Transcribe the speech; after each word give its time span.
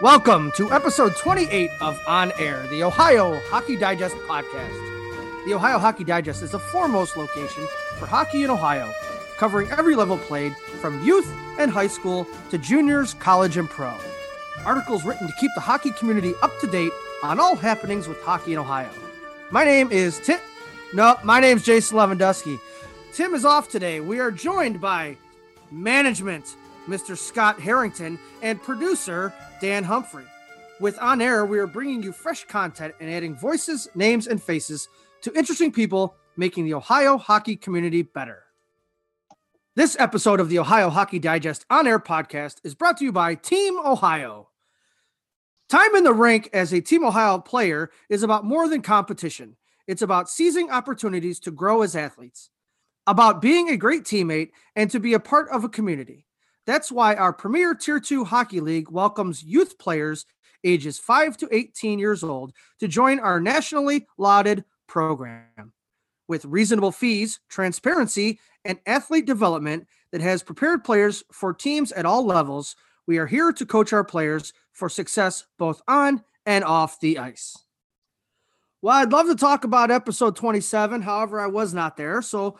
Welcome 0.00 0.52
to 0.52 0.70
episode 0.70 1.16
28 1.16 1.70
of 1.80 2.00
On 2.06 2.30
Air, 2.38 2.64
the 2.68 2.84
Ohio 2.84 3.40
Hockey 3.46 3.74
Digest 3.74 4.14
podcast. 4.28 5.44
The 5.44 5.54
Ohio 5.54 5.80
Hockey 5.80 6.04
Digest 6.04 6.40
is 6.44 6.52
the 6.52 6.58
foremost 6.60 7.16
location 7.16 7.66
for 7.98 8.06
hockey 8.06 8.44
in 8.44 8.50
Ohio, 8.50 8.92
covering 9.38 9.68
every 9.72 9.96
level 9.96 10.16
played 10.16 10.56
from 10.80 11.02
youth 11.04 11.28
and 11.58 11.68
high 11.68 11.88
school 11.88 12.28
to 12.50 12.58
juniors, 12.58 13.14
college, 13.14 13.56
and 13.56 13.68
pro. 13.68 13.92
Articles 14.64 15.04
written 15.04 15.26
to 15.26 15.32
keep 15.40 15.50
the 15.56 15.60
hockey 15.60 15.90
community 15.90 16.32
up 16.42 16.56
to 16.60 16.68
date 16.68 16.92
on 17.24 17.40
all 17.40 17.56
happenings 17.56 18.06
with 18.06 18.22
hockey 18.22 18.52
in 18.52 18.60
Ohio. 18.60 18.90
My 19.50 19.64
name 19.64 19.90
is 19.90 20.20
Tim. 20.20 20.38
No, 20.94 21.18
my 21.24 21.40
name's 21.40 21.64
Jason 21.64 21.98
Lewandowski. 21.98 22.60
Tim 23.12 23.34
is 23.34 23.44
off 23.44 23.68
today. 23.68 23.98
We 23.98 24.20
are 24.20 24.30
joined 24.30 24.80
by 24.80 25.16
management, 25.72 26.54
Mr. 26.88 27.16
Scott 27.16 27.60
Harrington, 27.60 28.18
and 28.42 28.62
producer 28.62 29.32
Dan 29.60 29.84
Humphrey. 29.84 30.24
With 30.80 30.98
On 31.00 31.20
Air, 31.20 31.44
we 31.44 31.58
are 31.58 31.66
bringing 31.66 32.02
you 32.02 32.12
fresh 32.12 32.44
content 32.44 32.94
and 33.00 33.10
adding 33.10 33.36
voices, 33.36 33.88
names, 33.94 34.26
and 34.26 34.42
faces 34.42 34.88
to 35.22 35.32
interesting 35.34 35.72
people, 35.72 36.14
making 36.36 36.64
the 36.64 36.74
Ohio 36.74 37.18
hockey 37.18 37.56
community 37.56 38.02
better. 38.02 38.44
This 39.74 39.96
episode 39.98 40.40
of 40.40 40.48
the 40.48 40.58
Ohio 40.58 40.88
Hockey 40.88 41.18
Digest 41.18 41.66
On 41.70 41.86
Air 41.86 41.98
podcast 41.98 42.56
is 42.64 42.74
brought 42.74 42.96
to 42.98 43.04
you 43.04 43.12
by 43.12 43.34
Team 43.34 43.78
Ohio. 43.78 44.48
Time 45.68 45.94
in 45.94 46.04
the 46.04 46.12
rink 46.12 46.48
as 46.52 46.72
a 46.72 46.80
Team 46.80 47.04
Ohio 47.04 47.38
player 47.38 47.90
is 48.08 48.22
about 48.22 48.44
more 48.44 48.68
than 48.68 48.82
competition. 48.82 49.56
It's 49.86 50.02
about 50.02 50.30
seizing 50.30 50.70
opportunities 50.70 51.40
to 51.40 51.50
grow 51.50 51.82
as 51.82 51.96
athletes, 51.96 52.50
about 53.06 53.42
being 53.42 53.68
a 53.68 53.76
great 53.76 54.04
teammate, 54.04 54.50
and 54.76 54.90
to 54.90 55.00
be 55.00 55.14
a 55.14 55.20
part 55.20 55.48
of 55.50 55.64
a 55.64 55.68
community. 55.68 56.27
That's 56.68 56.92
why 56.92 57.14
our 57.14 57.32
premier 57.32 57.74
Tier 57.74 57.98
2 57.98 58.26
Hockey 58.26 58.60
League 58.60 58.90
welcomes 58.90 59.42
youth 59.42 59.78
players 59.78 60.26
ages 60.62 60.98
5 60.98 61.38
to 61.38 61.48
18 61.50 61.98
years 61.98 62.22
old 62.22 62.52
to 62.78 62.86
join 62.86 63.20
our 63.20 63.40
nationally 63.40 64.06
lauded 64.18 64.66
program. 64.86 65.72
With 66.28 66.44
reasonable 66.44 66.92
fees, 66.92 67.40
transparency, 67.48 68.38
and 68.66 68.78
athlete 68.84 69.24
development 69.24 69.86
that 70.12 70.20
has 70.20 70.42
prepared 70.42 70.84
players 70.84 71.24
for 71.32 71.54
teams 71.54 71.90
at 71.92 72.04
all 72.04 72.26
levels, 72.26 72.76
we 73.06 73.16
are 73.16 73.26
here 73.26 73.50
to 73.50 73.64
coach 73.64 73.94
our 73.94 74.04
players 74.04 74.52
for 74.72 74.90
success 74.90 75.46
both 75.58 75.80
on 75.88 76.22
and 76.44 76.64
off 76.64 77.00
the 77.00 77.18
ice. 77.18 77.56
Well, 78.82 78.94
I'd 78.94 79.10
love 79.10 79.28
to 79.28 79.36
talk 79.36 79.64
about 79.64 79.90
episode 79.90 80.36
27. 80.36 81.00
However, 81.00 81.40
I 81.40 81.46
was 81.46 81.72
not 81.72 81.96
there. 81.96 82.20
So 82.20 82.58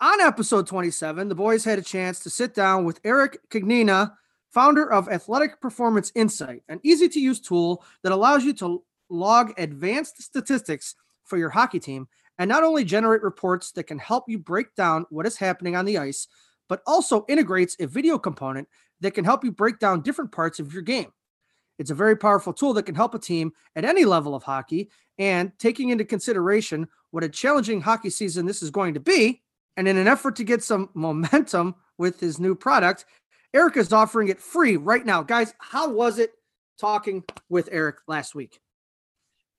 on 0.00 0.20
episode 0.20 0.66
27, 0.66 1.28
the 1.28 1.34
boys 1.34 1.64
had 1.64 1.78
a 1.78 1.82
chance 1.82 2.20
to 2.20 2.30
sit 2.30 2.54
down 2.54 2.84
with 2.84 3.00
Eric 3.04 3.38
Cagnina, 3.50 4.12
founder 4.50 4.90
of 4.90 5.08
Athletic 5.08 5.60
Performance 5.60 6.12
Insight, 6.14 6.62
an 6.68 6.80
easy 6.82 7.08
to 7.08 7.20
use 7.20 7.40
tool 7.40 7.84
that 8.02 8.12
allows 8.12 8.44
you 8.44 8.52
to 8.54 8.82
log 9.10 9.52
advanced 9.58 10.22
statistics 10.22 10.94
for 11.24 11.36
your 11.36 11.50
hockey 11.50 11.80
team 11.80 12.06
and 12.38 12.48
not 12.48 12.62
only 12.62 12.84
generate 12.84 13.22
reports 13.22 13.72
that 13.72 13.84
can 13.84 13.98
help 13.98 14.24
you 14.28 14.38
break 14.38 14.74
down 14.76 15.04
what 15.10 15.26
is 15.26 15.36
happening 15.36 15.74
on 15.74 15.84
the 15.84 15.98
ice, 15.98 16.28
but 16.68 16.82
also 16.86 17.24
integrates 17.28 17.76
a 17.80 17.86
video 17.86 18.18
component 18.18 18.68
that 19.00 19.14
can 19.14 19.24
help 19.24 19.42
you 19.42 19.50
break 19.50 19.78
down 19.78 20.02
different 20.02 20.30
parts 20.30 20.60
of 20.60 20.72
your 20.72 20.82
game. 20.82 21.12
It's 21.78 21.90
a 21.90 21.94
very 21.94 22.16
powerful 22.16 22.52
tool 22.52 22.74
that 22.74 22.84
can 22.84 22.94
help 22.94 23.14
a 23.14 23.18
team 23.18 23.52
at 23.74 23.84
any 23.84 24.04
level 24.04 24.34
of 24.34 24.42
hockey. 24.42 24.90
And 25.18 25.52
taking 25.58 25.88
into 25.90 26.04
consideration 26.04 26.88
what 27.10 27.24
a 27.24 27.28
challenging 27.28 27.80
hockey 27.80 28.10
season 28.10 28.46
this 28.46 28.62
is 28.62 28.70
going 28.70 28.94
to 28.94 29.00
be, 29.00 29.42
and 29.78 29.86
in 29.86 29.96
an 29.96 30.08
effort 30.08 30.34
to 30.36 30.44
get 30.44 30.62
some 30.62 30.90
momentum 30.92 31.76
with 31.98 32.18
his 32.18 32.40
new 32.40 32.54
product, 32.54 33.06
Eric 33.54 33.76
is 33.76 33.92
offering 33.92 34.26
it 34.28 34.40
free 34.40 34.76
right 34.76 35.06
now. 35.06 35.22
Guys, 35.22 35.54
how 35.58 35.88
was 35.88 36.18
it 36.18 36.32
talking 36.78 37.22
with 37.48 37.68
Eric 37.70 37.98
last 38.08 38.34
week? 38.34 38.60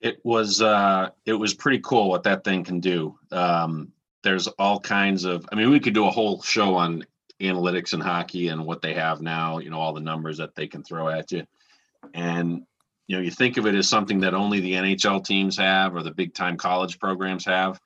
It 0.02 0.20
was 0.24 0.62
uh 0.62 1.10
it 1.26 1.34
was 1.34 1.54
pretty 1.54 1.80
cool 1.80 2.10
what 2.10 2.24
that 2.24 2.44
thing 2.44 2.64
can 2.64 2.82
do. 2.82 3.18
Um 3.32 3.94
there's 4.22 4.48
all 4.48 4.80
kinds 4.80 5.24
of 5.24 5.46
I 5.52 5.56
mean 5.56 5.70
we 5.70 5.80
could 5.80 5.94
do 5.94 6.06
a 6.06 6.12
whole 6.12 6.42
show 6.42 6.76
on 6.76 7.06
analytics 7.40 7.94
and 7.94 8.04
hockey 8.04 8.50
and 8.50 8.66
what 8.66 8.82
they 8.82 8.94
have 8.94 9.22
now, 9.22 9.60
you 9.60 9.70
know, 9.70 9.80
all 9.80 9.94
the 9.94 10.02
numbers 10.02 10.38
that 10.38 10.54
they 10.54 10.68
can 10.68 10.84
throw 10.84 11.08
at 11.08 11.32
you. 11.32 11.46
And 12.14 12.64
you 13.08 13.16
know, 13.16 13.22
you 13.22 13.32
think 13.32 13.58
of 13.58 13.66
it 13.66 13.76
as 13.76 13.88
something 13.88 14.20
that 14.20 14.34
only 14.34 14.60
the 14.60 14.74
NHL 14.74 15.26
teams 15.26 15.58
have 15.58 15.96
or 15.96 16.04
the 16.04 16.12
big 16.12 16.34
time 16.34 16.58
college 16.58 17.00
programs 17.00 17.46
have 17.46 17.80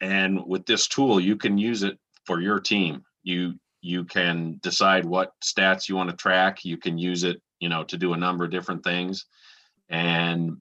and 0.00 0.44
with 0.46 0.66
this 0.66 0.88
tool 0.88 1.20
you 1.20 1.36
can 1.36 1.58
use 1.58 1.82
it 1.82 1.98
for 2.24 2.40
your 2.40 2.60
team. 2.60 3.02
You 3.22 3.54
you 3.82 4.04
can 4.04 4.58
decide 4.62 5.04
what 5.04 5.32
stats 5.44 5.88
you 5.88 5.96
want 5.96 6.10
to 6.10 6.16
track. 6.16 6.64
You 6.64 6.76
can 6.76 6.98
use 6.98 7.24
it 7.24 7.40
you 7.60 7.68
know 7.68 7.84
to 7.84 7.96
do 7.96 8.12
a 8.12 8.16
number 8.16 8.44
of 8.44 8.50
different 8.50 8.84
things. 8.84 9.26
And 9.88 10.58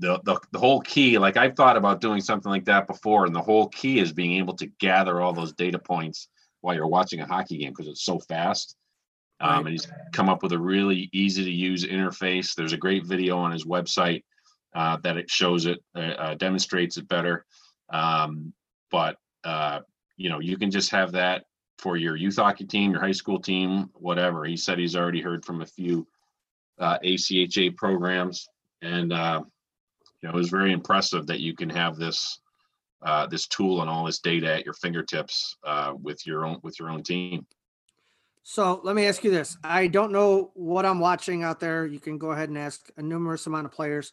the, 0.00 0.20
the 0.24 0.40
the 0.50 0.58
whole 0.58 0.80
key 0.80 1.18
like 1.18 1.36
i've 1.36 1.54
thought 1.54 1.76
about 1.76 2.00
doing 2.00 2.20
something 2.20 2.50
like 2.50 2.64
that 2.64 2.88
before 2.88 3.26
and 3.26 3.34
the 3.34 3.40
whole 3.40 3.68
key 3.68 4.00
is 4.00 4.12
being 4.12 4.32
able 4.32 4.54
to 4.56 4.66
gather 4.80 5.20
all 5.20 5.32
those 5.32 5.52
data 5.52 5.78
points 5.78 6.28
while 6.64 6.74
you're 6.74 6.86
watching 6.86 7.20
a 7.20 7.26
hockey 7.26 7.58
game 7.58 7.70
because 7.70 7.88
it's 7.88 8.04
so 8.04 8.18
fast. 8.18 8.74
Um, 9.40 9.50
right. 9.50 9.58
and 9.58 9.68
he's 9.68 9.86
come 10.12 10.30
up 10.30 10.42
with 10.42 10.52
a 10.52 10.58
really 10.58 11.10
easy 11.12 11.44
to 11.44 11.50
use 11.50 11.84
interface. 11.84 12.54
There's 12.54 12.72
a 12.72 12.78
great 12.78 13.04
video 13.04 13.36
on 13.36 13.52
his 13.52 13.66
website 13.66 14.22
uh, 14.74 14.96
that 15.02 15.18
it 15.18 15.28
shows 15.28 15.66
it 15.66 15.80
uh, 15.94 16.00
uh, 16.00 16.34
demonstrates 16.36 16.96
it 16.96 17.06
better. 17.06 17.44
Um, 17.90 18.54
but 18.90 19.16
uh, 19.44 19.80
you 20.16 20.30
know 20.30 20.40
you 20.40 20.56
can 20.56 20.70
just 20.70 20.90
have 20.90 21.12
that 21.12 21.44
for 21.78 21.96
your 21.96 22.16
youth 22.16 22.36
hockey 22.36 22.64
team, 22.64 22.92
your 22.92 23.00
high 23.00 23.12
school 23.12 23.40
team, 23.40 23.90
whatever. 23.94 24.44
He 24.44 24.56
said 24.56 24.78
he's 24.78 24.96
already 24.96 25.20
heard 25.20 25.44
from 25.44 25.60
a 25.60 25.66
few 25.66 26.06
uh, 26.78 26.98
ACHA 27.04 27.76
programs, 27.76 28.48
and 28.82 29.12
uh, 29.12 29.42
you 30.22 30.28
know 30.28 30.34
it 30.34 30.38
was 30.38 30.50
very 30.50 30.72
impressive 30.72 31.26
that 31.26 31.40
you 31.40 31.54
can 31.54 31.70
have 31.70 31.96
this 31.96 32.40
uh, 33.02 33.26
this 33.26 33.46
tool 33.46 33.80
and 33.80 33.90
all 33.90 34.04
this 34.04 34.18
data 34.18 34.52
at 34.54 34.64
your 34.64 34.74
fingertips 34.74 35.56
uh, 35.64 35.92
with 36.00 36.26
your 36.26 36.46
own 36.46 36.58
with 36.62 36.78
your 36.78 36.90
own 36.90 37.02
team. 37.02 37.46
So 38.42 38.80
let 38.84 38.94
me 38.94 39.06
ask 39.06 39.24
you 39.24 39.30
this: 39.30 39.56
I 39.64 39.86
don't 39.86 40.12
know 40.12 40.50
what 40.54 40.86
I'm 40.86 41.00
watching 41.00 41.42
out 41.42 41.60
there. 41.60 41.86
You 41.86 42.00
can 42.00 42.18
go 42.18 42.32
ahead 42.32 42.48
and 42.48 42.58
ask 42.58 42.90
a 42.96 43.02
numerous 43.02 43.46
amount 43.46 43.66
of 43.66 43.72
players. 43.72 44.12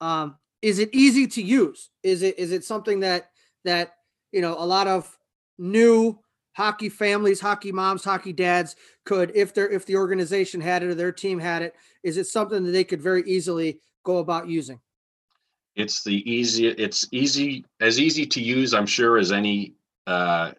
Um, 0.00 0.36
is 0.62 0.78
it 0.78 0.90
easy 0.92 1.26
to 1.28 1.42
use? 1.42 1.90
Is 2.02 2.22
it 2.22 2.38
is 2.38 2.52
it 2.52 2.64
something 2.64 3.00
that 3.00 3.30
that 3.64 3.94
you 4.32 4.40
know, 4.40 4.56
a 4.58 4.64
lot 4.64 4.86
of 4.86 5.18
new 5.58 6.18
hockey 6.52 6.88
families, 6.88 7.40
hockey 7.40 7.72
moms, 7.72 8.04
hockey 8.04 8.32
dads 8.32 8.76
could, 9.04 9.32
if 9.34 9.54
they're 9.54 9.70
if 9.70 9.86
the 9.86 9.96
organization 9.96 10.60
had 10.60 10.82
it 10.82 10.86
or 10.86 10.94
their 10.94 11.12
team 11.12 11.38
had 11.38 11.62
it, 11.62 11.74
is 12.02 12.16
it 12.16 12.26
something 12.26 12.64
that 12.64 12.72
they 12.72 12.84
could 12.84 13.00
very 13.00 13.22
easily 13.22 13.80
go 14.04 14.18
about 14.18 14.48
using? 14.48 14.80
It's 15.76 16.02
the 16.02 16.30
easy. 16.30 16.68
It's 16.68 17.06
easy 17.12 17.64
as 17.80 18.00
easy 18.00 18.26
to 18.26 18.42
use, 18.42 18.74
I'm 18.74 18.86
sure, 18.86 19.18
as 19.18 19.32
any 19.32 19.74
uh, 20.06 20.52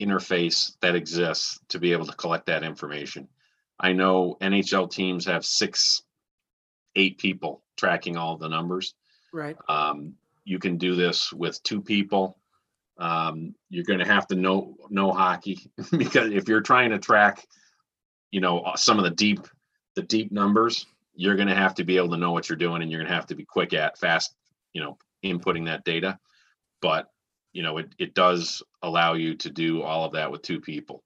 interface 0.00 0.72
that 0.80 0.94
exists 0.94 1.60
to 1.68 1.78
be 1.78 1.92
able 1.92 2.06
to 2.06 2.16
collect 2.16 2.46
that 2.46 2.64
information. 2.64 3.28
I 3.78 3.92
know 3.92 4.36
NHL 4.40 4.90
teams 4.90 5.24
have 5.26 5.44
six, 5.44 6.02
eight 6.96 7.18
people 7.18 7.62
tracking 7.76 8.16
all 8.16 8.36
the 8.36 8.48
numbers. 8.48 8.94
Right. 9.32 9.56
Um, 9.68 10.14
you 10.44 10.58
can 10.58 10.76
do 10.76 10.96
this 10.96 11.32
with 11.32 11.62
two 11.62 11.80
people 11.80 12.36
um, 13.00 13.54
you're 13.70 13.84
going 13.84 13.98
to 13.98 14.04
have 14.04 14.26
to 14.28 14.36
know 14.36 14.76
know 14.90 15.10
hockey 15.10 15.70
because 15.96 16.30
if 16.32 16.48
you're 16.48 16.60
trying 16.60 16.90
to 16.90 16.98
track, 16.98 17.44
you 18.30 18.40
know, 18.40 18.60
uh, 18.60 18.76
some 18.76 18.98
of 18.98 19.04
the 19.04 19.10
deep 19.10 19.46
the 19.96 20.02
deep 20.02 20.30
numbers, 20.30 20.86
you're 21.14 21.36
going 21.36 21.48
to 21.48 21.54
have 21.54 21.74
to 21.76 21.84
be 21.84 21.96
able 21.96 22.10
to 22.10 22.18
know 22.18 22.32
what 22.32 22.48
you're 22.48 22.56
doing, 22.56 22.82
and 22.82 22.90
you're 22.90 23.00
going 23.00 23.08
to 23.08 23.14
have 23.14 23.26
to 23.26 23.34
be 23.34 23.44
quick 23.44 23.72
at 23.72 23.98
fast, 23.98 24.34
you 24.74 24.82
know, 24.82 24.98
inputting 25.24 25.66
that 25.66 25.84
data. 25.84 26.18
But 26.82 27.06
you 27.52 27.62
know, 27.62 27.78
it 27.78 27.92
it 27.98 28.14
does 28.14 28.62
allow 28.82 29.14
you 29.14 29.34
to 29.36 29.50
do 29.50 29.82
all 29.82 30.04
of 30.04 30.12
that 30.12 30.30
with 30.30 30.42
two 30.42 30.60
people. 30.60 31.02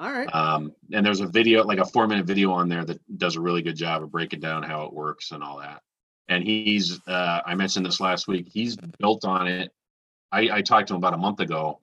All 0.00 0.12
right. 0.12 0.34
Um, 0.34 0.72
and 0.92 1.04
there's 1.04 1.20
a 1.20 1.26
video, 1.26 1.62
like 1.64 1.78
a 1.78 1.84
four 1.84 2.06
minute 2.06 2.24
video 2.24 2.52
on 2.52 2.70
there 2.70 2.86
that 2.86 3.00
does 3.18 3.36
a 3.36 3.40
really 3.40 3.60
good 3.60 3.76
job 3.76 4.02
of 4.02 4.10
breaking 4.10 4.40
down 4.40 4.62
how 4.62 4.84
it 4.84 4.94
works 4.94 5.32
and 5.32 5.42
all 5.42 5.58
that. 5.58 5.82
And 6.28 6.44
he's, 6.44 7.00
uh, 7.06 7.40
I 7.46 7.54
mentioned 7.54 7.86
this 7.86 8.00
last 8.00 8.28
week, 8.28 8.48
he's 8.52 8.76
built 8.98 9.24
on 9.24 9.46
it. 9.46 9.70
I, 10.30 10.50
I 10.52 10.62
talked 10.62 10.88
to 10.88 10.94
him 10.94 10.98
about 10.98 11.14
a 11.14 11.18
month 11.18 11.40
ago 11.40 11.80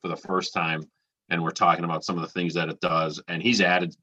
for 0.00 0.08
the 0.08 0.16
first 0.16 0.54
time, 0.54 0.82
and 1.28 1.42
we're 1.42 1.50
talking 1.50 1.84
about 1.84 2.04
some 2.04 2.16
of 2.16 2.22
the 2.22 2.28
things 2.28 2.54
that 2.54 2.68
it 2.68 2.80
does. 2.80 3.20
And 3.28 3.42
he's 3.42 3.60
added 3.60 3.96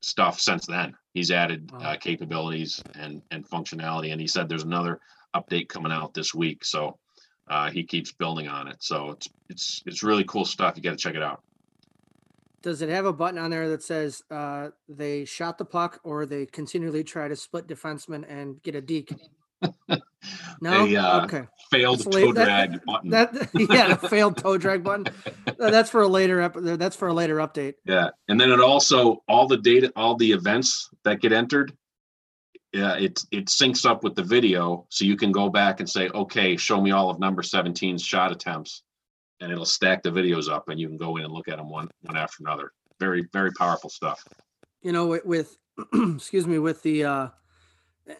stuff 0.00 0.40
since 0.40 0.66
then. 0.66 0.94
He's 1.14 1.30
added 1.30 1.70
Wow. 1.72 1.78
uh, 1.80 1.96
capabilities 1.96 2.82
and, 2.94 3.22
and 3.30 3.46
functionality. 3.48 4.12
And 4.12 4.20
he 4.20 4.26
said 4.26 4.48
there's 4.48 4.62
another 4.64 5.00
update 5.34 5.68
coming 5.68 5.92
out 5.92 6.14
this 6.14 6.34
week. 6.34 6.64
So 6.64 6.98
uh, 7.48 7.70
he 7.70 7.84
keeps 7.84 8.12
building 8.12 8.48
on 8.48 8.68
it. 8.68 8.76
So 8.80 9.10
it's, 9.10 9.28
it's, 9.50 9.82
it's 9.86 10.02
really 10.02 10.24
cool 10.24 10.44
stuff. 10.44 10.74
You 10.76 10.82
got 10.82 10.90
to 10.90 10.96
check 10.96 11.14
it 11.14 11.22
out. 11.22 11.42
Does 12.66 12.82
it 12.82 12.88
have 12.88 13.06
a 13.06 13.12
button 13.12 13.38
on 13.38 13.50
there 13.50 13.68
that 13.68 13.84
says 13.84 14.24
uh, 14.28 14.70
they 14.88 15.24
shot 15.24 15.56
the 15.56 15.64
puck 15.64 16.00
or 16.02 16.26
they 16.26 16.46
continually 16.46 17.04
try 17.04 17.28
to 17.28 17.36
split 17.36 17.68
defensemen 17.68 18.24
and 18.28 18.60
get 18.60 18.74
a 18.74 18.80
deke? 18.80 19.14
No. 20.60 20.84
A, 20.84 20.96
uh, 20.96 21.24
okay. 21.24 21.44
Failed 21.70 22.00
That's 22.00 22.16
toe 22.16 22.32
That- 22.32 22.44
drag 22.44 22.84
button. 22.84 23.10
That 23.10 23.32
yeah, 23.70 23.94
the 23.94 24.08
failed 24.08 24.36
toe 24.36 24.58
drag 24.58 24.82
button. 24.82 25.06
That's 25.58 25.88
for 25.88 26.02
a 26.02 26.08
later 26.08 26.40
ep- 26.40 26.56
That's 26.56 26.96
for 26.96 27.06
a 27.06 27.12
later 27.12 27.36
update. 27.36 27.74
Yeah, 27.84 28.08
and 28.26 28.40
then 28.40 28.50
it 28.50 28.58
also 28.58 29.22
all 29.28 29.46
the 29.46 29.58
data, 29.58 29.92
all 29.94 30.16
the 30.16 30.32
events 30.32 30.90
that 31.04 31.20
get 31.20 31.32
entered. 31.32 31.76
Yeah, 32.72 32.96
it 32.96 33.22
it 33.30 33.46
syncs 33.46 33.86
up 33.88 34.02
with 34.02 34.16
the 34.16 34.24
video, 34.24 34.86
so 34.88 35.04
you 35.04 35.16
can 35.16 35.30
go 35.30 35.48
back 35.48 35.78
and 35.78 35.88
say, 35.88 36.08
okay, 36.08 36.56
show 36.56 36.80
me 36.80 36.90
all 36.90 37.08
of 37.08 37.20
number 37.20 37.42
17's 37.42 38.02
shot 38.02 38.32
attempts, 38.32 38.82
and 39.40 39.52
it'll 39.52 39.64
stack 39.66 40.02
the 40.02 40.10
videos 40.10 40.50
up, 40.50 40.68
and 40.68 40.80
you 40.80 40.88
can 40.88 40.96
go 40.96 41.16
in 41.16 41.24
and 41.24 41.32
look 41.32 41.48
at 41.48 41.56
them 41.56 41.68
one 41.68 41.88
one 42.02 42.16
after 42.16 42.38
another. 42.40 42.72
Very 42.98 43.26
very 43.32 43.52
powerful 43.52 43.90
stuff. 43.90 44.22
You 44.82 44.92
know, 44.92 45.18
with, 45.24 45.56
excuse 46.14 46.46
me, 46.46 46.58
with 46.58 46.82
the 46.82 47.04
uh, 47.04 47.28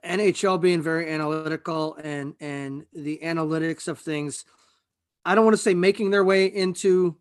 NHL 0.05 0.61
being 0.61 0.83
very 0.83 1.11
analytical 1.11 1.95
and 1.97 2.35
and 2.41 2.87
the 2.93 3.21
analytics 3.23 3.89
of 3.89 3.99
things, 3.99 4.45
I 5.25 5.35
don't 5.35 5.45
want 5.45 5.57
to 5.57 5.63
say 5.63 5.75
making 5.75 6.11
their 6.11 6.25
way 6.25 6.47
into 6.47 7.17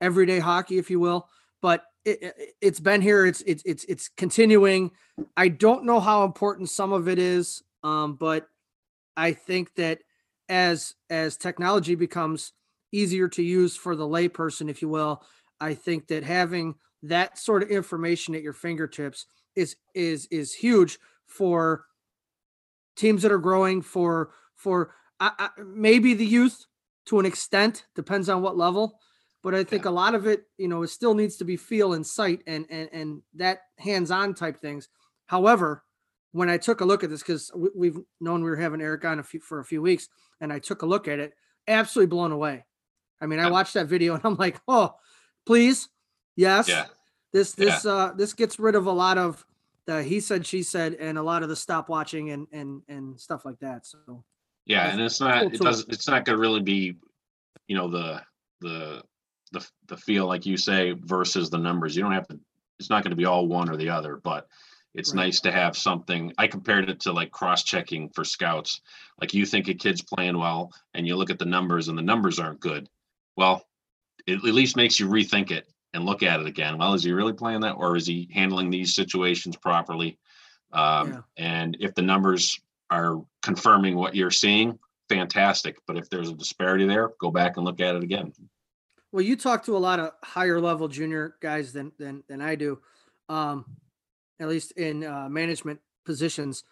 everyday 0.00 0.38
hockey, 0.38 0.78
if 0.78 0.90
you 0.90 1.00
will, 1.00 1.28
but 1.60 1.84
it, 2.04 2.56
it's 2.60 2.80
been 2.80 3.00
here. 3.00 3.26
It's 3.26 3.42
it's 3.42 3.62
it's 3.64 3.84
it's 3.84 4.08
continuing. 4.08 4.90
I 5.36 5.48
don't 5.48 5.84
know 5.84 6.00
how 6.00 6.24
important 6.24 6.70
some 6.70 6.92
of 6.92 7.08
it 7.08 7.18
is, 7.18 7.62
um, 7.82 8.14
but 8.14 8.48
I 9.16 9.32
think 9.32 9.74
that 9.74 10.00
as 10.48 10.94
as 11.08 11.36
technology 11.36 11.94
becomes 11.94 12.52
easier 12.92 13.28
to 13.28 13.42
use 13.42 13.76
for 13.76 13.96
the 13.96 14.06
layperson, 14.06 14.68
if 14.68 14.82
you 14.82 14.88
will, 14.88 15.22
I 15.60 15.74
think 15.74 16.08
that 16.08 16.24
having 16.24 16.74
that 17.02 17.38
sort 17.38 17.62
of 17.62 17.70
information 17.70 18.34
at 18.34 18.42
your 18.42 18.52
fingertips 18.52 19.26
is 19.56 19.76
is 19.94 20.26
is 20.30 20.54
huge 20.54 20.98
for 21.26 21.84
teams 22.96 23.22
that 23.22 23.32
are 23.32 23.38
growing 23.38 23.82
for 23.82 24.30
for 24.54 24.94
I, 25.18 25.32
I, 25.38 25.48
maybe 25.64 26.14
the 26.14 26.26
youth 26.26 26.66
to 27.06 27.18
an 27.18 27.26
extent 27.26 27.86
depends 27.94 28.28
on 28.28 28.42
what 28.42 28.56
level 28.56 28.98
but 29.42 29.54
i 29.54 29.64
think 29.64 29.86
a 29.86 29.90
lot 29.90 30.14
of 30.14 30.26
it 30.26 30.44
you 30.58 30.68
know 30.68 30.82
it 30.82 30.88
still 30.88 31.14
needs 31.14 31.36
to 31.36 31.44
be 31.44 31.56
feel 31.56 31.94
and 31.94 32.06
sight 32.06 32.42
and 32.46 32.66
and 32.70 32.88
and 32.92 33.22
that 33.34 33.60
hands-on 33.78 34.34
type 34.34 34.60
things. 34.60 34.88
However 35.26 35.84
when 36.32 36.50
i 36.50 36.58
took 36.58 36.80
a 36.80 36.84
look 36.84 37.02
at 37.02 37.10
this 37.10 37.22
because 37.22 37.50
we, 37.56 37.70
we've 37.74 37.98
known 38.20 38.44
we 38.44 38.50
were 38.50 38.56
having 38.56 38.80
eric 38.80 39.04
on 39.04 39.18
a 39.18 39.22
few 39.22 39.40
for 39.40 39.60
a 39.60 39.64
few 39.64 39.80
weeks 39.82 40.08
and 40.40 40.52
i 40.52 40.58
took 40.58 40.82
a 40.82 40.86
look 40.86 41.08
at 41.08 41.18
it 41.18 41.32
absolutely 41.66 42.08
blown 42.08 42.32
away 42.32 42.64
i 43.20 43.26
mean 43.26 43.38
i 43.38 43.48
watched 43.48 43.74
that 43.74 43.86
video 43.86 44.14
and 44.14 44.24
i'm 44.24 44.36
like 44.36 44.60
oh 44.68 44.94
please 45.46 45.88
yes 46.36 46.68
Yeah, 46.68 46.86
this 47.32 47.54
Yeah. 47.54 47.64
this 47.66 47.86
uh 47.86 48.12
this 48.16 48.32
gets 48.32 48.58
rid 48.58 48.74
of 48.74 48.86
a 48.86 48.92
lot 48.92 49.18
of 49.18 49.44
the 49.86 50.02
he 50.02 50.20
said 50.20 50.46
she 50.46 50.62
said 50.62 50.94
and 50.94 51.18
a 51.18 51.22
lot 51.22 51.42
of 51.42 51.48
the 51.48 51.56
stop 51.56 51.88
watching 51.88 52.30
and 52.30 52.46
and 52.52 52.82
and 52.88 53.18
stuff 53.20 53.44
like 53.44 53.58
that 53.60 53.86
so 53.86 54.24
yeah, 54.66 54.84
That's 54.84 54.92
and 54.92 55.02
it's 55.02 55.20
not 55.20 55.42
cool 55.42 55.52
it 55.52 55.60
does 55.60 55.84
it's 55.88 56.06
not 56.06 56.24
going 56.24 56.36
to 56.36 56.40
really 56.40 56.60
be, 56.60 56.96
you 57.66 57.76
know, 57.76 57.88
the 57.88 58.22
the 58.60 59.02
the 59.52 59.66
the 59.88 59.96
feel 59.96 60.26
like 60.26 60.46
you 60.46 60.56
say 60.56 60.92
versus 60.92 61.50
the 61.50 61.58
numbers. 61.58 61.96
You 61.96 62.02
don't 62.02 62.12
have 62.12 62.28
to. 62.28 62.38
It's 62.78 62.90
not 62.90 63.02
going 63.02 63.10
to 63.10 63.16
be 63.16 63.24
all 63.24 63.48
one 63.48 63.68
or 63.68 63.76
the 63.76 63.88
other, 63.88 64.20
but 64.22 64.46
it's 64.94 65.12
Right. 65.12 65.24
nice 65.24 65.40
to 65.40 65.50
have 65.50 65.76
something. 65.76 66.32
I 66.38 66.46
compared 66.46 66.88
it 66.88 67.00
to 67.00 67.12
like 67.12 67.32
cross 67.32 67.64
checking 67.64 68.10
for 68.10 68.24
scouts. 68.24 68.80
Like 69.20 69.34
you 69.34 69.44
think 69.44 69.66
a 69.68 69.74
kid's 69.74 70.02
playing 70.02 70.38
well, 70.38 70.72
and 70.94 71.04
you 71.06 71.16
look 71.16 71.30
at 71.30 71.38
the 71.38 71.46
numbers, 71.46 71.88
and 71.88 71.98
the 71.98 72.02
numbers 72.02 72.38
aren't 72.38 72.60
good. 72.60 72.88
Well, 73.36 73.64
it 74.26 74.34
at 74.34 74.42
least 74.54 74.76
makes 74.76 75.00
you 75.00 75.08
rethink 75.08 75.50
it 75.50 75.66
and 75.92 76.04
look 76.04 76.22
at 76.22 76.40
it 76.40 76.46
again. 76.46 76.78
Well, 76.78 76.94
is 76.94 77.02
he 77.04 77.12
really 77.12 77.32
playing 77.32 77.60
that, 77.62 77.72
or 77.72 77.96
is 77.96 78.06
he 78.06 78.28
handling 78.32 78.70
these 78.70 78.94
situations 78.94 79.56
properly? 79.56 80.18
Um, 80.72 81.08
Yeah. 81.12 81.20
And 81.36 81.76
if 81.80 81.94
the 81.94 82.02
numbers 82.02 82.60
are 82.90 83.22
confirming 83.42 83.96
what 83.96 84.14
you're 84.14 84.30
seeing, 84.30 84.78
fantastic. 85.08 85.78
But 85.86 85.96
if 85.96 86.08
there's 86.10 86.28
a 86.28 86.34
disparity 86.34 86.86
there, 86.86 87.10
go 87.20 87.30
back 87.30 87.56
and 87.56 87.64
look 87.64 87.80
at 87.80 87.94
it 87.96 88.02
again. 88.02 88.32
well 89.12 89.22
you 89.22 89.34
talk 89.36 89.64
to 89.64 89.76
a 89.76 89.78
lot 89.78 89.98
of 89.98 90.12
higher 90.22 90.60
level 90.60 90.86
junior 90.86 91.34
guys 91.40 91.72
than 91.72 91.90
than 91.98 92.22
than 92.28 92.40
i 92.40 92.54
do 92.54 92.78
um 93.28 93.64
at 94.38 94.48
least 94.48 94.70
in 94.72 95.04
uh, 95.04 95.28
management 95.28 95.80
positions 96.04 96.62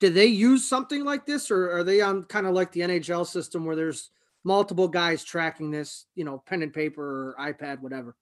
do 0.00 0.08
they 0.08 0.24
use 0.26 0.66
something 0.66 1.04
like 1.04 1.26
this 1.26 1.50
or 1.50 1.70
are 1.76 1.84
they 1.84 2.00
on 2.00 2.22
kind 2.24 2.46
of 2.46 2.54
like 2.54 2.72
the 2.72 2.80
nhl 2.80 3.26
system 3.26 3.66
where 3.66 3.76
there's 3.76 4.10
multiple 4.44 4.88
guys 4.88 5.24
tracking 5.24 5.70
this 5.70 6.06
you 6.14 6.24
know 6.24 6.42
pen 6.46 6.62
and 6.62 6.72
paper 6.72 7.34
or 7.36 7.52
ipad 7.52 7.80
whatever 7.80 8.14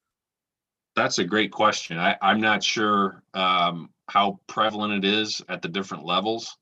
That's 0.95 1.19
a 1.19 1.25
great 1.25 1.51
question. 1.51 1.99
I, 1.99 2.17
I'm 2.21 2.41
not 2.41 2.63
sure 2.63 3.23
um, 3.33 3.89
how 4.09 4.41
prevalent 4.47 5.05
it 5.05 5.09
is 5.09 5.41
at 5.49 5.63
the 5.63 5.69
different 5.69 6.05
levels. 6.05 6.57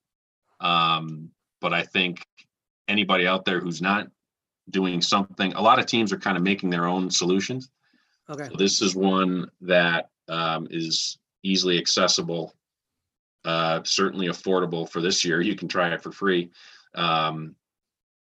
Um, 0.60 1.30
but 1.60 1.72
I 1.72 1.82
think 1.82 2.24
anybody 2.86 3.26
out 3.26 3.44
there 3.44 3.60
who's 3.60 3.82
not 3.82 4.08
doing 4.70 5.02
something, 5.02 5.52
a 5.54 5.60
lot 5.60 5.78
of 5.78 5.86
teams 5.86 6.12
are 6.12 6.18
kind 6.18 6.36
of 6.36 6.42
making 6.42 6.70
their 6.70 6.86
own 6.86 7.10
solutions. 7.10 7.70
okay 8.28 8.46
So 8.50 8.56
This 8.56 8.82
is 8.82 8.94
one 8.94 9.50
that 9.62 10.10
um, 10.28 10.68
is 10.70 11.18
easily 11.42 11.78
accessible, 11.78 12.54
uh, 13.44 13.80
certainly 13.84 14.28
affordable 14.28 14.88
for 14.88 15.00
this 15.00 15.24
year. 15.24 15.40
You 15.40 15.56
can 15.56 15.68
try 15.68 15.92
it 15.92 16.02
for 16.02 16.12
free. 16.12 16.50
Um, 16.94 17.56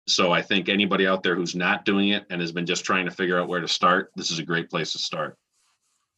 so 0.08 0.32
I 0.32 0.42
think 0.42 0.70
anybody 0.70 1.08
out 1.08 1.24
there 1.24 1.36
who's 1.36 1.56
not 1.56 1.86
doing 1.86 2.10
it 2.10 2.26
and 2.30 2.42
has 2.42 2.52
been 2.52 2.66
just 2.66 2.86
trying 2.86 3.06
to 3.06 3.12
figure 3.12 3.40
out 3.40 3.48
where 3.48 3.62
to 3.62 3.68
start, 3.68 4.12
this 4.16 4.32
is 4.32 4.40
a 4.40 4.44
great 4.44 4.70
place 4.70 4.92
to 4.94 5.00
start. 5.00 5.38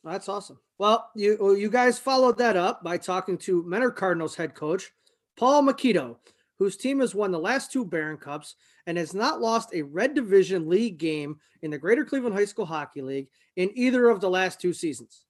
That's 0.04 0.30
awesome. 0.30 0.60
Well, 0.78 1.10
you 1.16 1.38
well, 1.40 1.56
you 1.58 1.70
guys 1.70 1.98
followed 2.00 2.38
that 2.38 2.56
up 2.56 2.84
by 2.84 2.98
talking 2.98 3.38
to 3.40 3.64
Mentor 3.64 3.92
Cardinals 3.92 4.36
head 4.36 4.54
coach 4.56 4.92
Paul 5.38 5.64
Makito, 5.64 6.18
whose 6.60 6.78
team 6.78 7.00
has 7.00 7.14
won 7.16 7.32
the 7.32 7.40
last 7.40 7.72
two 7.72 7.84
Baron 7.86 8.18
Cups 8.18 8.56
and 8.86 8.98
has 8.98 9.14
not 9.14 9.42
lost 9.42 9.74
a 9.74 9.82
Red 9.82 10.14
Division 10.14 10.70
League 10.70 10.98
game 10.98 11.40
in 11.62 11.72
the 11.72 11.78
Greater 11.78 12.06
Cleveland 12.06 12.36
High 12.36 12.46
School 12.46 12.66
Hockey 12.66 13.02
League 13.02 13.28
in 13.56 13.70
either 13.76 14.10
of 14.10 14.22
the 14.22 14.30
last 14.30 14.62
two 14.62 14.72
seasons. 14.74 15.26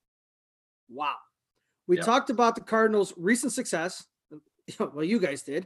Wow. 0.89 1.15
We 1.87 1.95
Yep. 1.97 2.05
talked 2.05 2.29
about 2.29 2.55
the 2.55 2.61
Cardinals' 2.61 3.13
recent 3.17 3.53
success. 3.53 4.05
Well, 4.79 5.05
you 5.05 5.17
guys 5.17 5.43
did, 5.43 5.65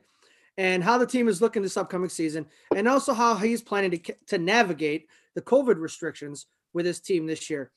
and 0.58 0.84
how 0.84 0.98
the 0.98 1.06
team 1.06 1.28
is 1.28 1.42
looking 1.42 1.62
this 1.62 1.78
upcoming 1.78 2.10
season, 2.10 2.46
and 2.76 2.88
also 2.88 3.14
how 3.14 3.36
he's 3.36 3.62
planning 3.62 3.92
to 3.92 4.16
to 4.28 4.38
navigate 4.38 5.08
the 5.36 5.42
COVID 5.42 5.78
restrictions 5.80 6.48
with 6.74 6.86
his 6.86 7.00
team 7.00 7.26
this 7.26 7.50
year. 7.50 7.72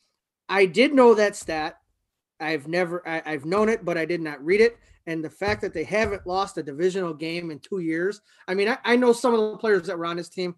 I 0.49 0.67
did 0.67 0.95
know 0.95 1.15
that 1.15 1.37
stat. 1.37 1.79
I've 2.41 2.67
never, 2.69 3.07
I, 3.09 3.23
I've 3.25 3.45
known 3.45 3.69
it, 3.69 3.85
but 3.85 3.97
I 3.97 4.05
did 4.05 4.21
not 4.21 4.45
read 4.45 4.61
it. 4.61 4.77
And 5.07 5.25
the 5.25 5.31
fact 5.31 5.61
that 5.63 5.73
they 5.73 5.85
haven't 5.85 6.27
lost 6.27 6.59
a 6.59 6.63
divisional 6.63 7.15
game 7.15 7.51
in 7.51 7.59
two 7.59 7.79
years. 7.79 8.21
I 8.49 8.55
mean, 8.55 8.69
I, 8.69 8.79
I 8.85 8.97
know 8.97 9.13
some 9.13 9.35
of 9.35 9.53
the 9.53 9.59
players 9.59 9.87
that 9.87 9.99
were 9.99 10.07
on 10.07 10.17
his 10.17 10.29
team, 10.29 10.55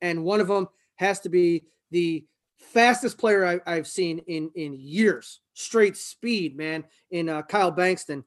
and 0.00 0.24
one 0.24 0.40
of 0.40 0.48
them 0.48 0.68
has 0.96 1.20
to 1.20 1.28
be 1.28 1.64
the 1.90 2.26
fastest 2.58 3.18
player 3.18 3.44
I, 3.46 3.60
I've 3.66 3.86
seen 3.86 4.18
in 4.26 4.50
in 4.54 4.74
years. 4.74 5.40
Straight 5.54 5.96
speed, 5.96 6.56
man. 6.56 6.84
In 7.10 7.28
uh, 7.28 7.42
Kyle 7.42 7.72
Bankston, 7.72 8.24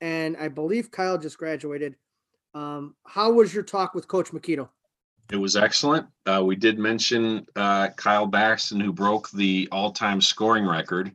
and 0.00 0.36
I 0.36 0.48
believe 0.48 0.90
Kyle 0.90 1.18
just 1.18 1.38
graduated. 1.38 1.96
Um, 2.56 2.94
how 3.06 3.32
was 3.32 3.52
your 3.52 3.62
talk 3.62 3.94
with 3.94 4.08
Coach 4.08 4.30
Makito? 4.30 4.70
It 5.30 5.36
was 5.36 5.56
excellent. 5.56 6.06
Uh, 6.24 6.42
we 6.42 6.56
did 6.56 6.78
mention 6.78 7.46
uh, 7.54 7.88
Kyle 7.96 8.26
Baxton, 8.26 8.80
who 8.80 8.94
broke 8.94 9.30
the 9.30 9.68
all-time 9.70 10.22
scoring 10.22 10.66
record, 10.66 11.12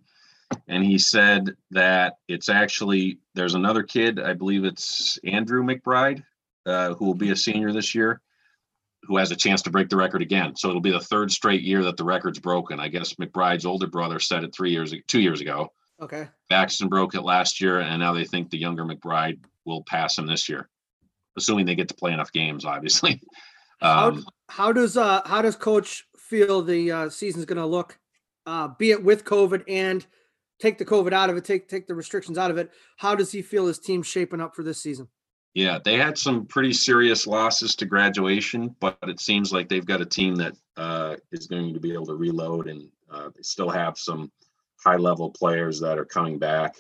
and 0.68 0.84
he 0.84 1.00
said 1.00 1.56
that 1.72 2.18
it's 2.28 2.48
actually 2.48 3.18
there's 3.34 3.56
another 3.56 3.82
kid, 3.82 4.20
I 4.20 4.34
believe 4.34 4.66
it's 4.66 5.18
Andrew 5.24 5.64
McBride, 5.64 6.24
uh, 6.68 6.94
who 6.94 7.06
will 7.06 7.16
be 7.16 7.32
a 7.32 7.36
senior 7.36 7.72
this 7.72 7.96
year, 7.96 8.22
who 9.04 9.18
has 9.18 9.32
a 9.32 9.36
chance 9.36 9.64
to 9.64 9.72
break 9.72 9.90
the 9.90 9.98
record 9.98 10.22
again. 10.22 10.56
So 10.56 10.70
it'll 10.70 10.82
be 10.82 10.92
the 10.92 11.00
third 11.00 11.32
straight 11.32 11.64
year 11.64 11.82
that 11.86 11.98
the 11.98 12.04
record's 12.04 12.40
broken. 12.40 12.80
I 12.80 12.88
guess 12.88 13.16
McBride's 13.16 13.66
older 13.66 13.88
brother 13.88 14.20
said 14.20 14.44
it 14.44 14.54
three 14.54 14.72
years, 14.72 14.94
two 15.08 15.22
years 15.22 15.42
ago. 15.42 15.72
Okay. 16.00 16.28
Baxton 16.52 16.90
broke 16.90 17.16
it 17.16 17.22
last 17.22 17.62
year, 17.62 17.80
and 17.80 18.00
now 18.00 18.14
they 18.14 18.26
think 18.26 18.52
the 18.52 18.60
younger 18.60 18.84
McBride 18.84 19.40
will 19.66 19.84
pass 19.84 20.18
him 20.18 20.28
this 20.28 20.50
year, 20.50 20.70
assuming 21.38 21.66
they 21.66 21.76
get 21.76 21.88
to 21.90 21.96
play 21.96 22.14
enough 22.14 22.32
games, 22.32 22.66
obviously. 22.66 23.22
Um, 23.84 24.28
how, 24.48 24.68
how 24.68 24.74
does 24.74 24.96
uh 24.96 25.22
how 25.26 25.42
does 25.42 25.56
coach 25.56 26.06
feel 26.16 26.62
the 26.62 26.92
uh, 26.92 27.10
season's 27.10 27.46
going 27.46 27.58
to 27.58 27.66
look? 27.66 27.98
Uh, 28.46 28.68
be 28.78 28.92
it 28.92 29.04
with 29.04 29.26
COVID 29.26 29.64
and 29.68 30.06
take 30.60 30.78
the 30.78 30.86
COVID 30.86 31.14
out 31.14 31.32
of 31.32 31.38
it, 31.38 31.44
take 31.44 31.68
take 31.68 31.88
the 31.88 31.96
restrictions 31.96 32.38
out 32.38 32.52
of 32.52 32.60
it. 32.60 32.70
How 32.98 33.16
does 33.16 33.32
he 33.32 33.42
feel 33.42 33.66
his 33.66 33.80
team 33.80 34.04
shaping 34.04 34.40
up 34.40 34.56
for 34.56 34.62
this 34.62 34.80
season? 34.80 35.08
Yeah, 35.54 35.80
they 35.84 35.98
had 35.98 36.18
some 36.18 36.46
pretty 36.46 36.72
serious 36.72 37.28
losses 37.28 37.76
to 37.78 37.86
graduation, 37.86 38.74
but 38.80 38.98
it 39.04 39.20
seems 39.20 39.52
like 39.52 39.68
they've 39.68 39.86
got 39.86 40.00
a 40.00 40.06
team 40.06 40.36
that 40.36 40.56
uh, 40.78 41.18
is 41.32 41.48
going 41.48 41.74
to 41.74 41.80
be 41.80 41.92
able 41.92 42.06
to 42.06 42.16
reload, 42.16 42.68
and 42.68 42.88
uh, 43.12 43.30
they 43.36 43.42
still 43.42 43.70
have 43.70 43.98
some 43.98 44.32
high-level 44.82 45.32
players 45.32 45.80
that 45.82 46.00
are 46.00 46.06
coming 46.06 46.40
back. 46.40 46.76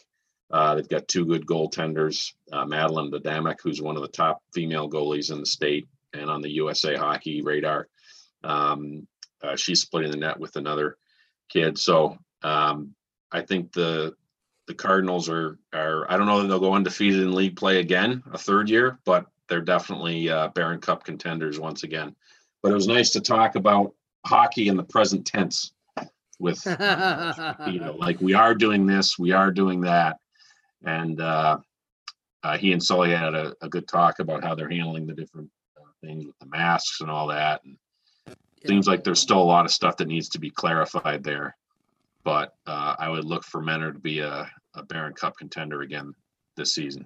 Uh, 0.52 0.76
they've 0.76 0.90
got 0.90 1.08
two 1.08 1.26
good 1.26 1.46
goaltenders, 1.46 2.34
uh, 2.52 2.66
Madeline 2.66 3.10
Dadamek, 3.10 3.58
who's 3.64 3.82
one 3.82 3.96
of 3.96 4.02
the 4.02 4.08
top 4.10 4.44
female 4.54 4.90
goalies 4.90 5.32
in 5.32 5.40
the 5.40 5.46
state 5.46 5.88
and 6.14 6.30
on 6.30 6.42
the 6.42 6.52
USA 6.52 6.96
Hockey 6.96 7.42
radar. 7.42 7.88
Um, 8.44 9.08
uh, 9.42 9.56
she's 9.56 9.82
splitting 9.82 10.12
the 10.12 10.18
net 10.18 10.40
with 10.40 10.56
another 10.58 10.98
kid, 11.50 11.78
so 11.78 12.18
um, 12.44 12.94
I 13.32 13.42
think 13.42 13.72
the 13.72 14.16
the 14.68 14.74
Cardinals 14.74 15.30
are 15.30 15.58
are 15.74 16.10
I 16.12 16.18
don't 16.18 16.28
know 16.28 16.42
that 16.42 16.48
they'll 16.48 16.60
go 16.60 16.74
undefeated 16.74 17.22
in 17.22 17.34
league 17.34 17.56
play 17.56 17.80
again 17.80 18.24
a 18.32 18.38
third 18.38 18.70
year, 18.70 19.00
but 19.06 19.26
they're 19.48 19.62
definitely 19.62 20.30
uh, 20.30 20.50
Baron 20.50 20.80
Cup 20.80 21.04
contenders 21.04 21.60
once 21.60 21.84
again. 21.84 22.16
But 22.62 22.72
it 22.72 22.76
was 22.76 22.88
nice 22.88 23.12
to 23.12 23.22
talk 23.22 23.56
about 23.56 23.94
hockey 24.26 24.68
in 24.68 24.78
the 24.78 24.84
present 24.84 25.26
tense 25.26 25.74
with 26.40 26.64
you 27.68 27.80
know 27.80 27.96
like 27.98 28.20
we 28.22 28.34
are 28.34 28.56
doing 28.56 28.86
this, 28.86 29.18
we 29.18 29.32
are 29.32 29.52
doing 29.52 29.82
that, 29.82 30.20
and 30.84 31.22
uh, 31.22 31.58
uh, 32.44 32.58
he 32.58 32.72
and 32.74 32.84
Sully 32.84 33.12
had 33.12 33.36
a, 33.36 33.56
a, 33.62 33.70
good 33.70 33.88
talk 33.88 34.20
about 34.20 34.44
how 34.44 34.56
they're 34.56 34.70
handling 34.70 35.06
the 35.06 35.14
different 35.14 35.50
uh, 35.78 35.86
things 36.04 36.26
with 36.26 36.38
the 36.40 36.48
masks 36.48 37.02
and 37.02 37.12
all 37.12 37.28
that. 37.28 37.62
And 37.64 37.78
yeah. 38.28 38.34
Seems 38.68 38.88
like 38.88 39.04
there's 39.04 39.20
still 39.20 39.42
a 39.42 39.44
lot 39.44 39.66
of 39.66 39.72
stuff 39.72 39.98
that 39.98 40.08
needs 40.08 40.30
to 40.30 40.40
be 40.40 40.50
clarified 40.50 41.24
there 41.24 41.56
but 42.24 42.56
uh, 42.68 42.96
I 43.00 43.10
would 43.10 43.26
look 43.26 43.44
for 43.44 43.62
Mentor 43.62 43.94
to 43.94 44.00
be 44.00 44.20
a, 44.20 44.50
a 44.76 44.84
Baron 44.84 45.14
Cup 45.14 45.38
contender 45.38 45.82
again 45.82 46.14
this 46.56 46.74
season. 46.74 47.06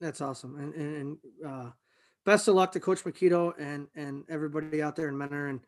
That's 0.00 0.20
awesome, 0.20 0.56
and 0.58 0.74
and, 0.74 0.96
and 0.96 1.18
uh, 1.46 1.70
best 2.24 2.48
of 2.48 2.54
luck 2.54 2.72
to 2.72 2.80
Coach 2.80 3.04
Makito 3.04 3.54
and 3.58 3.88
and 3.94 4.24
everybody 4.28 4.82
out 4.82 4.96
there 4.96 5.08
in 5.08 5.16
Mentor. 5.16 5.46
And 5.46 5.60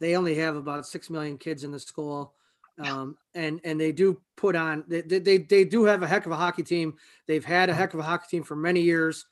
they 0.00 0.16
only 0.16 0.34
have 0.36 0.56
about 0.56 0.86
six 0.86 1.10
million 1.10 1.38
kids 1.38 1.64
in 1.64 1.70
the 1.70 1.80
school, 1.80 2.34
um, 2.84 3.16
and 3.34 3.60
and 3.64 3.80
they 3.80 3.92
do 3.92 4.20
put 4.36 4.56
on 4.56 4.84
they, 4.88 5.02
they 5.02 5.38
they 5.38 5.64
do 5.64 5.84
have 5.84 6.02
a 6.02 6.06
heck 6.06 6.26
of 6.26 6.32
a 6.32 6.36
hockey 6.36 6.62
team. 6.62 6.94
They've 7.26 7.44
had 7.44 7.68
a 7.68 7.74
heck 7.74 7.94
of 7.94 8.00
a 8.00 8.02
hockey 8.02 8.26
team 8.30 8.42
for 8.42 8.56
many 8.56 8.80
years, 8.80 9.26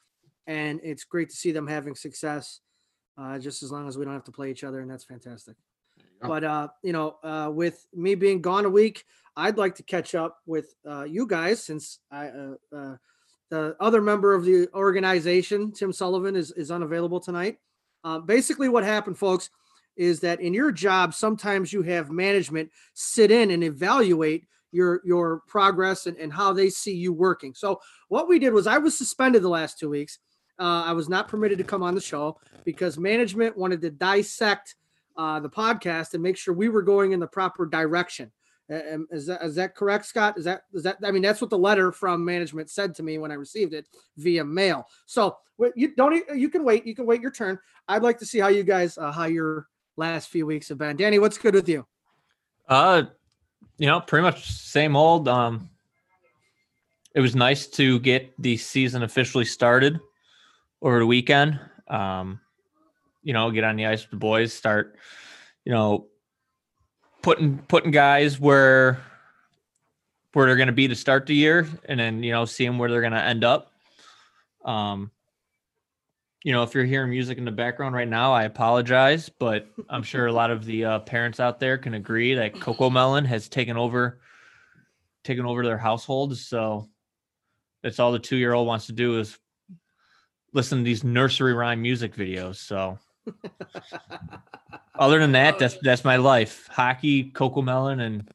and 0.47 0.81
it's 0.83 1.05
great 1.05 1.31
to 1.31 1.37
see 1.37 1.52
them 1.52 1.67
having 1.67 1.95
success. 1.95 2.61
Uh, 3.17 3.37
just 3.38 3.64
as 3.64 3.73
long 3.73 3.88
as 3.88 3.99
we 3.99 4.05
don't 4.05 4.14
have 4.14 4.25
to 4.25 4.33
play 4.33 4.50
each 4.50 4.62
other, 4.62 4.81
and 4.81 4.90
that's 4.90 5.05
fantastic. 5.05 5.57
But 6.21 6.45
uh, 6.45 6.69
you 6.83 6.93
know, 6.93 7.17
uh, 7.23 7.50
with 7.52 7.87
me 7.95 8.14
being 8.14 8.40
gone 8.40 8.64
a 8.64 8.71
week, 8.71 9.05
I'd 9.37 9.59
like 9.59 9.76
to 9.76 9.83
catch 9.83 10.14
up 10.14 10.38
with 10.47 10.75
uh, 10.88 11.05
you 11.05 11.26
guys 11.26 11.62
since 11.62 12.00
I 12.11 12.28
uh, 12.28 12.55
uh, 12.75 12.97
the 13.50 13.76
other 13.81 14.02
member 14.02 14.35
of 14.35 14.45
the 14.45 14.69
organization, 14.75 15.73
Tim 15.73 15.93
Sullivan, 15.93 16.37
is 16.37 16.50
is 16.52 16.71
unavailable 16.71 17.21
tonight. 17.21 17.59
Basically, 18.25 18.71
what 18.71 18.85
happened, 18.85 19.19
folks, 19.19 19.50
is 19.99 20.21
that 20.21 20.40
in 20.40 20.55
your 20.55 20.73
job, 20.73 21.12
sometimes 21.12 21.73
you 21.73 21.83
have 21.83 22.11
management 22.11 22.71
sit 22.95 23.31
in 23.31 23.50
and 23.50 23.62
evaluate 23.62 24.47
your 24.71 25.00
your 25.05 25.40
progress 25.47 26.07
and, 26.07 26.17
and 26.19 26.33
how 26.33 26.52
they 26.52 26.71
see 26.71 26.95
you 26.95 27.12
working. 27.12 27.55
So 27.55 27.81
what 28.09 28.28
we 28.28 28.38
did 28.38 28.52
was 28.52 28.67
I 28.67 28.78
was 28.78 28.97
suspended 28.97 29.43
the 29.43 29.49
last 29.49 29.78
two 29.78 29.90
weeks. 29.90 30.19
Uh, 30.59 30.85
I 30.87 30.93
was 30.93 31.09
not 31.09 31.28
permitted 31.28 31.59
to 31.59 31.64
come 31.64 31.83
on 31.83 31.95
the 31.95 32.00
show 32.00 32.38
because 32.64 32.99
management 32.99 33.57
wanted 33.57 33.81
to 33.83 33.90
dissect 33.90 34.75
uh, 35.17 35.40
the 35.40 35.49
podcast 35.50 36.14
and 36.14 36.23
make 36.23 36.37
sure 36.37 36.55
we 36.55 36.69
were 36.69 36.83
going 36.83 37.12
in 37.12 37.21
the 37.21 37.26
proper 37.26 37.67
direction. 37.67 38.31
is 38.69 39.26
that 39.26 39.43
is 39.43 39.55
that 39.57 39.75
correct, 39.75 40.07
Scott? 40.07 40.38
Is 40.38 40.45
that 40.45 40.62
is 40.73 40.83
that? 40.85 40.99
I 41.05 41.11
mean, 41.11 41.23
that's 41.23 41.40
what 41.40 41.50
the 41.50 41.59
letter 41.59 41.90
from 41.90 42.25
management 42.25 42.71
said 42.71 42.95
to 42.97 43.02
me 43.02 43.19
when 43.19 43.33
I 43.33 43.35
received 43.35 43.75
it 43.75 43.87
via 44.17 44.45
mail. 44.45 44.87
So 45.07 45.38
you 45.75 45.95
don't 45.97 46.23
you 46.37 46.50
can 46.50 46.62
wait. 46.62 46.87
You 46.87 46.95
can 46.95 47.07
wait 47.07 47.21
your 47.21 47.31
turn. 47.31 47.59
I'd 47.88 48.02
like 48.02 48.19
to 48.19 48.26
see 48.26 48.38
how 48.38 48.49
you 48.49 48.62
guys 48.62 48.99
uh, 48.99 49.11
how 49.11 49.25
your 49.25 49.67
last 49.99 50.28
few 50.28 50.47
weeks 50.47 50.69
have 50.69 50.78
been. 50.78 50.97
Danny, 50.97 51.19
what's 51.19 51.37
good 51.37 51.55
with 51.55 51.69
you? 51.69 51.87
Uh, 52.69 53.05
you 53.76 53.87
know, 53.87 54.00
pretty 54.00 54.23
much 54.23 54.50
same 54.50 54.97
old. 54.97 55.28
Um, 55.28 55.69
it 57.14 57.21
was 57.21 57.35
nice 57.35 57.67
to 57.67 57.99
get 58.00 58.33
the 58.40 58.57
season 58.57 59.02
officially 59.02 59.45
started 59.45 59.99
over 60.81 60.99
the 60.99 61.07
weekend. 61.07 61.59
Um, 61.88 62.40
you 63.23 63.33
know, 63.33 63.50
get 63.50 63.64
on 63.64 63.76
the 63.76 63.87
ice 63.87 64.02
with 64.02 64.11
the 64.11 64.17
boys, 64.17 64.52
start, 64.52 64.97
you 65.64 65.73
know, 65.73 66.07
putting 67.23 67.59
putting 67.59 67.90
guys 67.90 68.38
where 68.38 69.00
where 70.33 70.47
they're 70.47 70.57
going 70.57 70.69
to 70.69 70.73
be 70.73 70.88
to 70.88 70.95
start 70.95 71.26
the 71.26 71.35
year, 71.35 71.67
and 71.87 71.99
then 71.99 72.23
you 72.23 72.33
know, 72.33 72.45
seeing 72.45 72.78
where 72.78 72.90
they're 72.90 73.00
going 73.00 73.12
to 73.12 73.23
end 73.23 73.45
up. 73.45 73.73
Um, 74.64 75.11
you 76.45 76.52
know, 76.52 76.62
if 76.62 76.75
you're 76.75 76.85
hearing 76.85 77.11
music 77.11 77.38
in 77.38 77.45
the 77.45 77.50
background 77.50 77.95
right 77.95 78.09
now, 78.09 78.33
I 78.33 78.45
apologize, 78.45 79.28
but 79.28 79.68
I'm 79.88 80.02
sure 80.02 80.26
a 80.26 80.33
lot 80.33 80.50
of 80.50 80.64
the 80.64 80.85
uh, 80.85 80.99
parents 81.00 81.40
out 81.40 81.59
there 81.59 81.78
can 81.78 81.95
agree 81.95 82.35
that 82.35 82.54
CoComelon 82.54 83.26
has 83.26 83.49
taken 83.49 83.76
over 83.76 84.21
taken 85.25 85.45
over 85.45 85.64
their 85.64 85.78
households. 85.78 86.47
So 86.47 86.88
that's 87.83 87.99
all 87.99 88.12
the 88.12 88.18
two 88.18 88.37
year 88.37 88.54
old 88.54 88.66
wants 88.66 88.87
to 88.87 88.92
do 88.92 89.18
is 89.18 89.38
listen 90.52 90.78
to 90.78 90.85
these 90.85 91.04
nursery 91.04 91.54
rhyme 91.54 91.83
music 91.83 92.14
videos. 92.14 92.57
So 92.57 92.99
other 94.95 95.18
than 95.18 95.33
that, 95.33 95.59
that's 95.59 95.76
that's 95.83 96.04
my 96.04 96.16
life: 96.16 96.68
hockey, 96.71 97.30
CoComelon, 97.33 98.00
and 98.00 98.30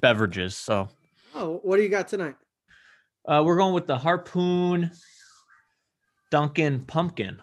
beverages. 0.00 0.56
So, 0.56 0.88
oh, 1.34 1.60
what 1.62 1.76
do 1.76 1.82
you 1.82 1.88
got 1.88 2.08
tonight? 2.08 2.36
Uh, 3.26 3.42
we're 3.44 3.56
going 3.56 3.74
with 3.74 3.86
the 3.86 3.98
Harpoon 3.98 4.92
Dunkin' 6.30 6.84
Pumpkin. 6.86 7.40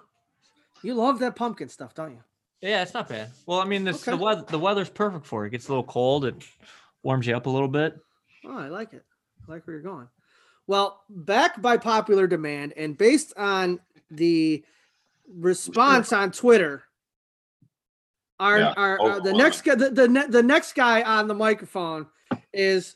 You 0.84 0.96
love 0.96 1.20
that 1.20 1.36
pumpkin 1.36 1.70
stuff, 1.70 1.94
don't 1.94 2.12
you? 2.12 2.24
Yeah, 2.62 2.82
it's 2.82 2.94
not 2.94 3.10
bad. 3.10 3.32
Well, 3.46 3.60
I 3.60 3.66
mean, 3.66 3.84
this 3.84 4.08
okay. 4.08 4.18
the 4.18 4.24
weather 4.24 4.44
the 4.48 4.60
weather's 4.60 4.90
perfect 4.90 5.26
for 5.26 5.44
it. 5.44 5.48
It 5.48 5.52
gets 5.52 5.68
a 5.68 5.72
little 5.72 5.84
cold. 5.84 6.26
It 6.26 6.44
warms 7.04 7.26
you 7.26 7.36
up 7.36 7.46
a 7.46 7.50
little 7.50 7.68
bit. 7.68 8.00
Oh, 8.46 8.58
I 8.58 8.68
like 8.68 8.94
it. 8.94 9.04
I 9.48 9.52
like 9.52 9.66
where 9.66 9.76
you're 9.76 9.84
going. 9.84 10.08
Well, 10.68 11.02
back 11.10 11.62
by 11.62 11.78
popular 11.78 12.28
demand 12.28 12.74
and 12.78 12.98
based 12.98 13.34
on 13.36 13.80
the 14.10 14.64
response 15.28 16.14
on 16.14 16.32
Twitter. 16.32 16.84
Our, 18.40 18.60
yeah. 18.60 18.74
our, 18.76 18.98
oh, 19.00 19.10
uh, 19.10 19.20
the 19.20 19.34
next 19.34 19.62
guy, 19.62 19.76
the, 19.76 19.90
the, 19.90 20.26
the 20.28 20.44
next 20.44 20.74
guy 20.74 21.04
on 21.04 21.28
the 21.28 21.36
microphone 21.36 22.08
is 22.54 22.96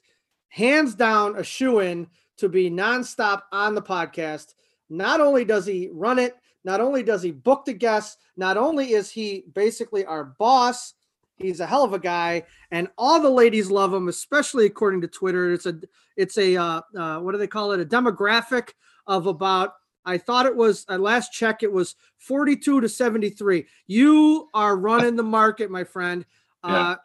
hands 0.49 0.95
down 0.95 1.37
a 1.37 1.43
shoe 1.43 1.79
in 1.79 2.07
to 2.37 2.49
be 2.49 2.71
nonstop 2.71 3.43
on 3.51 3.75
the 3.75 3.81
podcast. 3.81 4.55
Not 4.89 5.21
only 5.21 5.45
does 5.45 5.65
he 5.65 5.89
run 5.91 6.19
it, 6.19 6.35
not 6.63 6.81
only 6.81 7.03
does 7.03 7.21
he 7.21 7.31
book 7.31 7.65
the 7.65 7.73
guests, 7.73 8.17
not 8.37 8.57
only 8.57 8.93
is 8.93 9.11
he 9.11 9.45
basically 9.53 10.05
our 10.05 10.23
boss, 10.23 10.93
he's 11.37 11.59
a 11.59 11.65
hell 11.65 11.83
of 11.83 11.93
a 11.93 11.99
guy, 11.99 12.43
and 12.71 12.87
all 12.97 13.21
the 13.21 13.29
ladies 13.29 13.69
love 13.69 13.93
him, 13.93 14.07
especially 14.07 14.65
according 14.65 15.01
to 15.01 15.07
Twitter. 15.07 15.53
It's 15.53 15.65
a 15.65 15.79
it's 16.17 16.37
a 16.37 16.55
uh, 16.55 16.81
uh, 16.97 17.19
what 17.19 17.33
do 17.33 17.37
they 17.37 17.47
call 17.47 17.71
it? 17.71 17.79
A 17.79 17.85
demographic 17.85 18.69
of 19.07 19.27
about 19.27 19.73
I 20.05 20.17
thought 20.17 20.45
it 20.45 20.55
was 20.55 20.85
at 20.89 21.01
last 21.01 21.33
check, 21.33 21.63
it 21.63 21.71
was 21.71 21.95
42 22.17 22.81
to 22.81 22.89
73. 22.89 23.65
You 23.87 24.49
are 24.53 24.77
running 24.77 25.15
the 25.15 25.23
market, 25.23 25.69
my 25.71 25.83
friend. 25.83 26.25
Yeah. 26.67 26.73
Uh, 26.73 26.95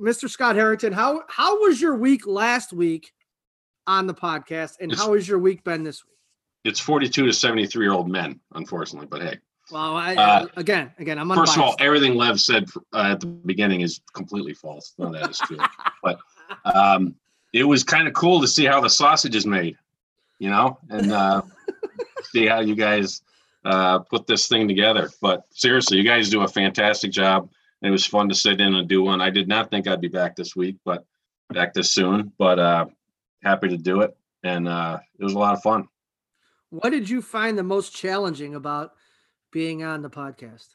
Mr. 0.00 0.30
Scott 0.30 0.56
Harrington, 0.56 0.94
how 0.94 1.24
how 1.28 1.60
was 1.60 1.78
your 1.78 1.94
week 1.94 2.26
last 2.26 2.72
week 2.72 3.12
on 3.86 4.06
the 4.06 4.14
podcast, 4.14 4.76
and 4.80 4.90
it's, 4.90 4.98
how 4.98 5.12
has 5.12 5.28
your 5.28 5.38
week 5.38 5.62
been 5.62 5.84
this 5.84 6.02
week? 6.06 6.16
It's 6.64 6.80
42 6.80 7.26
to 7.26 7.32
73 7.32 7.84
year 7.84 7.92
old 7.92 8.08
men, 8.08 8.40
unfortunately, 8.54 9.06
but 9.10 9.22
hey. 9.22 9.38
Well, 9.70 9.96
I, 9.96 10.14
uh, 10.16 10.46
again, 10.56 10.92
again, 10.98 11.18
I'm 11.18 11.30
unbiased. 11.30 11.52
first 11.52 11.58
of 11.58 11.62
all, 11.62 11.76
everything 11.78 12.16
Lev 12.16 12.40
said 12.40 12.68
uh, 12.92 13.12
at 13.12 13.20
the 13.20 13.26
beginning 13.26 13.82
is 13.82 14.00
completely 14.14 14.52
false. 14.52 14.94
None 14.98 15.14
of 15.14 15.20
that 15.20 15.30
is 15.30 15.38
true, 15.38 15.58
but 16.02 16.18
um, 16.64 17.14
it 17.52 17.64
was 17.64 17.84
kind 17.84 18.08
of 18.08 18.14
cool 18.14 18.40
to 18.40 18.48
see 18.48 18.64
how 18.64 18.80
the 18.80 18.90
sausage 18.90 19.36
is 19.36 19.46
made, 19.46 19.76
you 20.38 20.50
know, 20.50 20.78
and 20.88 21.12
uh, 21.12 21.42
see 22.24 22.46
how 22.46 22.60
you 22.60 22.74
guys 22.74 23.22
uh, 23.64 24.00
put 24.00 24.26
this 24.26 24.48
thing 24.48 24.66
together. 24.66 25.08
But 25.20 25.44
seriously, 25.50 25.98
you 25.98 26.04
guys 26.04 26.30
do 26.30 26.42
a 26.42 26.48
fantastic 26.48 27.12
job. 27.12 27.48
It 27.82 27.90
was 27.90 28.04
fun 28.04 28.28
to 28.28 28.34
sit 28.34 28.60
in 28.60 28.74
and 28.74 28.88
do 28.88 29.02
one. 29.02 29.20
I 29.20 29.30
did 29.30 29.48
not 29.48 29.70
think 29.70 29.86
I'd 29.86 30.00
be 30.00 30.08
back 30.08 30.36
this 30.36 30.54
week, 30.54 30.76
but 30.84 31.04
back 31.48 31.72
this 31.72 31.90
soon. 31.90 32.32
But 32.38 32.58
uh, 32.58 32.86
happy 33.42 33.68
to 33.68 33.76
do 33.76 34.00
it, 34.02 34.16
and 34.42 34.68
uh, 34.68 34.98
it 35.18 35.24
was 35.24 35.34
a 35.34 35.38
lot 35.38 35.54
of 35.54 35.62
fun. 35.62 35.88
What 36.70 36.90
did 36.90 37.08
you 37.08 37.20
find 37.22 37.58
the 37.58 37.62
most 37.62 37.94
challenging 37.94 38.54
about 38.54 38.94
being 39.52 39.82
on 39.82 40.02
the 40.02 40.10
podcast? 40.10 40.68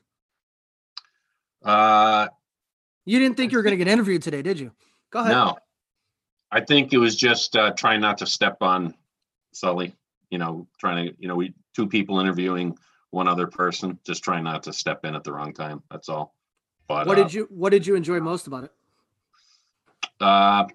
Uh, 1.64 2.28
you 3.06 3.20
didn't 3.20 3.38
think 3.38 3.52
you 3.52 3.58
were 3.58 3.64
going 3.64 3.78
to 3.78 3.84
get 3.84 3.92
interviewed 3.92 4.22
today, 4.22 4.42
did 4.42 4.60
you? 4.60 4.72
Go 5.10 5.20
ahead. 5.20 5.32
No, 5.32 5.58
I 6.52 6.62
think 6.62 6.94
it 6.94 6.98
was 6.98 7.16
just 7.16 7.56
uh, 7.56 7.72
trying 7.72 8.02
not 8.02 8.20
to 8.20 8.28
step 8.28 8.58
on 8.62 8.94
Sully 9.54 9.96
you 10.30 10.38
know, 10.38 10.68
trying 10.78 11.08
to, 11.08 11.16
you 11.18 11.28
know, 11.28 11.36
we 11.36 11.54
two 11.74 11.88
people 11.88 12.20
interviewing 12.20 12.78
one 13.12 13.28
other 13.28 13.48
person. 13.48 14.00
Just 14.06 14.24
trying 14.24 14.44
not 14.44 14.64
to 14.64 14.74
step 14.74 15.06
in 15.06 15.16
at 15.16 15.24
the 15.24 15.32
wrong 15.32 15.54
time. 15.54 15.82
That's 15.90 16.10
all. 16.10 16.36
But 16.88 17.08
What 17.08 17.18
uh, 17.18 17.24
did 17.24 17.34
you 17.34 17.48
What 17.50 17.72
did 17.72 17.88
you 17.88 17.96
enjoy 17.96 18.20
most 18.20 18.48
about 18.48 18.66
it? 18.66 18.72
Uh, 20.20 20.66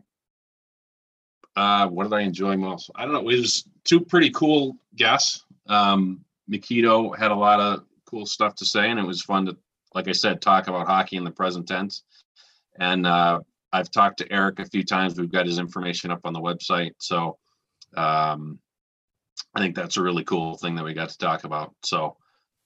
uh, 1.57 1.89
what 1.89 2.05
did 2.05 2.13
I 2.13 2.21
enjoy 2.21 2.57
most? 2.57 2.91
I 2.95 3.05
don't 3.05 3.15
know. 3.15 3.29
It 3.29 3.41
was 3.41 3.65
two 3.85 4.01
pretty 4.01 4.31
cool 4.31 4.77
guests. 4.97 5.45
Um, 5.69 6.25
Mikito 6.51 7.17
had 7.17 7.31
a 7.31 7.37
lot 7.37 7.61
of 7.61 7.85
cool 8.05 8.27
stuff 8.27 8.55
to 8.57 8.65
say, 8.65 8.91
and 8.91 8.99
it 8.99 9.07
was 9.07 9.23
fun 9.23 9.47
to, 9.47 9.57
like 9.95 10.09
I 10.09 10.13
said, 10.13 10.41
talk 10.41 10.69
about 10.69 10.87
hockey 10.87 11.17
in 11.17 11.25
the 11.25 11.31
present 11.31 11.67
tense. 11.69 12.03
And 12.79 13.07
uh, 13.07 13.41
I've 13.73 13.91
talked 13.91 14.19
to 14.19 14.33
Eric 14.33 14.59
a 14.59 14.65
few 14.65 14.85
times. 14.85 15.19
We've 15.19 15.31
got 15.31 15.47
his 15.47 15.59
information 15.59 16.11
up 16.11 16.21
on 16.25 16.33
the 16.33 16.41
website, 16.41 16.93
so 16.99 17.39
um, 17.97 18.59
I 19.55 19.61
think 19.61 19.75
that's 19.75 19.97
a 19.97 20.03
really 20.03 20.25
cool 20.25 20.57
thing 20.57 20.77
that 20.77 20.85
we 20.85 20.95
got 20.95 21.11
to 21.11 21.19
talk 21.19 21.45
about. 21.45 21.75
So 21.83 22.17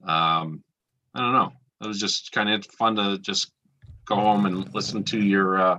um, 0.06 0.62
I 1.14 1.20
don't 1.20 1.32
know. 1.32 1.52
It 1.82 1.86
was 1.86 2.00
just 2.00 2.32
kind 2.32 2.50
of 2.50 2.64
fun 2.66 2.96
to 2.96 3.18
just 3.18 3.52
go 4.06 4.16
home 4.16 4.46
and 4.46 4.72
listen 4.74 5.02
to 5.04 5.18
your 5.18 5.60
uh, 5.60 5.78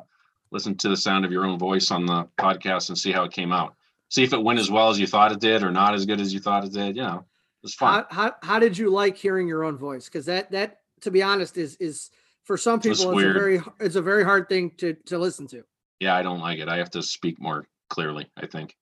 listen 0.56 0.74
to 0.78 0.88
the 0.88 0.96
sound 0.96 1.26
of 1.26 1.34
your 1.34 1.46
own 1.46 1.60
voice 1.60 1.92
on 1.92 2.06
the 2.06 2.24
podcast 2.40 2.88
and 2.88 2.98
see 2.98 3.12
how 3.12 3.26
it 3.26 3.34
came 3.34 3.52
out. 3.52 3.76
See 4.10 4.24
if 4.24 4.32
it 4.32 4.42
went 4.42 4.58
as 4.58 4.72
well 4.72 4.90
as 4.90 4.98
you 4.98 5.06
thought 5.06 5.34
it 5.34 5.42
did 5.42 5.64
or 5.64 5.72
not 5.72 5.94
as 5.94 6.06
good 6.06 6.22
as 6.22 6.34
you 6.34 6.40
thought 6.40 6.64
it 6.64 6.72
did. 6.72 6.96
You 6.96 7.04
know, 7.04 7.18
it 7.18 7.62
was 7.62 7.76
fun. 7.76 8.06
How, 8.10 8.24
how 8.24 8.36
how 8.42 8.60
did 8.60 8.78
you 8.78 8.90
like 8.90 9.18
hearing 9.18 9.50
your 9.50 9.66
own 9.66 9.78
voice? 9.78 10.06
Because 10.06 10.26
that 10.28 10.52
that 10.52 10.80
to 11.02 11.12
be 11.12 11.22
honest 11.22 11.58
is 11.58 11.76
is 11.76 12.10
for 12.46 12.56
some 12.58 12.80
people 12.80 12.94
it's 12.94 13.04
a 13.04 13.34
very 13.34 13.62
it's 13.82 13.96
a 13.98 14.02
very 14.02 14.24
hard 14.24 14.48
thing 14.48 14.72
to 14.78 14.94
to 15.08 15.18
listen 15.18 15.46
to. 15.48 15.64
yeah, 16.00 16.16
I 16.16 16.22
don't 16.22 16.40
like 16.40 16.60
it. 16.60 16.70
I 16.70 16.78
have 16.78 16.92
to 16.92 17.04
speak 17.04 17.42
more 17.42 17.68
clearly, 17.90 18.32
I 18.38 18.46
think. 18.46 18.78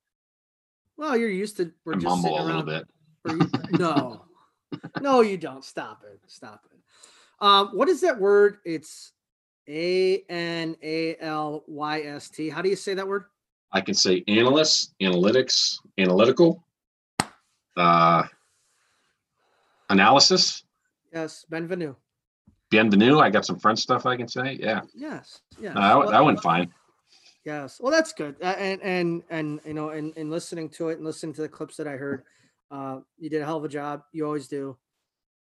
Well, 0.95 1.17
you're 1.17 1.29
used 1.29 1.57
to 1.57 1.71
we're 1.85 1.93
I 1.93 1.95
just 1.95 2.05
mumble 2.05 2.39
a 2.39 2.45
little 2.45 2.61
bit. 2.61 2.87
no, 3.79 4.25
no, 5.01 5.21
you 5.21 5.37
don't. 5.37 5.65
Stop 5.65 6.03
it. 6.05 6.19
Stop 6.27 6.61
it. 6.71 6.79
Um, 7.39 7.69
what 7.69 7.89
is 7.89 8.01
that 8.01 8.19
word? 8.19 8.57
It's 8.63 9.12
A 9.69 10.23
N 10.29 10.75
A 10.83 11.15
L 11.19 11.63
Y 11.67 12.01
S 12.01 12.29
T. 12.29 12.49
How 12.49 12.61
do 12.61 12.69
you 12.69 12.75
say 12.75 12.93
that 12.93 13.07
word? 13.07 13.25
I 13.71 13.81
can 13.81 13.93
say 13.93 14.23
analyst, 14.27 14.93
analytics, 15.01 15.77
analytical, 15.97 16.63
uh, 17.75 18.23
analysis, 19.89 20.63
Yes, 21.11 21.45
bienvenue. 21.49 21.95
bienvenue. 22.69 23.19
I 23.19 23.29
got 23.29 23.45
some 23.45 23.57
French 23.59 23.79
stuff 23.79 24.05
I 24.05 24.15
can 24.17 24.27
say. 24.27 24.57
Yeah, 24.59 24.81
Yes. 24.93 25.41
Uh, 25.57 25.61
that, 25.73 25.73
Well, 25.97 26.11
that 26.11 26.23
went 26.25 26.41
fine. 26.41 26.71
Yes. 27.45 27.79
Well, 27.81 27.91
that's 27.91 28.13
good. 28.13 28.35
Uh, 28.41 28.55
and 28.57 28.81
and 28.81 29.23
and 29.29 29.59
you 29.65 29.73
know, 29.73 29.89
and 29.89 30.13
and 30.17 30.29
listening 30.31 30.69
to 30.71 30.89
it 30.89 30.97
and 30.97 31.05
listening 31.05 31.33
to 31.35 31.41
the 31.41 31.49
clips 31.49 31.75
that 31.77 31.87
I 31.87 31.97
heard, 31.97 32.23
uh, 32.71 32.99
you 33.17 33.29
did 33.29 33.41
a 33.41 33.45
hell 33.45 33.57
of 33.57 33.63
a 33.65 33.69
job. 33.69 34.03
You 34.13 34.25
always 34.25 34.47
do. 34.47 34.77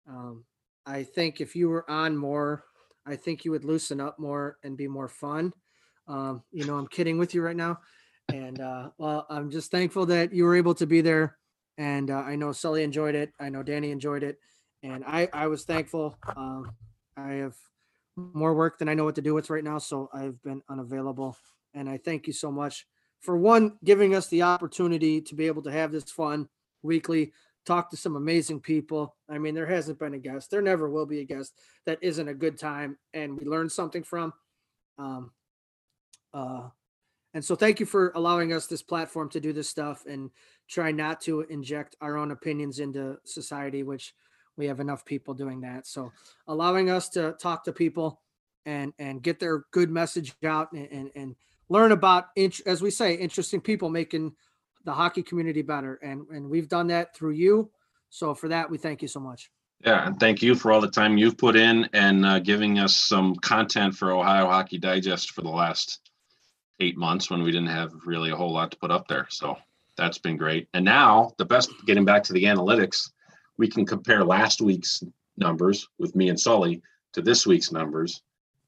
Um, 0.08 0.44
I 0.86 1.02
think 1.02 1.40
if 1.40 1.54
you 1.54 1.68
were 1.68 1.88
on 1.90 2.16
more, 2.16 2.64
I 3.06 3.16
think 3.16 3.44
you 3.44 3.50
would 3.50 3.64
loosen 3.64 4.00
up 4.00 4.18
more 4.18 4.58
and 4.62 4.76
be 4.76 4.88
more 4.88 5.08
fun. 5.08 5.52
Um, 6.08 6.42
you 6.52 6.64
know, 6.64 6.76
I'm 6.76 6.86
kidding 6.86 7.18
with 7.18 7.34
you 7.34 7.42
right 7.42 7.56
now, 7.56 7.80
and 8.32 8.60
uh, 8.60 8.90
well, 8.98 9.26
I'm 9.30 9.50
just 9.50 9.70
thankful 9.70 10.06
that 10.06 10.32
you 10.32 10.44
were 10.44 10.56
able 10.56 10.74
to 10.74 10.86
be 10.86 11.00
there. 11.00 11.36
And 11.78 12.10
uh, 12.10 12.18
I 12.18 12.36
know 12.36 12.52
Sully 12.52 12.82
enjoyed 12.82 13.14
it. 13.14 13.32
I 13.40 13.48
know 13.48 13.62
Danny 13.62 13.90
enjoyed 13.90 14.22
it, 14.22 14.38
and 14.82 15.04
I 15.06 15.28
I 15.32 15.46
was 15.46 15.64
thankful. 15.64 16.18
Um, 16.36 16.72
I 17.16 17.34
have 17.34 17.56
more 18.16 18.54
work 18.54 18.78
than 18.78 18.88
I 18.88 18.94
know 18.94 19.04
what 19.04 19.14
to 19.14 19.22
do 19.22 19.34
with 19.34 19.50
right 19.50 19.64
now, 19.64 19.78
so 19.78 20.10
I've 20.12 20.42
been 20.42 20.62
unavailable 20.68 21.36
and 21.74 21.88
I 21.88 21.98
thank 21.98 22.26
you 22.26 22.32
so 22.32 22.50
much 22.50 22.86
for 23.20 23.36
one 23.36 23.76
giving 23.84 24.14
us 24.14 24.28
the 24.28 24.42
opportunity 24.42 25.20
to 25.20 25.34
be 25.34 25.46
able 25.46 25.62
to 25.62 25.72
have 25.72 25.92
this 25.92 26.10
fun 26.10 26.48
weekly, 26.82 27.32
talk 27.66 27.90
to 27.90 27.96
some 27.96 28.16
amazing 28.16 28.60
people. 28.60 29.16
I 29.28 29.38
mean, 29.38 29.54
there 29.54 29.66
hasn't 29.66 29.98
been 29.98 30.14
a 30.14 30.18
guest, 30.18 30.50
there 30.50 30.62
never 30.62 30.88
will 30.88 31.06
be 31.06 31.20
a 31.20 31.24
guest 31.24 31.54
that 31.86 31.98
isn't 32.02 32.28
a 32.28 32.34
good 32.34 32.58
time 32.58 32.98
and 33.14 33.38
we 33.38 33.46
learn 33.46 33.68
something 33.68 34.02
from. 34.02 34.32
Um, 34.98 35.30
uh, 36.32 36.68
and 37.32 37.44
so 37.44 37.54
thank 37.54 37.80
you 37.80 37.86
for 37.86 38.12
allowing 38.14 38.52
us 38.52 38.66
this 38.66 38.82
platform 38.82 39.28
to 39.30 39.40
do 39.40 39.52
this 39.52 39.68
stuff 39.68 40.04
and 40.06 40.30
try 40.68 40.90
not 40.90 41.20
to 41.22 41.42
inject 41.42 41.96
our 42.00 42.16
own 42.16 42.32
opinions 42.32 42.80
into 42.80 43.18
society, 43.24 43.82
which 43.82 44.14
we 44.56 44.66
have 44.66 44.80
enough 44.80 45.04
people 45.04 45.34
doing 45.34 45.60
that. 45.60 45.86
So 45.86 46.12
allowing 46.48 46.90
us 46.90 47.08
to 47.10 47.32
talk 47.40 47.64
to 47.64 47.72
people 47.72 48.20
and 48.66 48.92
and 48.98 49.22
get 49.22 49.40
their 49.40 49.64
good 49.70 49.90
message 49.90 50.34
out 50.44 50.72
and 50.72 50.88
and, 50.90 51.10
and 51.14 51.36
learn 51.68 51.92
about 51.92 52.26
as 52.66 52.82
we 52.82 52.90
say 52.90 53.14
interesting 53.14 53.60
people 53.60 53.88
making 53.88 54.32
the 54.84 54.92
hockey 54.92 55.22
community 55.22 55.62
better 55.62 55.98
and 56.02 56.26
and 56.32 56.48
we've 56.48 56.68
done 56.68 56.86
that 56.86 57.14
through 57.14 57.32
you 57.32 57.70
so 58.08 58.34
for 58.34 58.48
that 58.48 58.70
we 58.70 58.78
thank 58.78 59.02
you 59.02 59.08
so 59.08 59.20
much 59.20 59.50
Yeah, 59.84 60.06
and 60.06 60.18
thank 60.20 60.42
you 60.42 60.54
for 60.54 60.72
all 60.72 60.80
the 60.80 60.90
time 60.90 61.16
you've 61.16 61.38
put 61.38 61.56
in 61.56 61.88
and 61.92 62.26
uh, 62.26 62.38
giving 62.38 62.78
us 62.78 62.96
some 62.96 63.34
content 63.36 63.94
for 63.94 64.12
Ohio 64.12 64.46
Hockey 64.46 64.78
Digest 64.78 65.30
for 65.30 65.42
the 65.42 65.48
last 65.48 66.10
eight 66.80 66.96
months 66.96 67.30
when 67.30 67.42
we 67.42 67.50
didn't 67.50 67.68
have 67.68 67.92
really 68.04 68.30
a 68.30 68.36
whole 68.36 68.52
lot 68.52 68.70
to 68.70 68.76
put 68.76 68.90
up 68.90 69.06
there. 69.08 69.26
So 69.30 69.56
that's 69.96 70.18
been 70.18 70.36
great. 70.36 70.68
And 70.74 70.84
now 70.84 71.32
the 71.38 71.44
best, 71.44 71.70
getting 71.86 72.04
back 72.04 72.22
to 72.24 72.32
the 72.32 72.44
analytics, 72.44 73.10
we 73.58 73.68
can 73.68 73.86
compare 73.86 74.24
last 74.24 74.60
week's 74.60 75.02
numbers 75.36 75.88
with 75.98 76.14
me 76.16 76.28
and 76.28 76.40
Sully 76.40 76.82
to 77.12 77.22
this 77.22 77.46
week's 77.46 77.72
numbers 77.72 78.22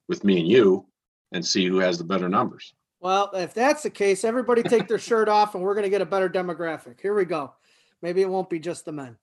with 0.09 0.25
me 0.25 0.41
and 0.41 0.49
you 0.49 0.87
and 1.33 1.45
see 1.45 1.67
who 1.67 1.79
has 1.79 1.99
the 1.99 2.05
better 2.05 2.29
numbers. 2.29 2.75
Well 3.03 3.29
if 3.35 3.53
that's 3.53 3.83
the 3.83 3.91
case 3.91 4.25
everybody 4.25 4.63
take 4.63 4.89
their 4.89 4.99
shirt 4.99 5.29
off 5.29 5.55
and 5.55 5.63
we're 5.63 5.75
going 5.75 5.85
to 5.85 5.91
get 5.91 6.01
a 6.01 6.07
better 6.07 6.31
demographic 6.31 6.99
here 7.01 7.15
we 7.15 7.27
go 7.27 7.53
maybe 8.01 8.23
it 8.23 8.29
won't 8.29 8.49
be 8.49 8.59
just 8.59 8.87
the 8.87 8.93
men 8.93 9.17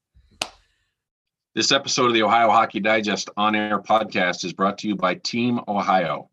This 1.56 1.72
episode 1.72 2.06
of 2.06 2.14
the 2.14 2.22
Ohio 2.22 2.52
Hockey 2.52 2.80
Digest 2.80 3.30
on 3.36 3.56
air 3.56 3.80
podcast 3.80 4.46
is 4.46 4.54
brought 4.54 4.78
to 4.80 4.88
you 4.88 4.96
by 4.96 5.16
Team 5.16 5.60
Ohio. 5.68 6.30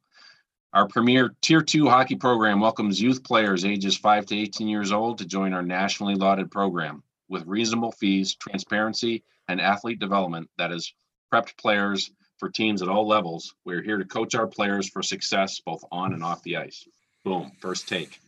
Our 0.75 0.87
premier 0.87 1.35
Tier 1.41 1.63
2 1.63 1.89
hockey 1.89 2.17
program 2.17 2.61
welcomes 2.61 3.01
youth 3.01 3.25
players 3.25 3.65
ages 3.65 3.97
5 3.97 4.27
to 4.27 4.37
18 4.37 4.69
years 4.69 4.93
old 4.93 5.17
to 5.19 5.25
join 5.25 5.55
our 5.55 5.63
nationally 5.63 6.17
lauded 6.17 6.51
program. 6.51 7.03
With 7.31 7.47
reasonable 7.47 7.93
fees, 7.93 8.35
transparency, 8.35 9.25
and 9.49 9.59
athlete 9.59 9.99
development 9.99 10.51
that 10.59 10.71
has 10.71 10.93
prepped 11.33 11.57
players 11.57 12.11
for 12.37 12.51
teams 12.51 12.83
at 12.83 12.89
all 12.89 13.09
levels, 13.09 13.55
we're 13.65 13.83
here 13.83 13.97
to 13.97 14.05
coach 14.05 14.35
our 14.35 14.47
players 14.47 14.89
for 14.91 15.03
success 15.03 15.61
both 15.61 15.83
on 15.91 16.13
and 16.13 16.23
off 16.23 16.43
the 16.43 16.59
ice. 16.59 16.87
Boom, 17.27 17.51
first 17.59 17.89
take. 17.89 18.21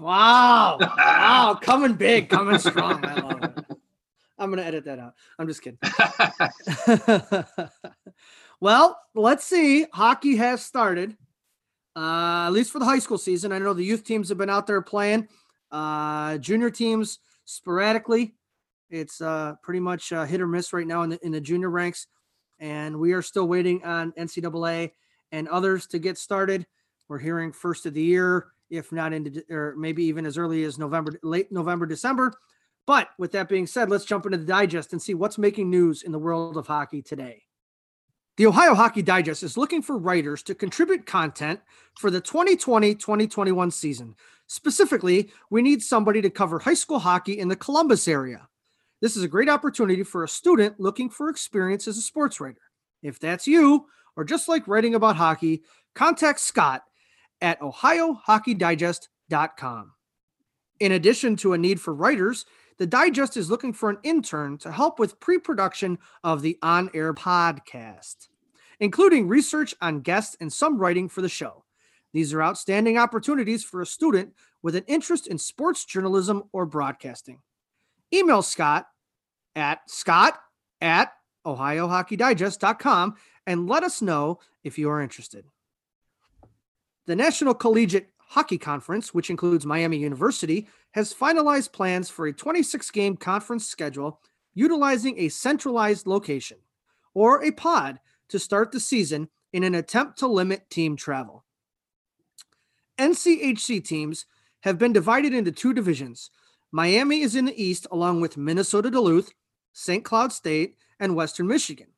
wow 0.00 0.76
wow 0.80 1.56
coming 1.62 1.92
big 1.94 2.28
coming 2.28 2.58
strong 2.58 3.04
i 3.04 3.14
love 3.14 3.44
it 3.44 3.64
i'm 4.36 4.50
going 4.50 4.58
to 4.58 4.66
edit 4.66 4.84
that 4.84 4.98
out 4.98 5.14
i'm 5.38 5.46
just 5.46 5.62
kidding 5.62 5.78
well, 8.60 8.98
let's 9.14 9.44
see. 9.44 9.86
Hockey 9.92 10.36
has 10.36 10.64
started, 10.64 11.16
uh, 11.96 12.46
at 12.46 12.50
least 12.50 12.72
for 12.72 12.78
the 12.78 12.84
high 12.84 12.98
school 12.98 13.18
season. 13.18 13.52
I 13.52 13.58
know 13.58 13.74
the 13.74 13.84
youth 13.84 14.04
teams 14.04 14.28
have 14.28 14.38
been 14.38 14.50
out 14.50 14.66
there 14.66 14.82
playing, 14.82 15.28
uh, 15.70 16.38
junior 16.38 16.70
teams 16.70 17.18
sporadically. 17.44 18.34
It's 18.90 19.20
uh, 19.20 19.54
pretty 19.62 19.80
much 19.80 20.12
uh, 20.12 20.24
hit 20.24 20.40
or 20.40 20.46
miss 20.46 20.72
right 20.72 20.86
now 20.86 21.02
in 21.02 21.10
the, 21.10 21.24
in 21.24 21.32
the 21.32 21.40
junior 21.40 21.70
ranks. 21.70 22.06
And 22.58 22.98
we 22.98 23.12
are 23.12 23.22
still 23.22 23.46
waiting 23.48 23.84
on 23.84 24.12
NCAA 24.12 24.90
and 25.32 25.48
others 25.48 25.86
to 25.88 25.98
get 25.98 26.18
started. 26.18 26.66
We're 27.08 27.18
hearing 27.18 27.52
first 27.52 27.86
of 27.86 27.94
the 27.94 28.02
year, 28.02 28.46
if 28.70 28.92
not 28.92 29.12
into, 29.12 29.44
or 29.50 29.74
maybe 29.76 30.04
even 30.04 30.26
as 30.26 30.38
early 30.38 30.64
as 30.64 30.78
November, 30.78 31.12
late 31.22 31.52
November, 31.52 31.86
December. 31.86 32.32
But 32.86 33.10
with 33.18 33.32
that 33.32 33.48
being 33.48 33.66
said, 33.66 33.90
let's 33.90 34.04
jump 34.04 34.26
into 34.26 34.38
the 34.38 34.44
digest 34.44 34.92
and 34.92 35.00
see 35.00 35.14
what's 35.14 35.38
making 35.38 35.70
news 35.70 36.02
in 36.02 36.12
the 36.12 36.18
world 36.18 36.56
of 36.56 36.66
hockey 36.66 37.02
today. 37.02 37.42
The 38.38 38.46
Ohio 38.46 38.74
Hockey 38.74 39.02
Digest 39.02 39.42
is 39.42 39.58
looking 39.58 39.82
for 39.82 39.98
writers 39.98 40.42
to 40.44 40.54
contribute 40.54 41.04
content 41.04 41.60
for 41.98 42.10
the 42.10 42.20
2020 42.20 42.94
2021 42.94 43.70
season. 43.70 44.14
Specifically, 44.46 45.30
we 45.50 45.60
need 45.60 45.82
somebody 45.82 46.22
to 46.22 46.30
cover 46.30 46.58
high 46.58 46.74
school 46.74 46.98
hockey 46.98 47.38
in 47.38 47.48
the 47.48 47.56
Columbus 47.56 48.08
area. 48.08 48.48
This 49.02 49.16
is 49.16 49.22
a 49.22 49.28
great 49.28 49.50
opportunity 49.50 50.02
for 50.02 50.24
a 50.24 50.28
student 50.28 50.80
looking 50.80 51.10
for 51.10 51.28
experience 51.28 51.86
as 51.86 51.98
a 51.98 52.02
sports 52.02 52.40
writer. 52.40 52.62
If 53.02 53.18
that's 53.18 53.46
you, 53.46 53.86
or 54.16 54.24
just 54.24 54.48
like 54.48 54.66
writing 54.66 54.94
about 54.94 55.16
hockey, 55.16 55.62
contact 55.94 56.40
Scott 56.40 56.84
at 57.42 57.60
ohiohockeydigest.com. 57.60 59.92
In 60.80 60.92
addition 60.92 61.36
to 61.36 61.52
a 61.52 61.58
need 61.58 61.78
for 61.80 61.94
writers, 61.94 62.46
the 62.78 62.86
Digest 62.86 63.36
is 63.36 63.50
looking 63.50 63.74
for 63.74 63.90
an 63.90 63.98
intern 64.02 64.56
to 64.58 64.72
help 64.72 64.98
with 64.98 65.20
pre 65.20 65.38
production 65.38 65.98
of 66.24 66.42
the 66.42 66.58
on 66.62 66.90
air 66.94 67.12
podcast, 67.12 68.28
including 68.80 69.28
research 69.28 69.74
on 69.80 70.00
guests 70.00 70.36
and 70.40 70.52
some 70.52 70.78
writing 70.78 71.08
for 71.08 71.20
the 71.20 71.28
show. 71.28 71.64
These 72.12 72.34
are 72.34 72.42
outstanding 72.42 72.98
opportunities 72.98 73.64
for 73.64 73.80
a 73.80 73.86
student 73.86 74.34
with 74.62 74.76
an 74.76 74.84
interest 74.86 75.26
in 75.26 75.38
sports 75.38 75.84
journalism 75.84 76.44
or 76.52 76.66
broadcasting. 76.66 77.40
Email 78.12 78.42
Scott 78.42 78.86
at 79.54 79.88
scott 79.88 80.38
at 80.80 81.12
ohiohockeydigest.com 81.46 83.14
and 83.46 83.68
let 83.68 83.82
us 83.82 84.02
know 84.02 84.38
if 84.64 84.78
you 84.78 84.90
are 84.90 85.00
interested. 85.00 85.44
The 87.06 87.16
National 87.16 87.54
Collegiate 87.54 88.10
Hockey 88.18 88.58
Conference, 88.58 89.12
which 89.12 89.28
includes 89.28 89.66
Miami 89.66 89.98
University, 89.98 90.68
has 90.92 91.12
finalized 91.12 91.72
plans 91.72 92.08
for 92.08 92.26
a 92.26 92.32
26 92.32 92.90
game 92.92 93.16
conference 93.16 93.66
schedule 93.66 94.20
utilizing 94.54 95.18
a 95.18 95.28
centralized 95.28 96.06
location 96.06 96.58
or 97.14 97.42
a 97.42 97.50
pod 97.50 97.98
to 98.28 98.38
start 98.38 98.70
the 98.70 98.80
season 98.80 99.28
in 99.52 99.64
an 99.64 99.74
attempt 99.74 100.18
to 100.18 100.26
limit 100.26 100.70
team 100.70 100.96
travel. 100.96 101.44
NCHC 102.98 103.84
teams 103.84 104.26
have 104.60 104.78
been 104.78 104.92
divided 104.92 105.34
into 105.34 105.50
two 105.50 105.74
divisions. 105.74 106.30
Miami 106.70 107.22
is 107.22 107.34
in 107.34 107.46
the 107.46 107.62
East, 107.62 107.86
along 107.90 108.20
with 108.20 108.36
Minnesota 108.36 108.90
Duluth, 108.90 109.32
St. 109.72 110.04
Cloud 110.04 110.32
State, 110.32 110.76
and 111.00 111.16
Western 111.16 111.48
Michigan. 111.48 111.88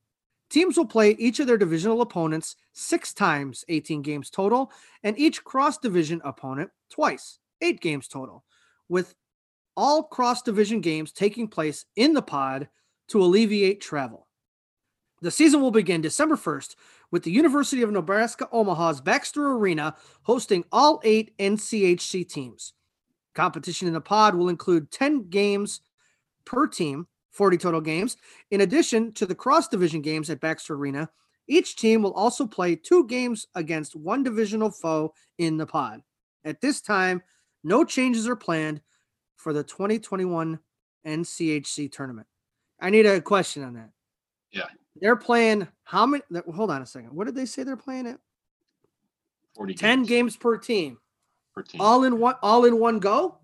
Teams 0.54 0.76
will 0.76 0.86
play 0.86 1.16
each 1.18 1.40
of 1.40 1.48
their 1.48 1.58
divisional 1.58 2.00
opponents 2.00 2.54
six 2.74 3.12
times, 3.12 3.64
18 3.68 4.02
games 4.02 4.30
total, 4.30 4.70
and 5.02 5.18
each 5.18 5.42
cross 5.42 5.78
division 5.78 6.22
opponent 6.24 6.70
twice, 6.88 7.40
eight 7.60 7.80
games 7.80 8.06
total, 8.06 8.44
with 8.88 9.16
all 9.76 10.04
cross 10.04 10.42
division 10.42 10.80
games 10.80 11.10
taking 11.10 11.48
place 11.48 11.86
in 11.96 12.14
the 12.14 12.22
pod 12.22 12.68
to 13.08 13.20
alleviate 13.20 13.80
travel. 13.80 14.28
The 15.22 15.32
season 15.32 15.60
will 15.60 15.72
begin 15.72 16.02
December 16.02 16.36
1st 16.36 16.76
with 17.10 17.24
the 17.24 17.32
University 17.32 17.82
of 17.82 17.90
Nebraska 17.90 18.48
Omaha's 18.52 19.00
Baxter 19.00 19.54
Arena 19.54 19.96
hosting 20.22 20.64
all 20.70 21.00
eight 21.02 21.36
NCHC 21.38 22.28
teams. 22.28 22.74
Competition 23.34 23.88
in 23.88 23.94
the 23.94 24.00
pod 24.00 24.36
will 24.36 24.48
include 24.48 24.92
10 24.92 25.30
games 25.30 25.80
per 26.44 26.68
team, 26.68 27.08
40 27.34 27.58
total 27.58 27.80
games. 27.80 28.16
In 28.50 28.62
addition 28.62 29.12
to 29.12 29.26
the 29.26 29.34
cross 29.34 29.68
division 29.68 30.00
games 30.00 30.30
at 30.30 30.40
Baxter 30.40 30.74
Arena, 30.74 31.10
each 31.46 31.76
team 31.76 32.02
will 32.02 32.14
also 32.14 32.46
play 32.46 32.74
two 32.74 33.06
games 33.06 33.46
against 33.54 33.94
one 33.94 34.22
divisional 34.22 34.70
foe 34.70 35.12
in 35.38 35.56
the 35.56 35.66
pod. 35.66 36.00
At 36.44 36.60
this 36.60 36.80
time, 36.80 37.22
no 37.62 37.84
changes 37.84 38.26
are 38.28 38.36
planned 38.36 38.80
for 39.36 39.52
the 39.52 39.62
2021 39.62 40.58
NCHC 41.06 41.92
tournament. 41.92 42.26
I 42.80 42.90
need 42.90 43.06
a 43.06 43.20
question 43.20 43.62
on 43.62 43.74
that. 43.74 43.90
Yeah. 44.52 44.68
They're 45.00 45.16
playing 45.16 45.66
how 45.82 46.06
many? 46.06 46.22
Hold 46.54 46.70
on 46.70 46.82
a 46.82 46.86
second. 46.86 47.10
What 47.14 47.26
did 47.26 47.34
they 47.34 47.46
say 47.46 47.62
they're 47.62 47.76
playing 47.76 48.06
at? 48.06 48.18
40 49.56 49.74
10 49.74 49.98
games 49.98 50.08
games 50.08 50.36
per 50.36 50.56
team, 50.56 50.98
per 51.54 51.62
team. 51.62 51.80
all 51.80 52.04
in 52.04 52.18
one, 52.18 52.34
all 52.42 52.64
in 52.64 52.78
one 52.78 52.98
go. 52.98 53.38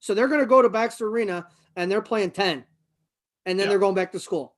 So 0.00 0.14
they're 0.14 0.28
going 0.28 0.40
to 0.40 0.46
go 0.46 0.62
to 0.62 0.68
Baxter 0.68 1.08
Arena 1.08 1.46
and 1.76 1.90
they're 1.90 2.02
playing 2.02 2.32
10, 2.32 2.64
and 3.46 3.58
then 3.58 3.66
Yeah. 3.66 3.70
they're 3.70 3.78
going 3.78 3.94
back 3.94 4.12
to 4.12 4.20
school, 4.20 4.54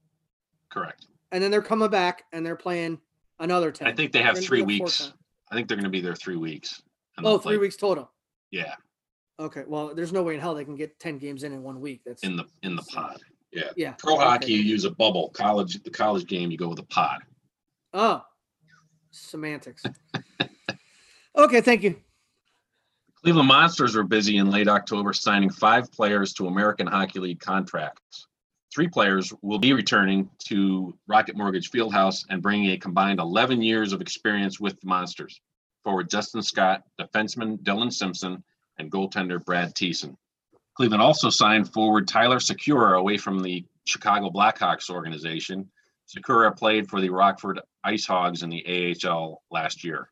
Correct. 0.70 1.06
and 1.32 1.42
then 1.42 1.50
they're 1.50 1.62
coming 1.62 1.90
back 1.90 2.24
and 2.32 2.44
they're 2.44 2.56
playing 2.56 3.00
another 3.38 3.70
10. 3.72 3.86
I 3.88 3.92
think 3.92 4.12
they 4.12 4.22
have 4.22 4.38
three 4.42 4.60
do 4.64 4.70
it 4.70 4.78
four 4.78 4.84
weeks. 4.86 5.12
I 5.50 5.54
think 5.54 5.68
they're 5.68 5.76
going 5.76 5.84
to 5.84 5.90
be 5.90 6.00
there 6.00 6.14
three 6.14 6.36
weeks. 6.36 6.82
Oh, 7.18 7.38
play- 7.38 7.56
weeks 7.56 7.76
total. 7.76 8.10
Yeah, 8.50 8.74
Okay. 9.38 9.64
Well, 9.66 9.94
there's 9.94 10.12
no 10.12 10.22
way 10.22 10.34
in 10.34 10.40
hell 10.40 10.54
they 10.54 10.64
can 10.64 10.76
get 10.76 10.98
10 11.00 11.18
games 11.18 11.42
in 11.42 11.52
in 11.52 11.62
one 11.62 11.80
week. 11.80 12.02
That's 12.06 12.22
in 12.22 12.36
the 12.36 12.44
in 12.62 12.76
the 12.76 12.82
pod. 12.82 13.20
Yeah. 13.52 13.70
yeah. 13.76 13.92
Pro 13.92 14.14
okay. 14.14 14.24
hockey, 14.24 14.52
you 14.52 14.60
use 14.60 14.84
a 14.84 14.90
bubble. 14.90 15.30
College, 15.30 15.82
the 15.82 15.90
college 15.90 16.26
game, 16.26 16.50
you 16.50 16.58
go 16.58 16.68
with 16.68 16.78
a 16.78 16.84
pod. 16.84 17.20
Oh, 17.92 18.22
semantics. 19.10 19.82
okay. 21.36 21.60
Thank 21.60 21.82
you. 21.82 21.96
Cleveland 23.22 23.48
Monsters 23.48 23.96
were 23.96 24.04
busy 24.04 24.36
in 24.36 24.50
late 24.50 24.68
October 24.68 25.12
signing 25.12 25.50
five 25.50 25.90
players 25.90 26.32
to 26.34 26.46
American 26.46 26.86
Hockey 26.86 27.20
League 27.20 27.40
contracts. 27.40 28.26
Three 28.74 28.88
players 28.88 29.32
will 29.40 29.60
be 29.60 29.72
returning 29.72 30.28
to 30.46 30.98
Rocket 31.06 31.37
Mortgage 31.37 31.70
Fieldhouse 31.70 32.24
and 32.28 32.42
bringing 32.42 32.72
a 32.72 32.76
combined 32.76 33.20
11 33.20 33.62
years 33.62 33.92
of 33.92 34.00
experience 34.00 34.58
with 34.58 34.80
the 34.80 34.88
Monsters. 34.88 35.40
Forward 35.84 36.10
Justin 36.10 36.42
Scott, 36.42 36.82
defenseman 37.00 37.58
Dylan 37.58 37.92
Simpson, 37.92 38.42
and 38.78 38.90
goaltender 38.90 39.44
Brad 39.44 39.76
Thiessen. 39.76 40.16
Cleveland 40.76 41.02
also 41.02 41.30
signed 41.30 41.72
forward 41.72 42.08
Tyler 42.08 42.40
Sikura 42.40 42.98
away 42.98 43.16
from 43.16 43.38
the 43.38 43.64
Chicago 43.84 44.28
Blackhawks 44.28 44.90
organization. 44.90 45.70
Sikura 46.08 46.56
played 46.56 46.88
for 46.90 47.00
the 47.00 47.10
Rockford 47.10 47.60
Ice 47.84 48.06
Hogs 48.06 48.42
in 48.42 48.50
the 48.50 48.96
AHL 49.06 49.40
last 49.52 49.84
year. 49.84 50.10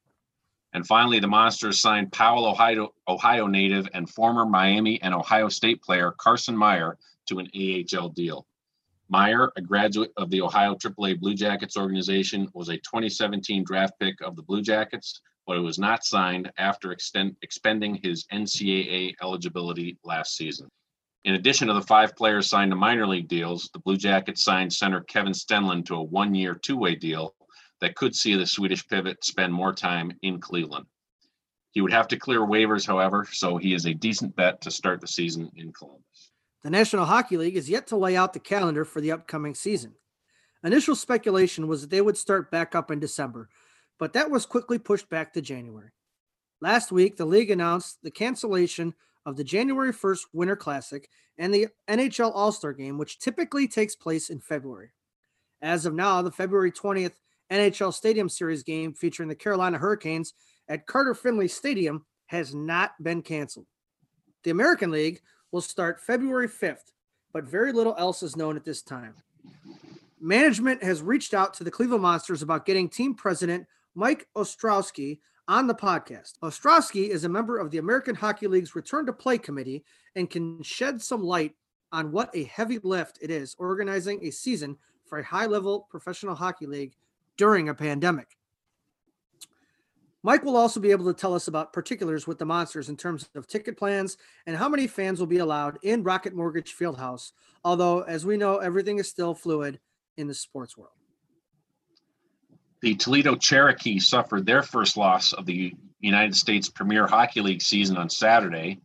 And 0.72 0.86
finally, 0.86 1.18
the 1.18 1.26
Monsters 1.26 1.80
signed 1.80 2.12
Powell, 2.12 2.46
Ohio, 2.46 2.94
Ohio 3.08 3.48
native 3.48 3.88
and 3.92 4.08
former 4.08 4.46
Miami 4.46 5.02
and 5.02 5.12
Ohio 5.12 5.48
State 5.48 5.82
player 5.82 6.14
Carson 6.16 6.56
Meyer 6.56 6.96
to 7.26 7.40
an 7.40 7.48
AHL 7.56 8.10
deal. 8.10 8.46
Meyer, 9.12 9.52
a 9.56 9.60
graduate 9.60 10.10
of 10.16 10.30
the 10.30 10.40
Ohio 10.40 10.74
AAA 10.74 11.20
Blue 11.20 11.34
Jackets 11.34 11.76
organization, 11.76 12.48
was 12.54 12.70
a 12.70 12.78
2017 12.78 13.62
draft 13.62 13.92
pick 14.00 14.18
of 14.22 14.36
the 14.36 14.42
Blue 14.42 14.62
Jackets, 14.62 15.20
but 15.46 15.58
it 15.58 15.60
was 15.60 15.78
not 15.78 16.02
signed 16.02 16.50
after 16.56 16.92
extend, 16.92 17.36
expending 17.42 17.96
his 17.96 18.24
NCAA 18.32 19.14
eligibility 19.20 19.98
last 20.02 20.34
season. 20.34 20.66
In 21.26 21.34
addition 21.34 21.68
to 21.68 21.74
the 21.74 21.82
five 21.82 22.16
players 22.16 22.46
signed 22.46 22.70
to 22.70 22.76
minor 22.76 23.06
league 23.06 23.28
deals, 23.28 23.68
the 23.74 23.80
Blue 23.80 23.98
Jackets 23.98 24.42
signed 24.42 24.72
center 24.72 25.02
Kevin 25.02 25.34
Stenlund 25.34 25.84
to 25.86 25.96
a 25.96 26.02
one-year 26.02 26.54
two-way 26.54 26.94
deal 26.94 27.34
that 27.82 27.94
could 27.94 28.16
see 28.16 28.34
the 28.34 28.46
Swedish 28.46 28.88
pivot 28.88 29.22
spend 29.22 29.52
more 29.52 29.74
time 29.74 30.10
in 30.22 30.40
Cleveland. 30.40 30.86
He 31.72 31.82
would 31.82 31.92
have 31.92 32.08
to 32.08 32.16
clear 32.16 32.40
waivers, 32.40 32.86
however, 32.86 33.26
so 33.30 33.58
he 33.58 33.74
is 33.74 33.84
a 33.84 33.92
decent 33.92 34.34
bet 34.36 34.62
to 34.62 34.70
start 34.70 35.02
the 35.02 35.06
season 35.06 35.50
in 35.54 35.70
Columbus. 35.70 36.02
The 36.62 36.70
National 36.70 37.06
Hockey 37.06 37.36
League 37.36 37.56
is 37.56 37.68
yet 37.68 37.88
to 37.88 37.96
lay 37.96 38.16
out 38.16 38.32
the 38.32 38.40
calendar 38.40 38.84
for 38.84 39.00
the 39.00 39.12
upcoming 39.12 39.54
season. 39.54 39.94
Initial 40.62 40.94
speculation 40.94 41.66
was 41.66 41.80
that 41.80 41.90
they 41.90 42.00
would 42.00 42.16
start 42.16 42.52
back 42.52 42.74
up 42.74 42.90
in 42.90 43.00
December, 43.00 43.48
but 43.98 44.12
that 44.12 44.30
was 44.30 44.46
quickly 44.46 44.78
pushed 44.78 45.08
back 45.10 45.32
to 45.32 45.42
January. 45.42 45.90
Last 46.60 46.92
week, 46.92 47.16
the 47.16 47.24
league 47.24 47.50
announced 47.50 47.98
the 48.02 48.12
cancellation 48.12 48.94
of 49.26 49.36
the 49.36 49.42
January 49.42 49.92
1st 49.92 50.26
Winter 50.32 50.54
Classic 50.54 51.08
and 51.36 51.52
the 51.52 51.66
NHL 51.88 52.30
All 52.32 52.52
Star 52.52 52.72
Game, 52.72 52.98
which 52.98 53.18
typically 53.18 53.66
takes 53.66 53.96
place 53.96 54.30
in 54.30 54.38
February. 54.38 54.92
As 55.60 55.84
of 55.86 55.94
now, 55.94 56.22
the 56.22 56.30
February 56.30 56.70
20th 56.70 57.14
NHL 57.50 57.92
Stadium 57.92 58.28
Series 58.28 58.62
game 58.62 58.94
featuring 58.94 59.28
the 59.28 59.34
Carolina 59.34 59.78
Hurricanes 59.78 60.34
at 60.68 60.86
Carter 60.86 61.14
Finley 61.14 61.48
Stadium 61.48 62.04
has 62.26 62.54
not 62.54 62.92
been 63.02 63.22
canceled. 63.22 63.66
The 64.44 64.50
American 64.50 64.90
League 64.90 65.20
will 65.52 65.60
start 65.60 66.00
February 66.00 66.48
5th, 66.48 66.92
but 67.32 67.44
very 67.44 67.72
little 67.72 67.94
else 67.98 68.22
is 68.22 68.36
known 68.36 68.56
at 68.56 68.64
this 68.64 68.82
time. 68.82 69.14
Management 70.20 70.82
has 70.82 71.02
reached 71.02 71.34
out 71.34 71.54
to 71.54 71.64
the 71.64 71.70
Cleveland 71.70 72.02
Monsters 72.02 72.42
about 72.42 72.66
getting 72.66 72.88
team 72.88 73.14
president 73.14 73.66
Mike 73.94 74.26
Ostrowski 74.34 75.20
on 75.48 75.66
the 75.66 75.74
podcast. 75.74 76.38
Ostrowski 76.42 77.08
is 77.08 77.24
a 77.24 77.28
member 77.28 77.58
of 77.58 77.70
the 77.70 77.78
American 77.78 78.14
Hockey 78.14 78.46
League's 78.46 78.74
Return 78.74 79.04
to 79.06 79.12
Play 79.12 79.38
Committee 79.38 79.84
and 80.16 80.30
can 80.30 80.62
shed 80.62 81.02
some 81.02 81.22
light 81.22 81.54
on 81.90 82.10
what 82.10 82.30
a 82.34 82.44
heavy 82.44 82.78
lift 82.82 83.18
it 83.20 83.30
is 83.30 83.54
organizing 83.58 84.24
a 84.24 84.30
season 84.30 84.76
for 85.04 85.18
a 85.18 85.24
high 85.24 85.46
level 85.46 85.86
professional 85.90 86.34
hockey 86.34 86.66
league 86.66 86.94
during 87.36 87.68
a 87.68 87.74
pandemic. 87.74 88.38
Mike 90.24 90.44
will 90.44 90.56
also 90.56 90.78
be 90.78 90.92
able 90.92 91.06
to 91.06 91.18
tell 91.18 91.34
us 91.34 91.48
about 91.48 91.72
particulars 91.72 92.26
with 92.26 92.38
the 92.38 92.44
Monsters 92.44 92.88
in 92.88 92.96
terms 92.96 93.28
of 93.34 93.46
ticket 93.46 93.76
plans 93.76 94.16
and 94.46 94.56
how 94.56 94.68
many 94.68 94.86
fans 94.86 95.18
will 95.18 95.26
be 95.26 95.38
allowed 95.38 95.78
in 95.82 96.04
Rocket 96.04 96.34
Mortgage 96.34 96.76
Fieldhouse. 96.76 97.32
Although, 97.64 98.02
as 98.02 98.24
we 98.24 98.36
know, 98.36 98.58
everything 98.58 98.98
is 98.98 99.08
still 99.08 99.34
fluid 99.34 99.80
in 100.16 100.28
the 100.28 100.34
sports 100.34 100.76
world. 100.76 100.92
The 102.82 102.94
Toledo 102.94 103.36
Cherokee 103.36 103.98
suffered 103.98 104.46
their 104.46 104.62
first 104.62 104.96
loss 104.96 105.32
of 105.32 105.46
the 105.46 105.74
United 106.00 106.36
States 106.36 106.68
Premier 106.68 107.06
Hockey 107.06 107.40
League 107.40 107.62
season 107.62 107.96
on 107.96 108.08
Saturday. 108.08 108.80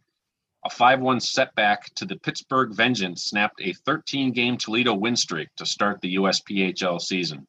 A 0.65 0.69
5 0.69 1.01
1 1.01 1.19
setback 1.19 1.93
to 1.95 2.05
the 2.05 2.17
Pittsburgh 2.17 2.73
Vengeance 2.73 3.23
snapped 3.23 3.61
a 3.61 3.73
13 3.73 4.31
game 4.31 4.57
Toledo 4.57 4.93
win 4.93 5.15
streak 5.15 5.49
to 5.57 5.65
start 5.65 6.01
the 6.01 6.15
USPHL 6.15 6.99
season. 6.99 7.47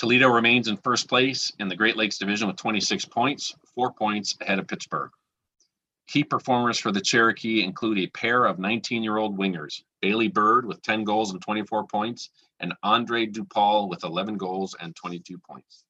Toledo 0.00 0.28
remains 0.30 0.66
in 0.66 0.78
first 0.78 1.10
place 1.10 1.52
in 1.58 1.68
the 1.68 1.76
Great 1.76 1.94
Lakes 1.94 2.16
Division 2.16 2.48
with 2.48 2.56
26 2.56 3.04
points, 3.04 3.54
four 3.74 3.92
points 3.92 4.34
ahead 4.40 4.58
of 4.58 4.66
Pittsburgh. 4.66 5.10
Key 6.08 6.24
performers 6.24 6.80
for 6.80 6.90
the 6.90 7.02
Cherokee 7.02 7.62
include 7.62 7.98
a 7.98 8.06
pair 8.06 8.46
of 8.46 8.58
19 8.58 9.02
year 9.02 9.18
old 9.18 9.36
wingers, 9.36 9.82
Bailey 10.00 10.28
Bird 10.28 10.64
with 10.64 10.80
10 10.80 11.04
goals 11.04 11.32
and 11.32 11.42
24 11.42 11.86
points, 11.86 12.30
and 12.60 12.72
Andre 12.82 13.26
Dupal 13.26 13.90
with 13.90 14.02
11 14.02 14.38
goals 14.38 14.74
and 14.80 14.96
22 14.96 15.36
points. 15.36 15.84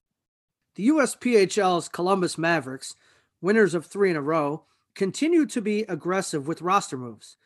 The 0.74 0.88
USPHL's 0.88 1.88
Columbus 1.88 2.36
Mavericks, 2.36 2.96
winners 3.40 3.74
of 3.74 3.86
three 3.86 4.10
in 4.10 4.16
a 4.16 4.20
row, 4.20 4.64
continue 4.96 5.46
to 5.46 5.60
be 5.62 5.82
aggressive 5.82 6.48
with 6.48 6.62
roster 6.62 6.98
moves. 6.98 7.36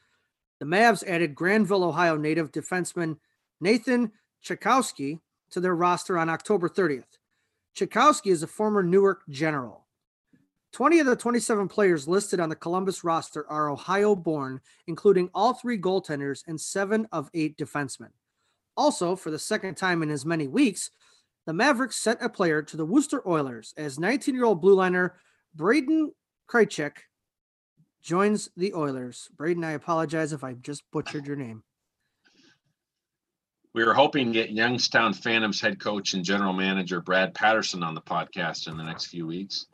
The 0.61 0.66
Mavs 0.66 1.07
added 1.07 1.35
Granville, 1.35 1.85
Ohio 1.85 2.16
native 2.16 2.53
defenseman 2.53 3.18
Nathan 3.61 4.12
Chakowski 4.42 5.20
to 5.54 5.60
their 5.60 5.74
roster 5.74 6.18
on 6.18 6.28
October 6.28 6.68
30th. 6.68 7.18
Chakowski 7.76 8.30
is 8.30 8.42
a 8.42 8.48
former 8.48 8.82
Newark 8.82 9.22
General. 9.28 9.86
20 10.72 10.98
of 10.98 11.06
the 11.06 11.14
27 11.14 11.68
players 11.68 12.08
listed 12.08 12.40
on 12.40 12.48
the 12.48 12.56
Columbus 12.56 13.04
roster 13.04 13.48
are 13.48 13.70
Ohio 13.70 14.16
born, 14.16 14.60
including 14.88 15.30
all 15.32 15.54
three 15.54 15.78
goaltenders 15.78 16.42
and 16.48 16.60
seven 16.60 17.06
of 17.12 17.30
eight 17.34 17.56
defensemen. 17.56 18.10
Also, 18.76 19.14
for 19.14 19.30
the 19.30 19.38
second 19.38 19.76
time 19.76 20.02
in 20.02 20.10
as 20.10 20.26
many 20.26 20.48
weeks, 20.48 20.90
the 21.46 21.52
Mavericks 21.52 21.96
sent 21.96 22.20
a 22.20 22.28
player 22.28 22.60
to 22.60 22.76
the 22.76 22.84
Worcester 22.84 23.22
Oilers 23.28 23.72
as 23.76 24.00
19 24.00 24.34
year 24.34 24.44
old 24.44 24.60
blue 24.60 24.74
liner 24.74 25.14
Braden 25.54 26.10
Krajcek 26.50 26.96
joins 28.02 28.48
the 28.56 28.74
Oilers. 28.74 29.28
Braden, 29.36 29.62
I 29.62 29.72
apologize 29.72 30.32
if 30.32 30.42
I 30.42 30.54
just 30.54 30.82
butchered 30.90 31.28
your 31.28 31.36
name. 31.36 31.62
We 33.74 33.84
were 33.84 33.94
hoping 33.94 34.28
to 34.28 34.32
get 34.32 34.52
Youngstown 34.52 35.14
Phantoms 35.14 35.60
head 35.60 35.80
coach 35.80 36.14
and 36.14 36.24
general 36.24 36.52
manager 36.52 37.00
Brad 37.00 37.34
Patterson 37.34 37.82
on 37.82 37.94
the 37.94 38.00
podcast 38.00 38.68
in 38.68 38.76
the 38.76 38.84
next 38.84 39.06
few 39.06 39.26
weeks. 39.26 39.66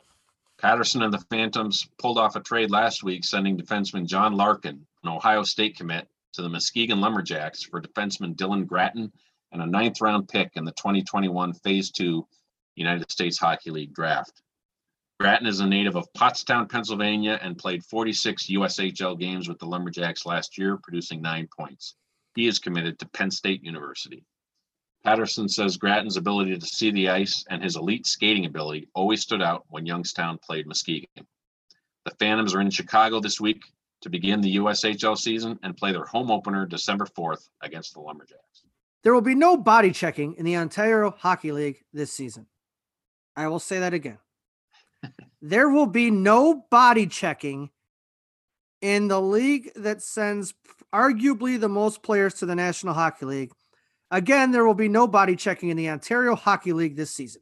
Patterson 0.57 1.03
and 1.03 1.13
the 1.13 1.23
Phantoms 1.29 1.87
pulled 1.99 2.17
off 2.17 2.35
a 2.35 2.39
trade 2.39 2.71
last 2.71 3.03
week, 3.03 3.23
sending 3.23 3.59
defenseman 3.59 4.07
John 4.07 4.33
Larkin, 4.33 4.87
an 5.03 5.09
Ohio 5.09 5.43
State 5.43 5.77
commit, 5.77 6.07
to 6.33 6.41
the 6.41 6.49
Muskegon 6.49 6.99
Lumberjacks 6.99 7.61
for 7.61 7.79
defenseman 7.79 8.35
Dylan 8.35 8.65
Gratton 8.65 9.11
and 9.51 9.61
a 9.61 9.67
ninth 9.67 10.01
round 10.01 10.27
pick 10.27 10.53
in 10.55 10.65
the 10.65 10.71
2021 10.71 11.53
Phase 11.53 11.91
2 11.91 12.27
United 12.75 13.11
States 13.11 13.37
Hockey 13.37 13.69
League 13.69 13.93
draft. 13.93 14.41
Gratton 15.19 15.45
is 15.45 15.59
a 15.59 15.67
native 15.67 15.95
of 15.95 16.11
Pottstown, 16.13 16.67
Pennsylvania, 16.67 17.39
and 17.39 17.55
played 17.55 17.85
46 17.85 18.47
USHL 18.47 19.19
games 19.19 19.47
with 19.47 19.59
the 19.59 19.67
Lumberjacks 19.67 20.25
last 20.25 20.57
year, 20.57 20.77
producing 20.77 21.21
nine 21.21 21.47
points. 21.55 21.93
He 22.35 22.47
is 22.47 22.59
committed 22.59 22.99
to 22.99 23.09
Penn 23.09 23.31
State 23.31 23.63
University. 23.63 24.25
Patterson 25.03 25.49
says 25.49 25.77
Gratton's 25.77 26.17
ability 26.17 26.57
to 26.57 26.65
see 26.65 26.91
the 26.91 27.09
ice 27.09 27.43
and 27.49 27.63
his 27.63 27.75
elite 27.75 28.05
skating 28.05 28.45
ability 28.45 28.87
always 28.93 29.21
stood 29.21 29.41
out 29.41 29.65
when 29.69 29.85
Youngstown 29.85 30.37
played 30.37 30.67
Muskegon. 30.67 31.25
The 32.05 32.15
Phantoms 32.19 32.53
are 32.53 32.61
in 32.61 32.69
Chicago 32.69 33.19
this 33.19 33.41
week 33.41 33.63
to 34.01 34.09
begin 34.09 34.41
the 34.41 34.57
USHL 34.57 35.17
season 35.17 35.59
and 35.63 35.77
play 35.77 35.91
their 35.91 36.05
home 36.05 36.31
opener 36.31 36.65
December 36.65 37.05
4th 37.05 37.49
against 37.61 37.93
the 37.93 37.99
Lumberjacks. 37.99 38.63
There 39.03 39.13
will 39.13 39.21
be 39.21 39.35
no 39.35 39.57
body 39.57 39.91
checking 39.91 40.35
in 40.35 40.45
the 40.45 40.57
Ontario 40.57 41.15
Hockey 41.17 41.51
League 41.51 41.83
this 41.91 42.13
season. 42.13 42.47
I 43.35 43.47
will 43.47 43.59
say 43.59 43.79
that 43.79 43.93
again. 43.93 44.19
there 45.41 45.69
will 45.69 45.87
be 45.87 46.11
no 46.11 46.65
body 46.69 47.07
checking 47.07 47.71
in 48.81 49.07
the 49.07 49.21
league 49.21 49.71
that 49.75 50.01
sends 50.01 50.53
arguably 50.93 51.59
the 51.59 51.69
most 51.69 52.03
players 52.03 52.35
to 52.35 52.45
the 52.45 52.55
National 52.55 52.93
Hockey 52.93 53.25
League. 53.25 53.51
Again, 54.09 54.51
there 54.51 54.65
will 54.65 54.73
be 54.73 54.89
no 54.89 55.07
body 55.07 55.35
checking 55.35 55.69
in 55.69 55.77
the 55.77 55.89
Ontario 55.89 56.35
Hockey 56.35 56.73
League 56.73 56.95
this 56.95 57.11
season. 57.11 57.41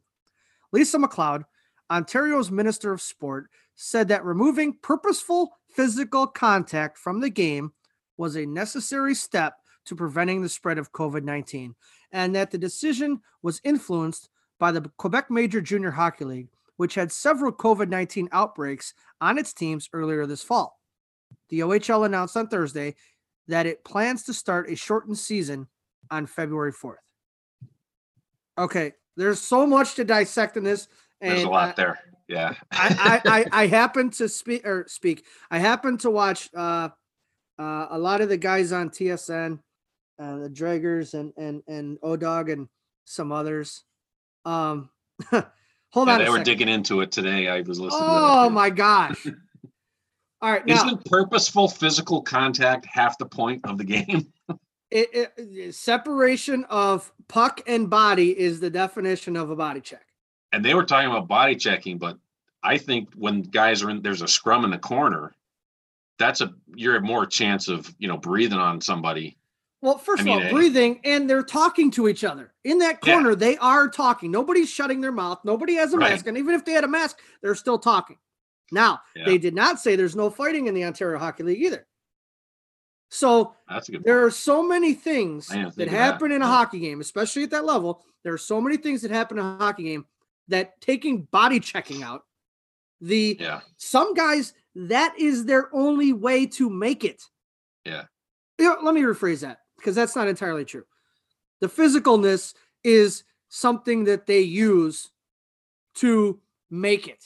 Lisa 0.72 0.98
MacLeod, 0.98 1.44
Ontario's 1.90 2.50
Minister 2.50 2.92
of 2.92 3.02
Sport, 3.02 3.50
said 3.74 4.08
that 4.08 4.24
removing 4.24 4.76
purposeful 4.82 5.58
physical 5.68 6.26
contact 6.26 6.96
from 6.96 7.20
the 7.20 7.30
game 7.30 7.72
was 8.16 8.36
a 8.36 8.46
necessary 8.46 9.14
step 9.14 9.54
to 9.86 9.96
preventing 9.96 10.42
the 10.42 10.48
spread 10.48 10.78
of 10.78 10.92
COVID 10.92 11.24
19, 11.24 11.74
and 12.12 12.34
that 12.34 12.50
the 12.50 12.58
decision 12.58 13.20
was 13.42 13.60
influenced 13.64 14.28
by 14.58 14.70
the 14.70 14.82
Quebec 14.98 15.30
Major 15.30 15.60
Junior 15.60 15.90
Hockey 15.90 16.24
League, 16.24 16.48
which 16.76 16.94
had 16.94 17.10
several 17.10 17.52
COVID 17.52 17.88
19 17.88 18.28
outbreaks 18.30 18.94
on 19.20 19.38
its 19.38 19.52
teams 19.52 19.88
earlier 19.92 20.26
this 20.26 20.42
fall. 20.42 20.78
The 21.48 21.60
OHL 21.60 22.06
announced 22.06 22.36
on 22.36 22.48
Thursday 22.48 22.94
that 23.50 23.66
it 23.66 23.84
plans 23.84 24.24
to 24.24 24.34
start 24.34 24.70
a 24.70 24.76
shortened 24.76 25.18
season 25.18 25.68
on 26.10 26.26
February 26.26 26.72
4th. 26.72 26.96
Okay, 28.58 28.92
there's 29.16 29.40
so 29.40 29.66
much 29.66 29.94
to 29.96 30.04
dissect 30.04 30.56
in 30.56 30.64
this. 30.64 30.88
And 31.20 31.32
There's 31.32 31.44
a 31.44 31.48
lot 31.48 31.76
there. 31.76 31.98
Yeah. 32.28 32.54
I, 32.70 33.20
I, 33.24 33.30
I, 33.30 33.44
I 33.62 33.66
happen 33.66 34.10
to 34.12 34.28
speak 34.28 34.66
or 34.66 34.86
speak. 34.88 35.24
I 35.50 35.58
happen 35.58 35.98
to 35.98 36.10
watch 36.10 36.48
uh, 36.54 36.88
uh, 37.58 37.86
a 37.90 37.98
lot 37.98 38.20
of 38.20 38.28
the 38.28 38.36
guys 38.36 38.72
on 38.72 38.90
TSN, 38.90 39.58
uh, 40.18 40.36
the 40.38 40.48
Draggers 40.48 41.14
and 41.14 41.32
and 41.36 41.62
and 41.66 42.00
Odog 42.00 42.52
and 42.52 42.68
some 43.04 43.32
others. 43.32 43.84
Um, 44.44 44.88
hold 45.30 46.08
yeah, 46.08 46.14
on. 46.14 46.18
They 46.18 46.30
were 46.30 46.36
second. 46.38 46.44
digging 46.44 46.68
into 46.68 47.00
it 47.00 47.12
today. 47.12 47.48
I 47.48 47.60
was 47.60 47.78
listening. 47.80 48.02
Oh 48.02 48.48
my 48.48 48.70
gosh! 48.70 49.26
All 50.42 50.50
right, 50.50 50.62
isn't 50.66 51.04
purposeful 51.04 51.68
physical 51.68 52.22
contact 52.22 52.86
half 52.86 53.18
the 53.18 53.26
point 53.26 53.60
of 53.64 53.76
the 53.76 53.84
game? 53.84 54.32
it, 54.90 55.32
it, 55.36 55.74
separation 55.74 56.64
of 56.70 57.12
puck 57.28 57.60
and 57.66 57.90
body 57.90 58.38
is 58.38 58.58
the 58.60 58.70
definition 58.70 59.36
of 59.36 59.50
a 59.50 59.56
body 59.56 59.80
check. 59.80 60.06
And 60.52 60.64
they 60.64 60.74
were 60.74 60.84
talking 60.84 61.10
about 61.10 61.28
body 61.28 61.56
checking, 61.56 61.98
but 61.98 62.18
I 62.62 62.78
think 62.78 63.10
when 63.14 63.42
guys 63.42 63.82
are 63.82 63.90
in, 63.90 64.02
there's 64.02 64.22
a 64.22 64.28
scrum 64.28 64.64
in 64.64 64.70
the 64.70 64.78
corner. 64.78 65.34
That's 66.18 66.40
a 66.40 66.54
you're 66.74 66.96
a 66.96 67.00
more 67.00 67.26
chance 67.26 67.68
of 67.68 67.94
you 67.98 68.08
know 68.08 68.16
breathing 68.16 68.58
on 68.58 68.80
somebody 68.80 69.36
well, 69.82 69.96
first 69.96 70.22
I 70.22 70.24
mean, 70.24 70.36
of 70.36 70.42
all, 70.42 70.48
eh, 70.48 70.52
breathing 70.52 71.00
and 71.04 71.28
they're 71.28 71.42
talking 71.42 71.90
to 71.92 72.08
each 72.08 72.22
other 72.22 72.52
in 72.64 72.78
that 72.78 73.00
corner. 73.00 73.30
Yeah. 73.30 73.36
They 73.36 73.56
are 73.58 73.88
talking. 73.88 74.30
Nobody's 74.30 74.68
shutting 74.68 75.00
their 75.00 75.12
mouth. 75.12 75.40
Nobody 75.44 75.74
has 75.76 75.94
a 75.94 75.98
right. 75.98 76.10
mask, 76.10 76.26
and 76.26 76.36
even 76.36 76.54
if 76.54 76.64
they 76.64 76.72
had 76.72 76.84
a 76.84 76.88
mask, 76.88 77.18
they're 77.42 77.54
still 77.54 77.78
talking. 77.78 78.18
Now, 78.70 79.00
yeah. 79.16 79.24
they 79.26 79.38
did 79.38 79.54
not 79.54 79.80
say 79.80 79.96
there's 79.96 80.16
no 80.16 80.30
fighting 80.30 80.66
in 80.66 80.74
the 80.74 80.84
Ontario 80.84 81.18
Hockey 81.18 81.42
League 81.42 81.62
either. 81.62 81.86
So 83.10 83.54
there 84.04 84.24
are 84.24 84.30
so 84.30 84.62
many 84.62 84.94
things 84.94 85.48
that 85.48 85.88
happen 85.88 86.28
that. 86.30 86.36
in 86.36 86.42
a 86.42 86.46
hockey 86.46 86.78
game, 86.78 87.00
especially 87.00 87.42
at 87.42 87.50
that 87.50 87.64
level. 87.64 88.04
There 88.22 88.32
are 88.32 88.38
so 88.38 88.60
many 88.60 88.76
things 88.76 89.02
that 89.02 89.10
happen 89.10 89.38
in 89.38 89.44
a 89.44 89.56
hockey 89.56 89.82
game 89.84 90.06
that 90.48 90.80
taking 90.80 91.22
body 91.22 91.58
checking 91.58 92.04
out, 92.04 92.22
the 93.00 93.36
yeah. 93.40 93.60
some 93.76 94.14
guys 94.14 94.52
that 94.74 95.14
is 95.18 95.44
their 95.44 95.74
only 95.74 96.12
way 96.12 96.46
to 96.46 96.70
make 96.70 97.02
it. 97.02 97.22
Yeah. 97.84 98.04
You 98.58 98.66
know, 98.66 98.76
let 98.82 98.94
me 98.94 99.02
rephrase 99.02 99.40
that 99.40 99.58
because 99.76 99.96
that's 99.96 100.14
not 100.14 100.28
entirely 100.28 100.64
true. 100.64 100.84
The 101.60 101.68
physicalness 101.68 102.54
is 102.84 103.24
something 103.48 104.04
that 104.04 104.26
they 104.26 104.40
use 104.40 105.10
to 105.96 106.38
make 106.70 107.08
it. 107.08 107.24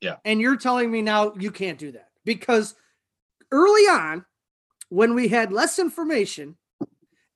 Yeah. 0.00 0.16
And 0.24 0.40
you're 0.40 0.56
telling 0.56 0.90
me 0.90 1.02
now 1.02 1.32
you 1.38 1.50
can't 1.50 1.78
do 1.78 1.92
that 1.92 2.08
because 2.24 2.74
early 3.50 3.82
on, 3.82 4.24
when 4.90 5.14
we 5.14 5.28
had 5.28 5.52
less 5.52 5.78
information 5.78 6.56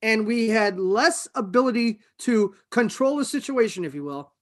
and 0.01 0.27
we 0.27 0.48
had 0.48 0.79
less 0.79 1.29
ability 1.35 2.01
to 2.18 2.55
control 2.70 3.16
the 3.16 3.25
situation, 3.25 3.85
if 3.85 3.94
you 3.94 4.05
will, 4.05 4.33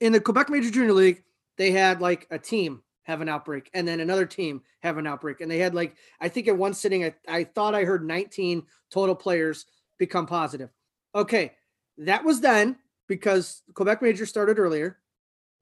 in 0.00 0.12
the 0.12 0.20
Quebec 0.20 0.48
Major 0.48 0.70
Junior 0.70 0.92
League, 0.92 1.22
they 1.58 1.70
had 1.70 2.00
like 2.00 2.26
a 2.30 2.38
team 2.38 2.82
have 3.02 3.20
an 3.20 3.28
outbreak 3.28 3.68
and 3.74 3.86
then 3.86 4.00
another 4.00 4.24
team 4.24 4.62
have 4.82 4.96
an 4.96 5.06
outbreak. 5.06 5.40
And 5.40 5.50
they 5.50 5.58
had 5.58 5.74
like 5.74 5.96
i 6.20 6.28
think 6.28 6.48
at 6.48 6.56
one 6.56 6.72
sitting 6.74 7.04
i, 7.04 7.14
I 7.28 7.44
thought 7.44 7.74
i 7.74 7.84
heard 7.84 8.06
19 8.06 8.62
total 8.90 9.14
players 9.14 9.66
become 9.98 10.26
positive. 10.26 10.70
Okay 11.14 11.52
that 11.98 12.24
was 12.24 12.40
then 12.40 12.76
because 13.08 13.62
quebec 13.74 14.00
major 14.00 14.26
started 14.26 14.58
earlier 14.58 14.98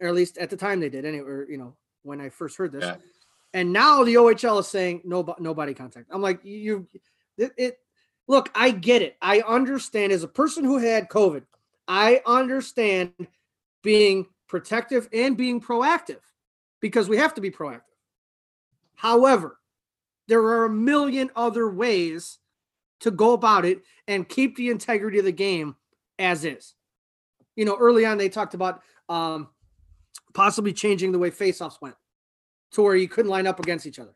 or 0.01 0.09
at 0.09 0.15
least 0.15 0.39
at 0.39 0.51
the 0.51 0.57
time 0.57 0.81
they 0.81 0.89
did 0.89 1.05
anyway 1.05 1.29
or, 1.29 1.47
you 1.51 1.59
know 1.59 1.75
when 2.03 2.21
i 2.21 2.29
first 2.29 2.57
heard 2.57 2.73
this 2.73 2.85
yeah. 2.85 2.97
and 3.55 3.73
now 3.73 4.05
the 4.05 4.17
ohl 4.17 4.59
is 4.59 4.69
saying 4.69 5.01
no 5.05 5.35
no 5.39 5.55
body 5.55 5.75
contact 5.75 6.07
i'm 6.11 6.23
like 6.23 6.45
you 6.45 6.87
it, 7.37 7.53
it 7.57 7.79
look 8.27 8.51
i 8.55 8.71
get 8.71 9.03
it 9.03 9.17
i 9.21 9.41
understand 9.41 10.13
as 10.13 10.23
a 10.23 10.29
person 10.29 10.65
who 10.65 10.79
had 10.79 11.09
covid 11.09 11.43
i 11.87 12.21
understand 12.27 13.13
being 13.83 14.27
protective 14.49 15.09
and 15.13 15.37
being 15.37 15.61
proactive 15.61 16.21
because 16.81 17.09
we 17.09 17.19
have 17.19 17.35
to 17.35 17.41
be 17.41 17.51
proactive. 17.51 17.83
However, 18.97 19.59
there 20.27 20.43
are 20.43 20.65
a 20.65 20.71
million 20.71 21.31
other 21.37 21.69
ways 21.71 22.39
to 23.01 23.11
go 23.11 23.33
about 23.33 23.65
it 23.65 23.83
and 24.09 24.29
keep 24.29 24.57
the 24.57 24.71
integrity 24.71 25.19
of 25.19 25.25
the 25.25 25.33
game 25.33 25.77
as 26.19 26.45
is. 26.45 26.75
You 27.55 27.65
know, 27.65 27.77
early 27.77 28.05
on 28.05 28.19
they 28.19 28.29
talked 28.29 28.55
about 28.55 28.83
um, 29.09 29.49
possibly 30.35 30.73
changing 30.73 31.13
the 31.13 31.19
way 31.19 31.31
faceoffs 31.31 31.81
went 31.81 31.95
to 32.73 32.83
where 32.83 32.97
you 32.97 33.09
couldn't 33.09 33.31
line 33.31 33.47
up 33.47 33.61
against 33.61 33.87
each 33.87 33.99
other, 33.99 34.15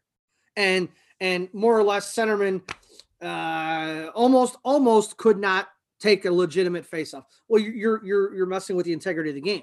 and 0.57 0.88
and 1.20 1.48
more 1.53 1.79
or 1.79 1.83
less 1.83 2.14
centerman 2.14 2.62
uh, 3.22 4.11
almost 4.14 4.57
almost 4.64 5.16
could 5.16 5.38
not 5.38 5.68
take 6.01 6.25
a 6.25 6.31
legitimate 6.31 6.90
faceoff. 6.90 7.25
Well, 7.48 7.62
you're 7.62 8.05
you're 8.05 8.35
you're 8.35 8.46
messing 8.46 8.77
with 8.77 8.87
the 8.87 8.92
integrity 8.92 9.31
of 9.31 9.37
the 9.37 9.40
game. 9.40 9.62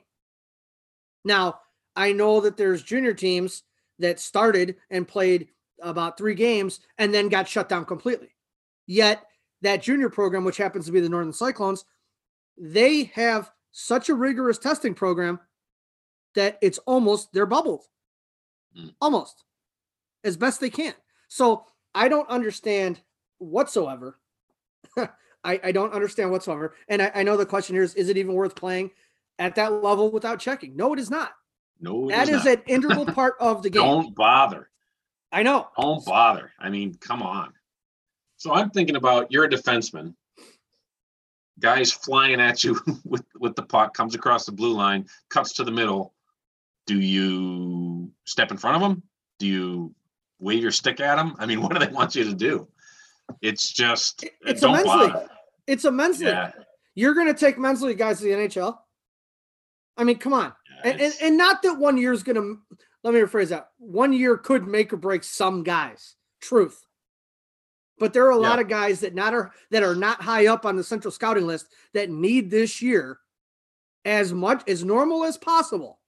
Now, 1.25 1.59
I 1.95 2.13
know 2.13 2.39
that 2.41 2.57
there's 2.57 2.81
junior 2.81 3.13
teams 3.13 3.63
that 3.99 4.19
started 4.19 4.77
and 4.89 5.07
played 5.07 5.49
about 5.81 6.17
three 6.17 6.35
games 6.35 6.79
and 6.97 7.13
then 7.13 7.29
got 7.29 7.47
shut 7.47 7.69
down 7.69 7.85
completely. 7.85 8.29
Yet 8.87 9.23
that 9.61 9.81
junior 9.81 10.09
program, 10.09 10.45
which 10.45 10.57
happens 10.57 10.85
to 10.85 10.91
be 10.91 11.01
the 11.01 11.09
Northern 11.09 11.33
Cyclones, 11.33 11.83
they 12.57 13.03
have 13.15 13.51
such 13.71 14.09
a 14.09 14.15
rigorous 14.15 14.57
testing 14.57 14.93
program 14.93 15.39
that 16.35 16.57
it's 16.61 16.77
almost 16.79 17.33
they're 17.33 17.45
bubbled. 17.45 17.85
Mm. 18.77 18.93
Almost 19.01 19.43
as 20.23 20.37
best 20.37 20.59
they 20.59 20.69
can. 20.69 20.93
So 21.27 21.65
I 21.93 22.07
don't 22.07 22.29
understand 22.29 23.01
whatsoever. 23.37 24.19
I, 24.97 25.59
I, 25.63 25.71
don't 25.71 25.93
understand 25.93 26.31
whatsoever. 26.31 26.75
And 26.87 27.01
I, 27.01 27.11
I 27.15 27.23
know 27.23 27.37
the 27.37 27.45
question 27.45 27.75
here 27.75 27.83
is 27.83 27.95
is 27.95 28.09
it 28.09 28.17
even 28.17 28.33
worth 28.33 28.55
playing 28.55 28.91
at 29.37 29.55
that 29.55 29.71
level 29.71 30.11
without 30.11 30.39
checking? 30.39 30.75
No, 30.75 30.93
it 30.93 30.99
is 30.99 31.09
not. 31.09 31.31
No, 31.79 32.09
that 32.09 32.27
is, 32.27 32.41
is 32.41 32.45
an 32.45 32.61
integral 32.67 33.05
part 33.13 33.35
of 33.39 33.63
the 33.63 33.69
game. 33.69 33.81
Don't 33.81 34.15
bother. 34.15 34.69
I 35.31 35.43
know. 35.43 35.69
Don't 35.79 36.03
bother. 36.05 36.51
I 36.59 36.69
mean, 36.69 36.95
come 36.95 37.21
on. 37.21 37.53
So 38.35 38.53
I'm 38.53 38.69
thinking 38.69 38.95
about 38.95 39.31
you're 39.31 39.45
a 39.45 39.49
defenseman. 39.49 40.13
Guys 41.59 41.91
flying 41.91 42.39
at 42.39 42.63
you 42.63 42.79
with 43.05 43.23
with 43.39 43.55
the 43.55 43.63
puck 43.63 43.93
comes 43.93 44.15
across 44.15 44.45
the 44.45 44.51
blue 44.51 44.73
line, 44.73 45.05
cuts 45.29 45.53
to 45.53 45.63
the 45.63 45.71
middle. 45.71 46.13
Do 46.89 46.99
you 46.99 48.09
step 48.25 48.49
in 48.49 48.57
front 48.57 48.75
of 48.77 48.81
them? 48.81 49.03
Do 49.37 49.45
you 49.45 49.93
wave 50.39 50.63
your 50.63 50.71
stick 50.71 50.99
at 50.99 51.17
them? 51.17 51.35
I 51.37 51.45
mean, 51.45 51.61
what 51.61 51.71
do 51.71 51.77
they 51.77 51.91
want 51.91 52.15
you 52.15 52.23
to 52.23 52.33
do? 52.33 52.67
It's 53.43 53.71
just 53.71 54.25
it's 54.41 54.61
don't 54.61 54.71
immensely, 54.71 55.11
bother. 55.11 55.29
It's 55.67 55.85
a 55.85 55.91
men's 55.91 56.19
Yeah. 56.19 56.45
league. 56.45 56.65
You're 56.95 57.13
going 57.13 57.27
to 57.27 57.35
take 57.35 57.59
men's 57.59 57.83
league 57.83 57.99
guys 57.99 58.17
to 58.17 58.23
the 58.23 58.31
NHL. 58.31 58.75
I 59.97 60.03
mean, 60.03 60.17
come 60.17 60.33
on. 60.33 60.51
Yeah, 60.83 60.91
And, 60.91 60.99
and, 61.01 61.13
and 61.21 61.37
not 61.37 61.61
that 61.61 61.77
one 61.77 61.95
year 61.95 62.11
is 62.11 62.23
going 62.23 62.37
to, 62.37 62.57
let 63.03 63.13
me 63.13 63.19
rephrase 63.19 63.49
that. 63.49 63.69
One 63.77 64.11
year 64.11 64.35
could 64.35 64.65
make 64.67 64.91
or 64.91 64.97
break 64.97 65.23
some 65.23 65.61
guys. 65.61 66.15
Truth. 66.41 66.81
But 67.99 68.13
there 68.13 68.25
are 68.25 68.31
a 68.31 68.37
lot 68.37 68.57
of 68.57 68.67
guys 68.67 69.01
that 69.01 69.13
not 69.13 69.35
are 69.35 69.51
that 69.69 69.83
are 69.83 69.93
not 69.93 70.23
high 70.23 70.47
up 70.47 70.65
on 70.65 70.75
the 70.75 70.83
central 70.83 71.11
scouting 71.11 71.45
list 71.45 71.67
that 71.93 72.09
need 72.09 72.49
this 72.49 72.81
year 72.81 73.19
as 74.05 74.33
much 74.33 74.67
as 74.67 74.83
normal 74.83 75.23
as 75.23 75.37
possible 75.37 75.98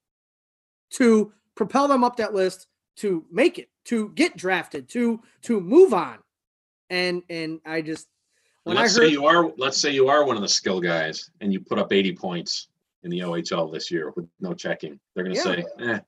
to 0.92 1.32
propel 1.56 1.88
them 1.88 2.04
up 2.04 2.18
that 2.18 2.34
list 2.34 2.68
to 2.98 3.26
make 3.32 3.58
it, 3.60 3.70
to 3.86 4.10
get 4.10 4.38
drafted, 4.38 4.90
to 4.90 5.22
to 5.44 5.60
move 5.60 5.94
on. 5.94 6.20
And 6.90 7.24
and 7.30 7.60
I 7.66 7.82
just 7.82 8.08
when 8.64 8.76
let's 8.76 8.96
I 8.98 9.02
heard 9.02 9.08
say 9.08 9.12
you 9.12 9.26
are 9.26 9.52
let's 9.58 9.80
say 9.80 9.92
you 9.92 10.08
are 10.10 10.26
one 10.26 10.36
of 10.36 10.42
the 10.42 10.48
skill 10.50 10.80
guys 10.82 11.30
and 11.42 11.52
you 11.52 11.60
put 11.60 11.80
up 11.80 11.92
80 11.92 12.14
points 12.16 12.68
in 13.04 13.10
the 13.10 13.20
OHL 13.20 13.72
this 13.72 13.90
year 13.90 14.12
with 14.16 14.28
no 14.40 14.54
checking. 14.54 15.00
They're 15.16 15.24
gonna 15.24 15.36
Yeah. 15.36 15.44
say, 15.44 15.66
eh, 15.80 16.00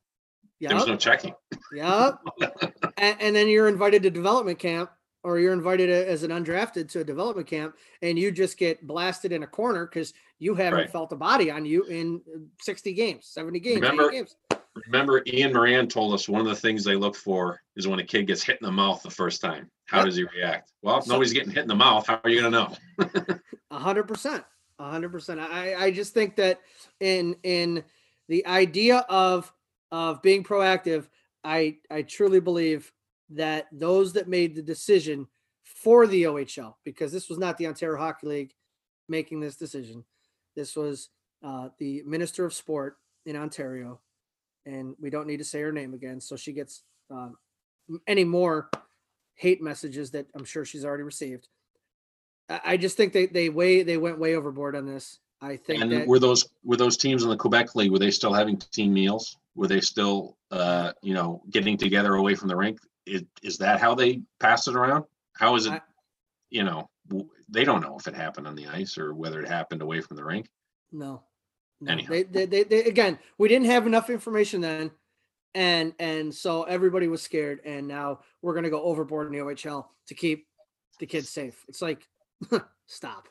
yeah, 0.59 0.69
there's 0.69 0.85
no 0.87 0.95
checking. 0.97 1.33
Yeah. 1.73 2.11
and, 2.97 3.17
and 3.19 3.35
then 3.35 3.47
you're 3.47 3.67
invited 3.67 4.03
to 4.03 4.09
development 4.11 4.59
camp 4.59 4.91
or 5.23 5.39
you're 5.39 5.53
invited 5.53 5.89
as 5.89 6.23
an 6.23 6.31
undrafted 6.31 6.89
to 6.89 6.99
a 6.99 7.03
development 7.03 7.47
camp 7.47 7.75
and 8.01 8.19
you 8.19 8.29
just 8.31 8.57
get 8.57 8.85
blasted 8.85 9.31
in 9.31 9.43
a 9.43 9.47
corner 9.47 9.85
because 9.87 10.13
you 10.37 10.53
haven't 10.53 10.79
Right. 10.79 10.91
felt 10.91 11.11
a 11.13 11.15
body 11.15 11.49
on 11.49 11.65
you 11.65 11.83
in 11.85 12.21
uh, 12.35 12.39
60 12.61 12.93
games, 12.93 13.25
70 13.27 13.59
games, 13.61 13.77
80 13.77 13.81
Remember- 13.89 14.11
games. 14.11 14.35
Remember, 14.87 15.21
Ian 15.27 15.53
Moran 15.53 15.87
told 15.87 16.13
us 16.13 16.27
one 16.27 16.41
of 16.41 16.47
the 16.47 16.55
things 16.55 16.83
they 16.83 16.95
look 16.95 17.15
for 17.15 17.61
is 17.75 17.87
when 17.87 17.99
a 17.99 18.03
kid 18.03 18.27
gets 18.27 18.41
hit 18.43 18.57
in 18.59 18.65
the 18.65 18.71
mouth 18.71 19.03
the 19.03 19.09
first 19.09 19.39
time. 19.39 19.69
How 19.85 19.97
Yep. 19.99 20.05
does 20.07 20.15
he 20.15 20.23
react? 20.35 20.71
Well, 20.81 20.97
if 20.97 21.05
So- 21.05 21.11
nobody's 21.13 21.33
getting 21.33 21.51
hit 21.51 21.61
in 21.61 21.67
the 21.67 21.75
mouth, 21.75 22.07
how 22.07 22.19
are 22.23 22.29
you 22.29 22.41
gonna 22.41 22.49
know? 22.97 23.39
A 23.71 23.79
hundred 23.79 24.07
percent. 24.07 24.43
A 24.79 24.89
hundred 24.89 25.11
percent. 25.11 25.39
I, 25.39 25.75
I 25.75 25.91
just 25.91 26.13
think 26.13 26.35
that 26.37 26.61
in 26.99 27.35
in 27.43 27.83
the 28.27 28.45
idea 28.47 28.99
of 29.09 29.51
of 29.91 30.21
being 30.23 30.43
proactive, 30.43 31.07
I 31.43 31.77
I 31.91 32.01
truly 32.01 32.39
believe 32.39 32.91
that 33.29 33.67
those 33.71 34.13
that 34.13 34.27
made 34.27 34.55
the 34.55 34.61
decision 34.63 35.27
for 35.63 36.07
the 36.07 36.23
OHL, 36.23 36.75
because 36.83 37.11
this 37.11 37.29
was 37.29 37.37
not 37.37 37.57
the 37.57 37.67
Ontario 37.67 37.97
Hockey 37.99 38.27
League 38.27 38.53
making 39.07 39.39
this 39.39 39.55
decision. 39.55 40.03
This 40.55 40.75
was 40.75 41.09
uh, 41.43 41.69
the 41.77 42.01
Minister 42.03 42.45
of 42.45 42.53
Sport 42.53 42.97
in 43.25 43.35
Ontario, 43.35 43.99
and 44.65 44.95
we 44.99 45.09
don't 45.09 45.27
need 45.27 45.37
to 45.37 45.43
say 45.43 45.61
her 45.61 45.71
name 45.71 45.93
again, 45.93 46.19
so 46.21 46.35
she 46.35 46.53
gets 46.53 46.83
um, 47.09 47.37
any 48.07 48.23
more 48.23 48.69
hate 49.35 49.61
messages 49.61 50.11
that 50.11 50.27
I'm 50.35 50.45
sure 50.45 50.63
she's 50.65 50.85
already 50.85 51.03
received. 51.03 51.47
I 52.49 52.61
I 52.65 52.77
just 52.77 52.97
think 52.97 53.13
they 53.13 53.25
they 53.25 53.49
way 53.49 53.83
they 53.83 53.97
went 53.97 54.19
way 54.19 54.35
overboard 54.35 54.75
on 54.75 54.85
this. 54.85 55.19
I 55.41 55.57
think 55.57 55.81
And 55.81 55.91
that 55.91 56.07
were 56.07 56.19
those 56.19 56.47
were 56.63 56.77
those 56.77 56.95
teams 56.97 57.23
in 57.23 57.29
the 57.29 57.35
Quebec 57.37 57.75
League? 57.75 57.91
Were 57.91 57.99
they 57.99 58.11
still 58.11 58.31
having 58.33 58.57
team 58.57 58.93
meals? 58.93 59.37
Were 59.55 59.67
they 59.67 59.81
still, 59.81 60.37
uh, 60.51 60.93
you 61.01 61.13
know, 61.13 61.43
getting 61.51 61.77
together 61.77 62.15
away 62.15 62.33
from 62.33 62.47
the 62.47 62.55
rink? 62.55 62.79
Is, 63.05 63.23
is 63.43 63.57
that 63.57 63.79
how 63.81 63.93
they 63.93 64.21
pass 64.39 64.67
it 64.67 64.75
around? 64.75 65.03
How 65.33 65.55
is 65.55 65.65
it? 65.65 65.73
I- 65.73 65.81
You 66.49 66.63
know, 66.63 66.89
they 67.49 67.63
don't 67.65 67.81
know 67.81 67.97
if 67.99 68.07
it 68.07 68.15
happened 68.15 68.47
on 68.47 68.55
the 68.55 68.67
ice 68.67 68.97
or 68.97 69.13
whether 69.13 69.41
it 69.41 69.47
happened 69.47 69.81
away 69.81 69.99
from 70.01 70.15
the 70.17 70.23
rink. 70.23 70.47
no, 70.91 71.23
no. 71.81 71.97
They, 72.07 72.23
they, 72.23 72.45
they, 72.45 72.63
they 72.63 72.83
again 72.85 73.19
we 73.37 73.47
didn't 73.49 73.67
have 73.67 73.87
enough 73.87 74.09
information 74.09 74.61
then, 74.61 74.91
and 75.55 75.93
and 75.99 76.33
so 76.33 76.63
everybody 76.63 77.07
was 77.07 77.21
scared, 77.21 77.59
and 77.65 77.87
now 77.87 78.19
we're 78.41 78.55
gonna 78.55 78.69
go 78.69 78.81
overboard 78.83 79.27
in 79.27 79.33
the 79.33 79.39
OHL 79.39 79.85
to 80.07 80.13
keep 80.15 80.47
the 80.99 81.05
kids 81.05 81.29
safe. 81.29 81.63
It's 81.67 81.81
like 81.81 82.07
stop. 82.87 83.27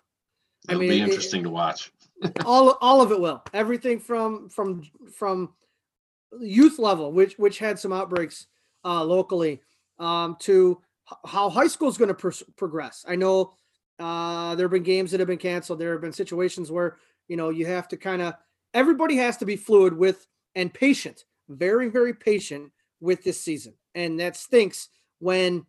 It'll 0.68 0.80
mean, 0.80 0.90
be 0.90 1.00
it- 1.00 1.08
interesting 1.08 1.42
to 1.44 1.50
watch. 1.50 1.92
all 2.44 2.78
all 2.80 3.00
of 3.00 3.10
it 3.10 3.20
will 3.20 3.42
everything 3.52 3.98
from 3.98 4.48
from 4.48 4.82
from 5.12 5.52
youth 6.40 6.78
level 6.78 7.10
which 7.10 7.34
which 7.36 7.58
had 7.58 7.76
some 7.78 7.92
outbreaks 7.92 8.46
uh 8.84 9.02
locally 9.02 9.60
um 9.98 10.36
to 10.38 10.80
how 11.26 11.50
high 11.50 11.66
school 11.66 11.88
is 11.88 11.98
going 11.98 12.08
to 12.08 12.14
pr- 12.14 12.44
progress 12.56 13.04
i 13.08 13.16
know 13.16 13.54
uh 13.98 14.54
there 14.54 14.66
have 14.66 14.70
been 14.70 14.84
games 14.84 15.10
that 15.10 15.18
have 15.18 15.26
been 15.26 15.36
canceled 15.36 15.78
there 15.80 15.92
have 15.92 16.00
been 16.00 16.12
situations 16.12 16.70
where 16.70 16.96
you 17.28 17.36
know 17.36 17.50
you 17.50 17.66
have 17.66 17.88
to 17.88 17.96
kind 17.96 18.22
of 18.22 18.34
everybody 18.74 19.16
has 19.16 19.36
to 19.36 19.44
be 19.44 19.56
fluid 19.56 19.96
with 19.96 20.26
and 20.54 20.72
patient 20.72 21.24
very 21.48 21.88
very 21.88 22.14
patient 22.14 22.70
with 23.00 23.22
this 23.24 23.40
season 23.40 23.74
and 23.94 24.18
that 24.20 24.36
stinks 24.36 24.88
when 25.18 25.64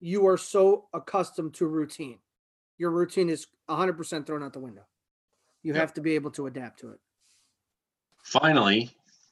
you 0.00 0.26
are 0.26 0.38
so 0.38 0.86
accustomed 0.92 1.54
to 1.54 1.66
routine 1.66 2.18
your 2.78 2.90
routine 2.90 3.28
is 3.28 3.46
100% 3.70 4.26
thrown 4.26 4.42
out 4.42 4.52
the 4.52 4.58
window 4.58 4.82
you 5.64 5.72
Yep. 5.72 5.80
have 5.80 5.94
to 5.94 6.00
be 6.00 6.14
able 6.14 6.30
to 6.32 6.46
adapt 6.46 6.78
to 6.80 6.90
it. 6.90 7.00
Finally, 8.22 8.90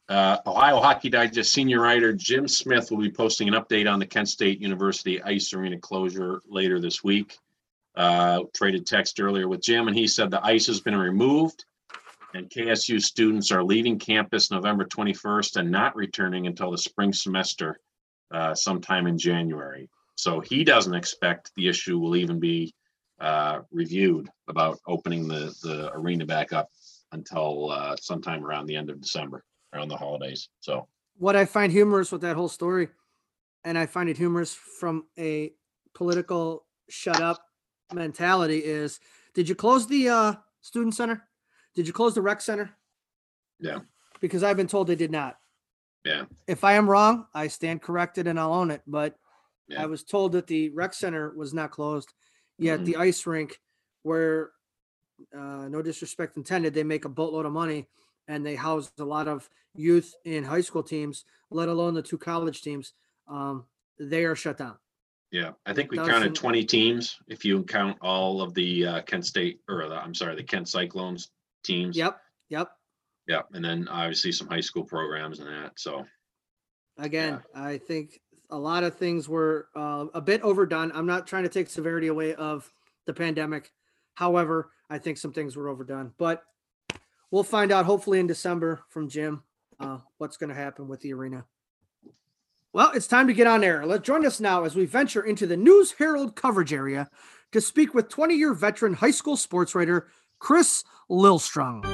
uh, 0.09 0.39
Ohio 0.47 0.81
Hockey 0.81 1.09
Digest 1.09 1.53
senior 1.53 1.81
writer 1.81 2.13
Jim 2.13 2.49
Smith 2.49 2.91
will 2.91 2.99
be 2.99 3.11
posting 3.11 3.49
an 3.49 3.55
update 3.55 3.91
on 3.91 3.99
the 3.99 4.07
Kent 4.07 4.29
State 4.29 4.61
University 4.61 5.23
ice 5.23 5.53
arena 5.53 5.79
closure 5.79 6.41
later 6.49 6.81
this 6.81 7.05
week. 7.05 7.39
Uh, 7.95 8.41
traded 8.55 8.87
text 8.87 9.21
earlier 9.21 9.49
with 9.49 9.63
Jim, 9.63 9.87
and 9.87 9.97
he 9.97 10.07
said 10.07 10.31
the 10.31 10.45
ice 10.45 10.67
has 10.67 10.81
been 10.81 10.97
removed, 10.97 11.67
and 12.35 12.49
KSU 12.49 13.03
students 13.03 13.53
are 13.53 13.63
leaving 13.63 13.99
campus 13.99 14.51
November 14.51 14.87
21st 14.87 15.57
and 15.57 15.71
not 15.71 15.95
returning 15.95 16.47
until 16.47 16.71
the 16.71 16.79
spring 16.79 17.13
semester, 17.13 17.79
uh, 18.31 18.55
sometime 18.55 19.07
in 19.07 19.19
January. 19.19 19.91
So 20.15 20.41
he 20.41 20.65
doesn't 20.65 20.95
expect 20.95 21.51
the 21.55 21.69
issue 21.69 21.99
will 21.99 22.17
even 22.17 22.41
be 22.41 22.75
uh, 23.21 23.61
reviewed 23.71 24.29
about 24.49 24.81
opening 24.87 25.29
the 25.29 25.55
the 25.63 25.93
arena 25.95 26.25
back 26.25 26.53
up 26.53 26.69
until 27.13 27.71
uh, 27.71 27.95
sometime 27.97 28.45
around 28.45 28.67
the 28.67 28.77
end 28.77 28.91
of 28.91 29.01
December, 29.01 29.45
around 29.75 29.89
the 29.89 29.97
holidays. 29.97 30.49
So 30.61 30.89
What 31.19 31.37
I 31.37 31.45
find 31.45 31.71
humorous 31.71 32.11
with 32.11 32.23
that 32.23 32.37
whole 32.37 32.49
story, 32.49 32.89
and 33.65 33.77
I 33.77 33.87
find 33.87 34.09
it 34.09 34.17
humorous 34.17 34.55
from 34.55 35.05
a 35.19 35.53
political 35.95 36.65
shut 36.89 37.21
up 37.21 37.45
mentality, 37.95 38.59
is 38.59 39.01
did 39.35 39.49
you 39.49 39.55
close 39.55 39.87
the 39.87 40.09
uh, 40.09 40.35
student 40.61 40.95
center? 40.95 41.27
Did 41.75 41.87
you 41.87 41.93
close 41.93 42.15
the 42.15 42.23
rec 42.23 42.41
center? 42.41 42.71
Yeah. 43.59 43.81
Because 44.21 44.43
I've 44.43 44.57
been 44.57 44.67
told 44.67 44.87
they 44.87 44.97
did 44.97 45.11
not. 45.11 45.39
Yeah. 46.05 46.25
If 46.47 46.65
I 46.65 46.75
am 46.75 46.89
wrong, 46.89 47.27
I 47.35 47.47
stand 47.47 47.83
corrected 47.83 48.27
and 48.27 48.39
I'll 48.39 48.53
own 48.53 48.71
it. 48.71 48.83
But 48.87 49.17
Yeah. 49.69 49.83
I 49.83 49.87
was 49.87 50.03
told 50.05 50.33
that 50.33 50.47
the 50.47 50.71
rec 50.71 50.93
center 50.93 51.31
was 51.35 51.55
not 51.55 51.71
closed. 51.71 52.13
Yet 52.59 52.81
Mhm. 52.81 52.85
the 52.85 52.97
ice 52.97 53.27
rink, 53.27 53.61
where 54.03 54.53
uh, 55.33 55.69
no 55.69 55.81
disrespect 55.83 56.37
intended, 56.37 56.75
they 56.75 56.83
make 56.83 57.05
a 57.05 57.09
boatload 57.09 57.47
of 57.47 57.53
money 57.53 57.89
and 58.27 58.45
they 58.45 58.57
house 58.57 58.91
a 58.99 59.05
lot 59.05 59.29
of 59.29 59.49
youth 59.75 60.15
in 60.25 60.43
high 60.43 60.61
school 60.61 60.83
teams, 60.83 61.25
let 61.51 61.69
alone 61.69 61.95
the 61.95 62.03
two 62.03 62.19
college 62.19 62.61
teams. 62.61 62.95
Um, 63.29 63.67
they 63.99 64.25
are 64.25 64.35
shut 64.35 64.59
down. 64.59 64.79
Yeah, 65.33 65.53
I 65.67 65.73
think 65.73 65.91
we 65.91 65.97
counted 65.97 66.35
20 66.35 66.65
teams 66.65 67.19
if 67.27 67.45
you 67.45 67.65
count 67.65 67.97
all 68.01 68.41
of 68.41 68.55
the 68.55 68.87
uh, 68.87 69.03
Kent 69.03 69.27
State 69.27 69.61
or 69.69 69.89
the, 69.89 69.97
I'm 69.97 70.15
sorry, 70.15 70.37
the 70.37 70.43
Kent 70.43 70.69
Cyclones 70.69 71.31
teams. 71.65 71.97
Yep. 71.97 72.21
Yep. 72.51 72.71
Yeah, 73.27 73.43
and 73.53 73.65
then 73.65 73.89
obviously 73.89 74.33
some 74.33 74.49
high 74.49 74.61
school 74.61 74.85
programs 74.85 75.41
and 75.41 75.49
that. 75.49 75.73
So 75.79 76.05
Again, 76.99 77.41
I 77.55 77.79
think 77.79 78.21
a 78.51 78.59
lot 78.59 78.85
of 78.85 78.97
things 78.97 79.29
were 79.29 79.69
uh, 79.75 80.07
a 80.15 80.21
bit 80.21 80.43
overdone. 80.43 80.93
I'm 80.95 81.07
not 81.07 81.27
trying 81.27 81.45
to 81.45 81.49
take 81.49 81.71
severity 81.71 82.09
away 82.09 82.35
of 82.35 82.71
the 83.07 83.15
pandemic. 83.15 83.73
However, 84.15 84.71
I 84.91 84.99
think 84.99 85.17
some 85.17 85.33
things 85.33 85.57
were 85.57 85.69
overdone, 85.69 86.13
but 86.19 86.43
we'll 87.31 87.45
find 87.45 87.73
out 87.73 87.87
hopefully 87.87 88.21
in 88.21 88.27
December 88.27 88.83
from 88.91 89.09
Jim 89.09 89.43
uh, 89.81 89.99
what's 90.19 90.37
going 90.37 90.51
to 90.51 90.55
happen 90.55 90.87
with 90.87 91.01
the 91.01 91.15
arena. 91.15 91.47
Well, 92.75 92.91
it's 92.95 93.07
time 93.07 93.27
to 93.27 93.35
get 93.35 93.47
on 93.47 93.63
air. 93.63 93.85
Let's 93.85 94.07
join 94.07 94.25
us 94.25 94.41
now 94.41 94.65
as 94.65 94.75
we 94.75 94.87
venture 94.87 95.21
into 95.21 95.47
the 95.47 95.59
News 95.59 95.93
Herald 95.93 96.35
coverage 96.37 96.73
area 96.73 97.11
to 97.53 97.61
speak 97.61 97.93
with 97.93 98.09
20 98.09 98.35
year 98.35 98.55
veteran 98.55 98.95
high 98.95 99.11
school 99.11 99.37
sports 99.37 99.75
writer 99.75 100.09
Chris 100.39 100.83
Lillstrong. 101.11 101.85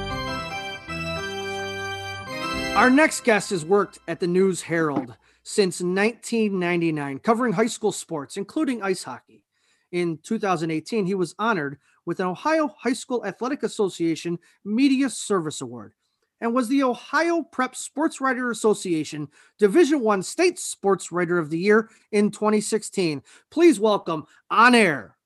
Our 2.77 2.89
next 2.89 3.25
guest 3.25 3.49
has 3.49 3.65
worked 3.65 3.99
at 4.07 4.21
the 4.21 4.27
News 4.27 4.61
Herald 4.61 5.17
since 5.43 5.81
1999, 5.81 7.19
covering 7.19 7.51
high 7.51 7.67
school 7.67 7.91
sports, 7.91 8.37
including 8.37 8.81
ice 8.81 9.03
hockey. 9.03 9.43
In 9.91 10.17
2018, 10.23 11.05
he 11.05 11.15
was 11.15 11.35
honored 11.37 11.77
with 12.05 12.21
an 12.21 12.27
Ohio 12.27 12.69
High 12.69 12.93
School 12.93 13.25
Athletic 13.25 13.63
Association 13.63 14.39
Media 14.63 15.09
Service 15.09 15.59
Award 15.59 15.93
and 16.41 16.53
was 16.53 16.67
the 16.67 16.83
Ohio 16.83 17.41
Prep 17.41 17.75
Sports 17.75 18.21
Writer 18.21 18.51
Association 18.51 19.27
Division 19.57 20.01
One 20.01 20.23
State 20.23 20.59
Sports 20.59 21.11
Writer 21.11 21.37
of 21.37 21.49
the 21.49 21.59
Year 21.59 21.89
in 22.11 22.31
2016. 22.31 23.21
Please 23.49 23.79
welcome 23.79 24.25
on 24.49 24.75
air 24.75 25.17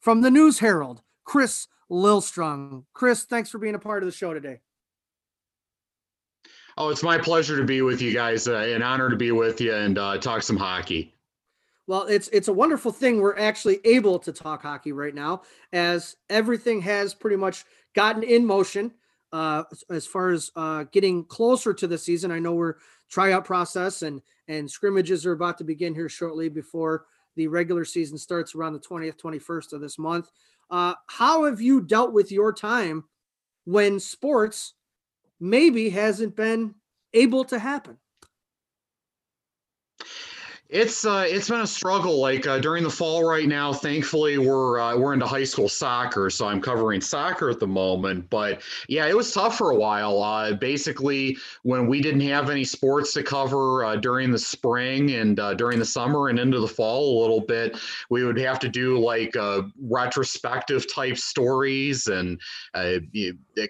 from 0.00 0.20
the 0.20 0.30
News 0.30 0.58
Herald, 0.58 1.02
Chris 1.24 1.66
Lillstrong. 1.90 2.84
Chris, 2.92 3.24
thanks 3.24 3.50
for 3.50 3.58
being 3.58 3.74
a 3.74 3.78
part 3.78 4.02
of 4.02 4.06
the 4.06 4.16
show 4.16 4.34
today. 4.34 4.60
Oh, 6.76 6.90
it's 6.90 7.02
my 7.02 7.18
pleasure 7.18 7.56
to 7.56 7.64
be 7.64 7.82
with 7.82 8.00
you 8.00 8.12
guys. 8.12 8.46
Uh, 8.46 8.58
an 8.58 8.82
honor 8.82 9.10
to 9.10 9.16
be 9.16 9.32
with 9.32 9.60
you 9.60 9.74
and 9.74 9.98
uh, 9.98 10.16
talk 10.18 10.42
some 10.42 10.56
hockey. 10.56 11.12
Well, 11.88 12.02
it's 12.02 12.28
it's 12.28 12.48
a 12.48 12.52
wonderful 12.52 12.92
thing 12.92 13.20
we're 13.20 13.36
actually 13.36 13.80
able 13.84 14.18
to 14.20 14.32
talk 14.32 14.62
hockey 14.62 14.92
right 14.92 15.14
now, 15.14 15.42
as 15.72 16.16
everything 16.30 16.82
has 16.82 17.14
pretty 17.14 17.36
much 17.36 17.64
gotten 17.94 18.22
in 18.22 18.46
motion. 18.46 18.92
Uh, 19.32 19.64
as 19.90 20.06
far 20.06 20.30
as 20.30 20.50
uh, 20.56 20.84
getting 20.90 21.24
closer 21.24 21.74
to 21.74 21.86
the 21.86 21.98
season, 21.98 22.30
I 22.30 22.38
know 22.38 22.54
we're 22.54 22.76
tryout 23.08 23.44
process 23.44 24.02
and 24.02 24.22
and 24.48 24.70
scrimmages 24.70 25.26
are 25.26 25.32
about 25.32 25.58
to 25.58 25.64
begin 25.64 25.94
here 25.94 26.08
shortly 26.08 26.48
before 26.48 27.04
the 27.36 27.46
regular 27.46 27.84
season 27.84 28.16
starts 28.18 28.54
around 28.54 28.72
the 28.72 28.80
20th, 28.80 29.16
21st 29.20 29.74
of 29.74 29.80
this 29.80 29.98
month. 29.98 30.30
Uh, 30.70 30.94
how 31.06 31.44
have 31.44 31.60
you 31.60 31.82
dealt 31.82 32.12
with 32.12 32.32
your 32.32 32.52
time 32.52 33.04
when 33.64 34.00
sports 34.00 34.74
maybe 35.38 35.90
hasn't 35.90 36.34
been 36.34 36.74
able 37.12 37.44
to 37.44 37.58
happen? 37.58 37.98
It's 40.68 41.06
uh, 41.06 41.24
it's 41.26 41.48
been 41.48 41.62
a 41.62 41.66
struggle. 41.66 42.20
Like 42.20 42.46
uh, 42.46 42.58
during 42.58 42.84
the 42.84 42.90
fall 42.90 43.24
right 43.24 43.48
now, 43.48 43.72
thankfully 43.72 44.36
we're 44.36 44.78
uh, 44.78 44.98
we're 44.98 45.14
into 45.14 45.26
high 45.26 45.44
school 45.44 45.68
soccer, 45.68 46.28
so 46.28 46.46
I'm 46.46 46.60
covering 46.60 47.00
soccer 47.00 47.48
at 47.48 47.58
the 47.58 47.66
moment. 47.66 48.28
But 48.28 48.60
yeah, 48.86 49.06
it 49.06 49.16
was 49.16 49.32
tough 49.32 49.56
for 49.56 49.70
a 49.70 49.76
while. 49.76 50.22
Uh, 50.22 50.52
basically, 50.52 51.38
when 51.62 51.86
we 51.86 52.02
didn't 52.02 52.20
have 52.20 52.50
any 52.50 52.64
sports 52.64 53.14
to 53.14 53.22
cover 53.22 53.82
uh, 53.82 53.96
during 53.96 54.30
the 54.30 54.38
spring 54.38 55.12
and 55.12 55.40
uh, 55.40 55.54
during 55.54 55.78
the 55.78 55.86
summer 55.86 56.28
and 56.28 56.38
into 56.38 56.60
the 56.60 56.68
fall 56.68 57.18
a 57.18 57.20
little 57.22 57.40
bit, 57.40 57.78
we 58.10 58.22
would 58.24 58.38
have 58.38 58.58
to 58.58 58.68
do 58.68 58.98
like 58.98 59.34
retrospective 59.80 60.84
type 60.92 61.16
stories 61.16 62.08
and 62.08 62.38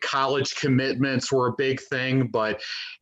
college 0.02 0.56
commitments 0.56 1.30
were 1.30 1.46
a 1.46 1.52
big 1.52 1.80
thing. 1.80 2.26
But 2.26 2.60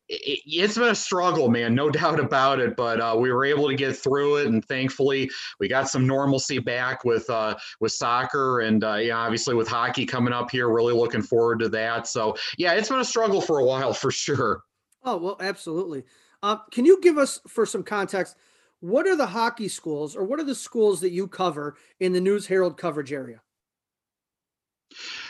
it, 0.09 0.61
has 0.61 0.77
been 0.77 0.89
a 0.89 0.95
struggle, 0.95 1.49
man, 1.49 1.75
no 1.75 1.89
doubt 1.97 2.19
about 2.19 2.59
it. 2.59 2.75
But 2.75 2.99
uh, 2.99 3.15
we 3.19 3.31
were 3.31 3.45
able 3.45 3.67
to 3.67 3.75
get 3.75 3.95
through 3.95 4.37
it, 4.37 4.47
and 4.47 4.63
thankfully, 4.65 5.29
we 5.59 5.67
got 5.67 5.89
some 5.89 6.07
normalcy 6.07 6.59
back 6.59 7.03
with 7.03 7.29
uh, 7.29 7.55
with 7.79 7.91
soccer, 7.91 8.61
and 8.61 8.83
uh, 8.83 8.95
yeah, 8.95 9.17
obviously 9.17 9.55
with 9.55 9.67
hockey 9.67 10.05
coming 10.05 10.33
up 10.33 10.51
here. 10.51 10.69
Really 10.69 10.93
looking 10.93 11.21
forward 11.21 11.59
to 11.59 11.69
that. 11.69 12.07
So 12.07 12.35
yeah, 12.57 12.73
it's 12.73 12.89
been 12.89 12.99
a 12.99 13.05
struggle 13.05 13.41
for 13.41 13.59
a 13.59 13.65
while 13.65 13.93
for 13.93 14.11
sure. 14.11 14.61
Oh 15.03 15.17
well, 15.17 15.37
absolutely. 15.39 16.03
Uh, 16.43 16.57
can 16.71 16.85
you 16.85 17.01
give 17.01 17.17
us 17.17 17.39
for 17.47 17.65
some 17.65 17.83
context? 17.83 18.35
What 18.79 19.07
are 19.07 19.15
the 19.15 19.25
hockey 19.25 19.67
schools, 19.67 20.15
or 20.15 20.23
what 20.23 20.39
are 20.39 20.43
the 20.43 20.53
schools 20.53 21.01
that 21.01 21.11
you 21.11 21.27
cover 21.27 21.75
in 21.99 22.13
the 22.13 22.21
News 22.21 22.45
Herald 22.45 22.77
coverage 22.77 23.11
area? 23.11 23.41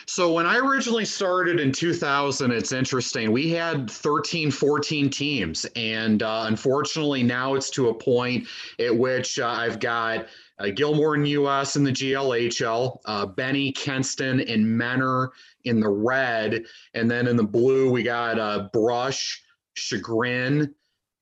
So 0.09 0.31
when 0.31 0.45
I 0.45 0.57
originally 0.57 1.05
started 1.05 1.59
in 1.59 1.71
2000, 1.71 2.51
it's 2.51 2.71
interesting. 2.71 3.31
We 3.31 3.49
had 3.49 3.91
13, 3.91 4.49
14 4.51 5.09
teams. 5.09 5.65
And 5.75 6.23
uh, 6.23 6.45
unfortunately, 6.47 7.23
now 7.23 7.55
it's 7.55 7.69
to 7.71 7.89
a 7.89 7.93
point 7.93 8.47
at 8.79 8.95
which 8.95 9.37
uh, 9.37 9.47
I've 9.47 9.79
got 9.79 10.27
uh, 10.59 10.65
Gilmour 10.73 11.15
in 11.15 11.25
US 11.25 11.75
in 11.75 11.83
the 11.83 11.91
GLHL, 11.91 12.99
uh, 13.05 13.25
Benny, 13.25 13.73
Kenston, 13.73 14.39
and 14.51 14.65
Mentor 14.65 15.33
in 15.65 15.79
the 15.79 15.89
red. 15.89 16.63
And 16.93 17.11
then 17.11 17.27
in 17.27 17.35
the 17.35 17.43
blue, 17.43 17.91
we 17.91 18.01
got 18.01 18.39
uh, 18.39 18.69
Brush, 18.71 19.43
Chagrin, 19.75 20.73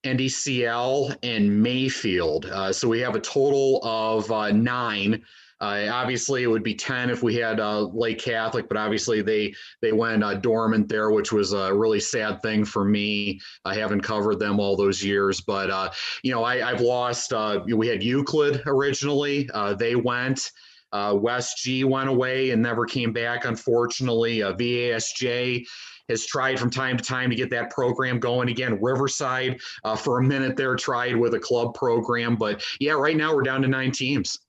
NDCL, 0.04 1.18
and 1.24 1.62
Mayfield. 1.62 2.46
Uh, 2.46 2.72
so 2.72 2.88
we 2.88 3.00
have 3.00 3.16
a 3.16 3.20
total 3.20 3.82
of 3.84 4.30
nine 4.54 5.24
uh, 5.62 5.88
obviously, 5.92 6.44
it 6.44 6.48
would 6.48 6.64
be 6.64 6.76
ten 6.76 7.10
if 7.10 7.24
we 7.24 7.36
had 7.36 7.60
uh, 7.60 7.82
Lake 7.82 8.20
Catholic, 8.20 8.68
but 8.68 8.78
obviously 8.78 9.22
they 9.22 9.54
they 9.82 9.94
went 9.94 10.24
uh, 10.24 10.34
dormant 10.34 10.90
there, 10.90 11.12
which 11.12 11.32
was 11.32 11.54
a 11.54 11.74
really 11.74 12.00
sad 12.00 12.42
thing 12.42 12.66
for 12.66 12.84
me. 12.84 13.40
I 13.64 13.76
haven't 13.76 14.02
covered 14.02 14.40
them 14.40 14.60
all 14.60 14.76
those 14.76 15.04
years, 15.04 15.40
but 15.42 15.70
uh, 15.70 15.92
you 16.24 16.32
know 16.32 16.44
I, 16.44 16.58
have 16.58 16.82
lost. 16.82 17.32
Uh, 17.32 17.62
we 17.66 17.88
had 17.88 18.04
Euclid 18.04 18.64
originally; 18.66 19.50
uh, 19.54 19.74
they 19.74 19.96
went. 19.96 20.52
West 20.94 21.58
G 21.58 21.84
went 21.84 22.08
away 22.08 22.52
and 22.52 22.62
never 22.62 22.86
came 22.86 23.12
back, 23.12 23.44
unfortunately. 23.44 24.40
VASJ 24.40 25.66
has 26.08 26.26
tried 26.26 26.58
from 26.58 26.70
time 26.70 26.96
to 26.96 27.04
time 27.04 27.30
to 27.30 27.36
get 27.36 27.50
that 27.50 27.70
program 27.70 28.18
going 28.18 28.48
again. 28.48 28.80
Riverside, 28.82 29.60
for 29.98 30.20
a 30.20 30.24
minute 30.24 30.56
there, 30.56 30.74
tried 30.78 31.18
with 31.18 31.34
a 31.34 31.40
club 31.40 31.74
program, 31.74 32.38
but 32.38 32.64
yeah, 32.80 32.94
right 32.94 33.18
now 33.18 33.36
we're 33.36 33.44
down 33.44 33.62
to 33.62 33.68
nine 33.68 33.92
teams. 33.92 34.40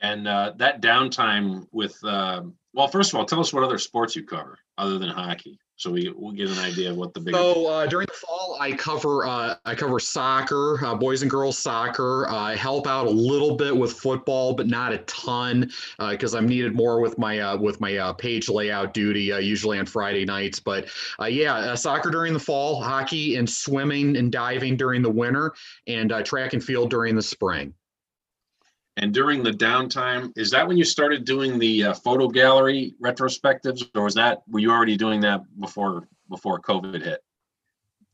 And 0.00 0.28
uh, 0.28 0.52
that 0.56 0.80
downtime 0.80 1.66
with, 1.72 1.98
uh, 2.04 2.42
well, 2.72 2.88
first 2.88 3.12
of 3.12 3.18
all, 3.18 3.24
tell 3.24 3.40
us 3.40 3.52
what 3.52 3.64
other 3.64 3.78
sports 3.78 4.14
you 4.14 4.24
cover 4.24 4.58
other 4.76 4.98
than 4.98 5.08
hockey, 5.08 5.58
so 5.74 5.90
we 5.90 6.12
we'll 6.14 6.32
get 6.32 6.48
an 6.48 6.58
idea 6.58 6.90
of 6.90 6.96
what 6.96 7.14
the 7.14 7.20
big. 7.20 7.34
So 7.34 7.66
uh, 7.66 7.86
during 7.86 8.06
the 8.06 8.12
fall, 8.12 8.56
I 8.60 8.70
cover 8.72 9.26
uh, 9.26 9.56
I 9.64 9.74
cover 9.74 9.98
soccer, 9.98 10.78
uh, 10.84 10.94
boys 10.94 11.22
and 11.22 11.30
girls 11.30 11.58
soccer. 11.58 12.28
I 12.28 12.54
help 12.54 12.86
out 12.86 13.08
a 13.08 13.10
little 13.10 13.56
bit 13.56 13.76
with 13.76 13.92
football, 13.92 14.54
but 14.54 14.68
not 14.68 14.92
a 14.92 14.98
ton 14.98 15.72
because 16.10 16.34
uh, 16.34 16.38
I'm 16.38 16.46
needed 16.46 16.76
more 16.76 17.00
with 17.00 17.18
my 17.18 17.56
with 17.56 17.80
my 17.80 18.12
page 18.18 18.48
layout 18.48 18.94
duty, 18.94 19.32
usually 19.42 19.80
on 19.80 19.86
Friday 19.86 20.24
nights. 20.24 20.60
But 20.60 20.88
yeah, 21.28 21.74
soccer 21.74 22.10
during 22.10 22.32
the 22.32 22.40
fall, 22.40 22.80
hockey 22.80 23.34
and 23.34 23.50
swimming 23.50 24.16
and 24.16 24.30
diving 24.30 24.76
during 24.76 25.02
the 25.02 25.10
winter, 25.10 25.54
and 25.88 26.12
track 26.24 26.52
and 26.52 26.62
field 26.62 26.90
during 26.90 27.16
the 27.16 27.22
spring. 27.22 27.74
And 28.98 29.14
during 29.14 29.44
the 29.44 29.52
downtime, 29.52 30.32
is 30.36 30.50
that 30.50 30.66
when 30.66 30.76
you 30.76 30.84
started 30.84 31.24
doing 31.24 31.58
the 31.58 31.84
uh, 31.84 31.94
photo 31.94 32.28
gallery 32.28 32.94
retrospectives, 33.00 33.88
or 33.94 34.02
was 34.02 34.14
that 34.14 34.42
were 34.48 34.58
you 34.58 34.72
already 34.72 34.96
doing 34.96 35.20
that 35.20 35.42
before 35.60 36.08
before 36.28 36.60
COVID 36.60 37.02
hit? 37.02 37.20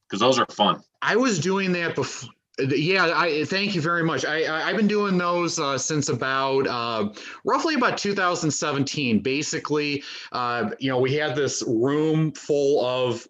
Because 0.07 0.21
those 0.21 0.39
are 0.39 0.47
fun. 0.47 0.83
I 1.01 1.17
was 1.17 1.39
doing 1.39 1.73
that 1.73 1.95
before. 1.95 2.31
Yeah, 2.59 3.13
I 3.17 3.45
thank 3.47 3.75
you 3.75 3.81
very 3.81 4.05
much. 4.05 4.25
I, 4.25 4.45
I 4.45 4.69
have 4.69 4.77
been 4.77 4.87
doing 4.87 5.19
those 5.19 5.59
uh, 5.59 5.77
since 5.77 6.09
about 6.09 6.69
uh, 6.69 7.13
roughly 7.45 7.75
about 7.75 7.99
2017. 7.99 9.21
Basically, 9.21 10.05
uh, 10.31 10.71
you 10.79 10.89
know, 10.89 10.99
we 10.99 11.15
had 11.15 11.35
this 11.35 11.65
room 11.67 12.31
full 12.31 12.85
of 12.85 13.27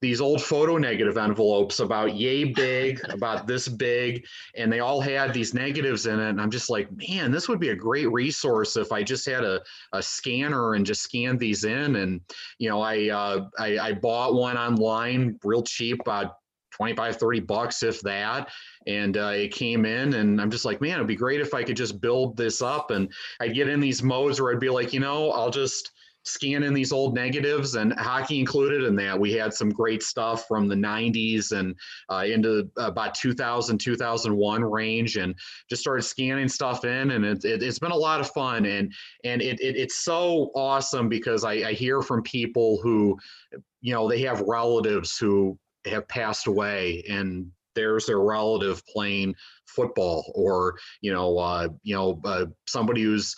these 0.00 0.20
old 0.20 0.42
photo 0.42 0.76
negative 0.76 1.16
envelopes 1.18 1.80
about 1.80 2.14
yay 2.14 2.44
big, 2.44 3.00
about 3.08 3.46
this 3.46 3.66
big, 3.66 4.24
and 4.56 4.72
they 4.72 4.80
all 4.80 5.00
had 5.00 5.34
these 5.34 5.54
negatives 5.54 6.06
in 6.06 6.20
it. 6.20 6.28
And 6.28 6.40
I'm 6.40 6.50
just 6.50 6.70
like, 6.70 6.88
man, 6.96 7.32
this 7.32 7.48
would 7.48 7.58
be 7.58 7.70
a 7.70 7.74
great 7.74 8.10
resource 8.12 8.76
if 8.76 8.92
I 8.92 9.02
just 9.02 9.26
had 9.26 9.44
a, 9.44 9.60
a 9.92 10.02
scanner 10.02 10.74
and 10.74 10.86
just 10.86 11.02
scanned 11.02 11.40
these 11.40 11.64
in. 11.64 11.96
And, 11.96 12.20
you 12.58 12.68
know, 12.68 12.80
I, 12.80 13.08
uh, 13.08 13.48
I, 13.58 13.78
I 13.78 13.92
bought 13.92 14.34
one 14.34 14.56
online 14.56 15.38
real 15.42 15.62
cheap, 15.62 16.00
about 16.00 16.36
25, 16.72 17.16
30 17.16 17.40
bucks, 17.40 17.82
if 17.82 18.00
that. 18.02 18.48
And 18.86 19.16
uh, 19.16 19.32
it 19.34 19.52
came 19.52 19.84
in, 19.84 20.14
and 20.14 20.40
I'm 20.40 20.50
just 20.50 20.64
like, 20.64 20.80
man, 20.80 20.94
it'd 20.94 21.08
be 21.08 21.16
great 21.16 21.40
if 21.40 21.54
I 21.54 21.64
could 21.64 21.76
just 21.76 22.00
build 22.00 22.36
this 22.36 22.62
up. 22.62 22.92
And 22.92 23.12
I'd 23.40 23.54
get 23.54 23.68
in 23.68 23.80
these 23.80 24.02
modes 24.02 24.40
where 24.40 24.52
I'd 24.52 24.60
be 24.60 24.70
like, 24.70 24.92
you 24.92 25.00
know, 25.00 25.32
I'll 25.32 25.50
just, 25.50 25.90
scanning 26.24 26.74
these 26.74 26.92
old 26.92 27.14
negatives 27.14 27.74
and 27.74 27.92
hockey 27.98 28.38
included 28.38 28.84
in 28.84 28.96
that. 28.96 29.18
We 29.18 29.32
had 29.32 29.54
some 29.54 29.70
great 29.70 30.02
stuff 30.02 30.46
from 30.46 30.68
the 30.68 30.74
90s 30.74 31.52
and 31.52 31.74
uh, 32.10 32.24
into 32.26 32.70
about 32.76 33.14
2000, 33.14 33.78
2001 33.78 34.64
range 34.64 35.16
and 35.16 35.34
just 35.68 35.82
started 35.82 36.02
scanning 36.02 36.48
stuff 36.48 36.84
in. 36.84 37.12
And 37.12 37.24
it, 37.24 37.44
it, 37.44 37.62
has 37.62 37.78
been 37.78 37.92
a 37.92 37.96
lot 37.96 38.20
of 38.20 38.30
fun. 38.30 38.66
And, 38.66 38.92
and 39.24 39.40
it, 39.40 39.60
it 39.60 39.76
it's 39.76 39.96
so 39.96 40.50
awesome 40.54 41.08
because 41.08 41.44
I, 41.44 41.52
I 41.52 41.72
hear 41.72 42.02
from 42.02 42.22
people 42.22 42.80
who, 42.82 43.18
you 43.80 43.94
know, 43.94 44.08
they 44.08 44.20
have 44.22 44.40
relatives 44.42 45.16
who 45.16 45.58
have 45.86 46.06
passed 46.08 46.46
away 46.46 47.04
and 47.08 47.50
there's 47.74 48.06
their 48.06 48.20
relative 48.20 48.84
playing 48.86 49.34
football 49.66 50.32
or 50.34 50.76
you 51.00 51.12
know 51.12 51.38
uh, 51.38 51.68
you 51.84 51.94
know 51.94 52.20
uh, 52.24 52.46
somebody 52.66 53.02
who's 53.02 53.36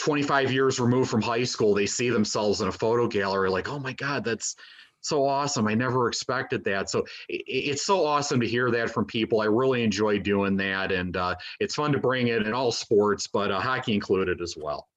25 0.00 0.52
years 0.52 0.80
removed 0.80 1.10
from 1.10 1.22
high 1.22 1.44
school, 1.44 1.74
they 1.74 1.86
see 1.86 2.10
themselves 2.10 2.60
in 2.60 2.68
a 2.68 2.72
photo 2.72 3.06
gallery 3.06 3.50
like, 3.50 3.68
oh 3.68 3.78
my 3.78 3.92
God, 3.92 4.24
that's 4.24 4.56
so 5.02 5.26
awesome. 5.26 5.66
I 5.66 5.74
never 5.74 6.08
expected 6.08 6.64
that. 6.64 6.90
So 6.90 7.04
it's 7.28 7.84
so 7.84 8.04
awesome 8.04 8.40
to 8.40 8.46
hear 8.46 8.70
that 8.70 8.90
from 8.90 9.04
people. 9.04 9.40
I 9.40 9.46
really 9.46 9.82
enjoy 9.82 10.18
doing 10.18 10.56
that. 10.56 10.90
And 10.92 11.16
uh, 11.16 11.36
it's 11.58 11.74
fun 11.74 11.92
to 11.92 11.98
bring 11.98 12.28
it 12.28 12.46
in 12.46 12.52
all 12.52 12.72
sports, 12.72 13.26
but 13.26 13.50
uh, 13.50 13.60
hockey 13.60 13.94
included 13.94 14.40
as 14.40 14.56
well. 14.56 14.88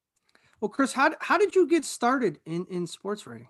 Well, 0.60 0.70
Chris, 0.70 0.93
how, 0.93 1.14
how 1.20 1.38
did 1.38 1.56
you 1.56 1.68
get 1.68 1.84
started 1.84 2.39
in, 2.45 2.66
in 2.70 2.88
sports 2.88 3.28
writing? 3.28 3.49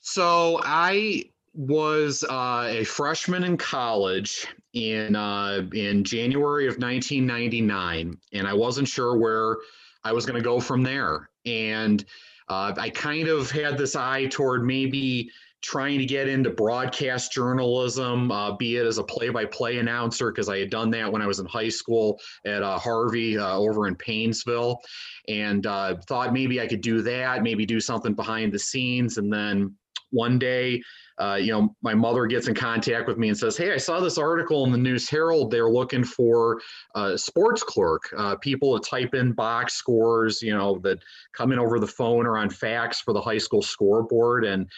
So 0.00 0.60
I 0.62 1.30
was 1.54 2.24
uh, 2.28 2.66
a 2.68 2.84
freshman 2.84 3.44
in 3.44 3.56
college 3.56 4.46
in 4.72 5.14
uh, 5.14 5.62
in 5.72 6.02
January 6.02 6.66
of 6.66 6.78
1999, 6.78 8.18
and 8.32 8.46
I 8.46 8.52
wasn't 8.52 8.88
sure 8.88 9.16
where 9.16 9.58
I 10.02 10.12
was 10.12 10.26
going 10.26 10.36
to 10.36 10.44
go 10.44 10.60
from 10.60 10.82
there. 10.82 11.30
And 11.46 12.04
uh, 12.48 12.74
I 12.76 12.90
kind 12.90 13.28
of 13.28 13.50
had 13.50 13.78
this 13.78 13.94
eye 13.94 14.26
toward 14.26 14.64
maybe 14.64 15.30
trying 15.62 15.98
to 15.98 16.04
get 16.04 16.28
into 16.28 16.50
broadcast 16.50 17.32
journalism, 17.32 18.30
uh, 18.30 18.54
be 18.54 18.76
it 18.76 18.84
as 18.84 18.98
a 18.98 19.02
play-by-play 19.02 19.78
announcer, 19.78 20.30
because 20.30 20.50
I 20.50 20.58
had 20.58 20.68
done 20.68 20.90
that 20.90 21.10
when 21.10 21.22
I 21.22 21.26
was 21.26 21.38
in 21.38 21.46
high 21.46 21.70
school 21.70 22.20
at 22.44 22.62
uh, 22.62 22.78
Harvey 22.78 23.38
uh, 23.38 23.56
over 23.56 23.86
in 23.86 23.94
Painesville, 23.94 24.78
and 25.28 25.62
thought 25.62 26.32
maybe 26.34 26.60
I 26.60 26.66
could 26.66 26.82
do 26.82 27.00
that, 27.02 27.42
maybe 27.42 27.64
do 27.64 27.80
something 27.80 28.12
behind 28.12 28.52
the 28.52 28.58
scenes, 28.58 29.16
and 29.16 29.32
then 29.32 29.74
one 30.10 30.38
day, 30.38 30.82
uh, 31.18 31.34
you 31.34 31.52
know, 31.52 31.74
my 31.82 31.94
mother 31.94 32.26
gets 32.26 32.48
in 32.48 32.54
contact 32.54 33.06
with 33.06 33.18
me 33.18 33.28
and 33.28 33.38
says, 33.38 33.56
"Hey, 33.56 33.72
I 33.72 33.76
saw 33.76 34.00
this 34.00 34.18
article 34.18 34.64
in 34.64 34.72
the 34.72 34.78
News 34.78 35.08
Herald. 35.08 35.50
They're 35.50 35.70
looking 35.70 36.02
for 36.02 36.60
a 36.94 37.16
sports 37.16 37.62
clerk, 37.62 38.12
uh, 38.16 38.36
people 38.36 38.78
to 38.78 38.88
type 38.88 39.14
in 39.14 39.32
box 39.32 39.74
scores, 39.74 40.42
you 40.42 40.56
know, 40.56 40.78
that 40.80 40.98
come 41.32 41.52
in 41.52 41.58
over 41.58 41.78
the 41.78 41.86
phone 41.86 42.26
or 42.26 42.36
on 42.36 42.50
fax 42.50 43.00
for 43.00 43.12
the 43.12 43.20
high 43.20 43.38
school 43.38 43.62
scoreboard." 43.62 44.44
And 44.44 44.68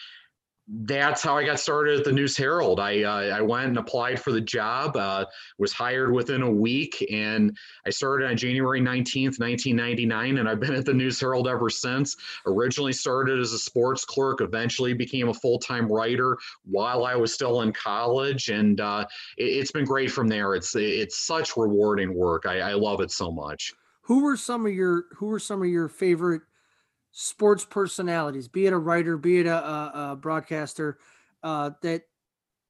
that's 0.67 1.23
how 1.23 1.37
I 1.37 1.45
got 1.45 1.59
started 1.59 1.99
at 1.99 2.05
the 2.05 2.11
News 2.11 2.35
Herald. 2.35 2.79
I 2.79 3.03
uh, 3.03 3.37
I 3.37 3.41
went 3.41 3.67
and 3.67 3.77
applied 3.77 4.19
for 4.19 4.33
the 4.33 4.41
job, 4.41 4.97
uh, 4.97 5.25
was 5.57 5.71
hired 5.71 6.11
within 6.11 6.41
a 6.41 6.51
week, 6.51 7.05
and 7.09 7.57
I 7.85 7.89
started 7.89 8.29
on 8.29 8.35
January 8.35 8.81
19th, 8.81 9.39
1999, 9.39 10.39
and 10.39 10.49
I've 10.49 10.59
been 10.59 10.73
at 10.73 10.85
the 10.85 10.93
News 10.93 11.19
Herald 11.19 11.47
ever 11.47 11.69
since. 11.69 12.17
Originally 12.45 12.91
started 12.91 13.39
as 13.39 13.53
a 13.53 13.59
sports 13.59 14.03
clerk, 14.03 14.41
eventually 14.41 14.93
became 14.93 15.29
a 15.29 15.33
full-time 15.33 15.87
writer 15.89 16.37
while 16.65 17.05
I 17.05 17.15
was 17.15 17.33
still 17.33 17.61
in 17.61 17.71
college, 17.71 18.49
and 18.49 18.81
uh, 18.81 19.05
it, 19.37 19.59
has 19.59 19.71
been 19.71 19.85
great 19.85 20.11
from 20.11 20.27
there. 20.27 20.53
It's 20.53 20.75
it's 20.75 21.19
such 21.19 21.55
rewarding 21.55 22.13
work. 22.13 22.45
I, 22.45 22.59
I 22.59 22.73
love 22.73 22.99
it 22.99 23.11
so 23.11 23.31
much. 23.31 23.73
Who 24.01 24.23
were 24.23 24.35
some 24.35 24.65
of 24.65 24.73
your 24.73 25.05
Who 25.15 25.27
were 25.27 25.39
some 25.39 25.61
of 25.61 25.69
your 25.69 25.87
favorite 25.87 26.41
sports 27.19 27.65
personalities, 27.65 28.47
be 28.47 28.67
it 28.67 28.73
a 28.73 28.77
writer, 28.77 29.17
be 29.17 29.39
it 29.39 29.47
a, 29.47 29.55
a, 29.55 30.11
a 30.11 30.15
broadcaster, 30.15 30.99
uh, 31.41 31.71
that, 31.81 32.03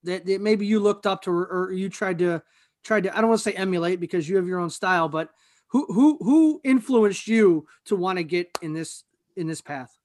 that 0.03 0.25
that 0.25 0.39
maybe 0.39 0.65
you 0.65 0.79
looked 0.79 1.05
up 1.05 1.21
to 1.23 1.31
or, 1.31 1.45
or 1.47 1.71
you 1.73 1.89
tried 1.89 2.17
to 2.19 2.41
tried 2.81 3.03
to 3.03 3.15
I 3.15 3.19
don't 3.19 3.29
want 3.29 3.39
to 3.41 3.43
say 3.43 3.57
emulate 3.57 3.99
because 3.99 4.29
you 4.29 4.37
have 4.37 4.47
your 4.47 4.59
own 4.59 4.69
style, 4.69 5.09
but 5.09 5.31
who 5.67 5.85
who 5.87 6.17
who 6.21 6.61
influenced 6.63 7.27
you 7.27 7.67
to 7.85 7.97
want 7.97 8.19
to 8.19 8.23
get 8.23 8.49
in 8.61 8.71
this 8.71 9.03
in 9.35 9.47
this 9.47 9.59
path? 9.59 9.96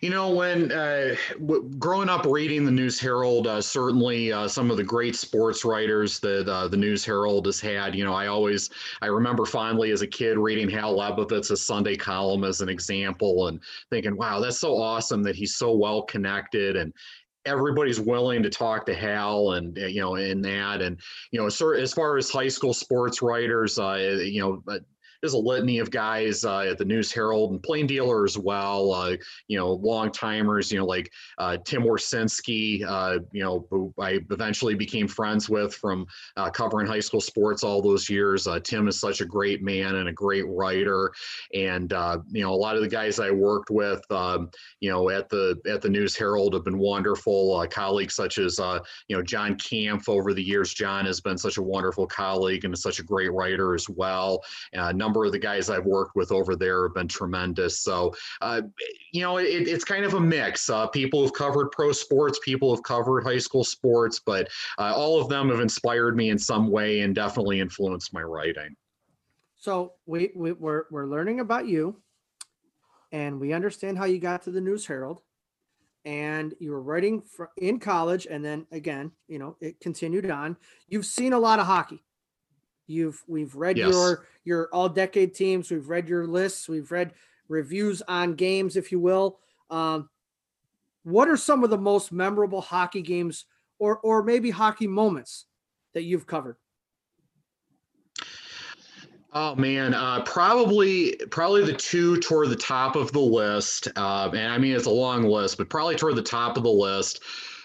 You 0.00 0.10
know, 0.10 0.30
when 0.30 0.72
uh, 0.72 1.14
w- 1.38 1.70
growing 1.78 2.08
up 2.08 2.26
reading 2.26 2.64
the 2.64 2.70
News 2.70 3.00
Herald, 3.00 3.46
uh, 3.46 3.60
certainly 3.60 4.32
uh, 4.32 4.48
some 4.48 4.70
of 4.70 4.76
the 4.76 4.84
great 4.84 5.16
sports 5.16 5.64
writers 5.64 6.18
that 6.20 6.48
uh, 6.48 6.68
the 6.68 6.76
News 6.76 7.04
Herald 7.04 7.46
has 7.46 7.60
had. 7.60 7.94
You 7.94 8.04
know, 8.04 8.14
I 8.14 8.26
always 8.26 8.70
I 9.02 9.06
remember 9.06 9.44
fondly 9.44 9.90
as 9.90 10.02
a 10.02 10.06
kid 10.06 10.38
reading 10.38 10.68
Hal 10.68 10.96
Lebovitz' 10.96 11.56
Sunday 11.58 11.96
column 11.96 12.44
as 12.44 12.60
an 12.60 12.68
example, 12.68 13.48
and 13.48 13.60
thinking, 13.90 14.16
"Wow, 14.16 14.40
that's 14.40 14.60
so 14.60 14.76
awesome 14.76 15.22
that 15.24 15.36
he's 15.36 15.56
so 15.56 15.74
well 15.74 16.02
connected 16.02 16.76
and." 16.76 16.92
Everybody's 17.46 18.00
willing 18.00 18.42
to 18.42 18.48
talk 18.48 18.86
to 18.86 18.94
Hal, 18.94 19.52
and 19.52 19.78
uh, 19.78 19.84
you 19.84 20.00
know, 20.00 20.14
in 20.14 20.40
that, 20.40 20.80
and 20.80 20.98
you 21.30 21.38
know, 21.38 21.44
as 21.44 21.92
far 21.92 22.16
as 22.16 22.30
high 22.30 22.48
school 22.48 22.72
sports 22.72 23.20
writers, 23.20 23.78
uh, 23.78 24.18
you 24.24 24.40
know, 24.40 24.62
there's 25.24 25.32
a 25.32 25.38
litany 25.38 25.78
of 25.78 25.90
guys 25.90 26.44
uh, 26.44 26.58
at 26.58 26.76
the 26.76 26.84
News 26.84 27.10
Herald 27.10 27.52
and 27.52 27.62
Plain 27.62 27.86
Dealer 27.86 28.26
as 28.26 28.36
well. 28.36 28.92
Uh, 28.92 29.16
you 29.48 29.56
know, 29.56 29.72
long 29.72 30.12
timers. 30.12 30.70
You 30.70 30.80
know, 30.80 30.84
like 30.84 31.10
uh, 31.38 31.56
Tim 31.64 31.82
Warsinski. 31.82 32.84
Uh, 32.86 33.20
you 33.32 33.42
know, 33.42 33.66
who 33.70 33.90
I 33.98 34.20
eventually 34.30 34.74
became 34.74 35.08
friends 35.08 35.48
with 35.48 35.74
from 35.74 36.04
uh, 36.36 36.50
covering 36.50 36.86
high 36.86 37.00
school 37.00 37.22
sports 37.22 37.64
all 37.64 37.80
those 37.80 38.10
years. 38.10 38.46
Uh, 38.46 38.60
Tim 38.60 38.86
is 38.86 39.00
such 39.00 39.22
a 39.22 39.24
great 39.24 39.62
man 39.62 39.94
and 39.94 40.10
a 40.10 40.12
great 40.12 40.44
writer, 40.46 41.10
and 41.54 41.90
you 42.30 42.42
know, 42.42 42.52
a 42.52 42.54
lot 42.54 42.76
of 42.76 42.82
the 42.82 42.88
guys 42.88 43.18
I 43.18 43.30
worked 43.30 43.70
with, 43.70 44.02
um, 44.10 44.50
you 44.80 44.90
know, 44.90 45.08
at 45.08 45.30
the 45.30 45.58
at 45.66 45.80
the 45.80 45.88
News 45.88 46.14
Herald 46.14 46.52
have 46.52 46.64
been 46.64 46.76
wonderful. 46.76 47.66
colleagues 47.70 48.14
such 48.14 48.36
as 48.36 48.58
you 49.08 49.16
know 49.16 49.22
John 49.22 49.56
Camp 49.56 50.06
over 50.06 50.34
the 50.34 50.42
years. 50.42 50.74
John 50.74 51.06
has 51.06 51.22
been 51.22 51.38
such 51.38 51.56
a 51.56 51.62
wonderful 51.62 52.06
colleague 52.06 52.66
and 52.66 52.76
such 52.78 52.98
a 52.98 53.02
great 53.02 53.32
writer 53.32 53.74
as 53.74 53.88
well. 53.88 54.44
Number 54.92 55.13
number 55.14 55.26
of 55.26 55.32
the 55.32 55.38
guys 55.38 55.70
I've 55.70 55.86
worked 55.86 56.16
with 56.16 56.32
over 56.32 56.56
there 56.56 56.82
have 56.82 56.94
been 56.94 57.06
tremendous. 57.06 57.80
So, 57.80 58.12
uh, 58.40 58.62
you 59.12 59.22
know, 59.22 59.36
it, 59.36 59.68
it's 59.68 59.84
kind 59.84 60.04
of 60.04 60.14
a 60.14 60.20
mix. 60.20 60.68
Uh, 60.68 60.88
people 60.88 61.22
have 61.22 61.32
covered 61.32 61.70
pro 61.70 61.92
sports, 61.92 62.40
people 62.44 62.74
have 62.74 62.82
covered 62.82 63.22
high 63.22 63.38
school 63.38 63.62
sports, 63.62 64.20
but 64.26 64.48
uh, 64.76 64.92
all 64.96 65.20
of 65.20 65.28
them 65.28 65.50
have 65.50 65.60
inspired 65.60 66.16
me 66.16 66.30
in 66.30 66.38
some 66.38 66.68
way 66.68 67.00
and 67.00 67.14
definitely 67.14 67.60
influenced 67.60 68.12
my 68.12 68.22
writing. 68.22 68.74
So 69.56 69.92
we, 70.04 70.32
we 70.34 70.50
we're 70.50 70.84
we're 70.90 71.06
learning 71.06 71.38
about 71.38 71.68
you, 71.68 72.02
and 73.12 73.38
we 73.38 73.52
understand 73.52 73.96
how 73.96 74.06
you 74.06 74.18
got 74.18 74.42
to 74.42 74.50
the 74.50 74.60
News 74.60 74.84
Herald, 74.84 75.20
and 76.04 76.54
you 76.58 76.72
were 76.72 76.82
writing 76.82 77.22
for, 77.22 77.50
in 77.56 77.78
college, 77.78 78.26
and 78.28 78.44
then 78.44 78.66
again, 78.72 79.12
you 79.28 79.38
know, 79.38 79.56
it 79.60 79.78
continued 79.80 80.28
on. 80.28 80.56
You've 80.88 81.06
seen 81.06 81.32
a 81.32 81.38
lot 81.38 81.60
of 81.60 81.66
hockey. 81.66 82.02
You've 82.86 83.22
we've 83.26 83.54
read 83.54 83.78
yes. 83.78 83.90
your 83.90 84.26
your 84.44 84.68
all 84.72 84.88
decade 84.88 85.34
teams. 85.34 85.70
We've 85.70 85.88
read 85.88 86.08
your 86.08 86.26
lists. 86.26 86.68
We've 86.68 86.90
read 86.90 87.12
reviews 87.48 88.02
on 88.08 88.34
games, 88.34 88.76
if 88.76 88.92
you 88.92 89.00
will. 89.00 89.38
Um, 89.70 90.08
what 91.04 91.28
are 91.28 91.36
some 91.36 91.64
of 91.64 91.70
the 91.70 91.78
most 91.78 92.12
memorable 92.12 92.60
hockey 92.60 93.02
games, 93.02 93.46
or 93.78 93.98
or 93.98 94.22
maybe 94.22 94.50
hockey 94.50 94.86
moments 94.86 95.46
that 95.94 96.02
you've 96.02 96.26
covered? 96.26 96.56
Oh 99.32 99.56
man, 99.56 99.94
uh, 99.94 100.22
probably 100.22 101.16
probably 101.30 101.64
the 101.64 101.72
two 101.72 102.20
toward 102.20 102.50
the 102.50 102.56
top 102.56 102.94
of 102.94 103.10
the 103.12 103.18
list, 103.18 103.88
uh, 103.96 104.30
and 104.32 104.52
I 104.52 104.58
mean 104.58 104.76
it's 104.76 104.86
a 104.86 104.90
long 104.90 105.24
list, 105.24 105.58
but 105.58 105.68
probably 105.68 105.96
toward 105.96 106.16
the 106.16 106.22
top 106.22 106.56
of 106.56 106.62
the 106.62 106.70
list 106.70 107.20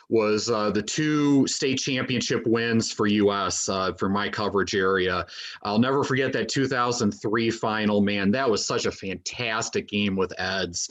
was 0.09 0.49
uh, 0.49 0.71
the 0.71 0.81
two 0.81 1.47
state 1.47 1.77
championship 1.77 2.45
wins 2.47 2.91
for 2.91 3.05
US 3.07 3.69
uh, 3.69 3.93
for 3.93 4.09
my 4.09 4.27
coverage 4.27 4.75
area. 4.75 5.25
I'll 5.63 5.79
never 5.79 6.03
forget 6.03 6.33
that 6.33 6.49
2003 6.49 7.51
final, 7.51 8.01
man. 8.01 8.31
That 8.31 8.49
was 8.49 8.65
such 8.65 8.85
a 8.85 8.91
fantastic 8.91 9.87
game 9.87 10.15
with 10.15 10.33
Eds. 10.39 10.89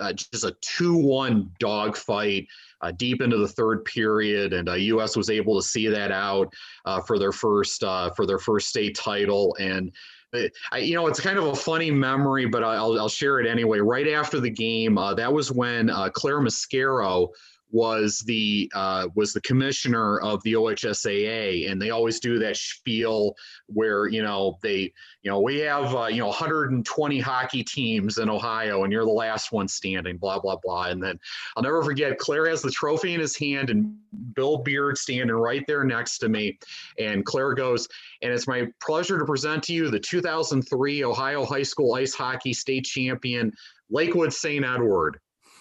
Uh, 0.00 0.12
just 0.12 0.44
a 0.44 0.54
2 0.60 0.96
1 0.96 1.50
dogfight. 1.60 2.46
Uh, 2.82 2.90
deep 2.92 3.20
into 3.20 3.36
the 3.36 3.46
third 3.46 3.84
period, 3.84 4.54
and 4.54 4.66
uh, 4.70 4.72
U.S. 4.72 5.14
was 5.14 5.28
able 5.28 5.54
to 5.60 5.62
see 5.62 5.86
that 5.88 6.10
out 6.10 6.50
uh, 6.86 6.98
for 6.98 7.18
their 7.18 7.30
first 7.30 7.84
uh, 7.84 8.08
for 8.12 8.24
their 8.24 8.38
first 8.38 8.68
state 8.68 8.96
title. 8.96 9.54
And 9.60 9.92
uh, 10.32 10.44
I, 10.72 10.78
you 10.78 10.94
know, 10.94 11.06
it's 11.06 11.20
kind 11.20 11.38
of 11.38 11.44
a 11.44 11.54
funny 11.54 11.90
memory, 11.90 12.46
but 12.46 12.64
I'll, 12.64 12.98
I'll 12.98 13.10
share 13.10 13.38
it 13.38 13.46
anyway. 13.46 13.80
Right 13.80 14.08
after 14.08 14.40
the 14.40 14.48
game, 14.48 14.96
uh, 14.96 15.12
that 15.12 15.30
was 15.30 15.52
when 15.52 15.88
Clair 16.14 16.40
Muscaro 16.40 17.28
was 17.72 18.20
the 18.20 18.70
uh, 18.74 19.08
was 19.14 19.32
the 19.32 19.40
commissioner 19.40 20.18
of 20.20 20.42
the 20.42 20.54
OHSAA, 20.54 21.70
and 21.70 21.80
they 21.80 21.90
always 21.90 22.20
do 22.20 22.38
that 22.38 22.56
spiel 22.56 23.34
where 23.66 24.08
you 24.08 24.22
know 24.22 24.58
they 24.62 24.92
you 25.22 25.30
know 25.30 25.40
we 25.40 25.58
have 25.60 25.94
uh, 25.94 26.06
you 26.06 26.18
know 26.18 26.26
120 26.26 27.20
hockey 27.20 27.62
teams 27.62 28.18
in 28.18 28.28
Ohio, 28.28 28.84
and 28.84 28.92
you're 28.92 29.04
the 29.04 29.10
last 29.10 29.52
one 29.52 29.68
standing, 29.68 30.16
blah 30.16 30.38
blah 30.38 30.56
blah. 30.62 30.86
And 30.86 31.02
then 31.02 31.18
I'll 31.56 31.62
never 31.62 31.82
forget 31.82 32.18
Clair 32.18 32.48
has 32.48 32.62
the 32.62 32.70
trophy 32.70 33.14
in 33.14 33.20
his 33.20 33.36
hand, 33.36 33.70
and 33.70 33.96
Bill 34.34 34.58
Beard 34.58 34.98
standing 34.98 35.36
right 35.36 35.64
there 35.66 35.84
next 35.84 36.18
to 36.18 36.28
me, 36.28 36.58
and 36.98 37.24
Clair 37.24 37.54
goes, 37.54 37.88
and 38.22 38.32
it's 38.32 38.48
my 38.48 38.66
pleasure 38.82 39.18
to 39.18 39.24
present 39.24 39.62
to 39.64 39.72
you 39.72 39.90
the 39.90 40.00
2003 40.00 41.04
Ohio 41.04 41.44
High 41.44 41.62
School 41.62 41.94
Ice 41.94 42.14
Hockey 42.14 42.52
State 42.52 42.84
Champion 42.84 43.52
Lakewood 43.90 44.32
St. 44.32 44.64
Edward 44.64 45.20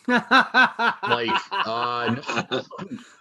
like, 0.09 1.41
uh, 1.51 2.15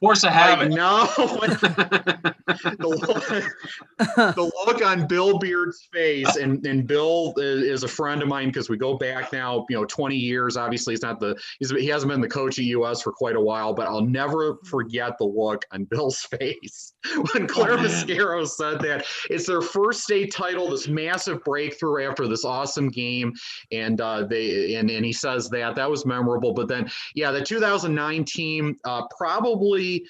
Force 0.00 0.24
a 0.24 0.30
habit. 0.30 0.70
no. 0.70 1.06
the, 1.16 2.32
look, 2.78 4.34
the 4.36 4.52
look 4.66 4.84
on 4.84 5.06
Bill 5.06 5.38
Beard's 5.38 5.88
face, 5.92 6.36
and, 6.36 6.64
and 6.66 6.86
Bill 6.86 7.34
is, 7.36 7.82
a 7.82 7.88
friend 7.88 8.20
of 8.22 8.28
mine 8.28 8.48
because 8.48 8.68
we 8.68 8.76
go 8.76 8.98
back 8.98 9.32
now, 9.32 9.64
you 9.70 9.76
know, 9.76 9.84
20 9.84 10.14
years. 10.14 10.56
Obviously, 10.56 10.92
he's 10.92 11.02
not 11.02 11.18
the 11.18 11.34
he's, 11.58 11.70
he 11.70 11.86
hasn't 11.86 12.10
been 12.10 12.20
the 12.20 12.28
coach 12.28 12.58
at 12.58 12.64
US 12.66 13.00
for 13.02 13.12
quite 13.12 13.36
a 13.36 13.40
while, 13.40 13.72
but 13.72 13.86
I'll 13.86 14.04
never 14.04 14.58
forget 14.64 15.16
the 15.18 15.24
look 15.24 15.64
on 15.72 15.84
Bill's 15.84 16.20
face 16.38 16.94
when 17.32 17.46
Clair 17.46 17.72
oh, 17.72 17.78
Muscaro 17.78 18.46
said 18.46 18.80
that. 18.80 19.06
It's 19.30 19.46
their 19.46 19.62
first 19.62 20.02
state 20.02 20.32
title, 20.32 20.70
this 20.70 20.88
massive 20.88 21.42
breakthrough 21.44 22.06
after 22.08 22.28
this 22.28 22.44
awesome 22.44 22.88
game, 22.88 23.32
and 23.72 24.00
uh, 24.00 24.24
they 24.24 24.74
and 24.74 24.90
and 24.90 25.04
he 25.04 25.12
says 25.12 25.48
that 25.50 25.74
that 25.76 25.90
was 25.90 26.04
memorable. 26.04 26.52
But 26.52 26.68
then, 26.68 26.90
yeah, 27.14 27.30
the 27.30 27.42
2009 27.42 28.24
team 28.24 28.76
uh, 28.84 29.02
probably 29.16 29.49
probably 29.50 30.04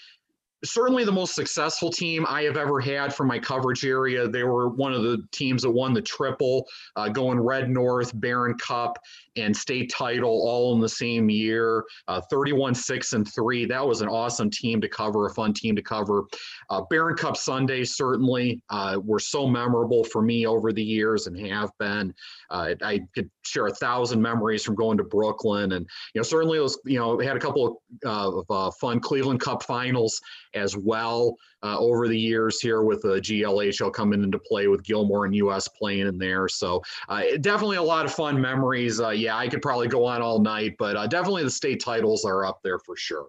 certainly 0.62 1.05
the 1.05 1.12
most 1.12 1.34
successful 1.34 1.91
team 1.91 2.26
I 2.28 2.43
have 2.43 2.59
ever 2.59 2.80
had 2.80 3.14
from 3.14 3.28
my 3.28 3.38
coverage 3.38 3.84
area. 3.84 4.28
They 4.28 4.43
were 4.43 4.68
one 4.68 4.93
of 4.93 5.03
the 5.03 5.22
teams 5.32 5.62
that 5.62 5.70
won 5.70 5.95
the 5.95 6.03
triple, 6.03 6.66
uh, 6.97 7.09
going 7.09 7.41
Red 7.41 7.70
North, 7.70 8.12
Baron 8.14 8.59
Cup, 8.59 8.99
and 9.37 9.57
state 9.57 9.93
title 9.93 10.31
all 10.31 10.74
in 10.74 10.81
the 10.81 10.89
same 10.89 11.31
year. 11.31 11.85
Uh, 12.09 12.20
31 12.31 12.74
6 12.74 13.12
and 13.12 13.33
3. 13.33 13.66
That 13.66 13.87
was 13.87 14.01
an 14.01 14.09
awesome 14.09 14.51
team 14.51 14.81
to 14.81 14.89
cover, 14.89 15.26
a 15.26 15.31
fun 15.31 15.53
team 15.53 15.76
to 15.76 15.83
cover. 15.83 16.24
Uh, 16.68 16.83
Cup 17.16 17.37
Sundays 17.37 17.97
certainly 17.97 18.62
uh, 18.70 18.99
were 19.03 19.18
so 19.18 19.47
memorable 19.47 20.05
for 20.05 20.22
me 20.22 20.47
over 20.47 20.72
the 20.72 20.83
years 20.83 21.26
and 21.26 21.39
have 21.47 21.70
been. 21.78 22.14
Uh, 22.51 22.74
I 22.83 23.01
could 23.14 23.31
share 23.43 23.66
a 23.66 23.74
thousand 23.74 24.20
memories 24.20 24.64
from 24.64 24.74
going 24.74 24.99
to 24.99 25.05
Brooklyn, 25.05 25.72
and 25.72 25.87
you 26.14 26.20
know 26.20 26.22
certainly 26.22 26.59
those 26.59 26.78
you 26.85 26.99
know 26.99 27.18
had 27.18 27.37
a 27.37 27.41
couple 27.41 27.83
of, 28.05 28.45
uh, 28.51 28.66
uh, 28.66 28.70
fun 28.72 29.01
Cleveland 29.01 29.41
Cup 29.41 29.62
finals 29.62 30.20
as 30.55 30.76
well 30.76 31.37
uh, 31.62 31.78
over 31.78 32.08
the 32.08 32.18
years 32.18 32.61
here 32.61 32.82
with 32.82 33.02
the 33.02 33.20
GLHL 33.20 33.92
coming 33.92 34.22
into 34.22 34.38
play 34.38 34.68
with 34.68 34.82
Gilmour 34.82 35.26
and 35.26 35.34
US 35.36 35.68
playing 35.68 36.06
in 36.06 36.18
there. 36.18 36.48
So 36.48 36.82
uh, 37.08 37.22
definitely 37.40 37.76
a 37.76 37.82
lot 37.82 38.06
of 38.06 38.12
fun 38.12 38.40
memories. 38.40 39.00
Uh, 39.00 39.11
yeah, 39.11 39.36
I 39.36 39.48
could 39.48 39.62
probably 39.62 39.88
go 39.88 40.04
on 40.04 40.22
all 40.22 40.40
night, 40.40 40.76
but 40.78 40.96
uh, 40.96 41.06
definitely 41.06 41.44
the 41.44 41.50
state 41.50 41.82
titles 41.82 42.24
are 42.24 42.44
up 42.44 42.61
there 42.62 42.78
for 42.78 42.96
sure. 42.96 43.26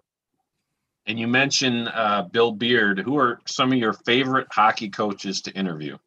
And 1.06 1.18
you 1.18 1.26
mentioned 1.26 1.88
uh, 1.92 2.22
Bill 2.30 2.52
Beard. 2.52 3.00
Who 3.00 3.18
are 3.18 3.40
some 3.46 3.72
of 3.72 3.78
your 3.78 3.92
favorite 3.92 4.46
hockey 4.50 4.88
coaches 4.88 5.40
to 5.42 5.52
interview? 5.52 5.98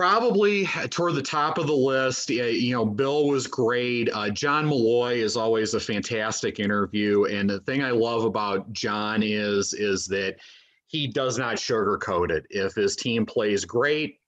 Probably 0.00 0.64
toward 0.88 1.14
the 1.14 1.20
top 1.20 1.58
of 1.58 1.66
the 1.66 1.74
list. 1.74 2.30
You 2.30 2.72
know, 2.72 2.86
Bill 2.86 3.28
was 3.28 3.46
great. 3.46 4.08
Uh, 4.10 4.30
John 4.30 4.64
Malloy 4.64 5.16
is 5.16 5.36
always 5.36 5.74
a 5.74 5.80
fantastic 5.80 6.58
interview, 6.58 7.24
and 7.24 7.50
the 7.50 7.60
thing 7.60 7.84
I 7.84 7.90
love 7.90 8.24
about 8.24 8.72
John 8.72 9.22
is 9.22 9.74
is 9.74 10.06
that 10.06 10.36
he 10.86 11.06
does 11.06 11.36
not 11.36 11.56
sugarcoat 11.56 12.30
it. 12.30 12.46
If 12.48 12.74
his 12.74 12.96
team 12.96 13.26
plays 13.26 13.66
great, 13.66 14.20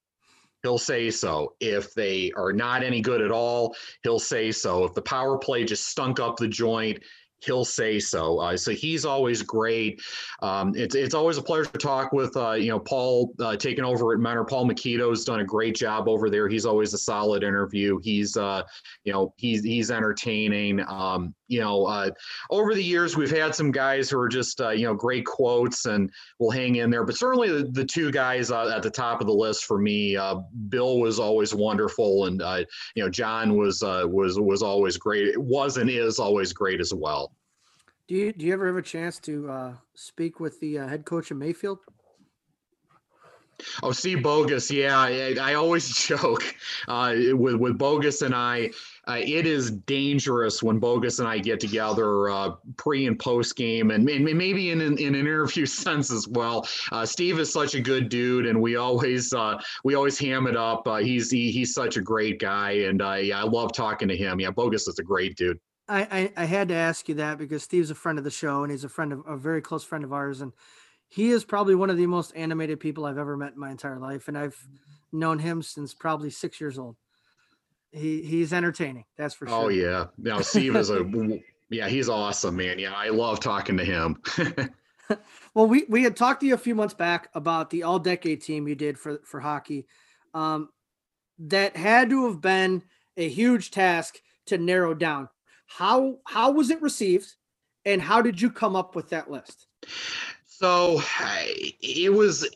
he'll 0.62 0.76
say 0.76 1.10
so. 1.10 1.54
If 1.58 1.94
they 1.94 2.32
are 2.36 2.52
not 2.52 2.82
any 2.82 3.00
good 3.00 3.22
at 3.22 3.30
all, 3.30 3.74
he'll 4.02 4.18
say 4.18 4.52
so. 4.52 4.84
If 4.84 4.92
the 4.92 5.00
power 5.00 5.38
play 5.38 5.64
just 5.64 5.88
stunk 5.88 6.20
up 6.20 6.36
the 6.36 6.48
joint, 6.48 7.02
he'll 7.44 7.64
say 7.64 7.98
so. 7.98 8.38
Uh, 8.38 8.56
so 8.56 8.72
he's 8.72 9.04
always 9.04 9.42
great. 9.42 10.00
Um, 10.42 10.72
it's 10.76 10.94
it's 10.94 11.14
always 11.14 11.38
a 11.38 11.42
pleasure 11.42 11.70
to 11.70 11.78
talk 11.78 12.12
with 12.12 12.36
uh, 12.36 12.52
you 12.52 12.68
know 12.68 12.78
Paul 12.78 13.32
uh, 13.40 13.56
taking 13.56 13.84
over 13.84 14.12
at 14.12 14.20
Mentor. 14.20 14.44
Paul 14.44 14.66
Makito's 14.66 15.24
done 15.24 15.40
a 15.40 15.44
great 15.44 15.74
job 15.74 16.08
over 16.08 16.30
there. 16.30 16.48
He's 16.48 16.66
always 16.66 16.94
a 16.94 16.98
solid 16.98 17.42
interview. 17.42 17.98
He's 18.02 18.36
uh, 18.36 18.62
you 19.04 19.12
know 19.12 19.34
he's 19.36 19.62
he's 19.62 19.90
entertaining. 19.90 20.80
Um, 20.88 21.34
you 21.52 21.60
know 21.60 21.84
uh, 21.84 22.10
over 22.50 22.74
the 22.74 22.82
years 22.82 23.16
we've 23.16 23.30
had 23.30 23.54
some 23.54 23.70
guys 23.70 24.08
who 24.10 24.18
are 24.18 24.28
just 24.28 24.60
uh, 24.60 24.70
you 24.70 24.86
know 24.86 24.94
great 24.94 25.26
quotes 25.26 25.86
and 25.86 26.10
will 26.38 26.50
hang 26.50 26.76
in 26.76 26.90
there. 26.90 27.04
But 27.04 27.16
certainly 27.16 27.48
the, 27.50 27.64
the 27.70 27.84
two 27.84 28.10
guys 28.10 28.50
at 28.50 28.82
the 28.82 28.90
top 28.90 29.20
of 29.20 29.26
the 29.26 29.32
list 29.32 29.64
for 29.64 29.78
me, 29.78 30.18
Bill 30.68 30.98
was 30.98 31.18
always 31.18 31.54
wonderful, 31.54 32.26
and 32.26 32.40
you 32.94 33.04
know 33.04 33.10
John 33.10 33.56
was 33.56 33.82
was 33.82 34.40
was 34.40 34.62
always 34.62 34.96
great. 34.96 35.28
It 35.28 35.42
was 35.42 35.76
and 35.76 35.90
is 35.90 36.18
always 36.18 36.52
great 36.52 36.80
as 36.80 36.94
well. 36.94 37.32
Do 38.08 38.14
you 38.16 38.32
do 38.32 38.46
you 38.46 38.52
ever 38.52 38.66
have 38.66 38.76
a 38.76 38.82
chance 38.82 39.18
to 39.20 39.50
uh, 39.50 39.72
speak 39.94 40.40
with 40.40 40.58
the 40.60 40.80
uh, 40.80 40.88
head 40.88 41.04
coach 41.04 41.30
of 41.30 41.36
Mayfield? 41.36 41.78
Oh, 43.82 43.92
see, 43.92 44.14
Bogus. 44.14 44.70
Yeah, 44.70 44.98
I, 44.98 45.36
I 45.40 45.54
always 45.54 45.94
joke 46.06 46.42
uh, 46.88 47.14
with 47.32 47.56
with 47.56 47.78
Bogus 47.78 48.22
and 48.22 48.34
I. 48.34 48.70
Uh, 49.08 49.18
it 49.18 49.46
is 49.46 49.70
dangerous 49.70 50.62
when 50.62 50.78
Bogus 50.78 51.18
and 51.18 51.26
I 51.26 51.38
get 51.38 51.58
together 51.58 52.30
uh, 52.30 52.52
pre 52.76 53.06
and 53.06 53.18
post 53.18 53.56
game, 53.56 53.90
and, 53.90 54.08
and 54.08 54.24
maybe 54.24 54.70
in, 54.70 54.80
in, 54.80 54.96
in, 54.98 55.14
an 55.14 55.20
interview 55.20 55.66
sense 55.66 56.12
as 56.12 56.28
well. 56.28 56.68
Uh, 56.92 57.04
Steve 57.04 57.40
is 57.40 57.52
such 57.52 57.74
a 57.74 57.80
good 57.80 58.08
dude, 58.08 58.46
and 58.46 58.60
we 58.60 58.76
always 58.76 59.32
uh, 59.32 59.60
we 59.84 59.94
always 59.94 60.18
ham 60.18 60.46
it 60.46 60.56
up. 60.56 60.86
Uh, 60.86 60.96
he's 60.96 61.30
he, 61.30 61.50
he's 61.50 61.74
such 61.74 61.96
a 61.96 62.00
great 62.00 62.38
guy, 62.38 62.72
and 62.72 63.02
I 63.02 63.30
I 63.30 63.42
love 63.42 63.72
talking 63.72 64.08
to 64.08 64.16
him. 64.16 64.40
Yeah, 64.40 64.50
Bogus 64.50 64.86
is 64.86 64.98
a 64.98 65.04
great 65.04 65.36
dude. 65.36 65.58
I, 65.88 66.32
I, 66.36 66.42
I 66.42 66.44
had 66.44 66.68
to 66.68 66.74
ask 66.74 67.08
you 67.08 67.16
that 67.16 67.38
because 67.38 67.64
Steve's 67.64 67.90
a 67.90 67.94
friend 67.94 68.16
of 68.16 68.24
the 68.24 68.30
show 68.30 68.62
and 68.62 68.70
he's 68.70 68.84
a 68.84 68.88
friend 68.88 69.12
of 69.12 69.24
a 69.26 69.36
very 69.36 69.60
close 69.60 69.84
friend 69.84 70.04
of 70.04 70.12
ours, 70.12 70.40
and 70.40 70.52
he 71.12 71.30
is 71.30 71.44
probably 71.44 71.74
one 71.74 71.90
of 71.90 71.98
the 71.98 72.06
most 72.06 72.32
animated 72.34 72.80
people 72.80 73.04
I've 73.04 73.18
ever 73.18 73.36
met 73.36 73.52
in 73.52 73.60
my 73.60 73.70
entire 73.70 73.98
life, 73.98 74.28
and 74.28 74.38
I've 74.38 74.56
known 75.12 75.38
him 75.38 75.62
since 75.62 75.92
probably 75.92 76.30
six 76.30 76.58
years 76.60 76.78
old. 76.78 76.96
He 77.90 78.22
he's 78.22 78.54
entertaining, 78.54 79.04
that's 79.18 79.34
for 79.34 79.46
oh, 79.48 79.50
sure. 79.50 79.64
Oh 79.64 79.68
yeah, 79.68 80.06
now 80.16 80.40
Steve 80.40 80.74
is 80.76 80.90
a 80.90 81.04
yeah, 81.70 81.88
he's 81.88 82.08
awesome, 82.08 82.56
man. 82.56 82.78
Yeah, 82.78 82.94
I 82.94 83.10
love 83.10 83.40
talking 83.40 83.76
to 83.76 83.84
him. 83.84 84.22
well, 85.54 85.66
we 85.66 85.84
we 85.88 86.02
had 86.02 86.16
talked 86.16 86.40
to 86.40 86.46
you 86.46 86.54
a 86.54 86.58
few 86.58 86.74
months 86.74 86.94
back 86.94 87.28
about 87.34 87.68
the 87.68 87.82
all 87.82 87.98
decade 87.98 88.40
team 88.40 88.66
you 88.66 88.74
did 88.74 88.98
for 88.98 89.20
for 89.24 89.40
hockey. 89.40 89.86
Um, 90.32 90.70
that 91.38 91.76
had 91.76 92.08
to 92.08 92.26
have 92.26 92.40
been 92.40 92.82
a 93.18 93.28
huge 93.28 93.70
task 93.70 94.18
to 94.46 94.56
narrow 94.56 94.94
down 94.94 95.28
how 95.66 96.18
how 96.26 96.52
was 96.52 96.70
it 96.70 96.82
received, 96.82 97.34
and 97.84 98.00
how 98.00 98.20
did 98.22 98.40
you 98.40 98.50
come 98.50 98.76
up 98.76 98.94
with 98.94 99.08
that 99.10 99.30
list? 99.30 99.66
So 100.62 101.02
it 101.82 102.12
was 102.12 102.48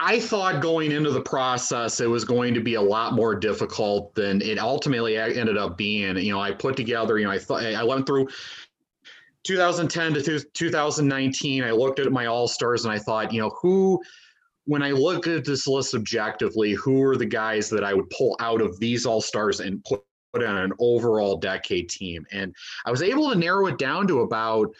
I 0.00 0.18
thought 0.20 0.62
going 0.62 0.90
into 0.90 1.10
the 1.10 1.20
process 1.20 2.00
it 2.00 2.08
was 2.08 2.24
going 2.24 2.54
to 2.54 2.60
be 2.60 2.74
a 2.74 2.82
lot 2.82 3.12
more 3.12 3.34
difficult 3.34 4.14
than 4.14 4.40
it 4.40 4.58
ultimately 4.58 5.18
ended 5.18 5.58
up 5.58 5.76
being. 5.76 6.16
You 6.16 6.32
know, 6.32 6.40
I 6.40 6.52
put 6.52 6.76
together, 6.76 7.18
you 7.18 7.26
know, 7.26 7.30
I 7.30 7.38
thought 7.38 7.62
I 7.62 7.84
went 7.84 8.06
through 8.06 8.28
2010 9.44 10.14
to 10.14 10.40
2019. 10.40 11.64
I 11.64 11.70
looked 11.72 11.98
at 11.98 12.10
my 12.10 12.26
all 12.26 12.48
stars 12.48 12.84
and 12.84 12.92
I 12.92 12.98
thought, 12.98 13.32
you 13.32 13.42
know, 13.42 13.50
who, 13.60 14.00
when 14.64 14.82
I 14.82 14.90
look 14.90 15.26
at 15.26 15.44
this 15.44 15.66
list 15.66 15.94
objectively, 15.94 16.72
who 16.72 17.02
are 17.02 17.16
the 17.16 17.26
guys 17.26 17.68
that 17.70 17.84
I 17.84 17.92
would 17.92 18.08
pull 18.10 18.36
out 18.40 18.60
of 18.60 18.78
these 18.78 19.04
all 19.04 19.20
stars 19.20 19.60
and 19.60 19.84
put 19.84 20.02
put 20.32 20.42
on 20.42 20.56
an 20.56 20.72
overall 20.78 21.36
decade 21.36 21.88
team. 21.88 22.24
And 22.32 22.54
I 22.84 22.90
was 22.90 23.02
able 23.02 23.30
to 23.30 23.38
narrow 23.38 23.66
it 23.66 23.78
down 23.78 24.06
to 24.08 24.20
about 24.20 24.74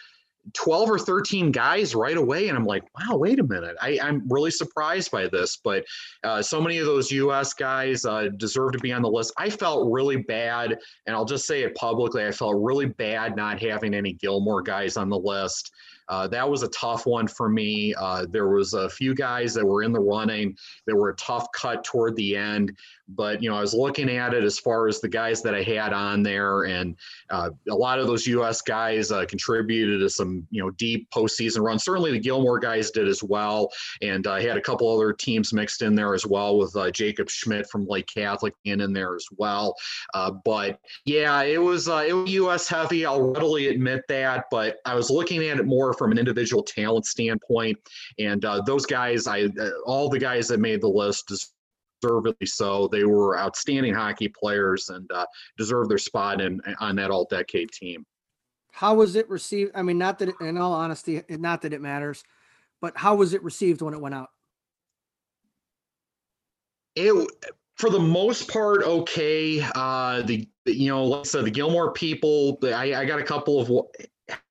12 0.53 0.89
or 0.89 0.99
13 0.99 1.51
guys 1.51 1.95
right 1.95 2.17
away. 2.17 2.49
And 2.49 2.57
I'm 2.57 2.65
like, 2.65 2.83
wow, 2.95 3.15
wait 3.17 3.39
a 3.39 3.43
minute. 3.43 3.75
I, 3.81 3.97
am 4.01 4.27
really 4.29 4.51
surprised 4.51 5.09
by 5.09 5.27
this. 5.27 5.57
But 5.57 5.85
uh, 6.23 6.41
so 6.41 6.61
many 6.61 6.79
of 6.79 6.85
those 6.85 7.11
US 7.11 7.53
guys 7.53 8.05
uh, 8.05 8.27
deserve 8.37 8.73
to 8.73 8.79
be 8.79 8.91
on 8.91 9.01
the 9.01 9.09
list. 9.09 9.33
I 9.37 9.49
felt 9.49 9.91
really 9.91 10.17
bad, 10.17 10.77
and 11.07 11.15
I'll 11.15 11.25
just 11.25 11.47
say 11.47 11.63
it 11.63 11.75
publicly. 11.75 12.25
I 12.25 12.31
felt 12.31 12.55
really 12.57 12.87
bad 12.87 13.35
not 13.35 13.61
having 13.61 13.93
any 13.93 14.13
Gilmour 14.13 14.63
guys 14.63 14.97
on 14.97 15.09
the 15.09 15.19
list. 15.19 15.71
Uh, 16.09 16.27
that 16.27 16.47
was 16.47 16.63
a 16.63 16.67
tough 16.69 17.05
one 17.05 17.27
for 17.27 17.49
me. 17.49 17.93
Uh, 17.95 18.25
there 18.29 18.49
was 18.49 18.73
a 18.73 18.89
few 18.89 19.15
guys 19.15 19.53
that 19.53 19.65
were 19.65 19.83
in 19.83 19.91
the 19.91 19.99
running 19.99 20.55
that 20.85 20.95
were 20.95 21.09
a 21.09 21.15
tough 21.15 21.47
cut 21.53 21.83
toward 21.83 22.15
the 22.15 22.35
end, 22.35 22.75
but 23.09 23.41
you 23.41 23.49
know 23.49 23.55
I 23.55 23.61
was 23.61 23.73
looking 23.73 24.09
at 24.09 24.33
it 24.33 24.43
as 24.43 24.59
far 24.59 24.87
as 24.87 25.01
the 25.01 25.09
guys 25.09 25.41
that 25.43 25.55
I 25.55 25.61
had 25.61 25.93
on 25.93 26.23
there, 26.23 26.63
and 26.63 26.95
uh, 27.29 27.49
a 27.69 27.75
lot 27.75 27.99
of 27.99 28.07
those 28.07 28.25
U.S. 28.27 28.61
guys 28.61 29.11
uh, 29.11 29.25
contributed 29.25 29.99
to 29.99 30.09
some 30.09 30.45
you 30.49 30.61
know 30.61 30.71
deep 30.71 31.09
postseason 31.11 31.61
runs. 31.61 31.83
Certainly 31.83 32.11
the 32.11 32.19
Gilmour 32.19 32.59
guys 32.59 32.91
did 32.91 33.07
as 33.07 33.23
well, 33.23 33.71
and 34.01 34.27
I 34.27 34.41
had 34.41 34.57
a 34.57 34.61
couple 34.61 34.93
other 34.93 35.13
teams 35.13 35.53
mixed 35.53 35.81
in 35.81 35.95
there 35.95 36.13
as 36.13 36.25
well 36.25 36.57
with 36.57 36.75
uh, 36.75 36.91
Jacob 36.91 37.29
Schmidt 37.29 37.69
from 37.69 37.85
Lake 37.87 38.07
Catholic 38.07 38.53
in 38.65 38.81
in 38.81 38.93
there 38.93 39.15
as 39.15 39.27
well. 39.37 39.75
Uh, 40.13 40.31
but 40.45 40.79
yeah, 41.05 41.43
it 41.43 41.61
was 41.61 41.87
it 41.87 42.15
was 42.15 42.31
U.S. 42.31 42.67
heavy. 42.67 43.05
I'll 43.05 43.31
readily 43.31 43.67
admit 43.67 44.01
that, 44.09 44.45
but 44.49 44.77
I 44.85 44.95
was 44.95 45.09
looking 45.09 45.43
at 45.45 45.59
it 45.59 45.65
more 45.65 45.93
from 45.93 46.11
an 46.11 46.17
individual 46.17 46.63
talent 46.63 47.05
standpoint. 47.05 47.77
And 48.19 48.43
uh, 48.45 48.61
those 48.65 48.85
guys, 48.85 49.27
I 49.27 49.43
uh, 49.43 49.69
all 49.85 50.09
the 50.09 50.19
guys 50.19 50.47
that 50.47 50.59
made 50.59 50.81
the 50.81 50.87
list 50.87 51.31
deservedly 52.03 52.45
so. 52.45 52.87
They 52.87 53.03
were 53.03 53.37
outstanding 53.37 53.93
hockey 53.93 54.27
players 54.27 54.89
and 54.89 55.09
uh, 55.11 55.25
deserve 55.57 55.89
their 55.89 55.97
spot 55.97 56.41
in 56.41 56.61
on 56.79 56.95
that 56.97 57.11
all 57.11 57.25
decade 57.25 57.71
team. 57.71 58.05
How 58.71 58.95
was 58.95 59.15
it 59.15 59.29
received? 59.29 59.71
I 59.75 59.83
mean, 59.83 59.97
not 59.97 60.19
that 60.19 60.29
it, 60.29 60.35
in 60.41 60.57
all 60.57 60.73
honesty, 60.73 61.21
not 61.29 61.61
that 61.61 61.73
it 61.73 61.81
matters, 61.81 62.23
but 62.81 62.97
how 62.97 63.15
was 63.15 63.33
it 63.33 63.43
received 63.43 63.81
when 63.81 63.93
it 63.93 64.01
went 64.01 64.15
out? 64.15 64.29
It 66.95 67.27
for 67.75 67.89
the 67.89 67.99
most 67.99 68.51
part 68.51 68.83
okay. 68.83 69.61
Uh, 69.75 70.21
the 70.23 70.47
you 70.65 70.89
know, 70.89 71.05
like 71.05 71.21
I 71.21 71.23
said, 71.23 71.45
the 71.45 71.51
Gilmour 71.51 71.93
people. 71.93 72.57
I, 72.63 72.95
I 72.95 73.05
got 73.05 73.19
a 73.19 73.23
couple 73.23 73.59
of 73.59 73.69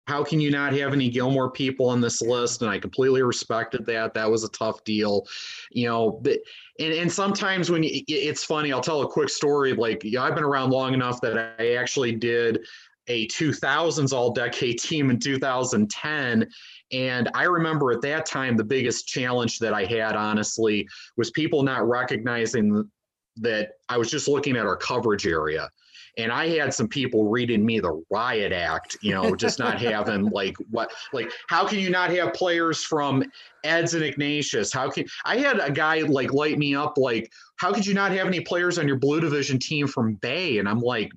how 0.06 0.24
can 0.24 0.40
you 0.40 0.50
not 0.50 0.72
have 0.74 0.92
any 0.92 1.10
Gilmour 1.10 1.50
people 1.50 1.88
on 1.88 2.00
this 2.00 2.20
list? 2.20 2.60
And 2.60 2.70
I 2.70 2.78
completely 2.78 3.22
respected 3.22 3.86
that. 3.86 4.14
That 4.14 4.30
was 4.30 4.44
a 4.44 4.50
tough 4.50 4.82
deal, 4.84 5.26
you 5.70 5.88
know. 5.88 6.20
But, 6.22 6.40
and, 6.78 6.92
and 6.92 7.10
sometimes 7.10 7.70
when 7.70 7.82
you, 7.82 8.02
it's 8.08 8.44
funny, 8.44 8.72
I'll 8.72 8.80
tell 8.80 9.02
a 9.02 9.08
quick 9.08 9.28
story. 9.28 9.72
Like, 9.72 10.04
you 10.04 10.12
know, 10.12 10.22
I've 10.22 10.34
been 10.34 10.44
around 10.44 10.70
long 10.70 10.92
enough 10.92 11.20
that 11.20 11.54
I 11.58 11.74
actually 11.74 12.16
did 12.16 12.60
a 13.08 13.26
2000s 13.28 14.12
all 14.12 14.32
decade 14.32 14.78
team 14.78 15.10
in 15.10 15.18
2010. 15.18 16.48
And 16.92 17.30
I 17.34 17.44
remember 17.44 17.90
at 17.92 18.02
that 18.02 18.26
time, 18.26 18.56
the 18.56 18.64
biggest 18.64 19.06
challenge 19.06 19.58
that 19.60 19.72
I 19.72 19.84
had, 19.84 20.14
honestly, 20.14 20.86
was 21.16 21.30
people 21.30 21.62
not 21.62 21.88
recognizing 21.88 22.90
that 23.36 23.70
I 23.88 23.96
was 23.96 24.10
just 24.10 24.28
looking 24.28 24.56
at 24.56 24.66
our 24.66 24.76
coverage 24.76 25.26
area 25.26 25.70
and 26.18 26.30
I 26.30 26.48
had 26.48 26.74
some 26.74 26.88
people 26.88 27.28
reading 27.28 27.64
me 27.64 27.80
the 27.80 28.02
riot 28.10 28.52
act, 28.52 28.98
you 29.00 29.12
know, 29.12 29.34
just 29.34 29.58
not 29.58 29.80
having 29.80 30.24
like 30.30 30.56
what, 30.70 30.92
like, 31.12 31.30
how 31.48 31.66
can 31.66 31.78
you 31.78 31.90
not 31.90 32.10
have 32.10 32.34
players 32.34 32.84
from 32.84 33.24
Eds 33.64 33.94
and 33.94 34.04
Ignatius? 34.04 34.72
How 34.72 34.90
can 34.90 35.06
I 35.24 35.38
had 35.38 35.58
a 35.58 35.70
guy 35.70 36.00
like 36.00 36.32
light 36.32 36.58
me 36.58 36.74
up, 36.74 36.98
like, 36.98 37.32
how 37.56 37.72
could 37.72 37.86
you 37.86 37.94
not 37.94 38.12
have 38.12 38.26
any 38.26 38.40
players 38.40 38.78
on 38.78 38.86
your 38.86 38.98
blue 38.98 39.20
division 39.20 39.58
team 39.58 39.86
from 39.86 40.14
Bay? 40.14 40.58
And 40.58 40.68
I'm 40.68 40.80
like, 40.80 41.10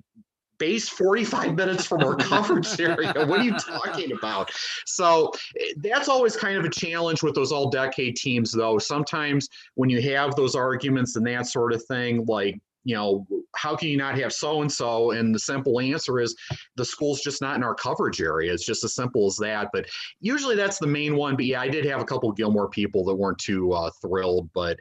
base 0.58 0.88
45 0.88 1.54
minutes 1.54 1.84
from 1.84 2.02
our 2.02 2.16
coverage 2.16 2.80
area. 2.80 3.12
What 3.14 3.40
are 3.40 3.44
you 3.44 3.56
talking 3.58 4.12
about? 4.12 4.50
So 4.86 5.32
eh, 5.60 5.72
that's 5.78 6.08
always 6.08 6.36
kind 6.36 6.56
of 6.56 6.64
a 6.64 6.70
challenge 6.70 7.22
with 7.22 7.34
those 7.34 7.52
all 7.52 7.68
decade 7.68 8.16
teams, 8.16 8.52
though. 8.52 8.78
Sometimes 8.78 9.48
when 9.74 9.90
you 9.90 10.00
have 10.14 10.34
those 10.34 10.54
arguments 10.54 11.16
and 11.16 11.26
that 11.26 11.46
sort 11.46 11.72
of 11.72 11.84
thing, 11.84 12.24
like, 12.26 12.58
you 12.86 12.94
know, 12.94 13.26
how 13.56 13.74
can 13.74 13.88
you 13.88 13.96
not 13.96 14.16
have 14.16 14.32
so 14.32 14.62
and 14.62 14.70
so? 14.70 15.10
And 15.10 15.34
the 15.34 15.40
simple 15.40 15.80
answer 15.80 16.20
is 16.20 16.36
the 16.76 16.84
school's 16.84 17.20
just 17.20 17.42
not 17.42 17.56
in 17.56 17.64
our 17.64 17.74
coverage 17.74 18.22
area. 18.22 18.52
It's 18.52 18.64
just 18.64 18.84
as 18.84 18.94
simple 18.94 19.26
as 19.26 19.36
that. 19.38 19.70
But 19.72 19.86
usually 20.20 20.54
that's 20.54 20.78
the 20.78 20.86
main 20.86 21.16
one. 21.16 21.34
But 21.34 21.46
yeah, 21.46 21.60
I 21.60 21.68
did 21.68 21.84
have 21.84 22.00
a 22.00 22.04
couple 22.04 22.30
of 22.30 22.36
Gilmour 22.36 22.70
people 22.70 23.04
that 23.06 23.14
weren't 23.16 23.38
too 23.38 23.72
uh, 23.72 23.90
thrilled, 24.00 24.48
but 24.54 24.78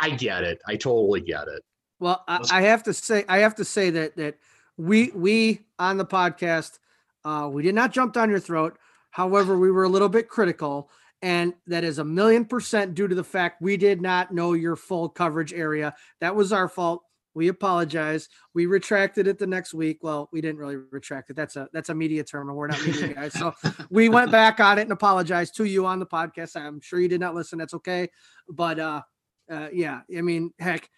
I 0.00 0.10
get 0.10 0.44
it. 0.44 0.60
I 0.68 0.76
totally 0.76 1.20
get 1.20 1.48
it. 1.48 1.64
Well, 1.98 2.22
I, 2.28 2.46
I 2.52 2.62
have 2.62 2.84
to 2.84 2.94
say, 2.94 3.24
I 3.28 3.38
have 3.38 3.56
to 3.56 3.64
say 3.64 3.90
that 3.90 4.16
that 4.16 4.38
we 4.76 5.10
we 5.10 5.62
on 5.80 5.96
the 5.96 6.06
podcast, 6.06 6.78
uh, 7.24 7.50
we 7.52 7.64
did 7.64 7.74
not 7.74 7.90
jump 7.90 8.14
down 8.14 8.30
your 8.30 8.38
throat. 8.38 8.78
However, 9.10 9.58
we 9.58 9.72
were 9.72 9.82
a 9.82 9.88
little 9.88 10.08
bit 10.08 10.28
critical, 10.28 10.90
and 11.22 11.54
that 11.66 11.82
is 11.82 11.98
a 11.98 12.04
million 12.04 12.44
percent 12.44 12.94
due 12.94 13.08
to 13.08 13.16
the 13.16 13.24
fact 13.24 13.60
we 13.60 13.76
did 13.76 14.00
not 14.00 14.32
know 14.32 14.52
your 14.52 14.76
full 14.76 15.08
coverage 15.08 15.52
area. 15.52 15.96
That 16.20 16.36
was 16.36 16.52
our 16.52 16.68
fault. 16.68 17.02
We 17.34 17.48
apologize. 17.48 18.28
We 18.54 18.66
retracted 18.66 19.26
it 19.26 19.38
the 19.38 19.46
next 19.46 19.74
week. 19.74 19.98
Well, 20.02 20.28
we 20.32 20.40
didn't 20.40 20.58
really 20.58 20.76
retract 20.76 21.30
it. 21.30 21.36
That's 21.36 21.56
a 21.56 21.68
that's 21.72 21.88
a 21.88 21.94
media 21.94 22.24
term, 22.24 22.48
and 22.48 22.56
we're 22.56 22.68
not 22.68 22.84
media 22.84 23.14
guys. 23.14 23.32
So 23.32 23.54
we 23.90 24.08
went 24.08 24.30
back 24.30 24.60
on 24.60 24.78
it 24.78 24.82
and 24.82 24.92
apologized 24.92 25.56
to 25.56 25.64
you 25.64 25.86
on 25.86 25.98
the 25.98 26.06
podcast. 26.06 26.56
I'm 26.56 26.80
sure 26.80 27.00
you 27.00 27.08
did 27.08 27.20
not 27.20 27.34
listen. 27.34 27.58
That's 27.58 27.74
okay. 27.74 28.08
But 28.48 28.78
uh, 28.78 29.02
uh 29.50 29.68
yeah, 29.72 30.00
I 30.16 30.22
mean, 30.22 30.52
heck, 30.58 30.88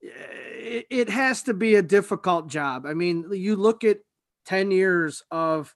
it, 0.00 0.86
it 0.90 1.08
has 1.08 1.42
to 1.44 1.54
be 1.54 1.74
a 1.74 1.82
difficult 1.82 2.48
job. 2.48 2.86
I 2.86 2.94
mean, 2.94 3.26
you 3.32 3.56
look 3.56 3.84
at 3.84 3.98
10 4.46 4.70
years 4.70 5.22
of 5.30 5.74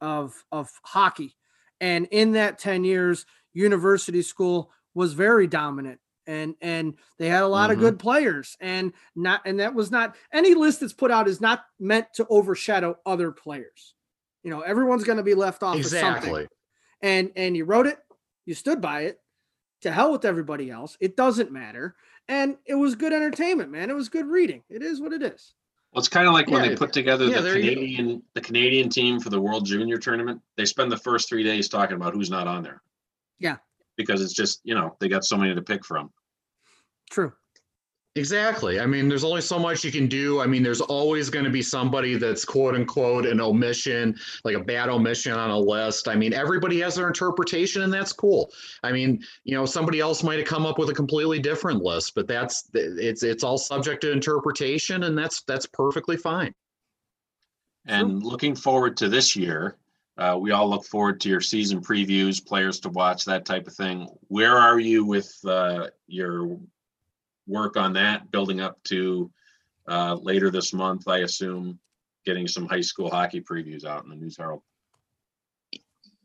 of 0.00 0.34
of 0.50 0.70
hockey 0.84 1.36
and 1.80 2.06
in 2.10 2.32
that 2.32 2.58
10 2.58 2.84
years 2.84 3.26
university 3.52 4.22
school 4.22 4.70
was 4.94 5.12
very 5.12 5.46
dominant 5.46 6.00
and 6.30 6.54
and 6.60 6.94
they 7.18 7.28
had 7.28 7.42
a 7.42 7.48
lot 7.48 7.70
mm-hmm. 7.70 7.78
of 7.78 7.80
good 7.80 7.98
players 7.98 8.56
and 8.60 8.92
not 9.14 9.40
and 9.44 9.60
that 9.60 9.74
was 9.74 9.90
not 9.90 10.16
any 10.32 10.54
list 10.54 10.80
that's 10.80 10.92
put 10.92 11.10
out 11.10 11.28
is 11.28 11.40
not 11.40 11.64
meant 11.78 12.06
to 12.14 12.26
overshadow 12.28 12.96
other 13.04 13.30
players 13.32 13.94
you 14.42 14.50
know 14.50 14.60
everyone's 14.60 15.04
going 15.04 15.18
to 15.18 15.22
be 15.22 15.34
left 15.34 15.62
off 15.62 15.76
exactly 15.76 16.46
and 17.02 17.30
and 17.36 17.56
you 17.56 17.64
wrote 17.64 17.86
it 17.86 17.98
you 18.46 18.54
stood 18.54 18.80
by 18.80 19.02
it 19.02 19.18
to 19.82 19.90
hell 19.90 20.12
with 20.12 20.24
everybody 20.24 20.70
else 20.70 20.96
it 21.00 21.16
doesn't 21.16 21.52
matter 21.52 21.96
and 22.30 22.56
it 22.64 22.76
was 22.76 22.94
good 22.94 23.12
entertainment, 23.12 23.72
man. 23.72 23.90
It 23.90 23.96
was 23.96 24.08
good 24.08 24.26
reading. 24.26 24.62
It 24.70 24.82
is 24.82 25.00
what 25.00 25.12
it 25.12 25.20
is. 25.20 25.52
Well, 25.92 25.98
it's 25.98 26.08
kind 26.08 26.28
of 26.28 26.32
like 26.32 26.46
when 26.46 26.62
they 26.62 26.76
put 26.76 26.92
together 26.92 27.24
yeah, 27.24 27.40
the 27.40 27.54
Canadian 27.54 28.22
the 28.34 28.40
Canadian 28.40 28.88
team 28.88 29.18
for 29.18 29.30
the 29.30 29.40
World 29.40 29.66
Junior 29.66 29.98
Tournament. 29.98 30.40
They 30.56 30.64
spend 30.64 30.92
the 30.92 30.96
first 30.96 31.28
three 31.28 31.42
days 31.42 31.68
talking 31.68 31.96
about 31.96 32.14
who's 32.14 32.30
not 32.30 32.46
on 32.46 32.62
there. 32.62 32.80
Yeah, 33.40 33.56
because 33.96 34.22
it's 34.22 34.32
just 34.32 34.60
you 34.62 34.76
know 34.76 34.96
they 35.00 35.08
got 35.08 35.24
so 35.24 35.36
many 35.36 35.52
to 35.52 35.62
pick 35.62 35.84
from. 35.84 36.12
True. 37.10 37.32
Exactly. 38.16 38.80
I 38.80 38.86
mean, 38.86 39.08
there's 39.08 39.22
only 39.22 39.40
so 39.40 39.56
much 39.56 39.84
you 39.84 39.92
can 39.92 40.08
do. 40.08 40.40
I 40.40 40.46
mean, 40.46 40.64
there's 40.64 40.80
always 40.80 41.30
going 41.30 41.44
to 41.44 41.50
be 41.50 41.62
somebody 41.62 42.16
that's 42.16 42.44
quote 42.44 42.74
unquote 42.74 43.24
an 43.24 43.40
omission, 43.40 44.18
like 44.42 44.56
a 44.56 44.64
bad 44.64 44.88
omission 44.88 45.32
on 45.32 45.50
a 45.50 45.58
list. 45.58 46.08
I 46.08 46.16
mean, 46.16 46.32
everybody 46.32 46.80
has 46.80 46.96
their 46.96 47.06
interpretation, 47.06 47.82
and 47.82 47.92
that's 47.92 48.12
cool. 48.12 48.50
I 48.82 48.90
mean, 48.90 49.22
you 49.44 49.54
know, 49.54 49.64
somebody 49.64 50.00
else 50.00 50.24
might 50.24 50.40
have 50.40 50.48
come 50.48 50.66
up 50.66 50.76
with 50.76 50.90
a 50.90 50.94
completely 50.94 51.38
different 51.38 51.84
list, 51.84 52.16
but 52.16 52.26
that's 52.26 52.68
it's 52.74 53.22
it's 53.22 53.44
all 53.44 53.58
subject 53.58 54.00
to 54.00 54.10
interpretation, 54.10 55.04
and 55.04 55.16
that's 55.16 55.42
that's 55.42 55.66
perfectly 55.66 56.16
fine. 56.16 56.52
And 57.86 58.24
looking 58.24 58.56
forward 58.56 58.96
to 58.98 59.08
this 59.08 59.36
year, 59.36 59.76
uh, 60.18 60.36
we 60.38 60.50
all 60.50 60.68
look 60.68 60.84
forward 60.84 61.20
to 61.20 61.28
your 61.28 61.40
season 61.40 61.80
previews, 61.80 62.44
players 62.44 62.80
to 62.80 62.88
watch, 62.88 63.24
that 63.26 63.44
type 63.44 63.68
of 63.68 63.74
thing. 63.74 64.08
Where 64.26 64.56
are 64.56 64.80
you 64.80 65.04
with 65.04 65.32
uh, 65.46 65.86
your 66.08 66.58
work 67.46 67.76
on 67.76 67.92
that, 67.94 68.30
building 68.30 68.60
up 68.60 68.82
to 68.84 69.30
uh, 69.88 70.14
later 70.14 70.50
this 70.50 70.72
month, 70.72 71.08
I 71.08 71.18
assume, 71.18 71.78
getting 72.24 72.46
some 72.46 72.66
high 72.66 72.80
school 72.80 73.10
hockey 73.10 73.40
previews 73.40 73.84
out 73.84 74.04
in 74.04 74.10
the 74.10 74.16
News 74.16 74.36
Herald. 74.36 74.62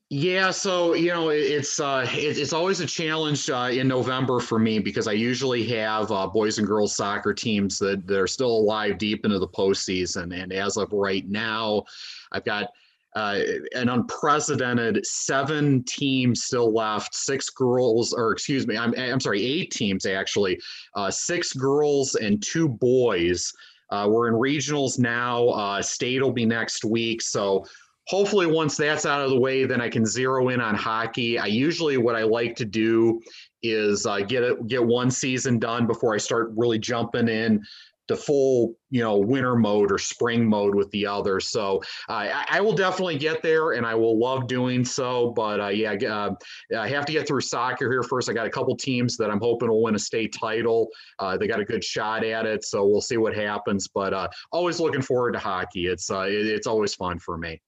Yeah, 0.10 0.52
so 0.52 0.94
you 0.94 1.12
know 1.12 1.30
it's 1.30 1.80
uh, 1.80 2.08
it, 2.14 2.38
it's 2.38 2.54
always 2.54 2.80
a 2.80 2.86
challenge 2.86 3.50
uh, 3.50 3.70
in 3.72 3.88
November 3.88 4.40
for 4.40 4.60
me 4.60 4.78
because 4.78 5.08
I 5.08 5.14
usually 5.14 5.66
have 5.70 6.12
uh, 6.12 6.28
boys 6.28 6.60
and 6.60 6.68
girls 6.68 6.96
soccer 6.96 7.34
teams 7.34 7.80
that, 7.80 8.06
that 8.06 8.20
are 8.20 8.28
still 8.28 8.52
alive 8.52 9.00
deep 9.00 9.26
into 9.26 9.40
the 9.40 9.48
postseason, 9.48 10.40
and 10.40 10.54
as 10.54 10.78
of 10.78 10.94
right 10.94 11.28
now, 11.28 11.86
I've 12.32 12.46
got 12.46 12.70
uh, 13.16 13.40
an 13.74 13.90
unprecedented 13.90 15.06
seven 15.06 15.84
teams 15.84 16.44
still 16.44 16.74
left, 16.74 17.16
six 17.16 17.50
girls, 17.50 18.14
or 18.14 18.34
excuse 18.34 18.68
me, 18.68 18.78
I'm, 18.78 18.94
I'm 18.98 19.20
sorry, 19.22 19.44
eight 19.44 19.72
teams 19.72 20.06
actually, 20.06 20.60
uh, 20.96 21.10
six 21.10 21.54
girls 21.54 22.16
and 22.16 22.44
two 22.44 22.68
boys. 22.68 23.52
Uh, 23.90 24.08
we're 24.10 24.28
in 24.28 24.34
regionals 24.34 25.00
now. 25.00 25.48
Uh, 25.50 25.82
state 25.82 26.22
will 26.22 26.32
be 26.32 26.46
next 26.46 26.84
week. 26.84 27.22
So 27.22 27.64
hopefully, 28.08 28.48
once 28.48 28.76
that's 28.76 29.06
out 29.06 29.22
of 29.22 29.30
the 29.30 29.40
way, 29.40 29.64
then 29.64 29.80
I 29.80 29.90
can 29.90 30.06
zero 30.06 30.50
in 30.50 30.60
on 30.60 30.76
hockey. 30.76 31.40
I 31.40 31.46
usually, 31.46 31.98
what 31.98 32.16
I 32.16 32.24
like 32.24 32.56
to 32.58 32.66
do 32.66 33.22
is 33.64 34.06
uh, 34.06 34.20
get 34.20 34.44
it, 34.44 34.68
get 34.68 34.84
one 34.84 35.10
season 35.10 35.60
done 35.60 35.88
before 35.88 36.14
I 36.14 36.18
start 36.18 36.52
really 36.56 36.80
jumping 36.80 37.30
in 37.30 37.64
the 38.08 38.16
full 38.16 38.76
you 38.90 39.02
know 39.02 39.18
winter 39.18 39.56
mode 39.56 39.92
or 39.92 39.98
spring 39.98 40.48
mode 40.48 40.76
with 40.76 40.90
the 40.92 41.08
other. 41.08 41.40
So 41.40 41.82
uh, 42.10 42.14
I, 42.14 42.46
I, 42.50 42.62
will 42.62 42.74
definitely 42.74 43.18
get 43.18 43.42
there 43.42 43.74
and 43.74 43.86
i 43.86 43.94
will 43.94 44.18
love 44.18 44.48
doing 44.48 44.84
so 44.84 45.32
but 45.32 45.60
uh, 45.60 45.68
yeah 45.68 45.94
uh, 46.10 46.32
i 46.78 46.88
have 46.88 47.06
to 47.06 47.12
get 47.12 47.28
through 47.28 47.42
soccer 47.42 47.92
here 47.92 48.04
first. 48.04 48.30
I 48.30 48.34
got 48.34 48.48
a 48.48 48.50
couple 48.50 48.76
teams 48.76 49.18
that 49.18 49.30
i'm 49.30 49.40
hoping 49.40 49.70
will 49.70 49.84
win 49.84 49.96
a 49.96 50.00
state 50.00 50.34
title. 50.34 50.90
Uh, 51.20 51.38
they 51.38 51.48
got 51.48 51.60
a 51.60 51.66
good 51.66 51.84
shot 51.84 52.24
at 52.24 52.46
it 52.46 52.64
so 52.64 52.86
we'll 52.86 53.02
see 53.02 53.18
what 53.18 53.36
happens 53.36 53.88
but 53.88 54.14
uh, 54.14 54.28
always 54.52 54.80
looking 54.80 55.02
forward 55.02 55.34
to 55.34 55.40
hockey. 55.40 55.88
It's 55.88 56.10
uh, 56.10 56.22
it, 56.22 56.48
it's 56.48 56.68
always 56.68 56.94
fun 56.96 57.20
for 57.20 57.38
me. 57.38 57.62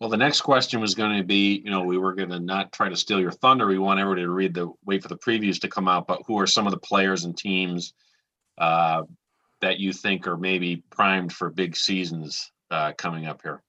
Well, 0.00 0.10
the 0.10 0.16
next 0.16 0.42
question 0.42 0.80
was 0.80 0.94
going 0.94 1.16
to 1.16 1.24
be, 1.24 1.62
you 1.64 1.70
know, 1.70 1.82
we 1.82 1.96
were 1.96 2.14
going 2.14 2.28
to 2.28 2.38
not 2.38 2.70
try 2.70 2.90
to 2.90 2.96
steal 2.96 3.18
your 3.18 3.32
thunder. 3.32 3.66
We 3.66 3.78
want 3.78 3.98
everybody 3.98 4.22
to 4.22 4.30
read 4.30 4.52
the 4.52 4.70
wait 4.84 5.02
for 5.02 5.08
the 5.08 5.16
previews 5.16 5.60
to 5.60 5.68
come 5.68 5.88
out, 5.88 6.06
but 6.06 6.20
who 6.26 6.38
are 6.38 6.46
some 6.46 6.66
of 6.66 6.72
the 6.72 6.78
players 6.78 7.24
and 7.24 7.36
teams 7.36 7.94
uh, 8.58 9.02
that 9.60 9.78
you 9.78 9.92
think 9.92 10.26
are 10.26 10.36
maybe 10.36 10.82
primed 10.90 11.32
for 11.32 11.50
big 11.50 11.76
seasons 11.76 12.50
uh, 12.70 12.92
coming 12.96 13.26
up 13.26 13.42
here? 13.42 13.62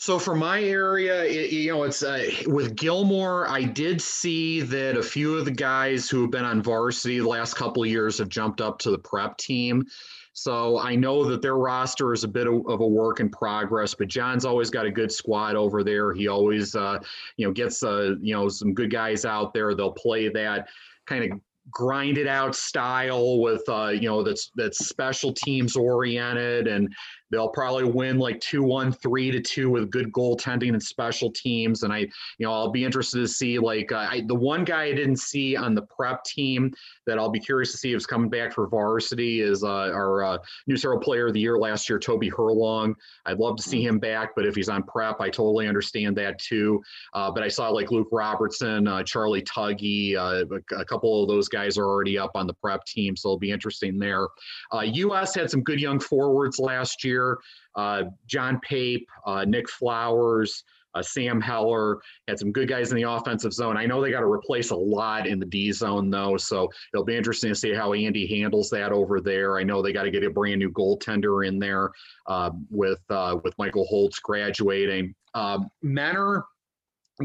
So 0.00 0.18
for 0.18 0.34
my 0.34 0.62
area, 0.62 1.24
it, 1.24 1.52
you 1.52 1.72
know, 1.72 1.82
it's 1.82 2.02
uh, 2.02 2.24
with 2.46 2.74
Gilmour. 2.74 3.46
I 3.48 3.64
did 3.64 4.00
see 4.00 4.62
that 4.62 4.96
a 4.96 5.02
few 5.02 5.36
of 5.36 5.44
the 5.44 5.50
guys 5.50 6.08
who 6.08 6.22
have 6.22 6.30
been 6.30 6.46
on 6.46 6.62
varsity 6.62 7.18
the 7.18 7.28
last 7.28 7.54
couple 7.54 7.82
of 7.82 7.90
years 7.90 8.16
have 8.16 8.30
jumped 8.30 8.62
up 8.62 8.78
to 8.78 8.90
the 8.90 8.98
prep 8.98 9.36
team. 9.36 9.84
So 10.32 10.78
I 10.78 10.94
know 10.94 11.24
that 11.24 11.42
their 11.42 11.56
roster 11.56 12.14
is 12.14 12.24
a 12.24 12.28
bit 12.28 12.46
of, 12.46 12.66
of 12.66 12.80
a 12.80 12.86
work 12.86 13.20
in 13.20 13.28
progress, 13.28 13.94
but 13.94 14.08
John's 14.08 14.46
always 14.46 14.70
got 14.70 14.86
a 14.86 14.90
good 14.90 15.12
squad 15.12 15.54
over 15.54 15.84
there. 15.84 16.14
He 16.14 16.28
always, 16.28 16.74
uh, 16.74 17.00
you 17.36 17.46
know, 17.46 17.52
gets 17.52 17.82
uh, 17.82 18.14
you 18.22 18.34
know 18.34 18.48
some 18.48 18.72
good 18.72 18.90
guys 18.90 19.26
out 19.26 19.52
there. 19.52 19.74
They'll 19.74 19.92
play 19.92 20.28
that 20.30 20.68
kind 21.06 21.30
of 21.30 21.38
grinded 21.70 22.26
out 22.26 22.54
style 22.54 23.40
with 23.40 23.62
uh, 23.68 23.88
you 23.88 24.08
know 24.08 24.22
that's 24.22 24.50
that's 24.54 24.86
special 24.86 25.32
teams 25.32 25.76
oriented 25.76 26.66
and 26.66 26.94
they'll 27.30 27.48
probably 27.48 27.84
win 27.84 28.18
like 28.18 28.40
two 28.40 28.62
one 28.62 28.92
three 28.92 29.30
to 29.30 29.40
two 29.40 29.70
with 29.70 29.90
good 29.90 30.12
goaltending 30.12 30.70
and 30.70 30.82
special 30.82 31.30
teams. 31.30 31.82
And 31.82 31.92
i 31.92 31.98
you 31.98 32.10
know 32.46 32.52
i'll 32.52 32.70
be 32.70 32.84
interested 32.84 33.18
to 33.18 33.28
see 33.28 33.58
like 33.58 33.92
uh, 33.92 34.08
I, 34.10 34.24
the 34.26 34.34
one 34.34 34.64
guy 34.64 34.84
i 34.84 34.92
didn't 34.92 35.18
see 35.18 35.56
on 35.56 35.74
the 35.74 35.82
prep 35.82 36.24
team 36.24 36.72
that 37.10 37.18
i'll 37.18 37.30
be 37.30 37.38
curious 37.38 37.70
to 37.72 37.78
see 37.78 37.90
if 37.90 37.96
he's 37.96 38.06
coming 38.06 38.30
back 38.30 38.52
for 38.52 38.66
varsity 38.66 39.42
is 39.42 39.62
uh, 39.62 39.68
our 39.68 40.24
uh, 40.24 40.38
News 40.66 40.82
Herald 40.82 41.02
player 41.02 41.26
of 41.26 41.34
the 41.34 41.40
year 41.40 41.58
last 41.58 41.88
year 41.88 41.98
toby 41.98 42.30
herlong 42.30 42.94
i'd 43.26 43.38
love 43.38 43.56
to 43.56 43.62
see 43.62 43.84
him 43.84 43.98
back 43.98 44.30
but 44.34 44.46
if 44.46 44.54
he's 44.54 44.68
on 44.68 44.82
prep 44.84 45.20
i 45.20 45.28
totally 45.28 45.68
understand 45.68 46.16
that 46.16 46.38
too. 46.38 46.82
Uh, 47.12 47.30
but 47.30 47.42
i 47.42 47.48
saw 47.48 47.68
like 47.68 47.90
luke 47.90 48.08
robertson 48.10 48.88
uh, 48.88 49.02
charlie 49.02 49.42
tuggy 49.42 50.16
uh, 50.16 50.44
a, 50.72 50.80
a 50.80 50.84
couple 50.84 51.22
of 51.22 51.28
those 51.28 51.48
guys 51.48 51.76
are 51.76 51.84
already 51.84 52.18
up 52.18 52.32
on 52.34 52.46
the 52.46 52.54
prep 52.54 52.84
team 52.84 53.14
so 53.16 53.28
it'll 53.28 53.38
be 53.38 53.50
interesting 53.50 53.98
there. 53.98 54.28
Us 54.72 55.34
had 55.34 55.50
some 55.50 55.62
good 55.62 55.80
young 55.80 56.00
forwards 56.00 56.58
last 56.58 57.04
year 57.04 57.10
year. 57.10 57.38
Uh, 57.74 58.04
John 58.26 58.60
Pape, 58.60 59.06
uh, 59.26 59.44
Nick 59.44 59.68
Flowers, 59.68 60.64
uh, 60.94 61.02
Sam 61.02 61.40
Heller 61.40 61.98
had 62.28 62.38
some 62.38 62.52
good 62.52 62.68
guys 62.68 62.90
in 62.90 62.96
the 62.96 63.10
offensive 63.10 63.52
zone. 63.52 63.76
I 63.76 63.86
know 63.86 64.00
they 64.00 64.10
got 64.10 64.20
to 64.20 64.26
replace 64.26 64.70
a 64.70 64.76
lot 64.76 65.26
in 65.26 65.38
the 65.38 65.46
D 65.46 65.72
zone 65.72 66.10
though, 66.10 66.36
so 66.36 66.68
it'll 66.92 67.04
be 67.04 67.16
interesting 67.16 67.50
to 67.50 67.54
see 67.54 67.74
how 67.74 67.92
Andy 67.92 68.26
handles 68.26 68.70
that 68.70 68.92
over 68.92 69.20
there. 69.20 69.58
I 69.58 69.62
know 69.62 69.82
they 69.82 69.92
got 69.92 70.04
to 70.04 70.10
get 70.10 70.24
a 70.24 70.30
brand 70.30 70.58
new 70.58 70.70
goaltender 70.70 71.46
in 71.46 71.58
there 71.58 71.90
uh, 72.26 72.50
with 72.70 73.00
uh, 73.10 73.38
with 73.42 73.54
Michael 73.58 73.86
Holtz 73.86 74.18
graduating. 74.18 75.14
Uh, 75.34 75.60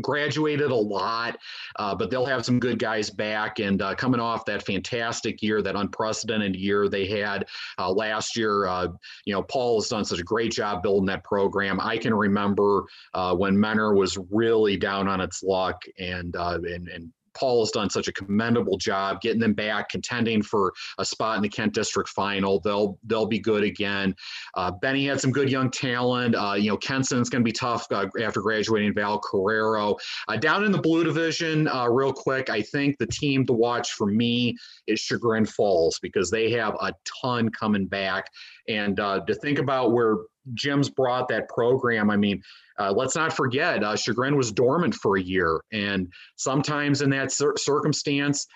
graduated 0.01 0.71
a 0.71 0.75
lot, 0.75 1.37
uh, 1.77 1.95
but 1.95 2.09
they'll 2.09 2.25
have 2.25 2.45
some 2.45 2.59
good 2.59 2.79
guys 2.79 3.09
back. 3.09 3.59
And 3.59 3.81
uh, 3.81 3.95
coming 3.95 4.19
off 4.19 4.45
that 4.45 4.65
fantastic 4.65 5.41
year, 5.41 5.61
that 5.61 5.75
unprecedented 5.75 6.55
year 6.55 6.89
they 6.89 7.05
had 7.05 7.47
uh, 7.77 7.91
last 7.91 8.37
year, 8.37 8.67
uh, 8.67 8.87
you 9.25 9.33
know, 9.33 9.43
Paul 9.43 9.79
has 9.79 9.89
done 9.89 10.05
such 10.05 10.19
a 10.19 10.23
great 10.23 10.51
job 10.51 10.83
building 10.83 11.05
that 11.07 11.23
program. 11.23 11.79
I 11.79 11.97
can 11.97 12.13
remember 12.13 12.85
uh, 13.13 13.35
when 13.35 13.59
Mentor 13.59 13.95
was 13.95 14.17
really 14.29 14.77
down 14.77 15.07
on 15.07 15.21
its 15.21 15.43
luck, 15.43 15.83
and 15.99 16.35
uh, 16.35 16.59
and 16.63 16.87
and 16.87 17.11
Paul 17.35 17.61
has 17.61 17.71
done 17.71 17.89
such 17.89 18.07
a 18.07 18.13
commendable 18.13 18.77
job 18.77 19.21
getting 19.21 19.39
them 19.39 19.53
back, 19.53 19.89
contending 19.89 20.41
for 20.41 20.73
a 20.97 21.05
spot 21.05 21.37
in 21.37 21.43
the 21.43 21.49
Kent 21.49 21.73
District 21.73 22.09
Final. 22.09 22.59
They'll 22.59 22.97
they'll 23.03 23.25
be 23.25 23.39
good 23.39 23.63
again. 23.63 24.15
Uh, 24.55 24.71
Benny 24.71 25.05
had 25.07 25.21
some 25.21 25.31
good 25.31 25.49
young 25.49 25.69
talent. 25.69 26.35
Uh, 26.35 26.53
you 26.53 26.69
know, 26.69 26.77
Kenston's 26.77 27.29
going 27.29 27.41
to 27.41 27.45
be 27.45 27.51
tough 27.51 27.85
uh, 27.91 28.07
after 28.21 28.41
graduating. 28.41 28.93
Val 28.93 29.19
Carrero 29.19 29.97
uh, 30.27 30.37
down 30.37 30.63
in 30.63 30.71
the 30.71 30.81
Blue 30.81 31.03
Division. 31.03 31.67
Uh, 31.67 31.87
real 31.87 32.13
quick, 32.13 32.49
I 32.49 32.61
think 32.61 32.97
the 32.97 33.07
team 33.07 33.45
to 33.45 33.53
watch 33.53 33.93
for 33.93 34.07
me 34.07 34.55
is 34.87 34.99
Chagrin 34.99 35.45
Falls 35.45 35.99
because 35.99 36.31
they 36.31 36.51
have 36.51 36.75
a 36.81 36.93
ton 37.21 37.49
coming 37.49 37.87
back, 37.87 38.29
and 38.67 38.99
uh, 38.99 39.21
to 39.25 39.35
think 39.35 39.59
about 39.59 39.91
where 39.91 40.17
Jim's 40.53 40.89
brought 40.89 41.27
that 41.29 41.49
program. 41.49 42.09
I 42.09 42.17
mean, 42.17 42.41
uh, 42.79 42.91
let's 42.91 43.15
not 43.15 43.33
forget, 43.33 43.83
uh, 43.83 43.95
Chagrin 43.95 44.35
was 44.35 44.51
dormant 44.51 44.95
for 44.95 45.17
a 45.17 45.21
year, 45.21 45.61
and 45.71 46.11
sometimes 46.35 47.01
in 47.01 47.09
that 47.11 47.31
cir- 47.31 47.55
circumstance, 47.57 48.47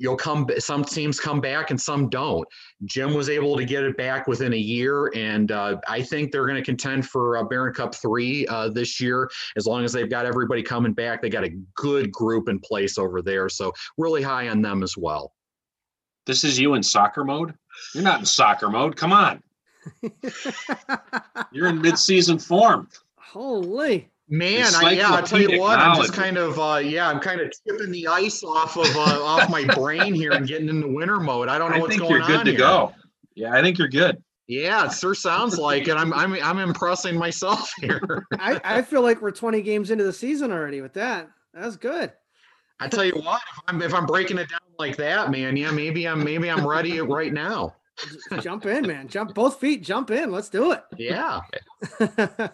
you'll 0.00 0.16
come. 0.16 0.48
Some 0.58 0.84
teams 0.84 1.20
come 1.20 1.40
back 1.40 1.70
and 1.70 1.80
some 1.80 2.08
don't. 2.08 2.46
Jim 2.84 3.14
was 3.14 3.28
able 3.28 3.56
to 3.56 3.64
get 3.64 3.82
it 3.84 3.96
back 3.96 4.26
within 4.26 4.52
a 4.52 4.56
year, 4.56 5.12
and 5.14 5.52
uh, 5.52 5.76
I 5.88 6.02
think 6.02 6.30
they're 6.30 6.46
going 6.46 6.56
to 6.56 6.64
contend 6.64 7.06
for 7.06 7.36
uh, 7.36 7.42
Baron 7.42 7.74
Cup 7.74 7.94
three 7.94 8.46
uh, 8.46 8.68
this 8.68 9.00
year 9.00 9.28
as 9.56 9.66
long 9.66 9.84
as 9.84 9.92
they've 9.92 10.08
got 10.08 10.24
everybody 10.24 10.62
coming 10.62 10.92
back. 10.92 11.20
They 11.20 11.28
got 11.28 11.44
a 11.44 11.50
good 11.74 12.10
group 12.10 12.48
in 12.48 12.60
place 12.60 12.96
over 12.96 13.22
there, 13.22 13.48
so 13.48 13.72
really 13.98 14.22
high 14.22 14.48
on 14.48 14.62
them 14.62 14.82
as 14.82 14.96
well. 14.96 15.32
This 16.26 16.44
is 16.44 16.58
you 16.58 16.74
in 16.74 16.82
soccer 16.82 17.24
mode. 17.24 17.54
You're 17.94 18.04
not 18.04 18.20
in 18.20 18.26
soccer 18.26 18.68
mode. 18.68 18.96
Come 18.96 19.12
on. 19.12 19.42
You're 21.52 21.68
in 21.68 21.80
mid-season 21.80 22.38
form. 22.38 22.88
Holy. 23.16 24.10
Man, 24.30 24.74
I, 24.74 24.92
yeah, 24.92 25.10
I'll 25.10 25.22
tell 25.22 25.40
you 25.40 25.58
what, 25.58 25.78
I'm 25.78 25.96
just 25.96 26.12
kind 26.12 26.36
of, 26.36 26.58
uh, 26.58 26.80
yeah, 26.84 27.08
I'm 27.08 27.18
kind 27.18 27.40
of 27.40 27.50
tipping 27.66 27.90
the 27.90 28.08
ice 28.08 28.42
off 28.44 28.76
of 28.76 28.84
uh, 28.94 29.24
off 29.24 29.48
my 29.48 29.64
brain 29.74 30.14
here 30.14 30.32
and 30.32 30.46
getting 30.46 30.68
into 30.68 30.86
winter 30.86 31.18
mode. 31.18 31.48
I 31.48 31.56
don't 31.58 31.70
know 31.70 31.76
I 31.76 31.80
what's 31.80 31.96
think 31.96 32.02
going 32.02 32.12
you're 32.12 32.26
good 32.26 32.40
on 32.40 32.44
to 32.44 32.50
here. 32.50 32.58
go. 32.58 32.92
Yeah, 33.34 33.54
I 33.54 33.62
think 33.62 33.78
you're 33.78 33.88
good. 33.88 34.22
Yeah, 34.46 34.86
it 34.86 34.92
sure 34.92 35.14
sounds 35.14 35.58
like 35.58 35.88
it. 35.88 35.96
I'm, 35.96 36.12
I'm, 36.12 36.34
I'm 36.42 36.58
impressing 36.58 37.16
myself 37.16 37.72
here. 37.80 38.26
I, 38.32 38.60
I 38.64 38.82
feel 38.82 39.00
like 39.00 39.22
we're 39.22 39.30
20 39.30 39.62
games 39.62 39.90
into 39.90 40.04
the 40.04 40.12
season 40.12 40.52
already 40.52 40.82
with 40.82 40.92
that. 40.94 41.30
That's 41.54 41.76
good. 41.76 42.12
I 42.80 42.88
tell 42.88 43.04
you 43.04 43.12
what, 43.12 43.40
if 43.56 43.62
I'm, 43.66 43.80
if 43.80 43.94
I'm 43.94 44.06
breaking 44.06 44.36
it 44.38 44.50
down 44.50 44.60
like 44.78 44.96
that, 44.96 45.30
man, 45.30 45.56
yeah, 45.56 45.70
maybe 45.70 46.06
I'm, 46.06 46.22
maybe 46.22 46.50
I'm 46.50 46.66
ready 46.66 47.00
right 47.00 47.32
now. 47.32 47.76
Jump 48.40 48.66
in, 48.66 48.86
man. 48.86 49.08
Jump 49.08 49.34
both 49.34 49.58
feet. 49.60 49.82
Jump 49.82 50.10
in. 50.10 50.30
Let's 50.30 50.48
do 50.48 50.72
it. 50.72 50.82
Yeah. 50.96 51.40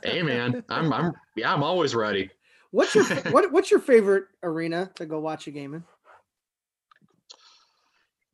Hey, 0.04 0.22
man, 0.22 0.62
I'm, 0.68 0.92
I'm, 0.92 1.12
yeah, 1.34 1.52
I'm 1.52 1.62
always 1.62 1.94
ready. 1.94 2.30
what's 2.70 2.94
your 2.94 3.04
what 3.30 3.50
What's 3.52 3.70
your 3.70 3.80
favorite 3.80 4.24
arena 4.42 4.90
to 4.96 5.06
go 5.06 5.18
watch 5.20 5.46
a 5.46 5.50
game 5.50 5.74
in? 5.74 5.84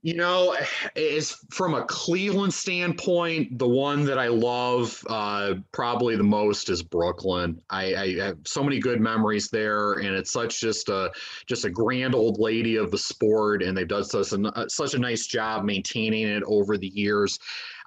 You 0.02 0.14
know, 0.14 0.56
is 0.96 1.36
from 1.50 1.74
a 1.74 1.84
Cleveland 1.84 2.54
standpoint, 2.54 3.58
the 3.58 3.68
one 3.68 4.06
that 4.06 4.18
I 4.18 4.28
love 4.28 4.98
uh, 5.10 5.56
probably 5.72 6.16
the 6.16 6.22
most 6.22 6.70
is 6.70 6.82
Brooklyn. 6.82 7.60
I, 7.68 7.94
I 7.94 8.14
have 8.20 8.38
so 8.46 8.62
many 8.62 8.78
good 8.78 8.98
memories 8.98 9.50
there, 9.50 9.92
and 9.94 10.16
it's 10.16 10.32
such 10.32 10.58
just 10.58 10.88
a 10.88 11.10
just 11.44 11.66
a 11.66 11.70
grand 11.70 12.14
old 12.14 12.40
lady 12.40 12.76
of 12.76 12.90
the 12.90 12.96
sport, 12.96 13.62
and 13.62 13.76
they've 13.76 13.86
done 13.86 14.04
such 14.04 14.32
a 14.32 14.70
such 14.70 14.94
a 14.94 14.98
nice 14.98 15.26
job 15.26 15.64
maintaining 15.64 16.28
it 16.28 16.44
over 16.46 16.78
the 16.78 16.88
years. 16.88 17.38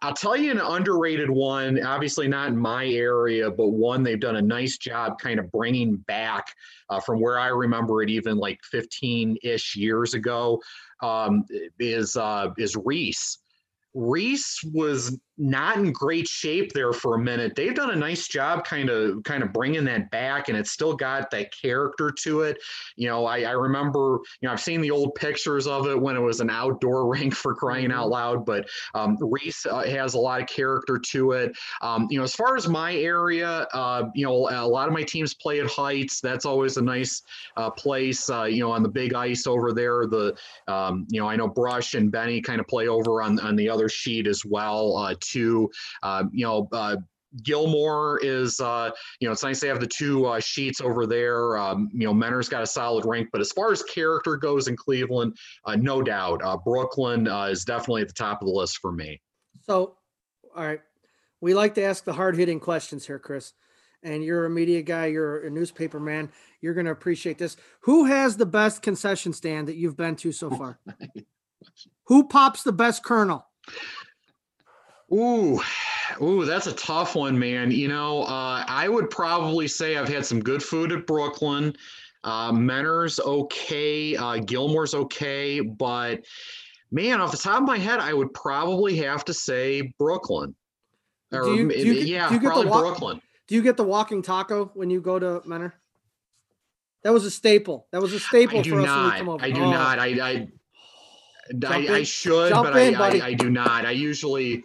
I'll 0.04 0.14
tell 0.14 0.36
you 0.36 0.52
an 0.52 0.60
underrated 0.60 1.30
one, 1.30 1.82
obviously 1.82 2.28
not 2.28 2.50
in 2.50 2.58
my 2.58 2.86
area, 2.88 3.50
but 3.50 3.70
one 3.70 4.04
they've 4.04 4.20
done 4.20 4.36
a 4.36 4.42
nice 4.42 4.78
job 4.78 5.18
kind 5.18 5.40
of 5.40 5.50
bringing 5.50 5.96
back 5.96 6.54
uh, 6.90 7.00
from 7.00 7.22
where 7.22 7.40
I 7.40 7.48
remember 7.48 8.04
it, 8.04 8.10
even 8.10 8.36
like 8.36 8.60
15 8.66 9.38
ish 9.44 9.78
years 9.78 10.14
ago, 10.14 10.62
um, 11.04 11.46
is 11.80 12.16
uh, 12.16 12.50
is 12.58 12.76
Reese. 12.76 13.40
Reese 13.94 14.60
was 14.72 15.18
not 15.38 15.78
in 15.78 15.92
great 15.92 16.28
shape 16.28 16.74
there 16.74 16.94
for 16.94 17.16
a 17.16 17.20
minute. 17.20 17.56
They've 17.56 17.74
done 17.74 17.90
a 17.90 17.96
nice 17.96 18.28
job 18.28 18.66
kind 18.66 18.90
of 18.90 19.24
kind 19.24 19.42
of 19.42 19.52
bringing 19.52 19.84
that 19.86 20.12
back 20.12 20.50
and 20.50 20.58
it's 20.58 20.72
still 20.72 20.96
got 20.96 21.32
that 21.32 21.52
character 21.52 22.12
to 22.24 22.42
it. 22.42 22.58
You 22.96 23.08
know, 23.08 23.26
I, 23.26 23.42
I 23.42 23.52
remember, 23.52 24.20
you 24.42 24.48
know, 24.48 24.52
I've 24.52 24.62
seen 24.62 24.82
the 24.82 24.92
old 24.92 25.16
pictures 25.16 25.66
of 25.66 25.88
it 25.88 26.00
when 26.00 26.16
it 26.16 26.20
was 26.20 26.40
an 26.40 26.50
outdoor 26.50 27.08
rink 27.12 27.34
for 27.34 27.56
crying 27.56 27.92
out 27.92 28.10
loud, 28.10 28.46
but 28.46 28.70
um, 28.94 29.18
Reese 29.20 29.66
uh, 29.66 29.84
has 29.84 30.14
a 30.14 30.20
lot 30.20 30.42
of 30.42 30.48
character 30.48 31.00
to 31.00 31.32
it. 31.32 31.56
Um, 31.82 32.08
you 32.12 32.18
know, 32.18 32.24
as 32.24 32.36
far 32.36 32.56
as 32.56 32.68
my 32.68 32.96
area, 32.96 33.68
uh, 33.74 34.10
you 34.14 34.26
know, 34.26 34.50
a 34.50 34.68
lot 34.68 34.88
of 34.88 34.94
my 34.94 35.04
teams 35.04 35.34
play 35.34 35.60
at 35.60 35.68
Heights. 35.68 36.22
That's 36.22 36.46
always 36.46 36.78
a 36.78 36.82
nice 36.82 37.24
uh, 37.58 37.72
place, 37.72 38.30
uh, 38.30 38.44
you 38.44 38.60
know, 38.60 38.72
on 38.72 38.84
the 38.84 38.90
big 38.90 39.14
ice 39.14 39.48
over 39.48 39.74
there. 39.74 40.06
The, 40.06 40.36
um, 40.68 41.08
you 41.10 41.20
know, 41.20 41.28
I 41.28 41.36
know 41.36 41.48
Brush 41.48 41.96
and 41.96 42.12
Benny 42.12 42.42
kind 42.42 42.60
of 42.60 42.68
play 42.68 42.88
over 42.88 43.22
on, 43.22 43.40
on 43.40 43.56
the 43.56 43.70
other 43.70 43.90
sheet 43.90 44.28
as 44.28 44.46
well, 44.46 44.96
too. 45.34 45.70
Um, 46.04 46.30
you 46.34 46.46
know, 46.46 46.68
uh, 46.72 46.98
Gilmour 47.42 48.20
is, 48.22 48.60
uh, 48.60 48.92
you 49.20 49.28
know, 49.28 49.32
it's 49.32 49.44
nice 49.44 49.60
to 49.62 49.68
have 49.68 49.80
the 49.80 49.88
two 49.88 50.26
uh, 50.26 50.40
sheets 50.40 50.82
over 50.82 51.08
there. 51.08 51.58
Um, 51.58 51.90
you 51.94 52.06
know, 52.06 52.14
Mentor's 52.14 52.50
got 52.50 52.62
a 52.62 52.68
solid 52.68 53.06
rank, 53.06 53.30
but 53.32 53.42
as 53.42 53.52
far 53.52 53.72
as 53.72 53.82
character 53.84 54.38
goes 54.38 54.68
in 54.68 54.76
Cleveland, 54.76 55.36
uh, 55.66 55.76
no 55.76 56.02
doubt, 56.02 56.42
uh, 56.44 56.58
Brooklyn 56.58 57.28
uh, 57.28 57.46
is 57.46 57.66
definitely 57.66 58.04
at 58.04 58.08
the 58.08 58.14
top 58.14 58.42
of 58.42 58.48
the 58.48 58.54
list 58.54 58.78
for 58.78 58.92
me. 58.92 59.20
So, 59.62 59.96
all 60.56 60.66
right, 60.66 60.82
we 61.42 61.54
like 61.54 61.74
to 61.76 61.84
ask 61.84 62.04
the 62.04 62.14
hard 62.14 62.38
hitting 62.38 62.60
questions 62.60 63.08
here, 63.08 63.20
Chris. 63.20 63.54
And 64.04 64.24
you're 64.24 64.46
a 64.46 64.50
media 64.50 64.82
guy. 64.82 65.06
You're 65.06 65.46
a 65.46 65.50
newspaper 65.50 66.00
man. 66.00 66.30
You're 66.62 66.74
going 66.74 66.88
to 66.88 66.92
appreciate 66.92 67.38
this. 67.38 67.56
Who 67.82 68.04
has 68.06 68.36
the 68.36 68.46
best 68.46 68.82
concession 68.82 69.32
stand 69.32 69.70
that 69.70 69.78
you've 69.78 69.96
been 69.96 70.18
to 70.18 70.34
so 70.34 70.50
far? 70.50 70.78
Who 72.08 72.28
pops 72.28 72.64
the 72.64 72.74
best 72.74 73.04
kernel? 73.04 73.46
Ooh, 75.14 75.62
ooh, 76.22 76.46
that's 76.46 76.68
a 76.68 76.74
tough 76.74 77.16
one, 77.16 77.38
man. 77.38 77.70
You 77.72 77.88
know, 77.88 78.24
uh, 78.24 78.64
I 78.68 78.88
would 78.90 79.10
probably 79.10 79.68
say 79.68 79.96
I've 79.98 80.08
had 80.10 80.26
some 80.26 80.40
good 80.40 80.64
food 80.64 80.92
at 80.92 81.06
Brooklyn. 81.06 81.76
Uh, 82.24 82.52
okay, 83.26 84.16
uh, 84.16 84.38
Gilmour's 84.38 84.94
okay, 84.96 85.60
but 85.60 86.22
man, 86.92 87.20
off 87.22 87.32
the 87.32 87.38
top 87.38 87.62
of 87.62 87.68
my 87.68 87.78
head, 87.78 88.00
I 88.00 88.14
would 88.14 88.34
probably 88.34 88.96
have 88.98 89.26
to 89.26 89.34
say 89.34 89.94
Brooklyn. 90.00 90.56
Or, 91.34 91.44
Do 91.44 91.56
you- 91.56 91.70
do 91.70 91.78
you 91.78 91.94
get- 91.96 92.08
yeah, 92.08 92.30
do 92.30 92.36
you 92.36 92.42
probably 92.42 92.68
walk- 92.68 92.82
Brooklyn. 92.82 93.22
Do 93.48 93.56
you 93.56 93.62
get 93.62 93.76
the 93.76 93.84
walking 93.84 94.22
taco 94.22 94.72
when 94.74 94.90
you 94.90 95.02
go 95.02 95.20
to 95.20 95.42
Mentor? 95.46 95.74
That 97.04 97.12
was 97.12 97.26
a 97.26 97.32
staple. 97.32 97.88
That 97.92 98.02
was 98.02 98.14
a 98.14 98.20
staple 98.20 98.60
I 98.60 98.64
for 98.64 98.70
do 98.70 98.86
us 98.86 98.88
when 98.88 99.12
we 99.12 99.18
come 99.18 99.30
over. 99.30 99.44
I 99.44 99.52
do 99.52 99.62
Oh, 99.64 99.72
not. 99.72 100.00
I, 100.00 100.06
I, 100.08 100.48
I. 101.68 101.88
I 101.96 102.04
should, 102.04 102.50
Jump 102.50 102.72
but 102.72 102.82
in. 102.82 102.96
I, 102.96 103.20
I 103.28 103.34
do 103.34 103.50
not. 103.50 103.86
I 103.86 103.92
usually, 103.92 104.64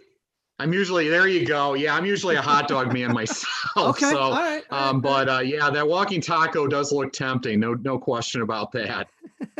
I'm 0.59 0.73
usually 0.73 1.07
there. 1.07 1.27
You 1.27 1.45
go. 1.45 1.73
Yeah, 1.73 1.95
I'm 1.95 2.05
usually 2.05 2.35
a 2.35 2.41
hot 2.41 2.67
dog 2.67 2.93
man 2.93 3.13
myself. 3.13 3.47
Okay. 3.77 4.09
So, 4.09 4.17
all 4.17 4.31
right. 4.31 4.63
all 4.71 4.89
um, 4.89 4.95
right, 4.95 5.03
but 5.03 5.29
uh, 5.29 5.39
yeah, 5.39 5.69
that 5.69 5.87
walking 5.87 6.19
taco 6.21 6.67
does 6.67 6.91
look 6.91 7.13
tempting. 7.13 7.59
No, 7.59 7.75
no 7.75 7.97
question 7.97 8.41
about 8.41 8.71
that. 8.73 9.07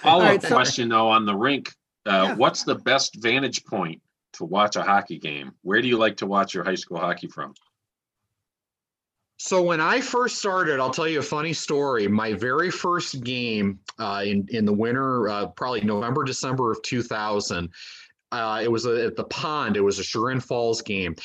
Follow-up 0.00 0.28
right, 0.28 0.42
so- 0.42 0.48
question 0.48 0.88
though 0.88 1.08
on 1.08 1.26
the 1.26 1.34
rink. 1.34 1.72
Uh, 2.06 2.28
Yeah. 2.28 2.34
What's 2.34 2.64
the 2.64 2.76
best 2.76 3.16
vantage 3.16 3.64
point 3.64 4.00
to 4.34 4.44
watch 4.44 4.76
a 4.76 4.82
hockey 4.82 5.18
game? 5.18 5.52
Where 5.62 5.82
do 5.82 5.88
you 5.88 5.98
like 5.98 6.16
to 6.18 6.26
watch 6.26 6.54
your 6.54 6.64
high 6.64 6.74
school 6.74 6.98
hockey 6.98 7.28
from? 7.28 7.54
So 9.38 9.62
when 9.62 9.80
I 9.80 10.00
first 10.02 10.38
started, 10.38 10.80
I'll 10.80 10.90
tell 10.90 11.08
you 11.08 11.20
a 11.20 11.22
funny 11.22 11.52
story. 11.54 12.06
My 12.08 12.34
very 12.34 12.70
first 12.70 13.22
game 13.24 13.78
uh, 13.98 14.22
in 14.24 14.46
in 14.50 14.66
the 14.66 14.72
winter, 14.72 15.28
uh, 15.28 15.46
probably 15.46 15.80
November, 15.80 16.24
December 16.24 16.72
of 16.72 16.82
2000, 16.82 17.70
uh, 18.32 18.60
it 18.62 18.70
was 18.70 18.86
a, 18.86 19.06
at 19.06 19.16
the 19.16 19.24
pond. 19.24 19.76
It 19.76 19.80
was 19.80 19.98
a 19.98 20.04
Chagrin 20.04 20.40
Falls 20.40 20.82
game, 20.82 21.16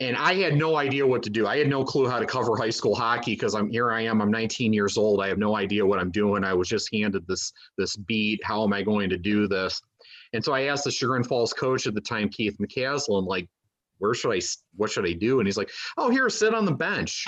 and 0.00 0.16
I 0.16 0.34
had 0.34 0.56
no 0.56 0.76
idea 0.76 1.06
what 1.06 1.22
to 1.24 1.30
do. 1.30 1.46
I 1.46 1.58
had 1.58 1.68
no 1.68 1.84
clue 1.84 2.08
how 2.08 2.18
to 2.18 2.26
cover 2.26 2.56
high 2.56 2.70
school 2.70 2.94
hockey 2.94 3.32
because 3.32 3.54
I'm 3.54 3.70
here. 3.70 3.92
I 3.92 4.02
am. 4.02 4.20
I'm 4.20 4.30
19 4.30 4.72
years 4.72 4.96
old. 4.96 5.22
I 5.22 5.28
have 5.28 5.38
no 5.38 5.56
idea 5.56 5.84
what 5.84 5.98
I'm 5.98 6.10
doing. 6.10 6.42
I 6.44 6.54
was 6.54 6.68
just 6.68 6.92
handed 6.92 7.26
this 7.26 7.52
this 7.78 7.96
beat. 7.96 8.42
How 8.44 8.64
am 8.64 8.72
I 8.72 8.82
going 8.82 9.10
to 9.10 9.18
do 9.18 9.46
this? 9.46 9.80
And 10.32 10.44
so 10.44 10.52
I 10.52 10.62
asked 10.62 10.84
the 10.84 10.90
Chagrin 10.90 11.24
Falls 11.24 11.52
coach 11.52 11.86
at 11.86 11.94
the 11.94 12.00
time, 12.00 12.28
Keith 12.28 12.56
McCaslin, 12.58 13.26
like, 13.26 13.48
where 13.98 14.14
should 14.14 14.32
I? 14.32 14.40
What 14.76 14.90
should 14.90 15.06
I 15.06 15.12
do? 15.12 15.38
And 15.38 15.46
he's 15.46 15.56
like, 15.56 15.70
oh, 15.96 16.10
here, 16.10 16.28
sit 16.28 16.54
on 16.54 16.64
the 16.64 16.72
bench. 16.72 17.24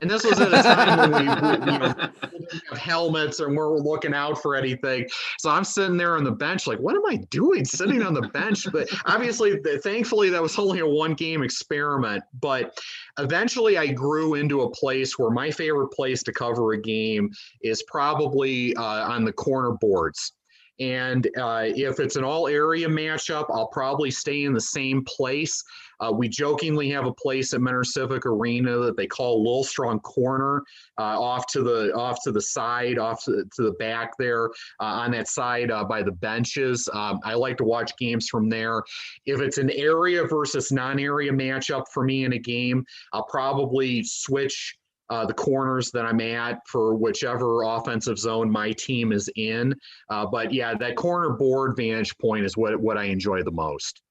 And 0.00 0.10
this 0.10 0.24
was 0.24 0.38
at 0.40 0.52
a 0.52 0.62
time 0.62 1.10
when 1.10 1.12
we, 1.12 1.72
you 1.72 1.78
know, 1.78 1.94
didn't 2.30 2.52
have 2.68 2.78
helmets 2.78 3.40
and 3.40 3.56
we're 3.56 3.76
looking 3.78 4.14
out 4.14 4.40
for 4.40 4.54
anything. 4.54 5.06
So 5.38 5.50
I'm 5.50 5.64
sitting 5.64 5.96
there 5.96 6.16
on 6.16 6.24
the 6.24 6.30
bench, 6.30 6.66
like, 6.66 6.78
what 6.78 6.94
am 6.94 7.02
I 7.06 7.16
doing 7.30 7.64
sitting 7.64 8.02
on 8.02 8.14
the 8.14 8.28
bench? 8.28 8.66
But 8.72 8.88
obviously, 9.06 9.58
thankfully, 9.82 10.30
that 10.30 10.42
was 10.42 10.58
only 10.58 10.80
a 10.80 10.86
one 10.86 11.14
game 11.14 11.42
experiment. 11.42 12.22
But 12.40 12.78
eventually, 13.18 13.76
I 13.76 13.88
grew 13.88 14.34
into 14.34 14.62
a 14.62 14.70
place 14.70 15.18
where 15.18 15.30
my 15.30 15.50
favorite 15.50 15.88
place 15.88 16.22
to 16.24 16.32
cover 16.32 16.72
a 16.72 16.80
game 16.80 17.30
is 17.62 17.82
probably 17.84 18.74
uh, 18.76 18.82
on 18.82 19.24
the 19.24 19.32
corner 19.32 19.72
boards. 19.72 20.32
And 20.80 21.26
uh, 21.36 21.64
if 21.66 21.98
it's 21.98 22.16
an 22.16 22.24
all 22.24 22.46
area 22.46 22.88
matchup, 22.88 23.46
I'll 23.50 23.68
probably 23.68 24.10
stay 24.10 24.44
in 24.44 24.52
the 24.52 24.60
same 24.60 25.04
place. 25.04 25.64
Uh, 26.00 26.12
we 26.12 26.28
jokingly 26.28 26.88
have 26.90 27.06
a 27.06 27.12
place 27.12 27.52
at 27.52 27.60
Mentor 27.60 27.82
Civic 27.82 28.24
Arena 28.24 28.78
that 28.78 28.96
they 28.96 29.06
call 29.06 29.44
Lillstrong 29.44 30.00
Corner, 30.02 30.62
uh, 30.98 31.20
off 31.20 31.46
to 31.48 31.62
the 31.62 31.92
off 31.94 32.22
to 32.22 32.30
the 32.30 32.40
side, 32.40 32.98
off 32.98 33.24
to, 33.24 33.44
to 33.56 33.62
the 33.62 33.72
back 33.72 34.12
there, 34.16 34.46
uh, 34.80 34.84
on 34.84 35.10
that 35.10 35.26
side 35.26 35.72
uh, 35.72 35.84
by 35.84 36.02
the 36.02 36.12
benches. 36.12 36.88
Um, 36.92 37.18
I 37.24 37.34
like 37.34 37.56
to 37.58 37.64
watch 37.64 37.96
games 37.96 38.28
from 38.28 38.48
there. 38.48 38.84
If 39.26 39.40
it's 39.40 39.58
an 39.58 39.70
area 39.70 40.24
versus 40.24 40.70
non-area 40.70 41.32
matchup 41.32 41.88
for 41.88 42.04
me 42.04 42.24
in 42.24 42.32
a 42.34 42.38
game, 42.38 42.86
I'll 43.12 43.24
probably 43.24 44.04
switch 44.04 44.77
uh, 45.10 45.26
the 45.26 45.34
corners 45.34 45.90
that 45.92 46.04
I'm 46.04 46.20
at 46.20 46.66
for 46.66 46.94
whichever 46.94 47.62
offensive 47.62 48.18
zone 48.18 48.50
my 48.50 48.72
team 48.72 49.12
is 49.12 49.30
in. 49.36 49.74
Uh, 50.10 50.26
but 50.26 50.52
yeah, 50.52 50.74
that 50.74 50.96
corner 50.96 51.30
board 51.30 51.76
vantage 51.76 52.16
point 52.18 52.44
is 52.44 52.56
what 52.56 52.78
what 52.80 52.98
I 52.98 53.04
enjoy 53.04 53.42
the 53.42 53.50
most. 53.50 54.02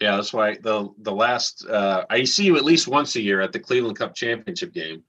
Yeah, 0.00 0.16
that's 0.16 0.32
why 0.32 0.56
the 0.62 0.88
the 0.98 1.12
last 1.12 1.66
uh, 1.66 2.04
I 2.10 2.24
see 2.24 2.44
you 2.44 2.56
at 2.56 2.64
least 2.64 2.88
once 2.88 3.14
a 3.16 3.20
year 3.20 3.40
at 3.40 3.52
the 3.52 3.60
Cleveland 3.60 3.98
Cup 3.98 4.14
championship 4.14 4.72
game, 4.72 5.02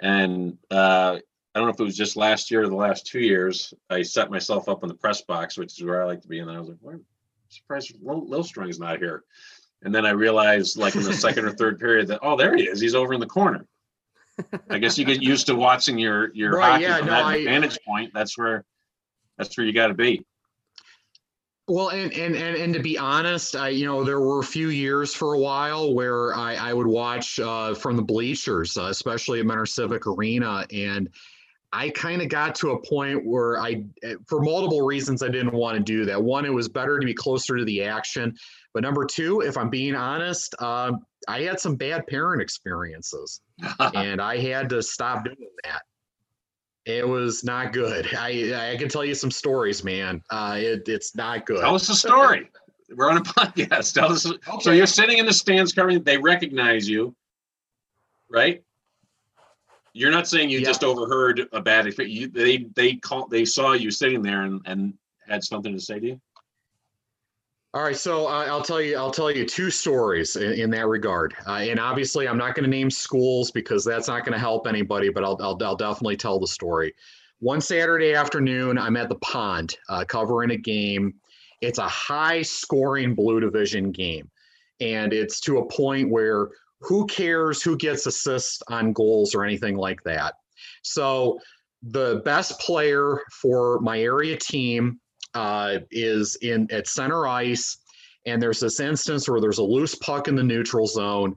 and 0.00 0.56
uh, 0.70 1.18
I 1.54 1.58
don't 1.58 1.66
know 1.66 1.74
if 1.74 1.80
it 1.80 1.84
was 1.84 1.96
just 1.96 2.16
last 2.16 2.50
year 2.50 2.62
or 2.62 2.68
the 2.68 2.76
last 2.76 3.06
two 3.06 3.20
years. 3.20 3.74
I 3.88 4.02
set 4.02 4.30
myself 4.30 4.68
up 4.68 4.84
in 4.84 4.88
the 4.88 4.94
press 4.94 5.22
box, 5.22 5.58
which 5.58 5.78
is 5.78 5.84
where 5.84 6.02
I 6.02 6.06
like 6.06 6.20
to 6.22 6.28
be, 6.28 6.38
and 6.38 6.50
I 6.50 6.58
was 6.58 6.68
like, 6.68 6.78
"What? 6.80 6.94
I'm 6.94 7.04
surprised 7.48 7.96
Lillstrong's 8.02 8.78
not 8.78 8.98
here." 8.98 9.24
And 9.82 9.94
then 9.94 10.04
I 10.04 10.10
realized, 10.10 10.76
like 10.76 10.94
in 10.94 11.02
the 11.02 11.14
second 11.14 11.46
or 11.46 11.52
third 11.52 11.80
period, 11.80 12.06
that 12.08 12.20
oh, 12.22 12.36
there 12.36 12.54
he 12.54 12.64
is. 12.64 12.80
He's 12.80 12.94
over 12.94 13.14
in 13.14 13.20
the 13.20 13.26
corner. 13.26 13.66
I 14.70 14.78
guess 14.78 14.98
you 14.98 15.04
get 15.04 15.22
used 15.22 15.46
to 15.46 15.54
watching 15.54 15.98
your 15.98 16.32
your 16.34 16.52
right, 16.52 16.72
hockey 16.72 16.82
yeah, 16.84 16.98
from 16.98 17.06
no, 17.06 17.12
that 17.12 17.24
I, 17.24 17.44
vantage 17.44 17.78
point. 17.86 18.12
That's 18.14 18.36
where 18.36 18.64
that's 19.38 19.56
where 19.56 19.66
you 19.66 19.72
got 19.72 19.88
to 19.88 19.94
be. 19.94 20.24
Well, 21.68 21.90
and, 21.90 22.12
and 22.12 22.34
and 22.34 22.56
and 22.56 22.74
to 22.74 22.80
be 22.80 22.98
honest, 22.98 23.54
I 23.54 23.68
you 23.68 23.86
know 23.86 24.02
there 24.02 24.20
were 24.20 24.40
a 24.40 24.44
few 24.44 24.70
years 24.70 25.14
for 25.14 25.34
a 25.34 25.38
while 25.38 25.94
where 25.94 26.34
I 26.34 26.54
I 26.56 26.72
would 26.72 26.86
watch 26.86 27.38
uh, 27.38 27.74
from 27.74 27.96
the 27.96 28.02
bleachers, 28.02 28.76
uh, 28.76 28.84
especially 28.84 29.38
at 29.40 29.46
Mentor 29.46 29.66
Civic 29.66 30.06
Arena, 30.06 30.66
and 30.72 31.08
I 31.72 31.90
kind 31.90 32.20
of 32.20 32.28
got 32.28 32.54
to 32.56 32.70
a 32.70 32.82
point 32.82 33.24
where 33.24 33.60
I, 33.60 33.84
for 34.26 34.40
multiple 34.40 34.82
reasons, 34.82 35.22
I 35.22 35.28
didn't 35.28 35.52
want 35.52 35.76
to 35.76 35.82
do 35.82 36.04
that. 36.04 36.20
One, 36.20 36.44
it 36.44 36.52
was 36.52 36.68
better 36.68 36.98
to 36.98 37.06
be 37.06 37.14
closer 37.14 37.56
to 37.56 37.64
the 37.64 37.84
action, 37.84 38.34
but 38.74 38.82
number 38.82 39.04
two, 39.04 39.40
if 39.40 39.56
I'm 39.56 39.70
being 39.70 39.94
honest, 39.94 40.60
um, 40.60 41.04
I 41.28 41.42
had 41.42 41.60
some 41.60 41.76
bad 41.76 42.06
parent 42.06 42.42
experiences, 42.42 43.40
and 43.94 44.20
I 44.20 44.38
had 44.38 44.68
to 44.70 44.82
stop 44.82 45.24
doing 45.24 45.36
that. 45.64 45.82
It 46.86 47.06
was 47.06 47.44
not 47.44 47.72
good. 47.72 48.08
I 48.14 48.72
I 48.72 48.76
can 48.76 48.88
tell 48.88 49.04
you 49.04 49.14
some 49.14 49.30
stories, 49.30 49.84
man. 49.84 50.22
Uh, 50.30 50.56
it, 50.58 50.88
it's 50.88 51.14
not 51.14 51.46
good. 51.46 51.60
Tell 51.60 51.74
us 51.74 51.88
a 51.88 51.94
story. 51.94 52.50
We're 52.96 53.10
on 53.10 53.18
a 53.18 53.20
podcast. 53.22 53.94
Tell 53.94 54.10
us. 54.10 54.26
Okay. 54.26 54.38
So 54.60 54.72
you're 54.72 54.86
sitting 54.86 55.18
in 55.18 55.26
the 55.26 55.32
stands, 55.32 55.72
covering. 55.72 56.02
They 56.02 56.16
recognize 56.16 56.88
you, 56.88 57.14
right? 58.28 58.62
You're 59.92 60.10
not 60.10 60.28
saying 60.28 60.50
you 60.50 60.60
yeah. 60.60 60.66
just 60.66 60.84
overheard 60.84 61.48
a 61.52 61.60
bad 61.60 61.86
experience. 61.86 62.32
they 62.34 62.66
they 62.74 62.94
call 62.96 63.26
they 63.28 63.44
saw 63.44 63.72
you 63.72 63.90
sitting 63.90 64.22
there 64.22 64.42
and 64.42 64.60
and 64.66 64.94
had 65.26 65.42
something 65.44 65.72
to 65.72 65.80
say 65.80 66.00
to 66.00 66.06
you. 66.06 66.20
All 67.72 67.84
right, 67.84 67.96
so 67.96 68.26
uh, 68.26 68.46
I'll 68.48 68.62
tell 68.62 68.80
you. 68.80 68.96
I'll 68.96 69.12
tell 69.12 69.30
you 69.30 69.46
two 69.46 69.70
stories 69.70 70.34
in, 70.34 70.54
in 70.54 70.70
that 70.70 70.88
regard, 70.88 71.34
uh, 71.46 71.58
and 71.62 71.78
obviously, 71.78 72.26
I'm 72.26 72.36
not 72.36 72.56
going 72.56 72.64
to 72.64 72.70
name 72.70 72.90
schools 72.90 73.52
because 73.52 73.84
that's 73.84 74.08
not 74.08 74.24
going 74.24 74.32
to 74.32 74.40
help 74.40 74.66
anybody. 74.66 75.08
But 75.08 75.22
I'll, 75.22 75.38
I'll, 75.40 75.56
I'll 75.62 75.76
definitely 75.76 76.16
tell 76.16 76.40
the 76.40 76.48
story. 76.48 76.92
One 77.38 77.60
Saturday 77.60 78.12
afternoon, 78.12 78.76
I'm 78.76 78.96
at 78.96 79.08
the 79.08 79.14
pond 79.16 79.76
uh, 79.88 80.04
covering 80.04 80.50
a 80.50 80.56
game. 80.56 81.14
It's 81.60 81.78
a 81.78 81.86
high-scoring 81.86 83.14
Blue 83.14 83.38
Division 83.38 83.92
game, 83.92 84.28
and 84.80 85.12
it's 85.12 85.40
to 85.42 85.58
a 85.58 85.66
point 85.66 86.10
where 86.10 86.48
who 86.80 87.06
cares 87.06 87.62
who 87.62 87.76
gets 87.76 88.06
assists 88.06 88.62
on 88.68 88.92
goals 88.92 89.34
or 89.34 89.44
anything 89.44 89.76
like 89.76 90.02
that. 90.04 90.34
So 90.82 91.38
the 91.82 92.22
best 92.24 92.58
player 92.60 93.20
for 93.32 93.80
my 93.80 94.00
area 94.00 94.36
team 94.36 95.00
uh, 95.34 95.78
is 95.90 96.36
in 96.36 96.70
at 96.70 96.88
center 96.88 97.26
ice, 97.26 97.78
and 98.26 98.42
there's 98.42 98.60
this 98.60 98.80
instance 98.80 99.28
where 99.28 99.40
there's 99.40 99.58
a 99.58 99.62
loose 99.62 99.94
puck 99.94 100.28
in 100.28 100.34
the 100.34 100.42
neutral 100.42 100.86
zone, 100.86 101.36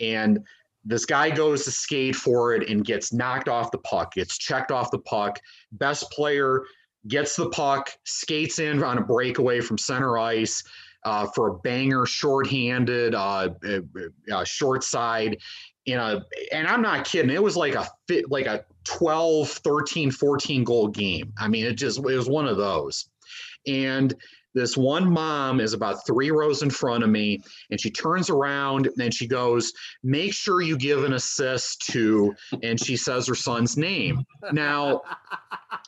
and 0.00 0.40
this 0.84 1.04
guy 1.06 1.30
goes 1.30 1.64
to 1.64 1.70
skate 1.70 2.14
for 2.14 2.54
it 2.54 2.68
and 2.68 2.84
gets 2.84 3.12
knocked 3.12 3.48
off 3.48 3.70
the 3.70 3.78
puck. 3.78 4.14
Gets 4.14 4.36
checked 4.36 4.70
off 4.70 4.90
the 4.90 4.98
puck. 4.98 5.38
Best 5.72 6.10
player 6.10 6.64
gets 7.08 7.36
the 7.36 7.48
puck, 7.50 7.90
skates 8.04 8.58
in 8.58 8.82
on 8.82 8.98
a 8.98 9.02
breakaway 9.02 9.60
from 9.60 9.78
center 9.78 10.18
ice. 10.18 10.62
Uh, 11.04 11.26
for 11.34 11.48
a 11.48 11.54
banger, 11.58 12.06
shorthanded, 12.06 13.14
uh, 13.14 13.50
uh, 13.66 13.80
uh, 14.32 14.44
short 14.44 14.82
side, 14.82 15.36
in 15.86 15.98
a, 15.98 16.24
and 16.50 16.66
I'm 16.66 16.80
not 16.80 17.04
kidding. 17.04 17.30
It 17.30 17.42
was 17.42 17.56
like 17.56 17.74
a 17.74 17.86
fit, 18.08 18.30
like 18.30 18.46
a 18.46 18.64
12, 18.84 19.48
13, 19.48 20.10
14 20.10 20.64
goal 20.64 20.88
game. 20.88 21.32
I 21.38 21.48
mean, 21.48 21.66
it 21.66 21.74
just, 21.74 21.98
it 21.98 22.04
was 22.04 22.28
one 22.28 22.46
of 22.46 22.56
those. 22.56 23.08
And 23.66 24.14
this 24.54 24.76
one 24.76 25.10
mom 25.10 25.60
is 25.60 25.72
about 25.72 26.06
three 26.06 26.30
rows 26.30 26.62
in 26.62 26.70
front 26.70 27.02
of 27.02 27.10
me, 27.10 27.42
and 27.70 27.80
she 27.80 27.90
turns 27.90 28.30
around 28.30 28.88
and 29.00 29.12
she 29.12 29.26
goes, 29.26 29.72
Make 30.02 30.32
sure 30.32 30.62
you 30.62 30.76
give 30.78 31.02
an 31.04 31.12
assist 31.12 31.82
to, 31.90 32.34
and 32.62 32.78
she 32.80 32.96
says 32.96 33.26
her 33.26 33.34
son's 33.34 33.76
name. 33.76 34.24
Now, 34.52 35.02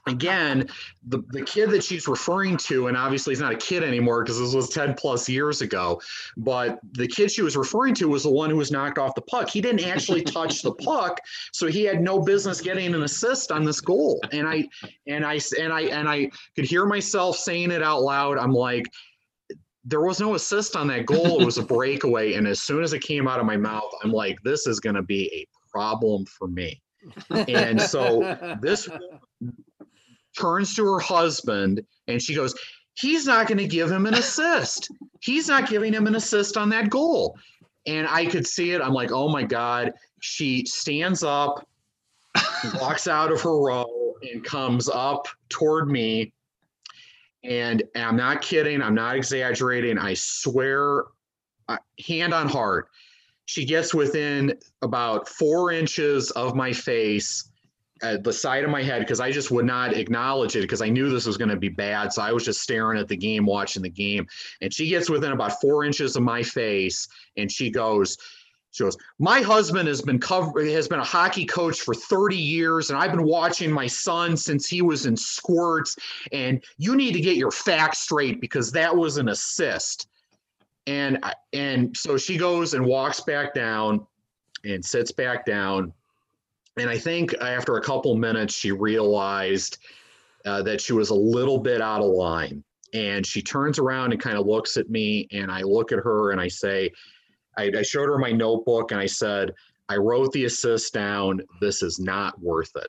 again, 0.06 0.68
the, 1.08 1.22
the 1.30 1.42
kid 1.42 1.70
that 1.70 1.82
she's 1.82 2.06
referring 2.06 2.56
to, 2.58 2.86
and 2.86 2.96
obviously 2.96 3.32
he's 3.32 3.40
not 3.40 3.52
a 3.52 3.56
kid 3.56 3.82
anymore 3.82 4.22
because 4.22 4.38
this 4.38 4.54
was 4.54 4.68
10 4.68 4.94
plus 4.94 5.28
years 5.28 5.62
ago, 5.62 6.00
but 6.36 6.78
the 6.92 7.06
kid 7.06 7.30
she 7.30 7.42
was 7.42 7.56
referring 7.56 7.94
to 7.94 8.08
was 8.08 8.22
the 8.22 8.30
one 8.30 8.50
who 8.50 8.56
was 8.56 8.70
knocked 8.70 8.98
off 8.98 9.14
the 9.14 9.22
puck. 9.22 9.50
He 9.50 9.60
didn't 9.60 9.84
actually 9.84 10.22
touch 10.22 10.62
the 10.62 10.72
puck, 10.72 11.20
so 11.52 11.66
he 11.66 11.82
had 11.84 12.00
no 12.00 12.20
business 12.20 12.60
getting 12.60 12.94
an 12.94 13.02
assist 13.02 13.50
on 13.50 13.64
this 13.64 13.80
goal. 13.80 14.20
And 14.32 14.46
I 14.48 14.68
and 15.06 15.24
I 15.24 15.40
and 15.58 15.72
I 15.72 15.80
and 15.82 16.08
I 16.08 16.30
could 16.54 16.64
hear 16.64 16.86
myself 16.86 17.36
saying 17.36 17.70
it 17.70 17.82
out 17.82 18.02
loud. 18.02 18.38
I'm 18.38 18.52
like, 18.52 18.86
there 19.84 20.00
was 20.00 20.20
no 20.20 20.34
assist 20.34 20.76
on 20.76 20.88
that 20.88 21.06
goal. 21.06 21.40
It 21.40 21.44
was 21.44 21.58
a 21.58 21.62
breakaway. 21.62 22.34
And 22.34 22.46
as 22.46 22.62
soon 22.62 22.82
as 22.82 22.92
it 22.92 23.02
came 23.02 23.28
out 23.28 23.38
of 23.38 23.46
my 23.46 23.56
mouth, 23.56 23.90
I'm 24.02 24.12
like, 24.12 24.36
this 24.42 24.66
is 24.66 24.80
going 24.80 24.96
to 24.96 25.02
be 25.02 25.30
a 25.32 25.46
problem 25.70 26.24
for 26.26 26.48
me. 26.48 26.82
And 27.30 27.80
so 27.80 28.36
this 28.60 28.88
turns 30.36 30.74
to 30.76 30.84
her 30.84 30.98
husband 30.98 31.84
and 32.08 32.20
she 32.20 32.34
goes, 32.34 32.54
He's 32.94 33.26
not 33.26 33.46
going 33.46 33.58
to 33.58 33.66
give 33.66 33.90
him 33.90 34.06
an 34.06 34.14
assist. 34.14 34.90
He's 35.20 35.48
not 35.48 35.68
giving 35.68 35.92
him 35.92 36.06
an 36.06 36.14
assist 36.14 36.56
on 36.56 36.70
that 36.70 36.88
goal. 36.88 37.36
And 37.86 38.06
I 38.08 38.24
could 38.24 38.46
see 38.46 38.72
it. 38.72 38.80
I'm 38.80 38.94
like, 38.94 39.12
oh 39.12 39.28
my 39.28 39.42
God. 39.42 39.92
She 40.20 40.64
stands 40.64 41.22
up, 41.22 41.68
walks 42.80 43.06
out 43.06 43.30
of 43.30 43.40
her 43.42 43.60
row, 43.60 44.14
and 44.22 44.42
comes 44.42 44.88
up 44.88 45.28
toward 45.50 45.90
me. 45.90 46.32
And 47.44 47.82
I'm 47.94 48.16
not 48.16 48.40
kidding. 48.40 48.80
I'm 48.80 48.94
not 48.94 49.14
exaggerating. 49.14 49.98
I 49.98 50.14
swear, 50.14 51.04
uh, 51.68 51.76
hand 52.04 52.32
on 52.32 52.48
heart, 52.48 52.88
she 53.44 53.64
gets 53.64 53.92
within 53.92 54.58
about 54.80 55.28
four 55.28 55.70
inches 55.70 56.30
of 56.32 56.56
my 56.56 56.72
face 56.72 57.50
at 58.02 58.22
the 58.22 58.32
side 58.32 58.64
of 58.64 58.70
my 58.70 58.82
head 58.82 59.00
because 59.00 59.20
I 59.20 59.30
just 59.30 59.50
would 59.50 59.64
not 59.64 59.94
acknowledge 59.94 60.56
it 60.56 60.62
because 60.62 60.82
I 60.82 60.88
knew 60.88 61.08
this 61.08 61.26
was 61.26 61.36
going 61.36 61.48
to 61.48 61.56
be 61.56 61.68
bad. 61.68 62.12
So 62.12 62.22
I 62.22 62.32
was 62.32 62.44
just 62.44 62.60
staring 62.60 62.98
at 62.98 63.08
the 63.08 63.16
game, 63.16 63.46
watching 63.46 63.82
the 63.82 63.88
game. 63.88 64.26
And 64.60 64.72
she 64.72 64.88
gets 64.88 65.08
within 65.08 65.32
about 65.32 65.60
four 65.60 65.84
inches 65.84 66.16
of 66.16 66.22
my 66.22 66.42
face 66.42 67.08
and 67.36 67.50
she 67.50 67.70
goes, 67.70 68.18
she 68.76 68.84
goes, 68.84 68.98
my 69.18 69.40
husband 69.40 69.88
has 69.88 70.02
been 70.02 70.18
cover 70.18 70.62
has 70.62 70.86
been 70.86 70.98
a 70.98 71.04
hockey 71.04 71.46
coach 71.46 71.80
for 71.80 71.94
30 71.94 72.36
years, 72.36 72.90
and 72.90 72.98
I've 72.98 73.10
been 73.10 73.24
watching 73.24 73.72
my 73.72 73.86
son 73.86 74.36
since 74.36 74.66
he 74.66 74.82
was 74.82 75.06
in 75.06 75.16
squirts. 75.16 75.96
And 76.30 76.62
you 76.76 76.94
need 76.94 77.12
to 77.12 77.20
get 77.20 77.38
your 77.38 77.50
facts 77.50 78.00
straight 78.00 78.38
because 78.38 78.70
that 78.72 78.94
was 78.94 79.16
an 79.16 79.30
assist. 79.30 80.08
And 80.86 81.24
and 81.54 81.96
so 81.96 82.18
she 82.18 82.36
goes 82.36 82.74
and 82.74 82.84
walks 82.84 83.20
back 83.20 83.54
down 83.54 84.06
and 84.62 84.84
sits 84.84 85.10
back 85.10 85.46
down 85.46 85.94
and 86.76 86.90
I 86.90 86.98
think 86.98 87.34
after 87.40 87.76
a 87.76 87.82
couple 87.82 88.14
minutes, 88.16 88.54
she 88.54 88.72
realized 88.72 89.78
uh, 90.44 90.62
that 90.62 90.80
she 90.80 90.92
was 90.92 91.10
a 91.10 91.14
little 91.14 91.58
bit 91.58 91.80
out 91.80 92.02
of 92.02 92.10
line. 92.10 92.62
And 92.94 93.26
she 93.26 93.42
turns 93.42 93.78
around 93.78 94.12
and 94.12 94.20
kind 94.20 94.38
of 94.38 94.46
looks 94.46 94.76
at 94.76 94.88
me, 94.88 95.26
and 95.32 95.50
I 95.50 95.62
look 95.62 95.92
at 95.92 95.98
her 95.98 96.30
and 96.30 96.40
I 96.40 96.48
say, 96.48 96.90
I, 97.58 97.70
I 97.78 97.82
showed 97.82 98.08
her 98.08 98.18
my 98.18 98.30
notebook 98.30 98.92
and 98.92 99.00
I 99.00 99.06
said, 99.06 99.52
I 99.88 99.96
wrote 99.96 100.32
the 100.32 100.44
assist 100.44 100.92
down. 100.94 101.40
This 101.60 101.82
is 101.82 101.98
not 101.98 102.40
worth 102.40 102.72
it. 102.76 102.88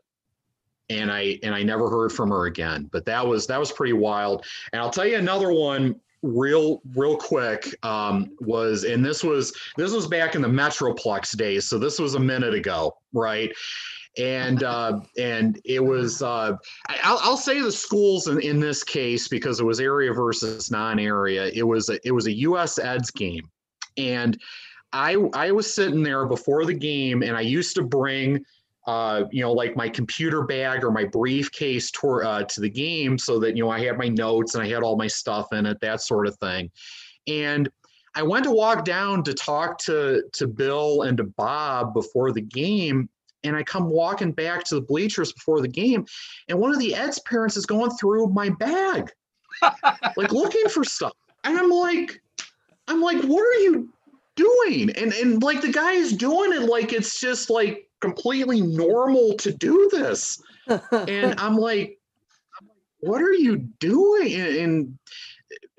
And 0.89 1.11
I 1.11 1.38
and 1.43 1.53
I 1.53 1.63
never 1.63 1.89
heard 1.89 2.11
from 2.11 2.29
her 2.29 2.45
again. 2.45 2.89
But 2.91 3.05
that 3.05 3.25
was 3.25 3.47
that 3.47 3.59
was 3.59 3.71
pretty 3.71 3.93
wild. 3.93 4.45
And 4.71 4.81
I'll 4.81 4.89
tell 4.89 5.05
you 5.05 5.17
another 5.17 5.51
one 5.51 5.99
real 6.24 6.82
real 6.95 7.15
quick 7.15 7.76
um, 7.84 8.32
was 8.41 8.84
and 8.84 9.05
this 9.05 9.24
was 9.24 9.53
this 9.78 9.91
was 9.91 10.07
back 10.07 10.36
in 10.36 10.41
the 10.41 10.47
metroplex 10.47 11.38
days 11.38 11.70
so 11.70 11.78
this 11.78 11.99
was 11.99 12.15
a 12.15 12.20
minute 12.20 12.53
ago 12.53 12.93
right? 13.13 13.55
And 14.18 14.63
uh, 14.63 15.01
and 15.18 15.59
it 15.63 15.84
was 15.84 16.22
uh, 16.22 16.53
I'll, 17.03 17.20
I'll 17.22 17.38
say 17.38 17.61
the 17.61 17.72
schools 17.72 18.28
in, 18.28 18.41
in 18.41 18.59
this 18.59 18.84
case 18.84 19.28
because 19.28 19.59
it 19.59 19.63
was 19.63 19.80
area 19.80 20.11
versus 20.11 20.72
non-area 20.72 21.51
it 21.53 21.63
was 21.63 21.89
a, 21.89 21.99
it 22.03 22.11
was 22.11 22.28
a 22.28 22.34
us 22.34 22.80
eds 22.80 23.11
game. 23.11 23.49
And 23.97 24.39
i 24.93 25.18
i 25.34 25.51
was 25.51 25.72
sitting 25.74 26.01
there 26.01 26.26
before 26.26 26.63
the 26.63 26.74
game 26.74 27.22
and 27.22 27.36
i 27.36 27.41
used 27.41 27.76
to 27.76 27.84
bring 27.84 28.41
uh, 28.88 29.25
you 29.31 29.41
know, 29.41 29.51
like 29.51 29.75
my 29.75 29.89
computer 29.89 30.43
bag 30.43 30.83
or 30.83 30.91
my 30.91 31.03
briefcase 31.03 31.91
to, 31.91 32.07
uh, 32.23 32.43
to 32.43 32.61
the 32.61 32.69
game 32.69 33.17
so 33.17 33.38
that, 33.38 33.55
you 33.55 33.63
know, 33.63 33.69
I 33.69 33.83
had 33.83 33.97
my 33.97 34.07
notes 34.07 34.55
and 34.55 34.63
I 34.63 34.67
had 34.67 34.81
all 34.81 34.95
my 34.95 35.07
stuff 35.07 35.51
in 35.51 35.65
it, 35.65 35.79
that 35.81 36.01
sort 36.01 36.25
of 36.25 36.38
thing. 36.38 36.71
And 37.27 37.69
I 38.15 38.23
went 38.23 38.45
to 38.45 38.51
walk 38.51 38.85
down 38.85 39.23
to 39.25 39.33
talk 39.33 39.77
to, 39.79 40.23
to 40.31 40.47
Bill 40.47 41.01
and 41.01 41.17
to 41.17 41.25
Bob 41.25 41.93
before 41.93 42.31
the 42.31 42.41
game. 42.41 43.09
And 43.43 43.57
I 43.57 43.63
come 43.63 43.89
walking 43.89 44.31
back 44.31 44.63
to 44.65 44.75
the 44.75 44.81
bleachers 44.81 45.33
before 45.33 45.61
the 45.61 45.67
game. 45.67 46.05
And 46.47 46.57
one 46.57 46.71
of 46.71 46.79
the 46.79 46.95
Ed's 46.95 47.19
parents 47.19 47.57
is 47.57 47.65
going 47.65 47.91
through 47.91 48.27
my 48.29 48.49
bag, 48.49 49.11
like 50.15 50.31
looking 50.31 50.69
for 50.69 50.85
stuff. 50.85 51.13
And 51.43 51.57
I'm 51.57 51.69
like, 51.69 52.21
I'm 52.88 53.01
like, 53.01 53.21
what 53.23 53.41
are 53.41 53.59
you 53.59 53.89
doing? 54.35 54.91
And 54.91 55.13
and 55.13 55.43
like 55.43 55.61
the 55.61 55.71
guy 55.71 55.91
is 55.91 56.13
doing 56.13 56.53
it 56.53 56.67
like 56.69 56.93
it's 56.93 57.19
just 57.19 57.49
like 57.49 57.86
completely 58.01 58.61
normal 58.61 59.33
to 59.37 59.51
do 59.51 59.89
this. 59.91 60.41
and 60.67 61.35
I'm 61.39 61.57
like, 61.57 61.99
what 62.99 63.21
are 63.21 63.33
you 63.33 63.57
doing? 63.57 64.33
And 64.33 64.97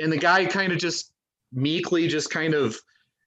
and 0.01 0.13
the 0.13 0.19
guy 0.19 0.47
kind 0.47 0.73
of 0.73 0.79
just 0.79 1.13
meekly 1.53 2.09
just 2.09 2.31
kind 2.31 2.55
of, 2.55 2.77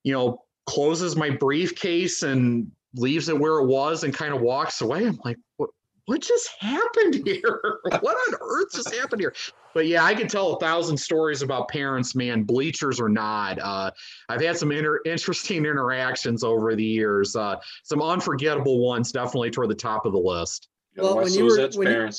you 0.03 0.13
know, 0.13 0.43
closes 0.65 1.15
my 1.15 1.29
briefcase 1.29 2.23
and 2.23 2.71
leaves 2.95 3.29
it 3.29 3.39
where 3.39 3.59
it 3.59 3.67
was 3.67 4.03
and 4.03 4.13
kind 4.13 4.33
of 4.33 4.41
walks 4.41 4.81
away. 4.81 5.05
I'm 5.05 5.19
like, 5.23 5.37
what 5.57 5.69
what 6.05 6.21
just 6.21 6.49
happened 6.59 7.21
here? 7.25 7.79
what 8.01 8.15
on 8.15 8.35
earth 8.41 8.73
just 8.73 8.93
happened 8.93 9.21
here? 9.21 9.33
But 9.73 9.87
yeah, 9.87 10.03
I 10.03 10.13
could 10.13 10.29
tell 10.29 10.53
a 10.53 10.59
thousand 10.59 10.97
stories 10.97 11.41
about 11.41 11.69
parents, 11.69 12.15
man, 12.15 12.43
bleachers 12.43 12.99
or 12.99 13.07
not. 13.07 13.59
Uh, 13.59 13.91
I've 14.27 14.41
had 14.41 14.57
some 14.57 14.71
inter- 14.71 14.99
interesting 15.05 15.65
interactions 15.65 16.43
over 16.43 16.75
the 16.75 16.83
years. 16.83 17.35
Uh, 17.35 17.55
some 17.83 18.01
unforgettable 18.01 18.79
ones, 18.79 19.11
definitely 19.11 19.51
toward 19.51 19.69
the 19.69 19.75
top 19.75 20.05
of 20.05 20.11
the 20.11 20.19
list. 20.19 20.67
Well, 20.97 21.15
when 21.15 21.33
you, 21.33 21.45
were, 21.45 21.69
when, 21.75 21.87
you, 21.87 22.09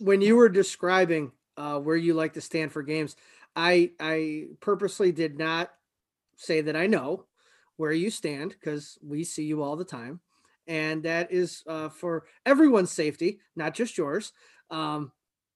when 0.00 0.20
you 0.20 0.36
were 0.36 0.48
describing 0.48 1.30
uh, 1.56 1.78
where 1.78 1.96
you 1.96 2.14
like 2.14 2.32
to 2.34 2.40
stand 2.40 2.72
for 2.72 2.82
games, 2.82 3.14
I 3.54 3.92
I 4.00 4.46
purposely 4.60 5.12
did 5.12 5.38
not 5.38 5.70
say 6.36 6.60
that 6.62 6.76
I 6.76 6.86
know 6.86 7.26
where 7.76 7.92
you 7.92 8.10
stand 8.10 8.50
because 8.50 8.98
we 9.02 9.22
see 9.24 9.44
you 9.44 9.62
all 9.62 9.76
the 9.76 9.84
time 9.84 10.20
and 10.66 11.02
that 11.04 11.32
is 11.32 11.62
uh, 11.66 11.88
for 11.88 12.24
everyone's 12.44 12.90
safety, 12.90 13.40
not 13.54 13.74
just 13.74 13.96
yours. 13.96 14.32
Um, 14.70 15.12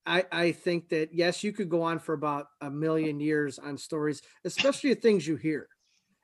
I, 0.07 0.25
I 0.33 0.53
think 0.53 0.89
that 0.91 1.11
yes, 1.13 1.45
you 1.45 1.53
could 1.53 1.69
go 1.69 1.83
on 1.83 1.99
for 1.99 2.15
about 2.15 2.47
a 2.61 2.71
million 2.71 3.21
years 3.21 3.59
on 3.59 3.77
stories, 3.77 4.23
especially 4.45 4.95
things 4.95 5.27
you 5.27 5.37
hear, 5.37 5.69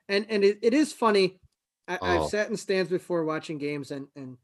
and 0.09 0.25
and 0.29 0.43
it, 0.43 0.59
it 0.61 0.73
is 0.73 0.93
funny. 0.93 1.39
I, 1.87 1.97
oh. 2.01 2.23
I've 2.23 2.29
sat 2.29 2.49
in 2.49 2.57
stands 2.57 2.89
before 2.89 3.23
watching 3.23 3.57
games, 3.57 3.91
and 3.91 4.07
and 4.15 4.37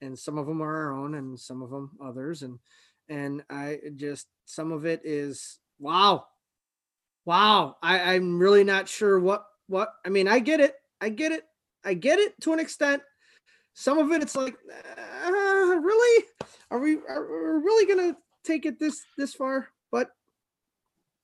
and 0.00 0.18
some 0.18 0.38
of 0.38 0.46
them 0.46 0.62
are 0.62 0.86
our 0.86 0.92
own, 0.92 1.14
and 1.14 1.38
some 1.38 1.62
of 1.62 1.70
them 1.70 1.90
others, 2.02 2.42
and 2.42 2.58
and 3.08 3.42
I 3.50 3.78
just 3.96 4.28
some 4.44 4.72
of 4.72 4.86
it 4.86 5.00
is 5.04 5.58
wow, 5.78 6.24
wow. 7.24 7.76
I, 7.82 8.14
I'm 8.14 8.38
really 8.38 8.64
not 8.64 8.88
sure 8.88 9.18
what 9.18 9.44
what 9.66 9.92
I 10.04 10.10
mean. 10.10 10.28
I 10.28 10.38
get 10.38 10.60
it, 10.60 10.74
I 11.00 11.08
get 11.08 11.32
it, 11.32 11.42
I 11.84 11.94
get 11.94 12.18
it 12.18 12.40
to 12.42 12.52
an 12.52 12.60
extent 12.60 13.02
some 13.76 13.98
of 13.98 14.10
it 14.10 14.22
it's 14.22 14.34
like 14.34 14.56
uh, 15.26 15.30
really 15.30 16.24
are 16.70 16.80
we 16.80 16.96
are 17.08 17.26
we 17.26 17.62
really 17.62 17.86
gonna 17.86 18.16
take 18.42 18.64
it 18.64 18.80
this 18.80 19.04
this 19.18 19.34
far 19.34 19.68
but 19.92 20.10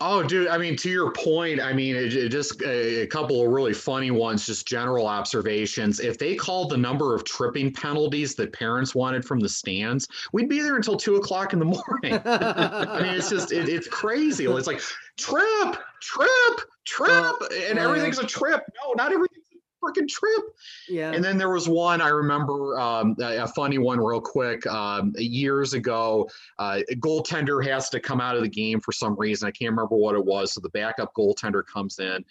Oh, 0.05 0.21
dude! 0.21 0.49
I 0.49 0.59
mean, 0.59 0.75
to 0.79 0.91
your 0.91 1.13
point, 1.13 1.61
I 1.61 1.73
mean, 1.73 1.95
it, 1.95 2.13
it 2.13 2.31
just 2.31 2.61
a, 2.61 3.03
a, 3.03 3.07
couple 3.07 3.41
of 3.41 3.53
really 3.53 3.73
funny 3.73 4.11
ones. 4.11 4.45
Just 4.45 4.67
general 4.67 5.07
observations. 5.07 6.01
If 6.01 6.19
they 6.19 6.35
called 6.35 6.71
the 6.71 6.77
number 6.77 7.15
of 7.15 7.23
tripping 7.23 7.73
penalties 7.73 8.35
that 8.35 8.53
parents 8.53 8.97
wanted 8.97 9.25
from 9.25 9.39
the 9.39 9.49
stands, 9.49 10.09
we'd 10.33 10.49
be 10.49 10.61
there 10.61 10.75
until 10.75 10.97
two 10.97 11.15
o'clock 11.15 11.53
in 11.53 11.61
the 11.61 11.67
morning. 11.67 12.21
I 12.25 13.01
mean, 13.01 13.15
it's 13.15 13.31
just 13.31 13.53
it, 13.53 13.69
it's 13.69 13.87
crazy. 13.87 14.47
It's 14.47 14.67
like 14.67 14.81
trip, 15.17 15.77
trip, 16.01 16.61
trip, 16.85 17.37
and 17.69 17.79
everything's 17.79 18.19
a 18.19 18.27
trip. 18.27 18.65
No, 18.83 18.95
not 18.95 19.13
everything 19.13 19.42
freaking 19.83 20.09
trip. 20.09 20.45
Yeah. 20.89 21.13
And 21.13 21.25
then 21.25 21.37
there 21.37 21.51
was 21.51 21.69
one 21.69 22.01
I 22.01 22.09
remember 22.09 22.79
um, 22.79 23.17
a, 23.21 23.45
a, 23.45 23.49
funny 23.49 23.79
one 23.79 23.99
real 23.99 24.21
quick. 24.21 24.67
Um, 24.67 25.13
years 25.17 25.75
ago, 25.75 26.29
uh, 26.59 26.81
a 26.89 26.95
goaltender 26.97 27.65
has 27.67 27.89
to 27.91 28.01
come 28.01 28.21
out 28.21 28.37
of 28.37 28.43
the 28.43 28.49
game 28.49 28.81
for 28.81 28.93
some 28.93 29.17
reason. 29.19 29.49
I 29.49 29.51
can't 29.51 29.71
remember 29.71 29.97
what 29.97 30.15
it 30.15 30.25
was. 30.25 30.53
So 30.53 30.61
the 30.61 30.71
backup 30.71 31.13
goaltender 31.15 31.63
comes 31.67 31.99
in. 31.99 32.25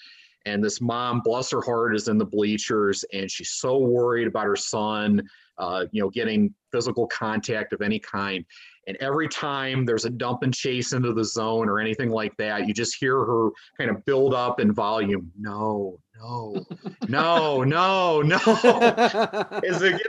And 0.46 0.64
this 0.64 0.82
mom, 0.82 1.22
bless 1.24 1.52
her 1.52 1.62
heart, 1.62 1.96
is 1.96 2.08
in 2.08 2.18
the 2.18 2.26
bleachers, 2.26 3.06
and 3.14 3.30
she's 3.30 3.52
so 3.52 3.78
worried 3.78 4.28
about 4.28 4.46
her 4.46 4.56
son, 4.56 5.22
uh, 5.60 5.86
you 5.92 6.02
know, 6.02 6.10
getting 6.10 6.54
physical 6.72 7.06
contact 7.08 7.74
of 7.74 7.82
any 7.82 8.00
kind. 8.00 8.44
And 8.88 8.98
every 8.98 9.28
time 9.28 9.86
there's 9.86 10.06
a 10.06 10.10
dump 10.10 10.42
and 10.42 10.54
chase 10.54 10.94
into 10.94 11.14
the 11.14 11.24
zone 11.24 11.70
or 11.70 11.80
anything 11.80 12.10
like 12.10 12.36
that, 12.38 12.68
you 12.68 12.74
just 12.74 12.96
hear 13.00 13.24
her 13.24 13.50
kind 13.78 13.92
of 13.92 14.04
build 14.06 14.34
up 14.34 14.60
in 14.60 14.74
volume. 14.74 15.32
No, 15.40 16.00
no, 16.22 16.66
no, 17.08 17.64
no, 17.64 18.22
no. 18.22 18.38
As 18.38 19.80
they 19.80 19.92
get 19.92 20.02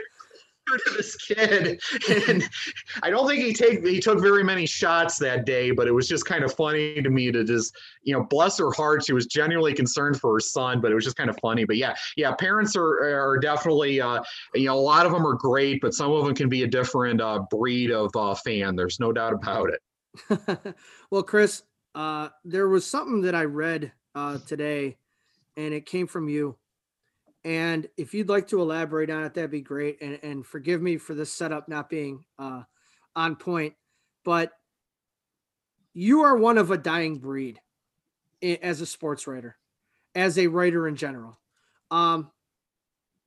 to 0.67 0.93
this 0.95 1.15
kid, 1.15 1.81
and 2.27 2.47
I 3.01 3.09
don't 3.09 3.27
think 3.27 3.43
he 3.43 3.53
take 3.53 3.85
he 3.85 3.99
took 3.99 4.21
very 4.21 4.43
many 4.43 4.65
shots 4.65 5.17
that 5.19 5.45
day, 5.45 5.71
but 5.71 5.87
it 5.87 5.91
was 5.91 6.07
just 6.07 6.25
kind 6.25 6.43
of 6.43 6.53
funny 6.53 7.01
to 7.01 7.09
me 7.09 7.31
to 7.31 7.43
just 7.43 7.75
you 8.03 8.13
know 8.15 8.23
bless 8.23 8.57
her 8.59 8.71
heart. 8.71 9.05
She 9.05 9.13
was 9.13 9.25
genuinely 9.25 9.73
concerned 9.73 10.19
for 10.19 10.33
her 10.33 10.39
son, 10.39 10.81
but 10.81 10.91
it 10.91 10.95
was 10.95 11.03
just 11.03 11.17
kind 11.17 11.29
of 11.29 11.37
funny. 11.41 11.65
But 11.65 11.77
yeah, 11.77 11.95
yeah, 12.15 12.33
parents 12.33 12.75
are 12.75 12.99
are 13.03 13.37
definitely 13.37 13.99
uh, 14.01 14.21
you 14.53 14.65
know 14.65 14.75
a 14.75 14.79
lot 14.79 15.05
of 15.05 15.11
them 15.11 15.25
are 15.25 15.35
great, 15.35 15.81
but 15.81 15.93
some 15.93 16.11
of 16.11 16.25
them 16.25 16.35
can 16.35 16.49
be 16.49 16.63
a 16.63 16.67
different 16.67 17.21
uh, 17.21 17.39
breed 17.49 17.91
of 17.91 18.11
uh, 18.15 18.35
fan. 18.35 18.75
There's 18.75 18.99
no 18.99 19.11
doubt 19.11 19.33
about 19.33 19.69
it. 19.69 20.75
well, 21.11 21.23
Chris, 21.23 21.63
uh, 21.95 22.29
there 22.45 22.69
was 22.69 22.85
something 22.85 23.21
that 23.21 23.35
I 23.35 23.45
read 23.45 23.91
uh, 24.15 24.37
today 24.47 24.97
and 25.57 25.73
it 25.73 25.85
came 25.85 26.07
from 26.07 26.29
you. 26.29 26.57
And 27.43 27.87
if 27.97 28.13
you'd 28.13 28.29
like 28.29 28.47
to 28.49 28.61
elaborate 28.61 29.09
on 29.09 29.23
it, 29.23 29.33
that'd 29.33 29.51
be 29.51 29.61
great. 29.61 30.01
And, 30.01 30.19
and 30.23 30.45
forgive 30.45 30.81
me 30.81 30.97
for 30.97 31.13
the 31.13 31.25
setup 31.25 31.67
not 31.67 31.89
being 31.89 32.23
uh, 32.39 32.63
on 33.15 33.35
point, 33.35 33.73
but 34.23 34.51
you 35.93 36.23
are 36.23 36.37
one 36.37 36.57
of 36.57 36.71
a 36.71 36.77
dying 36.77 37.19
breed 37.19 37.59
as 38.41 38.81
a 38.81 38.85
sports 38.85 39.27
writer, 39.27 39.57
as 40.15 40.37
a 40.37 40.47
writer 40.47 40.87
in 40.87 40.95
general. 40.95 41.37
Um, 41.91 42.31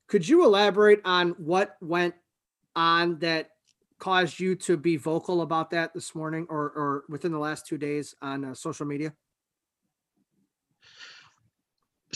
could 0.08 0.26
you 0.26 0.44
elaborate 0.44 1.00
on 1.04 1.30
what 1.30 1.76
went 1.80 2.14
on 2.74 3.18
that 3.20 3.50
caused 3.98 4.38
you 4.38 4.54
to 4.54 4.76
be 4.76 4.96
vocal 4.96 5.42
about 5.42 5.70
that 5.70 5.94
this 5.94 6.14
morning 6.14 6.46
or, 6.48 6.70
or 6.70 7.04
within 7.08 7.32
the 7.32 7.38
last 7.38 7.66
two 7.66 7.78
days 7.78 8.14
on 8.22 8.44
uh, 8.44 8.54
social 8.54 8.86
media? 8.86 9.12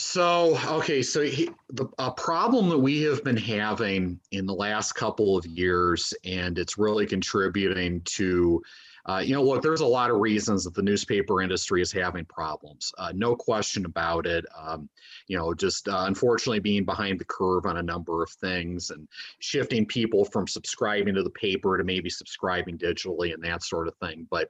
So, 0.03 0.57
okay, 0.67 1.03
so 1.03 1.21
he, 1.21 1.51
the 1.69 1.87
a 1.99 2.09
problem 2.09 2.69
that 2.69 2.79
we 2.79 3.03
have 3.03 3.23
been 3.23 3.37
having 3.37 4.19
in 4.31 4.47
the 4.47 4.53
last 4.53 4.93
couple 4.93 5.37
of 5.37 5.45
years, 5.45 6.11
and 6.25 6.57
it's 6.57 6.75
really 6.75 7.05
contributing 7.05 8.01
to 8.05 8.63
uh, 9.07 9.21
you 9.23 9.33
know, 9.33 9.43
look, 9.43 9.61
there's 9.61 9.81
a 9.81 9.85
lot 9.85 10.11
of 10.11 10.19
reasons 10.19 10.63
that 10.63 10.73
the 10.73 10.81
newspaper 10.81 11.41
industry 11.41 11.81
is 11.81 11.91
having 11.91 12.25
problems. 12.25 12.91
Uh, 12.97 13.11
no 13.15 13.35
question 13.35 13.85
about 13.85 14.25
it. 14.25 14.45
Um, 14.57 14.89
you 15.27 15.37
know, 15.37 15.53
just 15.53 15.87
uh, 15.87 16.03
unfortunately 16.07 16.59
being 16.59 16.85
behind 16.85 17.19
the 17.19 17.25
curve 17.25 17.65
on 17.65 17.77
a 17.77 17.83
number 17.83 18.21
of 18.21 18.29
things 18.29 18.91
and 18.91 19.07
shifting 19.39 19.85
people 19.85 20.25
from 20.25 20.47
subscribing 20.47 21.15
to 21.15 21.23
the 21.23 21.29
paper 21.31 21.77
to 21.77 21.83
maybe 21.83 22.09
subscribing 22.09 22.77
digitally 22.77 23.33
and 23.33 23.43
that 23.43 23.63
sort 23.63 23.87
of 23.87 23.95
thing. 23.95 24.27
But 24.29 24.49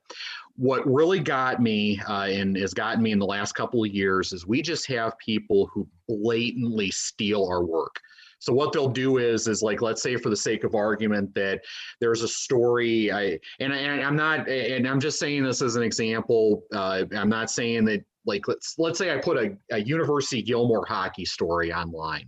what 0.56 0.86
really 0.86 1.20
got 1.20 1.62
me 1.62 2.00
uh, 2.08 2.26
and 2.26 2.58
has 2.58 2.74
gotten 2.74 3.02
me 3.02 3.12
in 3.12 3.20
the 3.20 3.26
last 3.26 3.54
couple 3.54 3.84
of 3.84 3.92
years 3.92 4.34
is 4.34 4.46
we 4.46 4.62
just 4.62 4.86
have 4.88 5.18
people 5.18 5.68
who 5.74 5.88
blatantly 6.08 6.92
steal 6.92 7.46
our 7.46 7.64
work. 7.64 8.00
So 8.42 8.52
what 8.54 8.74
they'll 8.74 8.90
do 8.90 9.20
is 9.20 9.48
is 9.48 9.62
like 9.62 9.84
let's 9.84 10.02
say 10.02 10.18
for 10.18 10.30
the 10.30 10.36
sake 10.36 10.64
of 10.64 10.74
argument 10.74 11.34
that 11.36 11.62
there's 12.00 12.24
a 12.24 12.28
story 12.28 13.12
I 13.12 13.40
and, 13.60 13.72
I, 13.72 13.78
am 13.78 14.16
not 14.16 14.50
and 14.50 14.88
I'm 14.88 15.00
just 15.00 15.20
saying 15.20 15.44
this 15.44 15.62
as 15.62 15.76
an 15.76 15.84
example. 15.84 16.64
Uh, 16.74 17.04
I'm 17.16 17.30
not 17.30 17.52
saying 17.52 17.86
that 17.86 18.04
like 18.26 18.48
let's 18.48 18.80
let's 18.80 18.98
say 18.98 19.14
I 19.14 19.20
put 19.20 19.38
a, 19.38 19.56
a 19.72 19.78
University 19.78 20.42
Gilmour 20.42 20.88
hockey 20.88 21.24
story 21.24 21.72
online 21.72 22.28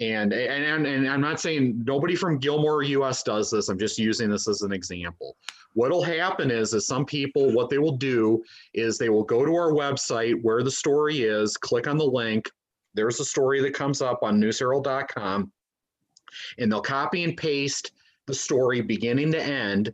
And, 0.00 0.34
and 0.34 0.86
and 0.86 1.08
I'm 1.08 1.22
not 1.22 1.40
saying 1.40 1.82
nobody 1.82 2.14
from 2.14 2.38
Gilmour 2.38 2.82
US 2.82 3.22
does 3.22 3.50
this. 3.50 3.70
I'm 3.70 3.78
just 3.78 3.98
using 3.98 4.28
this 4.28 4.46
as 4.48 4.60
an 4.60 4.72
example. 4.72 5.38
What'll 5.72 6.02
happen 6.02 6.50
is 6.50 6.74
is 6.74 6.86
some 6.86 7.06
people 7.06 7.54
what 7.54 7.70
they 7.70 7.78
will 7.78 7.96
do 7.96 8.44
is 8.74 8.98
they 8.98 9.08
will 9.08 9.24
go 9.24 9.46
to 9.46 9.54
our 9.54 9.72
website 9.72 10.42
where 10.42 10.62
the 10.62 10.70
story 10.70 11.22
is, 11.22 11.56
click 11.56 11.86
on 11.86 11.96
the 11.96 12.04
link. 12.04 12.50
There's 12.94 13.20
a 13.20 13.24
story 13.24 13.60
that 13.62 13.74
comes 13.74 14.02
up 14.02 14.22
on 14.22 14.40
newsherald.com 14.40 15.50
and 16.58 16.72
they'll 16.72 16.80
copy 16.80 17.24
and 17.24 17.36
paste 17.36 17.92
the 18.26 18.34
story 18.34 18.80
beginning 18.80 19.32
to 19.32 19.42
end 19.42 19.92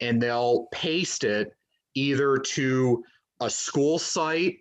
and 0.00 0.20
they'll 0.20 0.66
paste 0.72 1.24
it 1.24 1.52
either 1.94 2.36
to 2.38 3.02
a 3.40 3.50
school 3.50 3.98
site, 3.98 4.58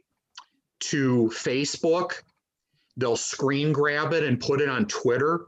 to 0.79 1.29
Facebook, 1.33 2.21
they'll 2.97 3.15
screen 3.15 3.71
grab 3.71 4.13
it 4.13 4.23
and 4.23 4.39
put 4.39 4.61
it 4.61 4.69
on 4.69 4.85
Twitter. 4.85 5.47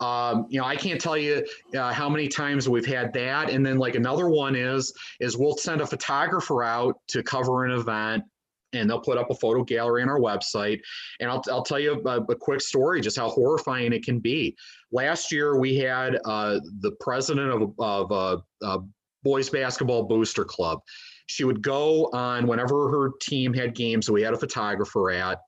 Um, 0.00 0.46
you 0.48 0.58
know, 0.58 0.66
I 0.66 0.76
can't 0.76 1.00
tell 1.00 1.16
you 1.16 1.44
uh, 1.76 1.92
how 1.92 2.08
many 2.08 2.28
times 2.28 2.68
we've 2.68 2.86
had 2.86 3.12
that. 3.12 3.50
And 3.50 3.64
then 3.64 3.76
like 3.76 3.94
another 3.94 4.28
one 4.28 4.56
is 4.56 4.92
is 5.20 5.36
we'll 5.36 5.56
send 5.56 5.82
a 5.82 5.86
photographer 5.86 6.62
out 6.62 6.98
to 7.08 7.22
cover 7.22 7.66
an 7.66 7.72
event, 7.72 8.24
and 8.72 8.88
they'll 8.88 9.00
put 9.00 9.18
up 9.18 9.30
a 9.30 9.34
photo 9.34 9.64
gallery 9.64 10.02
on 10.02 10.08
our 10.08 10.20
website. 10.20 10.80
And 11.20 11.30
I'll 11.30 11.42
I'll 11.50 11.64
tell 11.64 11.78
you 11.80 12.00
a, 12.04 12.20
a 12.20 12.36
quick 12.36 12.60
story, 12.60 13.00
just 13.00 13.18
how 13.18 13.28
horrifying 13.28 13.92
it 13.92 14.04
can 14.04 14.18
be. 14.20 14.56
Last 14.92 15.32
year 15.32 15.58
we 15.58 15.76
had 15.76 16.18
uh, 16.24 16.60
the 16.80 16.92
president 17.00 17.50
of 17.50 17.72
of 17.78 18.10
a, 18.10 18.66
a 18.66 18.80
boys 19.22 19.50
basketball 19.50 20.04
booster 20.04 20.44
club. 20.44 20.80
She 21.26 21.44
would 21.44 21.62
go 21.62 22.10
on 22.12 22.46
whenever 22.46 22.90
her 22.90 23.12
team 23.20 23.54
had 23.54 23.74
games 23.74 24.06
that 24.06 24.12
we 24.12 24.22
had 24.22 24.34
a 24.34 24.38
photographer 24.38 25.10
at 25.10 25.38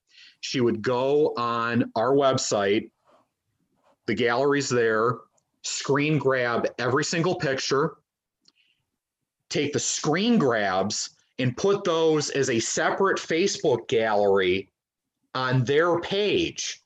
she 0.43 0.61
would 0.61 0.83
go 0.83 1.33
on 1.37 1.91
our 1.95 2.13
website, 2.13 2.91
the 4.07 4.15
gallery's 4.15 4.69
there, 4.69 5.19
screen 5.63 6.19
grab 6.19 6.67
every 6.79 7.05
single 7.05 7.37
picture, 7.37 7.95
take 9.49 9.73
the 9.73 9.79
screen 9.79 10.39
grabs 10.39 11.12
and 11.39 11.57
put 11.57 11.85
those 11.85 12.31
as 12.31 12.51
a 12.51 12.61
separate 12.61 13.19
Facebook 13.19 13.89
gallery 13.89 14.71
on 15.35 15.65
their 15.65 16.01
page. 16.01 16.81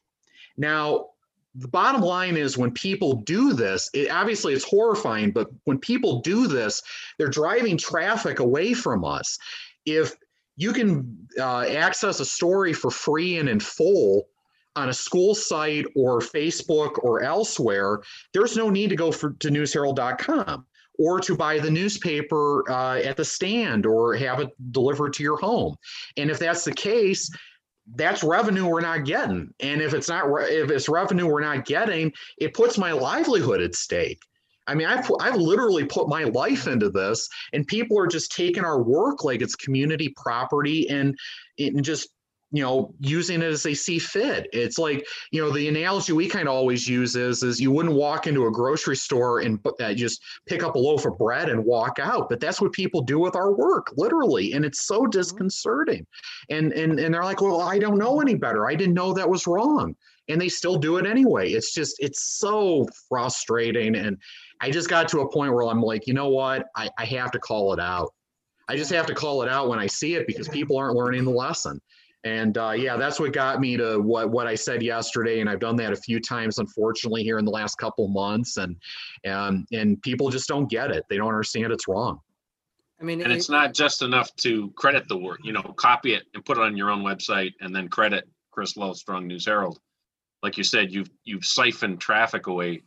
Now, 0.56 1.10
the 1.54 1.68
bottom 1.68 2.02
line 2.02 2.36
is 2.36 2.58
when 2.58 2.70
people 2.72 3.14
do 3.14 3.52
this, 3.52 3.88
it, 3.94 4.10
obviously 4.10 4.52
it's 4.52 4.64
horrifying, 4.64 5.30
but 5.30 5.48
when 5.64 5.78
people 5.78 6.20
do 6.20 6.46
this, 6.46 6.82
they're 7.18 7.28
driving 7.28 7.76
traffic 7.76 8.40
away 8.40 8.74
from 8.74 9.04
us. 9.04 9.38
If 9.84 10.14
you 10.56 10.72
can 10.72 11.28
uh, 11.38 11.62
access 11.62 12.20
a 12.20 12.24
story 12.24 12.72
for 12.72 12.90
free 12.90 13.38
and 13.38 13.48
in 13.48 13.60
full 13.60 14.28
on 14.74 14.90
a 14.90 14.94
school 14.94 15.34
site 15.34 15.86
or 15.96 16.20
Facebook 16.20 17.02
or 17.02 17.22
elsewhere, 17.22 18.00
there's 18.34 18.56
no 18.56 18.68
need 18.68 18.90
to 18.90 18.96
go 18.96 19.10
for, 19.10 19.32
to 19.32 19.48
newsherald.com 19.48 20.66
or 20.98 21.20
to 21.20 21.36
buy 21.36 21.58
the 21.58 21.70
newspaper 21.70 22.68
uh, 22.70 22.96
at 22.96 23.16
the 23.16 23.24
stand 23.24 23.86
or 23.86 24.14
have 24.14 24.40
it 24.40 24.50
delivered 24.72 25.12
to 25.14 25.22
your 25.22 25.36
home. 25.36 25.76
And 26.16 26.30
if 26.30 26.38
that's 26.38 26.64
the 26.64 26.72
case, 26.72 27.30
that's 27.94 28.24
revenue 28.24 28.66
we're 28.66 28.80
not 28.80 29.04
getting. 29.04 29.52
And 29.60 29.80
if 29.80 29.94
it's 29.94 30.08
not, 30.08 30.24
if 30.42 30.70
it's 30.70 30.88
revenue 30.88 31.26
we're 31.26 31.40
not 31.40 31.64
getting, 31.64 32.12
it 32.38 32.54
puts 32.54 32.78
my 32.78 32.92
livelihood 32.92 33.60
at 33.60 33.74
stake. 33.74 34.20
I 34.66 34.74
mean, 34.74 34.88
I've, 34.88 35.08
I've 35.20 35.36
literally 35.36 35.84
put 35.84 36.08
my 36.08 36.24
life 36.24 36.66
into 36.66 36.90
this, 36.90 37.28
and 37.52 37.64
people 37.66 37.96
are 38.00 38.08
just 38.08 38.32
taking 38.32 38.64
our 38.64 38.82
work 38.82 39.22
like 39.22 39.40
it's 39.40 39.54
community 39.54 40.12
property 40.16 40.88
and, 40.88 41.16
and 41.58 41.84
just 41.84 42.08
you 42.52 42.62
know 42.62 42.94
using 43.00 43.42
it 43.42 43.46
as 43.46 43.62
they 43.62 43.74
see 43.74 43.98
fit 43.98 44.46
it's 44.52 44.78
like 44.78 45.06
you 45.32 45.42
know 45.42 45.50
the 45.50 45.68
analogy 45.68 46.12
we 46.12 46.28
kind 46.28 46.48
of 46.48 46.54
always 46.54 46.86
use 46.88 47.16
is 47.16 47.42
is 47.42 47.60
you 47.60 47.72
wouldn't 47.72 47.94
walk 47.94 48.26
into 48.26 48.46
a 48.46 48.50
grocery 48.50 48.96
store 48.96 49.40
and 49.40 49.58
uh, 49.80 49.92
just 49.92 50.22
pick 50.46 50.62
up 50.62 50.76
a 50.76 50.78
loaf 50.78 51.04
of 51.06 51.18
bread 51.18 51.48
and 51.48 51.64
walk 51.64 51.98
out 52.00 52.28
but 52.28 52.38
that's 52.38 52.60
what 52.60 52.72
people 52.72 53.00
do 53.00 53.18
with 53.18 53.34
our 53.34 53.52
work 53.52 53.92
literally 53.96 54.52
and 54.52 54.64
it's 54.64 54.86
so 54.86 55.00
mm-hmm. 55.00 55.10
disconcerting 55.10 56.06
and 56.48 56.72
and 56.72 57.00
and 57.00 57.12
they're 57.12 57.24
like 57.24 57.40
well 57.40 57.62
i 57.62 57.78
don't 57.78 57.98
know 57.98 58.20
any 58.20 58.34
better 58.34 58.68
i 58.68 58.74
didn't 58.74 58.94
know 58.94 59.12
that 59.12 59.28
was 59.28 59.46
wrong 59.46 59.94
and 60.28 60.40
they 60.40 60.48
still 60.48 60.76
do 60.76 60.98
it 60.98 61.06
anyway 61.06 61.50
it's 61.50 61.72
just 61.72 61.96
it's 61.98 62.38
so 62.38 62.86
frustrating 63.08 63.96
and 63.96 64.18
I 64.60 64.70
just 64.70 64.88
got 64.88 65.08
to 65.08 65.20
a 65.20 65.30
point 65.30 65.52
where 65.52 65.66
I'm 65.66 65.82
like, 65.82 66.06
you 66.06 66.14
know 66.14 66.28
what? 66.28 66.66
I, 66.74 66.88
I 66.98 67.04
have 67.04 67.30
to 67.32 67.38
call 67.38 67.72
it 67.72 67.80
out. 67.80 68.12
I 68.68 68.76
just 68.76 68.90
have 68.92 69.06
to 69.06 69.14
call 69.14 69.42
it 69.42 69.48
out 69.48 69.68
when 69.68 69.78
I 69.78 69.86
see 69.86 70.14
it 70.14 70.26
because 70.26 70.48
people 70.48 70.76
aren't 70.76 70.96
learning 70.96 71.24
the 71.24 71.30
lesson. 71.30 71.80
And 72.26 72.58
uh, 72.58 72.72
yeah, 72.72 72.96
that's 72.96 73.20
what 73.20 73.32
got 73.32 73.60
me 73.60 73.76
to 73.76 73.98
what 73.98 74.30
what 74.30 74.46
I 74.46 74.54
said 74.54 74.82
yesterday, 74.82 75.40
and 75.40 75.48
I've 75.48 75.60
done 75.60 75.76
that 75.76 75.92
a 75.92 75.96
few 75.96 76.20
times, 76.20 76.58
unfortunately, 76.58 77.22
here 77.22 77.38
in 77.38 77.44
the 77.44 77.50
last 77.50 77.76
couple 77.76 78.08
months, 78.08 78.56
and 78.56 78.76
and 79.24 79.66
and 79.72 80.00
people 80.02 80.28
just 80.28 80.48
don't 80.48 80.68
get 80.68 80.90
it. 80.90 81.04
They 81.08 81.16
don't 81.16 81.28
understand 81.28 81.72
it's 81.72 81.86
wrong. 81.86 82.20
I 83.00 83.04
mean, 83.04 83.22
and 83.22 83.32
it, 83.32 83.36
it's 83.36 83.50
not 83.50 83.74
just 83.74 84.02
enough 84.02 84.34
to 84.36 84.70
credit 84.76 85.06
the 85.08 85.16
work. 85.16 85.40
You 85.44 85.52
know, 85.52 85.62
copy 85.76 86.14
it 86.14 86.24
and 86.34 86.44
put 86.44 86.58
it 86.58 86.62
on 86.62 86.76
your 86.76 86.90
own 86.90 87.02
website, 87.02 87.52
and 87.60 87.74
then 87.74 87.88
credit 87.88 88.28
Chris 88.50 88.74
Lillstrong 88.74 89.26
News 89.26 89.46
Herald. 89.46 89.78
Like 90.42 90.56
you 90.56 90.64
said, 90.64 90.92
you've 90.92 91.10
you've 91.24 91.44
siphoned 91.44 92.00
traffic 92.00 92.48
away 92.48 92.82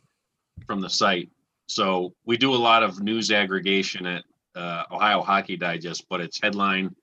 from 0.66 0.80
the 0.80 0.90
site 0.90 1.30
so 1.70 2.12
we 2.24 2.36
do 2.36 2.52
a 2.52 2.56
lot 2.56 2.82
of 2.82 3.00
news 3.00 3.30
aggregation 3.30 4.04
at 4.04 4.24
uh, 4.56 4.82
Ohio 4.90 5.22
Hockey 5.22 5.56
Digest, 5.56 6.04
but 6.10 6.20
it's 6.20 6.40
headline, 6.42 6.96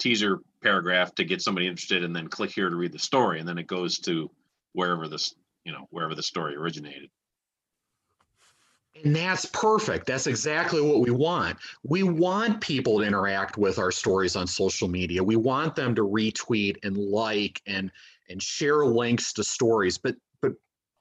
teaser 0.00 0.40
paragraph 0.66 1.14
to 1.14 1.24
get 1.24 1.40
somebody 1.40 1.68
interested, 1.68 2.02
and 2.02 2.14
then 2.14 2.26
click 2.26 2.50
here 2.50 2.68
to 2.68 2.74
read 2.74 2.90
the 2.90 2.98
story, 2.98 3.38
and 3.38 3.48
then 3.48 3.56
it 3.56 3.68
goes 3.68 4.00
to 4.00 4.28
wherever 4.72 5.06
this 5.06 5.34
you 5.64 5.72
know 5.72 5.86
wherever 5.90 6.16
the 6.16 6.22
story 6.22 6.56
originated. 6.56 7.08
And 9.04 9.14
that's 9.14 9.44
perfect. 9.44 10.06
That's 10.06 10.26
exactly 10.26 10.80
what 10.80 11.00
we 11.00 11.10
want. 11.10 11.58
We 11.84 12.02
want 12.02 12.60
people 12.60 12.98
to 12.98 13.04
interact 13.04 13.58
with 13.58 13.78
our 13.78 13.92
stories 13.92 14.34
on 14.34 14.46
social 14.46 14.88
media. 14.88 15.22
We 15.22 15.36
want 15.36 15.76
them 15.76 15.94
to 15.94 16.02
retweet 16.02 16.78
and 16.82 16.96
like 16.96 17.62
and 17.66 17.92
and 18.28 18.42
share 18.42 18.84
links 18.84 19.32
to 19.34 19.44
stories. 19.44 19.98
But 19.98 20.16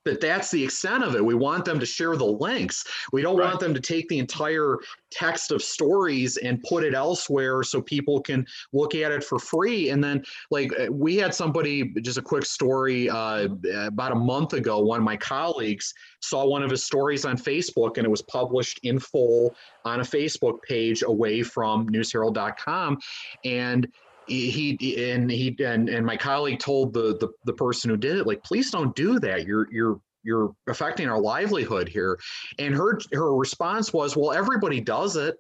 but 0.06 0.22
that's 0.22 0.52
the 0.52 0.64
extent 0.64 1.04
of 1.04 1.16
it. 1.16 1.26
We 1.26 1.34
want 1.34 1.66
them 1.66 1.80
to 1.80 1.86
share 1.86 2.16
the 2.16 2.26
links. 2.26 2.86
We 3.12 3.22
don't 3.22 3.38
right. 3.38 3.48
want 3.48 3.60
them 3.60 3.74
to 3.74 3.80
take 3.80 4.08
the 4.08 4.20
entire 4.20 4.78
text 5.12 5.52
of 5.52 5.62
stories 5.62 6.38
and 6.38 6.62
put 6.64 6.84
it 6.84 6.94
elsewhere 6.94 7.64
so 7.64 7.82
people 7.82 8.22
can 8.22 8.46
look 8.72 8.96
at 8.96 9.12
it 9.12 9.24
for 9.24 9.40
free. 9.40 9.90
And 9.90 10.04
then, 10.04 10.24
like, 10.52 10.72
uh, 10.80 10.92
we 10.92 11.16
had 11.18 11.34
somebody, 11.34 11.94
just 12.02 12.18
a 12.18 12.22
quick 12.22 12.46
story, 12.46 13.10
uh, 13.10 13.48
about 13.88 14.12
a 14.12 14.16
month 14.16 14.54
ago, 14.54 14.80
one 14.80 15.00
of 15.00 15.06
my 15.06 15.18
colleagues 15.18 15.94
saw 16.22 16.46
one 16.46 16.64
of 16.64 16.70
his 16.70 16.84
stories 16.84 17.26
on 17.26 17.38
Facebook 17.38 17.98
and 17.98 18.06
it 18.06 18.10
was 18.10 18.22
published 18.24 18.80
in 18.84 19.00
full 19.00 19.56
on 19.86 20.00
a 20.00 20.04
Facebook 20.04 20.62
page 20.62 21.04
away 21.04 21.42
from 21.42 21.88
newsherald.com. 21.90 23.00
And 23.44 23.88
he 24.28 25.12
and 25.12 25.30
he 25.30 25.56
and, 25.64 25.90
and 25.90 26.06
my 26.06 26.18
colleague 26.18 26.60
told 26.60 26.94
the, 26.94 27.18
the 27.18 27.30
the 27.46 27.54
person 27.54 27.90
who 27.90 27.98
did 27.98 28.18
it 28.18 28.28
like 28.28 28.44
please 28.44 28.72
don't 28.72 28.96
do 28.96 29.20
that. 29.20 29.46
You're 29.46 29.68
you're 29.72 30.00
you're 30.24 30.56
affecting 30.68 31.08
our 31.08 31.20
livelihood 31.20 31.88
here. 31.88 32.20
And 32.60 32.76
her 32.76 33.00
her 33.14 33.36
response 33.36 33.94
was 33.94 34.16
well 34.16 34.32
everybody 34.32 34.82
does 34.82 35.16
it. 35.16 35.38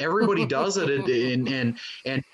Everybody 0.00 0.46
does 0.58 0.76
it 0.76 0.88
and 0.90 1.48
and 1.48 1.78
and 2.06 2.24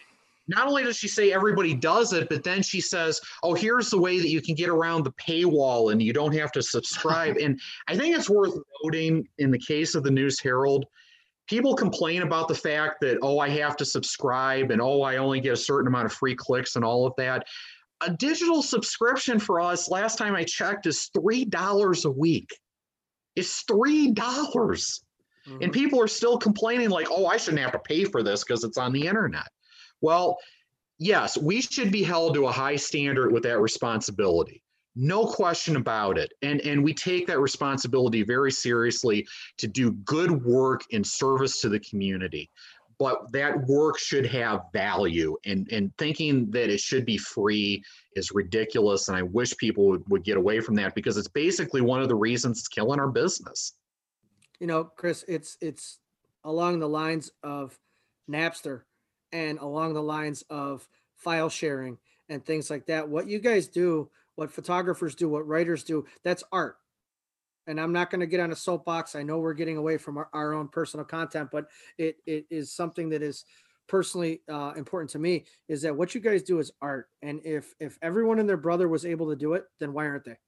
not 0.51 0.67
only 0.67 0.83
does 0.83 0.97
she 0.97 1.07
say 1.07 1.33
everybody 1.33 1.75
does 1.75 2.13
it, 2.13 2.29
but 2.29 2.43
then 2.43 2.61
she 2.61 2.81
says, 2.81 3.21
"Oh, 3.45 3.55
here's 3.55 3.89
the 3.89 4.01
way 4.01 4.19
that 4.19 4.29
you 4.29 4.43
can 4.43 4.57
get 4.57 4.69
around 4.69 5.05
the 5.05 5.13
paywall 5.13 5.93
and 5.93 6.03
you 6.03 6.13
don't 6.13 6.35
have 6.35 6.51
to 6.53 6.63
subscribe." 6.63 7.37
and 7.41 7.61
I 7.87 7.97
think 7.97 8.17
it's 8.17 8.29
worth 8.29 8.55
noting 8.83 9.29
in 9.39 9.53
the 9.53 9.59
case 9.59 9.95
of 9.95 10.03
the 10.03 10.11
News 10.11 10.41
Herald, 10.41 10.87
people 11.51 11.75
complain 11.75 12.23
about 12.23 12.47
the 12.47 12.55
fact 12.55 13.01
that, 13.01 13.19
oh, 13.23 13.41
I 13.41 13.49
have 13.51 13.77
to 13.79 13.85
subscribe 13.85 14.71
and 14.71 14.81
oh, 14.81 15.03
I 15.03 15.17
only 15.17 15.41
get 15.41 15.53
a 15.53 15.57
certain 15.57 15.89
amount 15.89 16.07
of 16.07 16.13
free 16.13 16.37
clicks 16.37 16.77
and 16.77 16.85
all 16.85 17.07
of 17.07 17.13
that. 17.19 17.45
A 18.03 18.11
digital 18.11 18.63
subscription 18.63 19.41
for 19.41 19.61
us, 19.61 19.91
last 19.91 20.17
time 20.17 20.37
I 20.37 20.45
checked, 20.45 20.87
is 20.87 21.11
$3 21.15 22.05
a 22.05 22.11
week. 22.11 22.49
It's 23.35 23.63
3. 23.63 24.13
dollars 24.13 25.03
mm-hmm. 25.47 25.59
And 25.61 25.73
people 25.73 26.01
are 26.01 26.09
still 26.09 26.39
complaining, 26.39 26.89
like, 26.89 27.09
oh, 27.11 27.27
I 27.27 27.37
shouldn't 27.37 27.63
have 27.63 27.73
to 27.73 27.81
pay 27.81 28.05
for 28.05 28.23
this 28.23 28.45
because 28.45 28.63
it's 28.63 28.79
on 28.79 28.93
the 28.93 29.09
internet. 29.09 29.49
Well, 30.01 30.39
yes, 30.99 31.37
we 31.37 31.61
should 31.61 31.91
be 31.91 32.05
held 32.05 32.35
to 32.35 32.47
a 32.47 32.53
high 32.53 32.77
standard 32.77 33.33
with 33.33 33.43
that 33.43 33.61
responsibility 33.61 34.63
no 35.01 35.25
question 35.25 35.77
about 35.77 36.19
it. 36.19 36.33
And 36.43 36.61
and 36.61 36.85
we 36.85 36.93
take 36.93 37.27
that 37.27 37.41
responsibility 37.41 38.23
very 38.23 38.53
seriously 38.53 39.27
to 39.57 39.67
do 39.67 39.93
good 39.93 40.45
work 40.45 40.83
in 40.91 41.03
service 41.03 41.61
to 41.63 41.71
the 41.71 41.81
community. 41.81 42.51
But 42.99 43.33
that 43.33 43.67
work 43.67 43.99
should 43.99 44.27
have 44.27 44.65
value. 44.75 45.39
And 45.47 45.67
and 45.73 45.91
thinking 45.97 46.51
that 46.51 46.69
it 46.69 46.81
should 46.81 47.07
be 47.07 47.17
free 47.17 47.83
is 48.15 48.31
ridiculous. 48.33 49.09
And 49.09 49.17
i 49.17 49.23
wish 49.23 49.57
people 49.57 49.87
would, 49.89 50.03
would 50.11 50.23
get 50.23 50.37
away 50.37 50.61
from 50.61 50.75
that 50.75 50.95
because 50.95 51.17
it's 51.17 51.29
basically 51.29 51.81
one 51.81 52.03
of 52.03 52.09
the 52.09 52.15
reasons 52.15 52.59
it's 52.59 52.69
killing 52.69 53.01
our 53.01 53.09
business. 53.09 53.73
You 54.61 54.67
know 54.67 54.85
chris 54.85 55.25
it's 55.27 55.57
it's 55.63 55.99
along 56.45 56.79
the 56.79 56.89
lines 56.89 57.31
of 57.43 57.79
napster 58.31 58.83
and 59.33 59.59
along 59.59 59.95
the 59.95 60.03
lines 60.03 60.45
of 60.51 60.87
file 61.17 61.49
sharing 61.49 61.97
and 62.29 62.45
things 62.45 62.69
like 62.69 62.87
that. 62.87 63.09
What 63.09 63.29
you 63.29 63.39
guys 63.39 63.67
do 63.67 64.11
what 64.41 64.51
photographers 64.51 65.15
do, 65.15 65.29
what 65.29 65.47
writers 65.47 65.85
do, 65.85 66.07
that's 66.25 66.43
art. 66.51 66.77
And 67.67 67.79
I'm 67.79 67.93
not 67.93 68.11
going 68.11 68.21
to 68.21 68.27
get 68.27 68.41
on 68.41 68.53
a 68.53 68.57
soapbox. 68.57 69.15
I 69.15 69.23
know 69.23 69.39
we're 69.39 69.53
getting 69.53 69.77
away 69.77 69.99
from 69.99 70.17
our, 70.17 70.31
our 70.33 70.55
own 70.55 70.69
personal 70.69 71.05
content, 71.05 71.51
but 71.53 71.67
it, 71.99 72.17
it 72.25 72.47
is 72.49 72.73
something 72.73 73.11
that 73.11 73.23
is 73.23 73.45
personally 73.87 74.41
uh, 74.51 74.73
important 74.79 75.11
to 75.11 75.19
me 75.19 75.45
is 75.69 75.83
that 75.83 75.95
what 75.95 76.15
you 76.15 76.23
guys 76.23 76.43
do 76.43 76.59
is 76.59 76.73
art. 76.81 77.11
And 77.21 77.43
if, 77.45 77.75
if 77.81 77.99
everyone 78.01 78.39
and 78.39 78.49
their 78.49 78.57
brother 78.57 78.89
was 78.89 79.05
able 79.05 79.29
to 79.29 79.37
do 79.37 79.53
it, 79.53 79.65
then 79.79 79.93
why 79.93 80.07
aren't 80.07 80.25
they? 80.25 80.39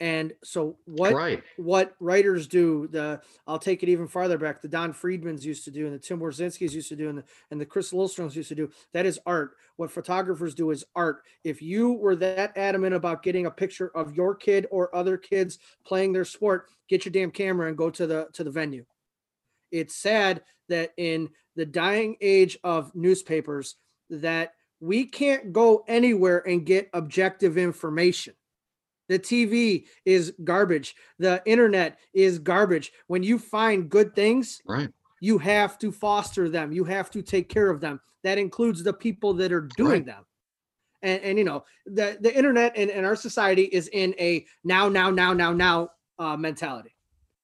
And 0.00 0.32
so 0.44 0.78
what 0.84 1.12
Right. 1.12 1.42
what 1.56 1.96
writers 1.98 2.46
do, 2.46 2.86
the 2.88 3.20
I'll 3.46 3.58
take 3.58 3.82
it 3.82 3.88
even 3.88 4.06
farther 4.06 4.38
back, 4.38 4.62
the 4.62 4.68
Don 4.68 4.92
Friedmans 4.92 5.42
used 5.42 5.64
to 5.64 5.72
do, 5.72 5.86
and 5.86 5.94
the 5.94 5.98
Tim 5.98 6.20
Warzinskis 6.20 6.72
used 6.72 6.88
to 6.90 6.96
do, 6.96 7.08
and 7.08 7.18
the, 7.18 7.24
and 7.50 7.60
the 7.60 7.66
Chris 7.66 7.92
Lillstroms 7.92 8.36
used 8.36 8.48
to 8.50 8.54
do, 8.54 8.70
that 8.92 9.06
is 9.06 9.18
art. 9.26 9.56
What 9.76 9.90
photographers 9.90 10.54
do 10.54 10.70
is 10.70 10.84
art. 10.94 11.22
If 11.42 11.60
you 11.60 11.92
were 11.92 12.14
that 12.16 12.56
adamant 12.56 12.94
about 12.94 13.24
getting 13.24 13.46
a 13.46 13.50
picture 13.50 13.90
of 13.96 14.14
your 14.14 14.34
kid 14.36 14.66
or 14.70 14.94
other 14.94 15.16
kids 15.16 15.58
playing 15.84 16.12
their 16.12 16.24
sport, 16.24 16.68
get 16.88 17.04
your 17.04 17.12
damn 17.12 17.32
camera 17.32 17.68
and 17.68 17.76
go 17.76 17.90
to 17.90 18.06
the 18.06 18.28
to 18.34 18.44
the 18.44 18.50
venue. 18.50 18.84
It's 19.72 19.96
sad 19.96 20.42
that 20.68 20.92
in 20.96 21.30
the 21.56 21.66
dying 21.66 22.16
age 22.20 22.56
of 22.62 22.94
newspapers 22.94 23.74
that 24.10 24.52
we 24.80 25.06
can't 25.06 25.52
go 25.52 25.84
anywhere 25.88 26.46
and 26.46 26.64
get 26.64 26.88
objective 26.92 27.58
information. 27.58 28.34
The 29.08 29.18
TV 29.18 29.86
is 30.04 30.34
garbage. 30.44 30.94
The 31.18 31.42
internet 31.46 31.98
is 32.12 32.38
garbage. 32.38 32.92
When 33.06 33.22
you 33.22 33.38
find 33.38 33.88
good 33.88 34.14
things, 34.14 34.60
Right. 34.66 34.90
you 35.20 35.38
have 35.38 35.78
to 35.78 35.90
foster 35.90 36.48
them. 36.48 36.72
You 36.72 36.84
have 36.84 37.10
to 37.12 37.22
take 37.22 37.48
care 37.48 37.70
of 37.70 37.80
them. 37.80 38.00
That 38.22 38.38
includes 38.38 38.82
the 38.82 38.92
people 38.92 39.32
that 39.34 39.52
are 39.52 39.68
doing 39.76 39.90
Right. 39.90 40.06
them. 40.06 40.26
And, 41.02 41.22
and 41.22 41.38
you 41.38 41.44
know, 41.44 41.64
the, 41.86 42.18
the 42.20 42.36
internet 42.36 42.72
and, 42.76 42.90
and 42.90 43.06
our 43.06 43.16
society 43.16 43.64
is 43.64 43.88
in 43.88 44.14
a 44.18 44.44
now, 44.64 44.88
now, 44.88 45.10
now, 45.10 45.32
now, 45.32 45.52
now 45.52 45.90
uh, 46.18 46.36
mentality. 46.36 46.94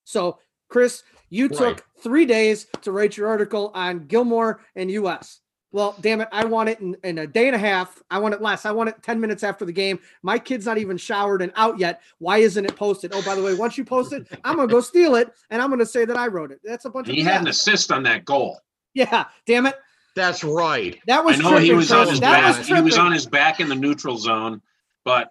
So, 0.03 0.39
Chris, 0.67 1.03
you 1.29 1.47
took 1.47 1.85
three 1.99 2.25
days 2.25 2.67
to 2.81 2.91
write 2.91 3.15
your 3.17 3.27
article 3.27 3.71
on 3.73 4.07
Gilmour 4.07 4.59
and 4.75 4.91
US. 4.91 5.41
Well, 5.71 5.95
damn 5.99 6.21
it, 6.21 6.29
I 6.31 6.45
want 6.45 6.69
it 6.69 6.79
in, 6.79 6.95
in 7.03 7.17
a 7.17 7.27
day 7.27 7.47
and 7.47 7.55
a 7.55 7.59
half. 7.59 8.01
I 8.09 8.19
want 8.19 8.33
it 8.33 8.41
less. 8.41 8.65
I 8.65 8.71
want 8.71 8.89
it 8.89 9.03
10 9.03 9.19
minutes 9.19 9.43
after 9.43 9.65
the 9.65 9.73
game. 9.73 9.99
My 10.23 10.39
kid's 10.39 10.65
not 10.65 10.77
even 10.77 10.95
showered 10.95 11.41
and 11.41 11.51
out 11.55 11.77
yet. 11.79 12.01
Why 12.19 12.37
isn't 12.37 12.63
it 12.63 12.75
posted? 12.77 13.11
Oh, 13.13 13.21
by 13.23 13.35
the 13.35 13.43
way, 13.43 13.53
once 13.55 13.77
you 13.77 13.83
post 13.83 14.13
it, 14.13 14.25
I'm 14.45 14.55
gonna 14.55 14.71
go 14.71 14.79
steal 14.79 15.15
it 15.15 15.33
and 15.49 15.61
I'm 15.61 15.69
gonna 15.69 15.85
say 15.85 16.05
that 16.05 16.15
I 16.15 16.27
wrote 16.27 16.51
it. 16.51 16.61
That's 16.63 16.85
a 16.85 16.89
bunch 16.89 17.09
of 17.09 17.15
He 17.15 17.21
had 17.21 17.41
an 17.41 17.47
assist 17.47 17.91
on 17.91 18.03
that 18.03 18.23
goal. 18.23 18.59
Yeah, 18.93 19.25
damn 19.45 19.65
it. 19.65 19.75
That's 20.15 20.45
right. 20.45 20.97
That 21.07 21.19
I 21.19 21.21
was 21.23 21.39
know 21.39 21.57
he 21.57 21.73
was 21.73 21.91
on 21.91 22.07
his 22.07 22.21
That 22.21 22.41
back. 22.41 22.57
was 22.57 22.67
He 22.67 22.81
was 22.81 22.97
on 22.97 23.11
his 23.11 23.25
back 23.25 23.59
in 23.59 23.67
the 23.67 23.75
neutral 23.75 24.17
zone, 24.17 24.61
but 25.03 25.29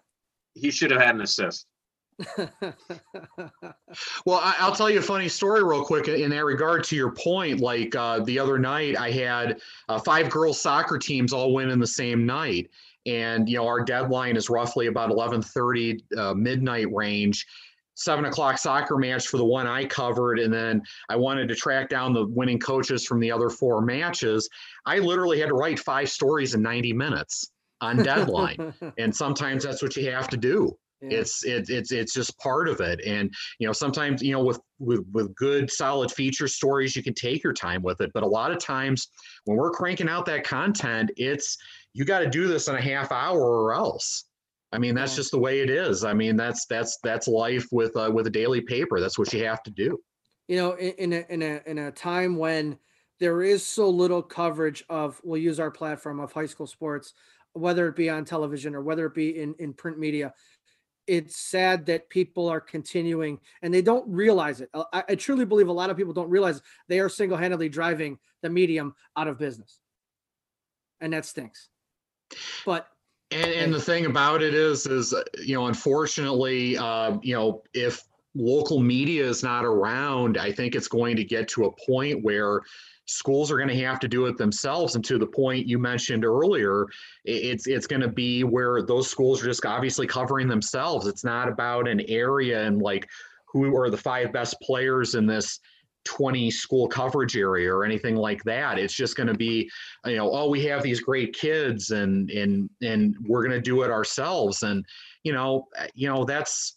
he 0.52 0.70
should 0.70 0.90
have 0.90 1.00
had 1.00 1.14
an 1.14 1.22
assist. 1.22 1.66
Well, 4.26 4.38
I, 4.38 4.56
I'll 4.58 4.74
tell 4.74 4.90
you 4.90 4.98
a 4.98 5.02
funny 5.02 5.28
story 5.28 5.62
real 5.62 5.84
quick 5.84 6.08
in 6.08 6.30
that 6.30 6.44
regard 6.44 6.84
to 6.84 6.96
your 6.96 7.12
point. 7.12 7.60
Like 7.60 7.94
uh, 7.94 8.20
the 8.20 8.38
other 8.38 8.58
night, 8.58 8.98
I 8.98 9.10
had 9.10 9.60
uh, 9.88 9.98
five 9.98 10.30
girls 10.30 10.60
soccer 10.60 10.98
teams 10.98 11.32
all 11.32 11.52
win 11.52 11.70
in 11.70 11.78
the 11.78 11.86
same 11.86 12.26
night, 12.26 12.70
and 13.06 13.48
you 13.48 13.56
know 13.56 13.66
our 13.66 13.84
deadline 13.84 14.36
is 14.36 14.50
roughly 14.50 14.86
about 14.86 15.10
eleven 15.10 15.42
thirty 15.42 16.02
uh, 16.16 16.34
midnight 16.34 16.92
range. 16.92 17.46
Seven 17.96 18.24
o'clock 18.24 18.58
soccer 18.58 18.96
match 18.96 19.28
for 19.28 19.36
the 19.36 19.44
one 19.44 19.68
I 19.68 19.84
covered, 19.84 20.40
and 20.40 20.52
then 20.52 20.82
I 21.08 21.14
wanted 21.14 21.46
to 21.48 21.54
track 21.54 21.88
down 21.88 22.12
the 22.12 22.26
winning 22.26 22.58
coaches 22.58 23.06
from 23.06 23.20
the 23.20 23.30
other 23.30 23.48
four 23.48 23.82
matches. 23.82 24.48
I 24.84 24.98
literally 24.98 25.38
had 25.38 25.48
to 25.48 25.54
write 25.54 25.78
five 25.78 26.10
stories 26.10 26.54
in 26.54 26.62
ninety 26.62 26.92
minutes 26.92 27.52
on 27.80 27.98
deadline, 27.98 28.74
and 28.98 29.14
sometimes 29.14 29.62
that's 29.62 29.80
what 29.80 29.96
you 29.96 30.10
have 30.10 30.28
to 30.30 30.36
do 30.36 30.76
Yeah. 31.10 31.18
it's 31.18 31.44
it, 31.44 31.68
it's 31.70 31.92
it's 31.92 32.12
just 32.12 32.38
part 32.38 32.68
of 32.68 32.80
it. 32.80 33.00
And 33.06 33.32
you 33.58 33.66
know 33.66 33.72
sometimes 33.72 34.22
you 34.22 34.32
know 34.32 34.42
with 34.44 34.60
with 34.78 35.04
with 35.12 35.34
good 35.34 35.70
solid 35.70 36.10
feature 36.10 36.48
stories 36.48 36.96
you 36.96 37.02
can 37.02 37.14
take 37.14 37.42
your 37.42 37.52
time 37.52 37.82
with 37.82 38.00
it. 38.00 38.10
But 38.14 38.22
a 38.22 38.26
lot 38.26 38.50
of 38.52 38.58
times 38.58 39.08
when 39.44 39.56
we're 39.56 39.70
cranking 39.70 40.08
out 40.08 40.26
that 40.26 40.44
content 40.44 41.10
it's 41.16 41.56
you 41.92 42.04
got 42.04 42.20
to 42.20 42.28
do 42.30 42.46
this 42.48 42.68
in 42.68 42.74
a 42.74 42.80
half 42.80 43.12
hour 43.12 43.40
or 43.40 43.74
else. 43.74 44.24
I 44.72 44.78
mean 44.78 44.94
that's 44.94 45.12
Yeah. 45.12 45.16
just 45.16 45.30
the 45.30 45.38
way 45.38 45.60
it 45.60 45.70
is. 45.70 46.04
I 46.04 46.12
mean 46.14 46.36
that's 46.36 46.66
that's 46.66 46.98
that's 47.02 47.28
life 47.28 47.66
with 47.70 47.96
uh, 47.96 48.10
with 48.12 48.26
a 48.26 48.30
daily 48.30 48.60
paper. 48.60 49.00
That's 49.00 49.18
what 49.18 49.32
you 49.32 49.44
have 49.44 49.62
to 49.64 49.70
do. 49.70 50.02
You 50.48 50.56
know, 50.56 50.72
in, 50.74 50.92
in 50.94 51.12
a 51.12 51.26
in 51.30 51.42
a 51.42 51.62
in 51.66 51.78
a 51.78 51.92
time 51.92 52.36
when 52.36 52.78
there 53.20 53.42
is 53.42 53.64
so 53.64 53.88
little 53.88 54.22
coverage 54.22 54.84
of 54.88 55.20
we'll 55.24 55.40
use 55.40 55.60
our 55.60 55.70
platform 55.70 56.18
of 56.20 56.32
high 56.32 56.46
school 56.46 56.66
sports, 56.66 57.14
whether 57.52 57.86
it 57.88 57.94
be 57.96 58.10
on 58.10 58.24
television 58.24 58.74
or 58.74 58.82
whether 58.82 59.06
it 59.06 59.14
be 59.14 59.40
in, 59.40 59.54
in 59.60 59.72
print 59.72 59.98
media, 59.98 60.34
it's 61.06 61.36
sad 61.36 61.86
that 61.86 62.08
people 62.08 62.48
are 62.48 62.60
continuing 62.60 63.38
and 63.62 63.72
they 63.72 63.82
don't 63.82 64.08
realize 64.08 64.60
it. 64.60 64.70
I, 64.74 65.04
I 65.08 65.14
truly 65.14 65.44
believe 65.44 65.68
a 65.68 65.72
lot 65.72 65.90
of 65.90 65.96
people 65.96 66.12
don't 66.12 66.30
realize 66.30 66.62
they 66.88 67.00
are 67.00 67.08
single-handedly 67.08 67.68
driving 67.68 68.18
the 68.42 68.50
medium 68.50 68.94
out 69.16 69.28
of 69.28 69.38
business. 69.38 69.80
And 71.00 71.12
that 71.12 71.26
stinks. 71.26 71.68
But 72.64 72.88
And, 73.30 73.50
and 73.50 73.74
the 73.74 73.80
thing 73.80 74.06
about 74.06 74.42
it 74.42 74.54
is, 74.54 74.86
is 74.86 75.12
uh, 75.12 75.22
you 75.42 75.54
know, 75.54 75.66
unfortunately, 75.66 76.78
uh, 76.78 77.18
you 77.22 77.34
know, 77.34 77.62
if 77.74 78.04
local 78.34 78.78
media 78.80 79.26
is 79.26 79.42
not 79.42 79.64
around, 79.64 80.38
I 80.38 80.52
think 80.52 80.74
it's 80.74 80.88
going 80.88 81.16
to 81.16 81.24
get 81.24 81.48
to 81.48 81.64
a 81.64 81.72
point 81.86 82.22
where 82.22 82.62
schools 83.06 83.50
are 83.50 83.56
going 83.56 83.68
to 83.68 83.84
have 83.84 84.00
to 84.00 84.08
do 84.08 84.26
it 84.26 84.36
themselves. 84.36 84.94
And 84.94 85.04
to 85.04 85.18
the 85.18 85.26
point 85.26 85.66
you 85.66 85.78
mentioned 85.78 86.24
earlier, 86.24 86.86
it's 87.24 87.66
it's 87.66 87.86
going 87.86 88.02
to 88.02 88.08
be 88.08 88.44
where 88.44 88.82
those 88.82 89.10
schools 89.10 89.42
are 89.42 89.46
just 89.46 89.64
obviously 89.66 90.06
covering 90.06 90.48
themselves. 90.48 91.06
It's 91.06 91.24
not 91.24 91.48
about 91.48 91.88
an 91.88 92.00
area 92.08 92.66
and 92.66 92.80
like 92.80 93.08
who 93.46 93.76
are 93.76 93.90
the 93.90 93.96
five 93.96 94.32
best 94.32 94.60
players 94.60 95.14
in 95.14 95.26
this 95.26 95.60
20 96.04 96.50
school 96.50 96.86
coverage 96.86 97.36
area 97.36 97.72
or 97.72 97.84
anything 97.84 98.16
like 98.16 98.42
that. 98.44 98.78
It's 98.78 98.94
just 98.94 99.16
going 99.16 99.26
to 99.26 99.34
be 99.34 99.70
you 100.04 100.16
know 100.16 100.30
oh 100.30 100.48
we 100.48 100.64
have 100.66 100.82
these 100.82 101.00
great 101.00 101.34
kids 101.34 101.90
and 101.90 102.30
and 102.30 102.70
and 102.82 103.16
we're 103.26 103.42
going 103.42 103.56
to 103.56 103.60
do 103.60 103.82
it 103.82 103.90
ourselves 103.90 104.62
and 104.62 104.84
you 105.22 105.32
know 105.32 105.66
uh, 105.78 105.86
you 105.94 106.08
know 106.08 106.24
that's 106.24 106.76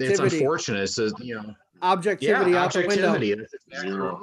it's 0.00 0.20
unfortunate 0.20 0.82
it's 0.82 0.98
a, 0.98 1.10
you 1.18 1.36
know 1.36 1.54
objectivity 1.82 2.52
yeah 2.52 2.64
out 2.64 2.72
the 2.72 2.86
window. 2.86 4.20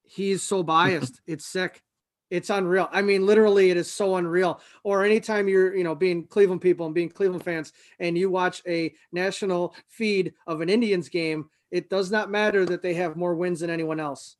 he's 0.02 0.42
so 0.42 0.62
biased, 0.62 1.20
it's 1.26 1.46
sick. 1.46 1.82
It's 2.30 2.50
unreal. 2.50 2.88
I 2.92 3.02
mean, 3.02 3.24
literally, 3.24 3.70
it 3.70 3.78
is 3.78 3.90
so 3.90 4.16
unreal. 4.16 4.60
Or 4.84 5.04
anytime 5.04 5.48
you're, 5.48 5.74
you 5.74 5.84
know, 5.84 5.94
being 5.94 6.26
Cleveland 6.26 6.60
people 6.60 6.86
and 6.86 6.94
being 6.94 7.08
Cleveland 7.08 7.44
fans, 7.44 7.72
and 8.00 8.18
you 8.18 8.30
watch 8.30 8.62
a 8.68 8.94
national 9.12 9.74
feed 9.88 10.34
of 10.46 10.60
an 10.60 10.68
Indians 10.68 11.08
game, 11.08 11.48
it 11.70 11.88
does 11.88 12.10
not 12.10 12.30
matter 12.30 12.66
that 12.66 12.82
they 12.82 12.94
have 12.94 13.16
more 13.16 13.34
wins 13.34 13.60
than 13.60 13.70
anyone 13.70 14.00
else. 14.00 14.36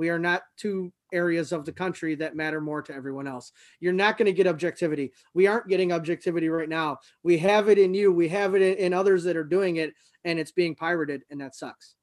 We 0.00 0.08
are 0.08 0.18
not 0.18 0.44
two 0.56 0.94
areas 1.12 1.52
of 1.52 1.66
the 1.66 1.72
country 1.72 2.14
that 2.14 2.34
matter 2.34 2.58
more 2.58 2.80
to 2.80 2.94
everyone 2.94 3.26
else. 3.26 3.52
You're 3.80 3.92
not 3.92 4.16
going 4.16 4.24
to 4.24 4.32
get 4.32 4.46
objectivity. 4.46 5.12
We 5.34 5.46
aren't 5.46 5.68
getting 5.68 5.92
objectivity 5.92 6.48
right 6.48 6.70
now. 6.70 7.00
We 7.22 7.36
have 7.36 7.68
it 7.68 7.76
in 7.76 7.92
you. 7.92 8.10
We 8.10 8.26
have 8.28 8.54
it 8.54 8.62
in, 8.78 8.94
others 8.94 9.24
that 9.24 9.36
are 9.36 9.44
doing 9.44 9.76
it, 9.76 9.92
and 10.24 10.38
it's 10.38 10.52
being 10.52 10.74
pirated, 10.74 11.20
and 11.30 11.38
that 11.42 11.54
sucks. 11.54 11.96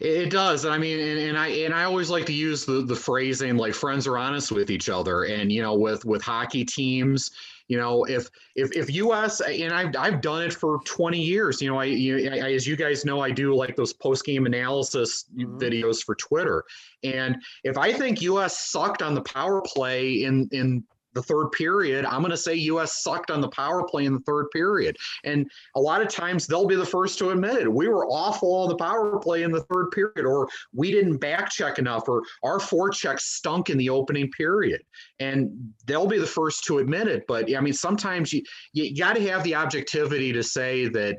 It 0.00 0.24
it 0.24 0.30
does. 0.30 0.66
I 0.66 0.78
mean, 0.78 0.98
and, 0.98 1.20
and 1.20 1.38
I 1.38 1.46
and 1.46 1.72
I 1.72 1.84
always 1.84 2.10
like 2.10 2.26
to 2.26 2.32
use 2.32 2.64
the 2.64 2.82
the 2.82 2.96
phrasing 2.96 3.56
like 3.56 3.74
friends 3.74 4.08
are 4.08 4.18
honest 4.18 4.50
with 4.50 4.72
each 4.72 4.88
other. 4.88 5.26
And 5.26 5.52
you 5.52 5.62
know, 5.62 5.74
with 5.74 6.04
with 6.04 6.22
hockey 6.22 6.64
teams, 6.64 7.30
you 7.68 7.76
know, 7.76 8.04
if 8.04 8.28
if 8.56 8.74
if 8.74 8.90
US 8.94 9.40
and 9.40 9.72
I've 9.72 9.94
I've 9.96 10.20
done 10.20 10.42
it 10.42 10.52
for 10.52 10.80
20 10.84 11.20
years. 11.20 11.60
You 11.62 11.70
know, 11.70 11.78
I, 11.78 11.84
you, 11.84 12.30
I 12.30 12.52
as 12.52 12.66
you 12.66 12.76
guys 12.76 13.04
know, 13.04 13.20
I 13.20 13.30
do 13.30 13.54
like 13.54 13.76
those 13.76 13.92
post 13.92 14.24
game 14.24 14.46
analysis 14.46 15.26
Mhm. 15.36 15.60
videos 15.60 16.02
for 16.02 16.14
Twitter. 16.14 16.64
And 17.04 17.36
if 17.64 17.76
I 17.76 17.92
think 17.92 18.22
US 18.22 18.58
sucked 18.58 19.02
on 19.02 19.14
the 19.14 19.22
power 19.22 19.60
play 19.62 20.24
in 20.24 20.48
in 20.50 20.82
the 21.18 21.22
third 21.22 21.50
period, 21.50 22.04
I'm 22.04 22.20
going 22.20 22.30
to 22.30 22.36
say 22.36 22.54
US 22.54 23.02
sucked 23.02 23.30
on 23.30 23.40
the 23.40 23.48
power 23.48 23.82
play 23.84 24.04
in 24.04 24.14
the 24.14 24.20
third 24.20 24.46
period. 24.52 24.96
And 25.24 25.50
a 25.74 25.80
lot 25.80 26.00
of 26.00 26.08
times 26.08 26.46
they'll 26.46 26.66
be 26.66 26.76
the 26.76 26.86
first 26.86 27.18
to 27.18 27.30
admit 27.30 27.56
it. 27.56 27.72
We 27.72 27.88
were 27.88 28.06
awful 28.06 28.54
on 28.54 28.68
the 28.68 28.76
power 28.76 29.18
play 29.18 29.42
in 29.42 29.50
the 29.50 29.62
third 29.64 29.90
period, 29.90 30.24
or 30.24 30.48
we 30.72 30.92
didn't 30.92 31.18
back 31.18 31.50
check 31.50 31.78
enough, 31.78 32.08
or 32.08 32.22
our 32.44 32.58
forecheck 32.58 33.18
stunk 33.18 33.68
in 33.68 33.78
the 33.78 33.90
opening 33.90 34.30
period. 34.30 34.82
And 35.18 35.74
they'll 35.86 36.06
be 36.06 36.18
the 36.18 36.26
first 36.26 36.64
to 36.64 36.78
admit 36.78 37.08
it. 37.08 37.24
But 37.26 37.54
I 37.54 37.60
mean, 37.60 37.72
sometimes 37.72 38.32
you 38.32 38.42
you 38.72 38.96
got 38.96 39.16
to 39.16 39.28
have 39.28 39.42
the 39.42 39.56
objectivity 39.56 40.32
to 40.32 40.42
say 40.42 40.88
that 40.88 41.18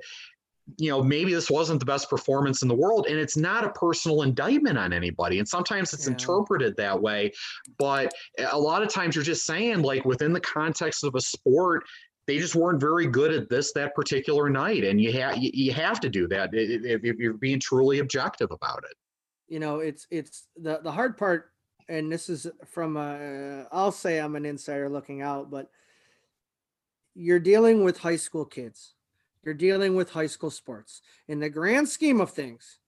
you 0.78 0.90
know 0.90 1.02
maybe 1.02 1.34
this 1.34 1.50
wasn't 1.50 1.80
the 1.80 1.86
best 1.86 2.10
performance 2.10 2.62
in 2.62 2.68
the 2.68 2.76
world 2.76 3.08
and 3.10 3.18
it's 3.18 3.38
not 3.38 3.64
a 3.64 3.70
personal 3.70 4.22
indictment 4.22 4.78
on 4.78 4.94
anybody 4.94 5.40
and 5.40 5.48
sometimes 5.48 5.94
it's 5.94 6.06
Yeah. 6.06 6.12
interpreted 6.12 6.76
that 6.78 7.02
way 7.02 7.32
but 7.78 8.14
a 8.52 8.60
lot 8.60 8.84
of 8.84 8.90
times 8.90 9.16
you're 9.16 9.24
just 9.24 9.46
saying 9.46 9.82
like 9.82 10.06
within 10.06 10.34
the 10.34 10.42
context 10.42 11.04
of 11.04 11.16
a 11.16 11.22
sport 11.22 11.84
they 12.30 12.38
just 12.38 12.54
weren't 12.54 12.80
very 12.80 13.08
good 13.08 13.34
at 13.34 13.50
this 13.50 13.74
that 13.74 13.96
particular 13.96 14.52
night, 14.52 14.84
and 14.84 15.02
you 15.02 15.12
have 15.14 15.36
you, 15.40 15.74
have 15.74 16.00
to 16.00 16.10
do 16.10 16.28
that 16.28 16.52
if, 16.54 17.04
if 17.04 17.18
you're 17.18 17.34
being 17.34 17.60
truly 17.60 17.98
objective 18.00 18.52
about 18.52 18.84
it. 18.84 18.96
You 19.48 19.60
know, 19.60 19.80
it's 19.80 20.06
it's 20.12 20.46
the 20.56 20.80
the 20.84 20.92
hard 20.92 21.18
part, 21.18 21.52
and 21.88 22.12
this 22.12 22.30
is 22.30 22.46
from 22.68 22.98
a. 22.98 23.66
I'll 23.72 23.92
say 23.92 24.20
I'm 24.20 24.36
an 24.36 24.46
insider 24.46 24.90
looking 24.90 25.24
out, 25.24 25.50
but 25.50 25.72
you're 27.16 27.40
dealing 27.40 27.84
with 27.84 27.98
high 27.98 28.16
school 28.16 28.46
kids. 28.46 28.94
You're 29.44 29.54
dealing 29.54 29.96
with 29.96 30.12
high 30.12 30.28
school 30.28 30.50
sports. 30.50 31.02
In 31.28 31.40
the 31.40 31.50
grand 31.50 31.88
scheme 31.88 32.20
of 32.20 32.32
things, 32.32 32.80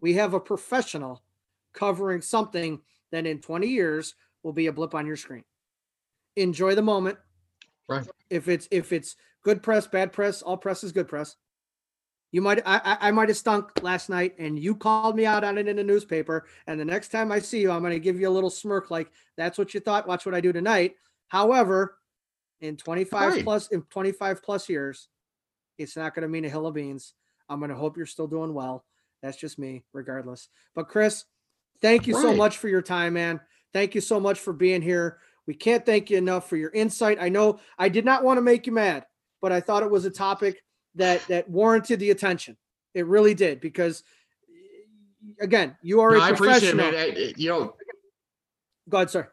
we 0.00 0.14
have 0.14 0.34
a 0.34 0.40
professional 0.40 1.22
covering 1.72 2.22
something 2.22 2.80
that 3.12 3.26
in 3.26 3.40
20 3.40 3.66
years 3.66 4.14
will 4.42 4.52
be 4.52 4.66
a 4.68 4.72
blip 4.72 4.94
on 4.94 5.06
your 5.06 5.16
screen. 5.16 5.44
Enjoy 6.36 6.74
the 6.74 6.82
moment. 6.82 7.18
Right. 7.88 8.06
If 8.30 8.48
it's 8.48 8.68
if 8.70 8.92
it's 8.92 9.16
good 9.42 9.62
press, 9.62 9.86
bad 9.86 10.12
press, 10.12 10.42
all 10.42 10.56
press 10.56 10.84
is 10.84 10.92
good 10.92 11.08
press. 11.08 11.36
You 12.32 12.42
might 12.42 12.60
I 12.66 12.80
I, 12.84 13.08
I 13.08 13.10
might 13.12 13.28
have 13.28 13.38
stunk 13.38 13.82
last 13.82 14.08
night 14.08 14.34
and 14.38 14.58
you 14.58 14.74
called 14.74 15.16
me 15.16 15.24
out 15.24 15.44
on 15.44 15.56
it 15.56 15.68
in 15.68 15.76
the 15.76 15.84
newspaper. 15.84 16.46
And 16.66 16.78
the 16.78 16.84
next 16.84 17.08
time 17.08 17.30
I 17.32 17.38
see 17.38 17.60
you, 17.60 17.70
I'm 17.70 17.82
gonna 17.82 17.98
give 17.98 18.20
you 18.20 18.28
a 18.28 18.30
little 18.30 18.50
smirk 18.50 18.90
like 18.90 19.10
that's 19.36 19.56
what 19.56 19.72
you 19.72 19.80
thought. 19.80 20.06
Watch 20.08 20.26
what 20.26 20.34
I 20.34 20.40
do 20.40 20.52
tonight. 20.52 20.96
However, 21.28 21.98
in 22.60 22.76
25 22.76 23.32
Right. 23.32 23.44
plus 23.44 23.68
in 23.68 23.82
25 23.82 24.42
plus 24.42 24.68
years, 24.68 25.08
it's 25.78 25.96
not 25.96 26.14
gonna 26.14 26.28
mean 26.28 26.44
a 26.44 26.48
hill 26.48 26.66
of 26.66 26.74
beans. 26.74 27.14
I'm 27.48 27.60
gonna 27.60 27.74
hope 27.74 27.96
you're 27.96 28.06
still 28.06 28.26
doing 28.26 28.54
well. 28.54 28.84
That's 29.22 29.36
just 29.36 29.58
me, 29.58 29.84
regardless. 29.92 30.48
But 30.74 30.88
Chris, 30.88 31.24
thank 31.80 32.06
you 32.06 32.14
so 32.14 32.34
much 32.34 32.58
for 32.58 32.68
your 32.68 32.82
time, 32.82 33.14
man. 33.14 33.40
Thank 33.72 33.94
you 33.94 34.00
so 34.00 34.18
much 34.20 34.38
for 34.38 34.52
being 34.52 34.82
here. 34.82 35.18
We 35.46 35.54
can't 35.54 35.84
thank 35.86 36.10
you 36.10 36.18
enough 36.18 36.48
for 36.48 36.56
your 36.56 36.70
insight. 36.70 37.18
I 37.20 37.28
know 37.28 37.60
I 37.78 37.88
did 37.88 38.04
not 38.04 38.24
want 38.24 38.38
to 38.38 38.42
make 38.42 38.66
you 38.66 38.72
mad, 38.72 39.06
but 39.40 39.52
I 39.52 39.60
thought 39.60 39.82
it 39.82 39.90
was 39.90 40.04
a 40.04 40.10
topic 40.10 40.62
that 40.96 41.26
that 41.28 41.48
warranted 41.48 42.00
the 42.00 42.10
attention. 42.10 42.56
It 42.94 43.06
really 43.06 43.34
did 43.34 43.60
because 43.60 44.02
again, 45.40 45.76
you 45.82 46.00
are 46.00 46.12
No, 46.12 46.18
a 46.18 46.20
I 46.22 46.30
appreciate 46.30 46.70
it, 46.70 46.76
professional. 46.76 46.92
man. 46.92 47.16
I- 47.16 47.34
You 47.36 47.48
know, 47.50 47.76
Go 48.88 48.98
ahead, 48.98 49.10
sir. 49.10 49.32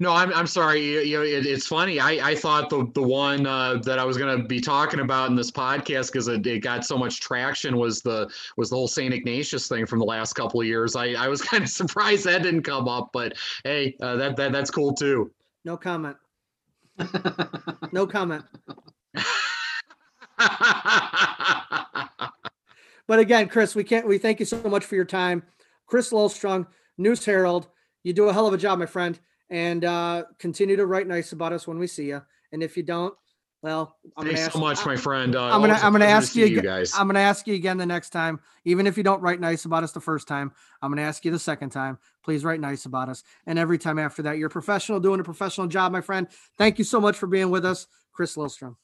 No, 0.00 0.12
I'm 0.12 0.32
I'm 0.32 0.46
sorry. 0.46 0.84
You, 0.84 1.00
you 1.00 1.18
know, 1.18 1.24
it, 1.24 1.44
it's 1.44 1.66
funny. 1.66 1.98
I, 1.98 2.30
I 2.30 2.34
thought 2.34 2.70
the 2.70 2.88
the 2.94 3.02
one 3.02 3.46
uh, 3.46 3.78
that 3.84 3.98
I 3.98 4.04
was 4.04 4.16
going 4.16 4.38
to 4.38 4.46
be 4.46 4.60
talking 4.60 5.00
about 5.00 5.28
in 5.28 5.36
this 5.36 5.50
podcast 5.50 6.12
because 6.12 6.28
it, 6.28 6.46
it 6.46 6.60
got 6.60 6.84
so 6.84 6.96
much 6.96 7.20
traction 7.20 7.76
was 7.76 8.00
the 8.02 8.30
was 8.56 8.70
the 8.70 8.76
whole 8.76 8.88
Saint 8.88 9.12
Ignatius 9.12 9.66
thing 9.66 9.86
from 9.86 9.98
the 9.98 10.04
last 10.04 10.34
couple 10.34 10.60
of 10.60 10.66
years. 10.66 10.94
I, 10.94 11.14
I 11.14 11.28
was 11.28 11.42
kind 11.42 11.64
of 11.64 11.70
surprised 11.70 12.24
that 12.26 12.42
didn't 12.42 12.62
come 12.62 12.88
up, 12.88 13.10
but 13.12 13.36
hey, 13.64 13.96
uh, 14.00 14.16
that 14.16 14.36
that 14.36 14.52
that's 14.52 14.70
cool 14.70 14.94
too. 14.94 15.32
No 15.64 15.76
comment. 15.76 16.16
No 17.92 18.06
comment. 18.06 18.44
But 23.08 23.18
again, 23.18 23.48
Chris, 23.48 23.74
we 23.74 23.82
can't. 23.82 24.06
We 24.06 24.18
thank 24.18 24.38
you 24.38 24.46
so 24.46 24.62
much 24.62 24.84
for 24.84 24.94
your 24.94 25.06
time, 25.06 25.42
Chris 25.86 26.10
Lillstrong, 26.10 26.66
News 26.98 27.24
Herald. 27.24 27.68
You 28.04 28.12
do 28.12 28.28
a 28.28 28.32
hell 28.32 28.46
of 28.46 28.52
a 28.52 28.58
job, 28.58 28.78
my 28.78 28.86
friend, 28.86 29.18
and 29.50 29.84
uh, 29.84 30.24
continue 30.38 30.76
to 30.76 30.86
write 30.86 31.06
nice 31.06 31.32
about 31.32 31.52
us 31.52 31.66
when 31.66 31.78
we 31.78 31.86
see 31.86 32.06
you. 32.06 32.22
And 32.52 32.62
if 32.62 32.76
you 32.76 32.82
don't, 32.82 33.14
well, 33.60 33.96
I'm 34.16 34.26
Thanks 34.26 34.40
ask, 34.42 34.52
so 34.52 34.60
much, 34.60 34.86
my 34.86 34.94
friend. 34.94 35.34
Uh, 35.34 35.44
I'm 35.44 35.60
gonna 35.60 35.72
always 35.72 35.82
a 35.82 35.86
I'm 35.86 35.92
gonna 35.92 36.04
pleasure 36.04 36.20
to 36.20 36.26
ask 36.26 36.34
you, 36.36 36.46
you 36.46 36.58
again, 36.60 36.64
guys. 36.64 36.94
I'm 36.94 37.08
gonna 37.08 37.18
ask 37.18 37.46
you 37.48 37.54
again 37.54 37.76
the 37.76 37.86
next 37.86 38.10
time. 38.10 38.38
Even 38.64 38.86
if 38.86 38.96
you 38.96 39.02
don't 39.02 39.20
write 39.20 39.40
nice 39.40 39.64
about 39.64 39.82
us 39.82 39.90
the 39.90 40.00
first 40.00 40.28
time, 40.28 40.52
I'm 40.80 40.92
gonna 40.92 41.02
ask 41.02 41.24
you 41.24 41.32
the 41.32 41.40
second 41.40 41.70
time. 41.70 41.98
Please 42.22 42.44
write 42.44 42.60
nice 42.60 42.84
about 42.84 43.08
us. 43.08 43.24
And 43.46 43.58
every 43.58 43.78
time 43.78 43.98
after 43.98 44.22
that, 44.22 44.38
you're 44.38 44.46
a 44.46 44.50
professional 44.50 45.00
doing 45.00 45.18
a 45.18 45.24
professional 45.24 45.66
job, 45.66 45.90
my 45.90 46.00
friend. 46.00 46.28
Thank 46.56 46.78
you 46.78 46.84
so 46.84 47.00
much 47.00 47.16
for 47.16 47.26
being 47.26 47.50
with 47.50 47.64
us, 47.64 47.88
Chris 48.12 48.36
Lillstrong. 48.36 48.76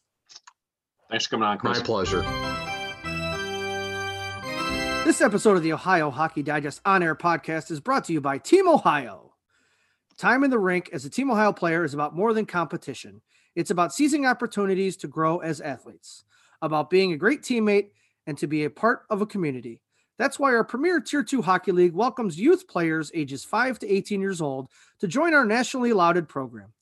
Thanks 1.08 1.26
for 1.26 1.30
coming 1.30 1.46
on, 1.46 1.58
Chris. 1.58 1.78
My 1.78 1.84
pleasure. 1.84 2.22
This 5.04 5.20
episode 5.20 5.56
of 5.56 5.62
the 5.62 5.74
Ohio 5.74 6.10
Hockey 6.10 6.42
Digest 6.42 6.80
on 6.84 7.02
air 7.02 7.14
podcast 7.14 7.70
is 7.70 7.78
brought 7.78 8.04
to 8.06 8.12
you 8.12 8.20
by 8.20 8.38
Team 8.38 8.66
Ohio. 8.66 9.34
Time 10.16 10.44
in 10.44 10.50
the 10.50 10.58
rink 10.58 10.90
as 10.92 11.04
a 11.04 11.10
Team 11.10 11.30
Ohio 11.30 11.52
player 11.52 11.84
is 11.84 11.94
about 11.94 12.14
more 12.14 12.32
than 12.32 12.46
competition. 12.46 13.20
It's 13.56 13.70
about 13.70 13.92
seizing 13.92 14.26
opportunities 14.26 14.96
to 14.98 15.08
grow 15.08 15.38
as 15.38 15.60
athletes, 15.60 16.24
about 16.62 16.90
being 16.90 17.12
a 17.12 17.16
great 17.16 17.42
teammate, 17.42 17.90
and 18.26 18.38
to 18.38 18.46
be 18.46 18.64
a 18.64 18.70
part 18.70 19.02
of 19.10 19.20
a 19.20 19.26
community. 19.26 19.80
That's 20.16 20.38
why 20.38 20.54
our 20.54 20.64
premier 20.64 21.00
Tier 21.00 21.24
2 21.24 21.42
Hockey 21.42 21.72
League 21.72 21.94
welcomes 21.94 22.38
youth 22.38 22.68
players 22.68 23.10
ages 23.14 23.44
5 23.44 23.80
to 23.80 23.92
18 23.92 24.20
years 24.20 24.40
old 24.40 24.68
to 25.00 25.08
join 25.08 25.34
our 25.34 25.44
nationally 25.44 25.92
lauded 25.92 26.28
program. 26.28 26.72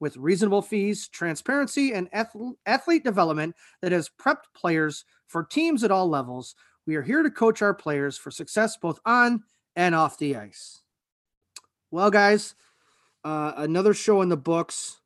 With 0.00 0.16
reasonable 0.16 0.62
fees, 0.62 1.08
transparency, 1.08 1.92
and 1.92 2.08
athlete 2.12 3.04
development 3.04 3.54
that 3.82 3.92
has 3.92 4.10
prepped 4.20 4.52
players 4.54 5.04
for 5.26 5.44
teams 5.44 5.84
at 5.84 5.90
all 5.90 6.08
levels, 6.08 6.54
we 6.86 6.96
are 6.96 7.02
here 7.02 7.22
to 7.22 7.30
coach 7.30 7.62
our 7.62 7.74
players 7.74 8.18
for 8.18 8.30
success 8.30 8.76
both 8.76 8.98
on 9.04 9.44
and 9.76 9.94
off 9.94 10.18
the 10.18 10.36
ice. 10.36 10.80
Well, 11.90 12.10
guys, 12.10 12.54
uh, 13.24 13.52
another 13.56 13.94
show 13.94 14.22
in 14.22 14.28
the 14.28 14.36
books. 14.36 15.00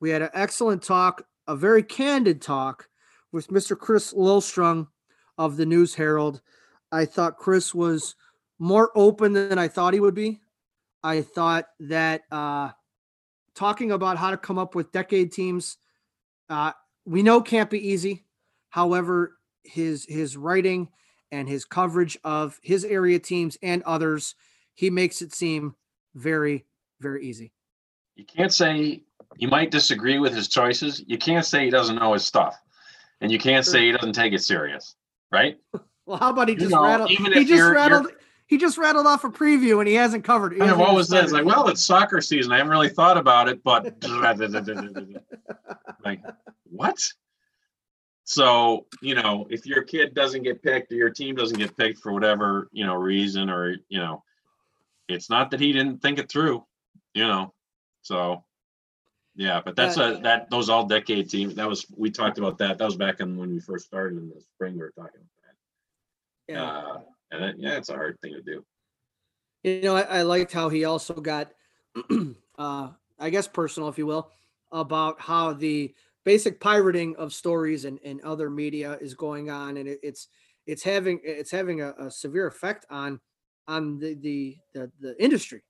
We 0.00 0.10
had 0.10 0.22
an 0.22 0.30
excellent 0.34 0.82
talk, 0.82 1.26
a 1.46 1.56
very 1.56 1.82
candid 1.82 2.40
talk 2.42 2.88
with 3.32 3.48
Mr. 3.48 3.78
Chris 3.78 4.12
Lillstrong 4.12 4.88
of 5.38 5.56
the 5.56 5.66
News 5.66 5.94
Herald. 5.94 6.40
I 6.92 7.04
thought 7.04 7.38
Chris 7.38 7.74
was 7.74 8.14
more 8.58 8.90
open 8.94 9.32
than 9.32 9.58
I 9.58 9.68
thought 9.68 9.94
he 9.94 10.00
would 10.00 10.14
be. 10.14 10.40
I 11.02 11.22
thought 11.22 11.66
that 11.80 12.22
uh, 12.30 12.70
talking 13.54 13.92
about 13.92 14.16
how 14.16 14.30
to 14.30 14.36
come 14.36 14.58
up 14.58 14.74
with 14.74 14.92
decade 14.92 15.32
teams, 15.32 15.76
uh, 16.48 16.72
we 17.04 17.22
know 17.22 17.40
can't 17.40 17.70
be 17.70 17.88
easy. 17.88 18.24
However, 18.70 19.36
his 19.62 20.04
his 20.06 20.36
writing 20.36 20.88
and 21.32 21.48
his 21.48 21.64
coverage 21.64 22.18
of 22.24 22.58
his 22.62 22.84
area 22.84 23.18
teams 23.18 23.58
and 23.62 23.82
others, 23.82 24.34
he 24.74 24.90
makes 24.90 25.20
it 25.20 25.32
seem 25.32 25.74
very 26.14 26.64
very 27.04 27.24
easy. 27.24 27.52
You 28.16 28.24
can't 28.24 28.52
say 28.52 29.02
you 29.36 29.48
might 29.48 29.70
disagree 29.70 30.18
with 30.18 30.34
his 30.34 30.48
choices. 30.48 31.04
You 31.06 31.18
can't 31.18 31.44
say 31.44 31.64
he 31.64 31.70
doesn't 31.70 31.96
know 31.96 32.14
his 32.14 32.24
stuff, 32.24 32.56
and 33.20 33.30
you 33.30 33.38
can't 33.38 33.66
say 33.66 33.86
he 33.86 33.92
doesn't 33.92 34.14
take 34.14 34.32
it 34.32 34.42
serious, 34.42 34.96
right? 35.30 35.58
Well, 36.06 36.18
how 36.18 36.28
about 36.28 36.48
he 36.48 36.54
You 36.54 36.60
just 36.60 36.70
know, 36.72 36.84
rattled? 36.84 37.10
even 37.12 37.32
He 37.32 37.46
just 37.46 37.48
you're- 37.48 37.58
you're- 37.60 37.74
rattled. 37.76 38.12
He 38.46 38.58
just 38.58 38.76
rattled 38.76 39.06
off 39.06 39.24
a 39.24 39.30
preview 39.30 39.78
and 39.78 39.88
he 39.88 39.94
hasn't 39.94 40.22
covered. 40.22 40.52
And 40.52 40.60
hasn't 40.60 40.78
what 40.78 40.94
was 40.94 41.08
that? 41.08 41.24
It's 41.24 41.32
like, 41.32 41.46
well, 41.46 41.66
it's 41.68 41.82
soccer 41.82 42.20
season. 42.20 42.52
I 42.52 42.58
haven't 42.58 42.72
really 42.72 42.90
thought 42.90 43.16
about 43.16 43.48
it, 43.48 43.64
but 43.64 43.86
like, 46.04 46.20
what? 46.64 47.10
So, 48.24 48.84
you 49.00 49.14
know, 49.14 49.46
if 49.48 49.64
your 49.64 49.82
kid 49.82 50.12
doesn't 50.12 50.42
get 50.42 50.62
picked 50.62 50.92
or 50.92 50.96
your 50.96 51.08
team 51.08 51.36
doesn't 51.36 51.56
get 51.58 51.74
picked 51.74 52.00
for 52.00 52.12
whatever, 52.12 52.68
you 52.70 52.84
know, 52.84 52.96
reason 52.96 53.48
or, 53.48 53.74
you 53.88 53.98
know, 53.98 54.22
it's 55.08 55.30
not 55.30 55.50
that 55.52 55.60
he 55.60 55.72
didn't 55.72 56.02
think 56.02 56.18
it 56.18 56.30
through, 56.30 56.62
you 57.14 57.26
know. 57.26 57.52
So 58.02 58.44
yeah, 59.34 59.60
but 59.64 59.76
that's 59.76 59.96
Yeah. 59.96 60.18
a 60.18 60.20
that 60.22 60.50
those 60.50 60.68
all 60.68 60.86
decade 60.86 61.28
teams. 61.30 61.54
That 61.54 61.68
was 61.68 61.86
we 61.96 62.10
talked 62.10 62.38
about 62.38 62.58
that. 62.58 62.78
That 62.78 62.84
was 62.84 62.96
back 62.96 63.20
in 63.20 63.36
when 63.36 63.50
we 63.50 63.60
first 63.60 63.86
started 63.86 64.18
in 64.18 64.28
the 64.28 64.40
spring. 64.40 64.74
We 64.74 64.80
were 64.80 64.92
talking 64.96 65.20
about 65.20 65.28
that. 65.42 66.52
yeah. 66.52 66.64
Uh, 66.64 67.00
and 67.30 67.44
it, 67.44 67.56
yeah, 67.58 67.76
it's 67.76 67.88
a 67.88 67.94
hard 67.94 68.20
thing 68.20 68.34
to 68.34 68.42
do. 68.42 68.64
You 69.64 69.80
know, 69.82 69.96
I, 69.96 70.02
I 70.02 70.22
liked 70.22 70.52
how 70.52 70.68
he 70.68 70.84
also 70.84 71.14
got, 71.14 71.52
uh, 72.58 72.90
I 73.18 73.30
guess, 73.30 73.48
personal, 73.48 73.88
if 73.88 73.96
you 73.98 74.06
will, 74.06 74.30
about 74.70 75.20
how 75.20 75.54
the 75.54 75.94
basic 76.24 76.60
pirating 76.60 77.16
of 77.16 77.32
stories 77.32 77.86
and, 77.86 77.98
and 78.04 78.20
other 78.20 78.50
media 78.50 78.98
is 79.00 79.14
going 79.14 79.50
on, 79.50 79.78
and 79.78 79.88
it, 79.88 80.00
it's 80.02 80.28
it's 80.66 80.82
having 80.82 81.20
it's 81.24 81.50
having 81.50 81.80
a, 81.80 81.92
a 81.98 82.10
severe 82.10 82.46
effect 82.46 82.86
on 82.90 83.20
on 83.66 83.98
the, 83.98 84.14
the 84.14 84.56
the 84.74 84.92
the 85.00 85.22
industry. 85.22 85.62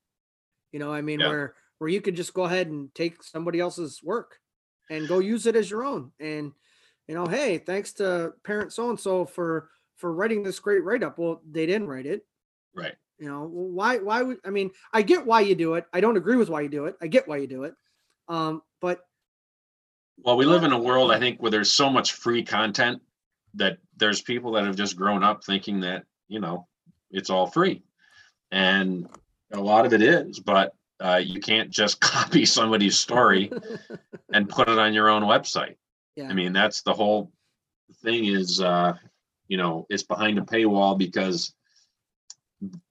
You 0.75 0.81
know, 0.81 0.93
I 0.93 1.03
mean, 1.03 1.21
Yeah. 1.21 1.29
where 1.29 1.55
where 1.79 1.89
you 1.89 2.01
could 2.01 2.17
just 2.17 2.35
go 2.35 2.45
ahead 2.45 2.67
and 2.67 2.93
take 2.97 3.23
somebody 3.23 3.61
else's 3.61 4.03
work 4.03 4.41
and 4.91 5.07
go 5.07 5.21
use 5.21 5.47
it 5.47 5.55
as 5.55 5.71
your 5.71 5.85
own, 5.85 6.11
and 6.19 6.53
you 7.07 7.15
know, 7.15 7.27
hey, 7.27 7.59
thanks 7.59 7.93
to 7.95 8.35
parent 8.43 8.73
so 8.73 8.91
and 8.91 8.99
so 8.99 9.25
for 9.25 9.71
for 9.95 10.13
writing 10.13 10.43
this 10.43 10.59
great 10.59 10.83
write 10.83 11.05
up. 11.05 11.17
Well, 11.17 11.41
they 11.49 11.65
didn't 11.67 11.87
write 11.87 12.07
it. 12.07 12.27
Right. 12.75 12.97
You 13.19 13.29
know, 13.29 13.45
why 13.45 13.99
why 13.99 14.23
would 14.23 14.41
I 14.45 14.51
mean, 14.51 14.73
I 14.93 15.03
get 15.03 15.25
why 15.25 15.43
you 15.43 15.55
do 15.55 15.75
it. 15.75 15.87
I 15.93 16.01
don't 16.01 16.17
agree 16.17 16.35
with 16.37 16.49
why 16.49 16.63
you 16.63 16.69
do 16.69 16.87
it. 16.87 16.97
I 17.01 17.07
get 17.07 17.29
why 17.29 17.37
you 17.37 17.47
do 17.47 17.63
it. 17.63 17.77
Um, 18.27 18.61
but 18.81 19.07
Well, 20.25 20.37
we 20.37 20.45
live 20.45 20.65
in 20.65 20.73
a 20.73 20.79
world, 20.79 21.13
I 21.13 21.21
think, 21.21 21.41
where 21.41 21.53
there's 21.53 21.71
so 21.73 21.89
much 21.89 22.15
free 22.15 22.43
content 22.43 23.01
that 23.55 23.79
there's 23.97 24.21
people 24.23 24.51
that 24.53 24.65
have 24.65 24.75
just 24.75 24.97
grown 24.97 25.23
up 25.23 25.45
thinking 25.45 25.79
that, 25.81 26.05
you 26.27 26.41
know, 26.41 26.67
it's 27.13 27.31
all 27.31 27.47
free. 27.47 27.85
And 28.51 29.09
a 29.55 29.61
lot 29.61 29.87
of 29.87 29.93
it 29.93 30.03
is, 30.03 30.41
but 30.41 30.75
uh, 31.01 31.21
you 31.25 31.41
can't 31.41 31.71
just 31.71 32.01
copy 32.15 32.45
somebody's 32.47 32.99
story 32.99 33.51
and 34.33 34.49
put 34.49 34.69
it 34.69 34.79
on 34.79 34.95
your 34.95 35.09
own 35.09 35.23
website. 35.23 35.77
yeah, 36.17 36.29
I 36.29 36.33
mean, 36.35 36.53
that's 36.53 36.83
the 36.83 36.93
whole 36.93 37.33
thing 38.03 38.27
is, 38.27 38.61
uh, 38.61 38.95
you 39.49 39.57
know, 39.57 39.87
it's 39.91 40.03
behind 40.03 40.39
a 40.39 40.43
paywall 40.43 40.97
because 40.99 41.55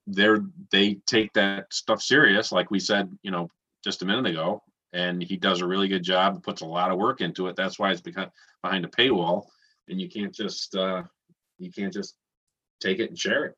they're, 0.08 0.40
they 0.72 0.96
take 1.08 1.34
that 1.34 1.74
stuff 1.74 2.02
serious, 2.02 2.52
like 2.52 2.70
we 2.72 2.80
said, 2.80 3.10
you 3.24 3.32
know, 3.32 3.50
just 3.84 4.02
a 4.02 4.06
minute 4.06 4.28
ago. 4.28 4.62
and 4.94 5.22
he 5.24 5.36
does 5.38 5.62
a 5.62 5.68
really 5.68 5.88
good 5.88 6.04
job. 6.04 6.44
Puts 6.44 6.62
a 6.62 6.66
lot 6.66 6.92
of 6.92 7.00
work 7.00 7.22
into 7.22 7.48
it. 7.48 7.56
That's 7.56 7.80
why 7.80 7.92
it's 7.92 8.02
behind 8.02 8.30
behind 8.62 8.86
a 8.86 8.88
paywall, 8.88 9.46
and 9.90 10.00
you 10.00 10.08
can't 10.08 10.34
just 10.34 10.76
uh, 10.76 11.04
you 11.58 11.72
can't 11.72 11.92
just 11.92 12.16
take 12.80 13.00
it 13.00 13.10
and 13.10 13.18
share 13.20 13.46
it. 13.46 13.56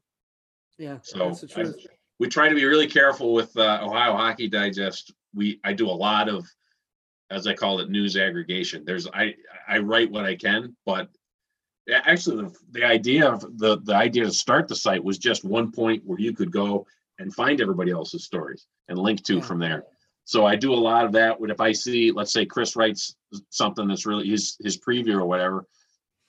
Yeah. 0.80 0.98
So 1.04 1.18
that's 1.28 1.42
the 1.42 1.50
I- 1.52 1.64
truth. 1.64 1.88
We 2.20 2.28
try 2.28 2.50
to 2.50 2.56
be 2.56 2.66
really 2.66 2.88
careful 2.88 3.34
with 3.34 3.56
uh, 3.58 3.80
Ohio 3.82 4.16
Hockey 4.16 4.48
Digest. 4.48 5.14
We 5.34 5.60
I 5.64 5.74
do 5.74 5.90
a 5.90 5.92
lot 5.92 6.30
of, 6.30 6.48
as 7.30 7.48
I 7.48 7.54
call 7.54 7.80
it, 7.80 7.90
news 7.90 8.16
aggregation. 8.18 8.84
There's 8.86 9.08
I 9.08 9.36
I 9.68 9.80
write 9.80 10.12
what 10.12 10.26
I 10.26 10.36
can, 10.36 10.76
but 10.86 11.10
actually 11.92 12.44
the, 12.44 12.56
the 12.72 12.84
idea 12.84 13.30
of 13.30 13.42
the 13.58 13.80
the 13.84 13.96
idea 13.96 14.24
to 14.26 14.32
start 14.32 14.68
the 14.68 14.76
site 14.76 15.04
was 15.04 15.18
just 15.18 15.44
one 15.44 15.72
point 15.72 16.04
where 16.06 16.20
you 16.20 16.34
could 16.34 16.52
go 16.52 16.86
and 17.20 17.34
find 17.34 17.62
everybody 17.62 17.92
else's 17.92 18.26
stories 18.26 18.66
and 18.90 18.98
link 18.98 19.24
to 19.24 19.36
Yeah. 19.36 19.42
from 19.42 19.60
there. 19.60 19.86
So 20.26 20.46
I 20.46 20.56
do 20.56 20.74
a 20.74 20.76
lot 20.76 21.06
of 21.06 21.12
that. 21.14 21.40
When 21.40 21.52
if 21.52 21.62
I 21.62 21.72
see, 21.72 22.12
let's 22.12 22.32
say 22.34 22.46
Chris 22.46 22.76
writes 22.76 23.16
something 23.50 23.88
that's 23.88 24.06
really 24.06 24.28
his 24.28 24.58
his 24.64 24.78
preview 24.78 25.16
or 25.16 25.26
whatever, 25.26 25.68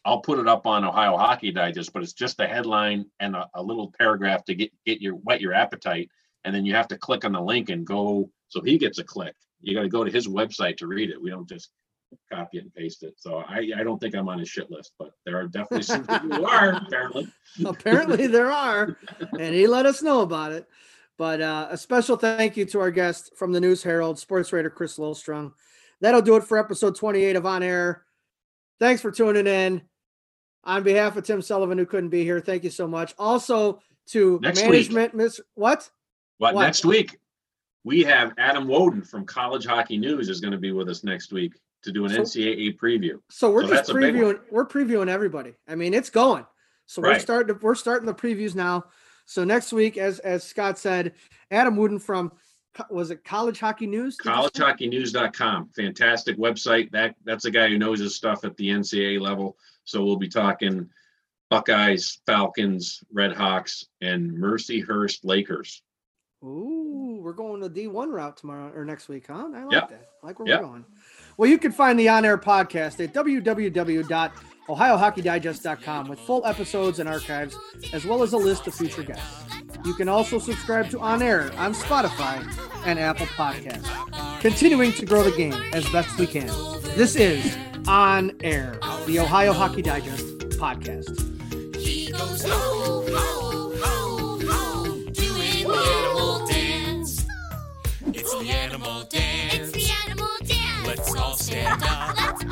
I'll 0.06 0.20
put 0.20 0.38
it 0.38 0.46
up 0.46 0.66
on 0.66 0.84
Ohio 0.84 1.16
Hockey 1.16 1.50
Digest, 1.50 1.92
but 1.92 2.02
it's 2.02 2.12
just 2.12 2.38
a 2.38 2.46
headline 2.46 3.06
and 3.18 3.34
a, 3.34 3.50
a 3.54 3.62
little 3.62 3.92
paragraph 3.98 4.44
to 4.44 4.54
get 4.54 4.70
get 4.86 5.00
your 5.00 5.14
whet 5.14 5.40
your 5.40 5.52
appetite, 5.52 6.08
and 6.44 6.54
then 6.54 6.64
you 6.64 6.74
have 6.74 6.86
to 6.88 6.96
click 6.96 7.24
on 7.24 7.32
the 7.32 7.40
link 7.40 7.70
and 7.70 7.84
go. 7.84 8.30
So 8.48 8.62
he 8.62 8.78
gets 8.78 8.98
a 8.98 9.04
click. 9.04 9.34
You 9.60 9.74
got 9.74 9.82
to 9.82 9.88
go 9.88 10.04
to 10.04 10.10
his 10.10 10.28
website 10.28 10.76
to 10.76 10.86
read 10.86 11.10
it. 11.10 11.20
We 11.20 11.30
don't 11.30 11.48
just 11.48 11.70
copy 12.32 12.58
it 12.58 12.62
and 12.62 12.74
paste 12.74 13.02
it. 13.02 13.14
So 13.16 13.38
I 13.38 13.72
I 13.76 13.82
don't 13.82 13.98
think 13.98 14.14
I'm 14.14 14.28
on 14.28 14.38
his 14.38 14.48
shit 14.48 14.70
list, 14.70 14.92
but 14.96 15.10
there 15.24 15.36
are 15.36 15.48
definitely 15.48 15.82
some 15.82 16.06
people 16.06 16.36
who 16.36 16.44
are 16.46 16.74
apparently. 16.86 17.28
Apparently 17.64 18.26
there 18.28 18.52
are, 18.52 18.96
and 19.40 19.54
he 19.54 19.66
let 19.66 19.86
us 19.86 20.02
know 20.02 20.20
about 20.20 20.52
it. 20.52 20.68
But 21.18 21.40
uh, 21.40 21.66
a 21.70 21.76
special 21.76 22.16
thank 22.16 22.56
you 22.56 22.64
to 22.66 22.78
our 22.78 22.92
guest 22.92 23.32
from 23.36 23.52
the 23.52 23.60
News 23.60 23.82
Herald, 23.82 24.20
sports 24.20 24.52
writer 24.52 24.70
Chris 24.70 24.98
Lillstrong. 24.98 25.52
That'll 26.00 26.22
do 26.22 26.36
it 26.36 26.44
for 26.44 26.58
episode 26.58 26.94
28 26.94 27.34
of 27.36 27.46
On 27.46 27.62
Air. 27.62 28.04
Thanks 28.78 29.00
for 29.00 29.10
tuning 29.10 29.46
in. 29.46 29.82
On 30.66 30.82
behalf 30.82 31.16
of 31.16 31.24
Tim 31.24 31.40
Sullivan, 31.40 31.78
who 31.78 31.86
couldn't 31.86 32.10
be 32.10 32.24
here, 32.24 32.40
thank 32.40 32.64
you 32.64 32.70
so 32.70 32.88
much. 32.88 33.14
Also 33.18 33.80
to 34.08 34.40
Next 34.42 34.62
management, 34.62 35.14
Miss 35.14 35.40
what? 35.54 35.88
But 36.40 36.54
What? 36.54 36.62
next 36.64 36.84
week 36.84 37.18
we 37.84 38.02
have 38.02 38.32
Adam 38.36 38.66
Wodon 38.66 39.06
from 39.08 39.24
College 39.24 39.64
Hockey 39.64 39.96
News 39.96 40.28
is 40.28 40.40
going 40.40 40.50
to 40.52 40.58
be 40.58 40.72
with 40.72 40.88
us 40.88 41.04
next 41.04 41.32
week 41.32 41.54
to 41.84 41.92
do 41.92 42.04
an 42.04 42.10
So- 42.10 42.22
NCAA 42.22 42.76
preview. 42.76 43.20
So 43.30 43.50
we're 43.52 43.62
So 43.62 43.68
just 43.68 43.74
that's 43.86 43.88
a 43.90 43.94
big 43.94 44.16
one. 44.16 44.34
previewing. 44.34 44.40
We're 44.50 44.66
previewing 44.66 45.08
everybody. 45.08 45.54
I 45.68 45.76
mean, 45.76 45.94
it's 45.94 46.10
going. 46.10 46.44
So 46.86 47.00
we're 47.00 47.10
Right. 47.10 47.20
starting. 47.20 47.56
We're 47.62 47.74
starting 47.76 48.06
the 48.06 48.14
previews 48.14 48.56
now. 48.56 48.86
So 49.24 49.44
next 49.44 49.72
week, 49.72 49.96
as 49.96 50.18
as 50.20 50.42
Scott 50.42 50.78
said, 50.78 51.14
Adam 51.52 51.76
Wodon 51.76 52.02
from 52.02 52.32
was 52.90 53.10
it 53.12 53.24
College 53.24 53.58
Hockey 53.60 53.86
News? 53.86 54.16
Did 54.18 54.26
you 54.30 54.34
say? 54.42 54.62
collegehockeynews.com 54.62 55.70
fantastic 55.74 56.36
website 56.38 56.90
that 56.90 57.14
that's 57.24 57.44
a 57.46 57.50
guy 57.50 57.68
who 57.68 57.78
knows 57.78 58.00
his 58.00 58.14
stuff 58.16 58.44
at 58.44 58.56
the 58.56 58.68
ncaa 58.68 59.18
level 59.20 59.56
so 59.86 60.04
we'll 60.04 60.16
be 60.16 60.28
talking 60.28 60.90
buckeyes 61.48 62.20
falcons 62.26 63.02
red 63.12 63.32
hawks 63.32 63.86
and 64.02 64.32
mercyhurst 64.32 65.20
lakers 65.24 65.80
Ooh, 66.44 67.18
we're 67.22 67.32
going 67.32 67.60
the 67.60 67.70
D1 67.70 68.12
route 68.12 68.36
tomorrow 68.36 68.70
or 68.76 68.84
next 68.84 69.08
week, 69.08 69.24
huh? 69.26 69.48
I 69.54 69.62
like 69.64 69.72
Yep. 69.72 69.88
that. 69.88 70.08
I 70.22 70.26
like 70.26 70.38
where 70.38 70.46
Yep. 70.48 70.60
we're 70.60 70.66
going. 70.66 70.84
Well, 71.38 71.48
you 71.50 71.56
can 71.58 71.72
find 71.72 71.98
the 71.98 72.08
on 72.10 72.24
air 72.26 72.36
podcast 72.38 73.02
at 73.02 73.14
www.ohiohockeydigest.com 73.14 76.08
with 76.08 76.18
full 76.20 76.44
episodes 76.44 76.98
and 77.00 77.08
archives, 77.08 77.56
as 77.92 78.04
well 78.06 78.22
as 78.22 78.32
a 78.34 78.36
list 78.36 78.66
of 78.66 78.74
future 78.74 79.02
guests. 79.02 79.44
You 79.84 79.94
can 79.94 80.08
also 80.08 80.38
subscribe 80.38 80.90
to 80.90 81.00
On 81.00 81.22
Air 81.22 81.50
on 81.56 81.74
Spotify 81.74 82.42
and 82.84 82.98
Apple 82.98 83.26
Podcasts, 83.26 84.40
continuing 84.40 84.92
to 84.92 85.06
grow 85.06 85.22
the 85.22 85.32
game 85.36 85.54
as 85.72 85.88
best 85.90 86.18
we 86.18 86.26
can. 86.26 86.46
This 86.96 87.16
is 87.16 87.56
On 87.88 88.32
Air, 88.42 88.78
the 89.06 89.20
Ohio 89.20 89.52
Hockey 89.52 89.80
Digest 89.80 90.24
podcast. 90.58 91.76
He 91.76 92.10
goes 92.10 92.42
ho, 92.42 93.04
ho, 93.08 93.72
ho, 93.80 94.40
ho, 94.42 94.84
doing 95.12 95.68
the 95.68 95.78
animal 95.78 96.46
dance. 96.48 97.26
It's 98.06 98.32
the 98.36 98.50
animal 98.50 99.04
dance. 99.04 99.54
It's 99.54 99.70
the 99.70 99.86
animal 100.04 100.28
dance. 100.44 100.86
Let's 100.86 101.14
all 101.14 101.36
stand 101.36 101.82
up. 101.84 102.45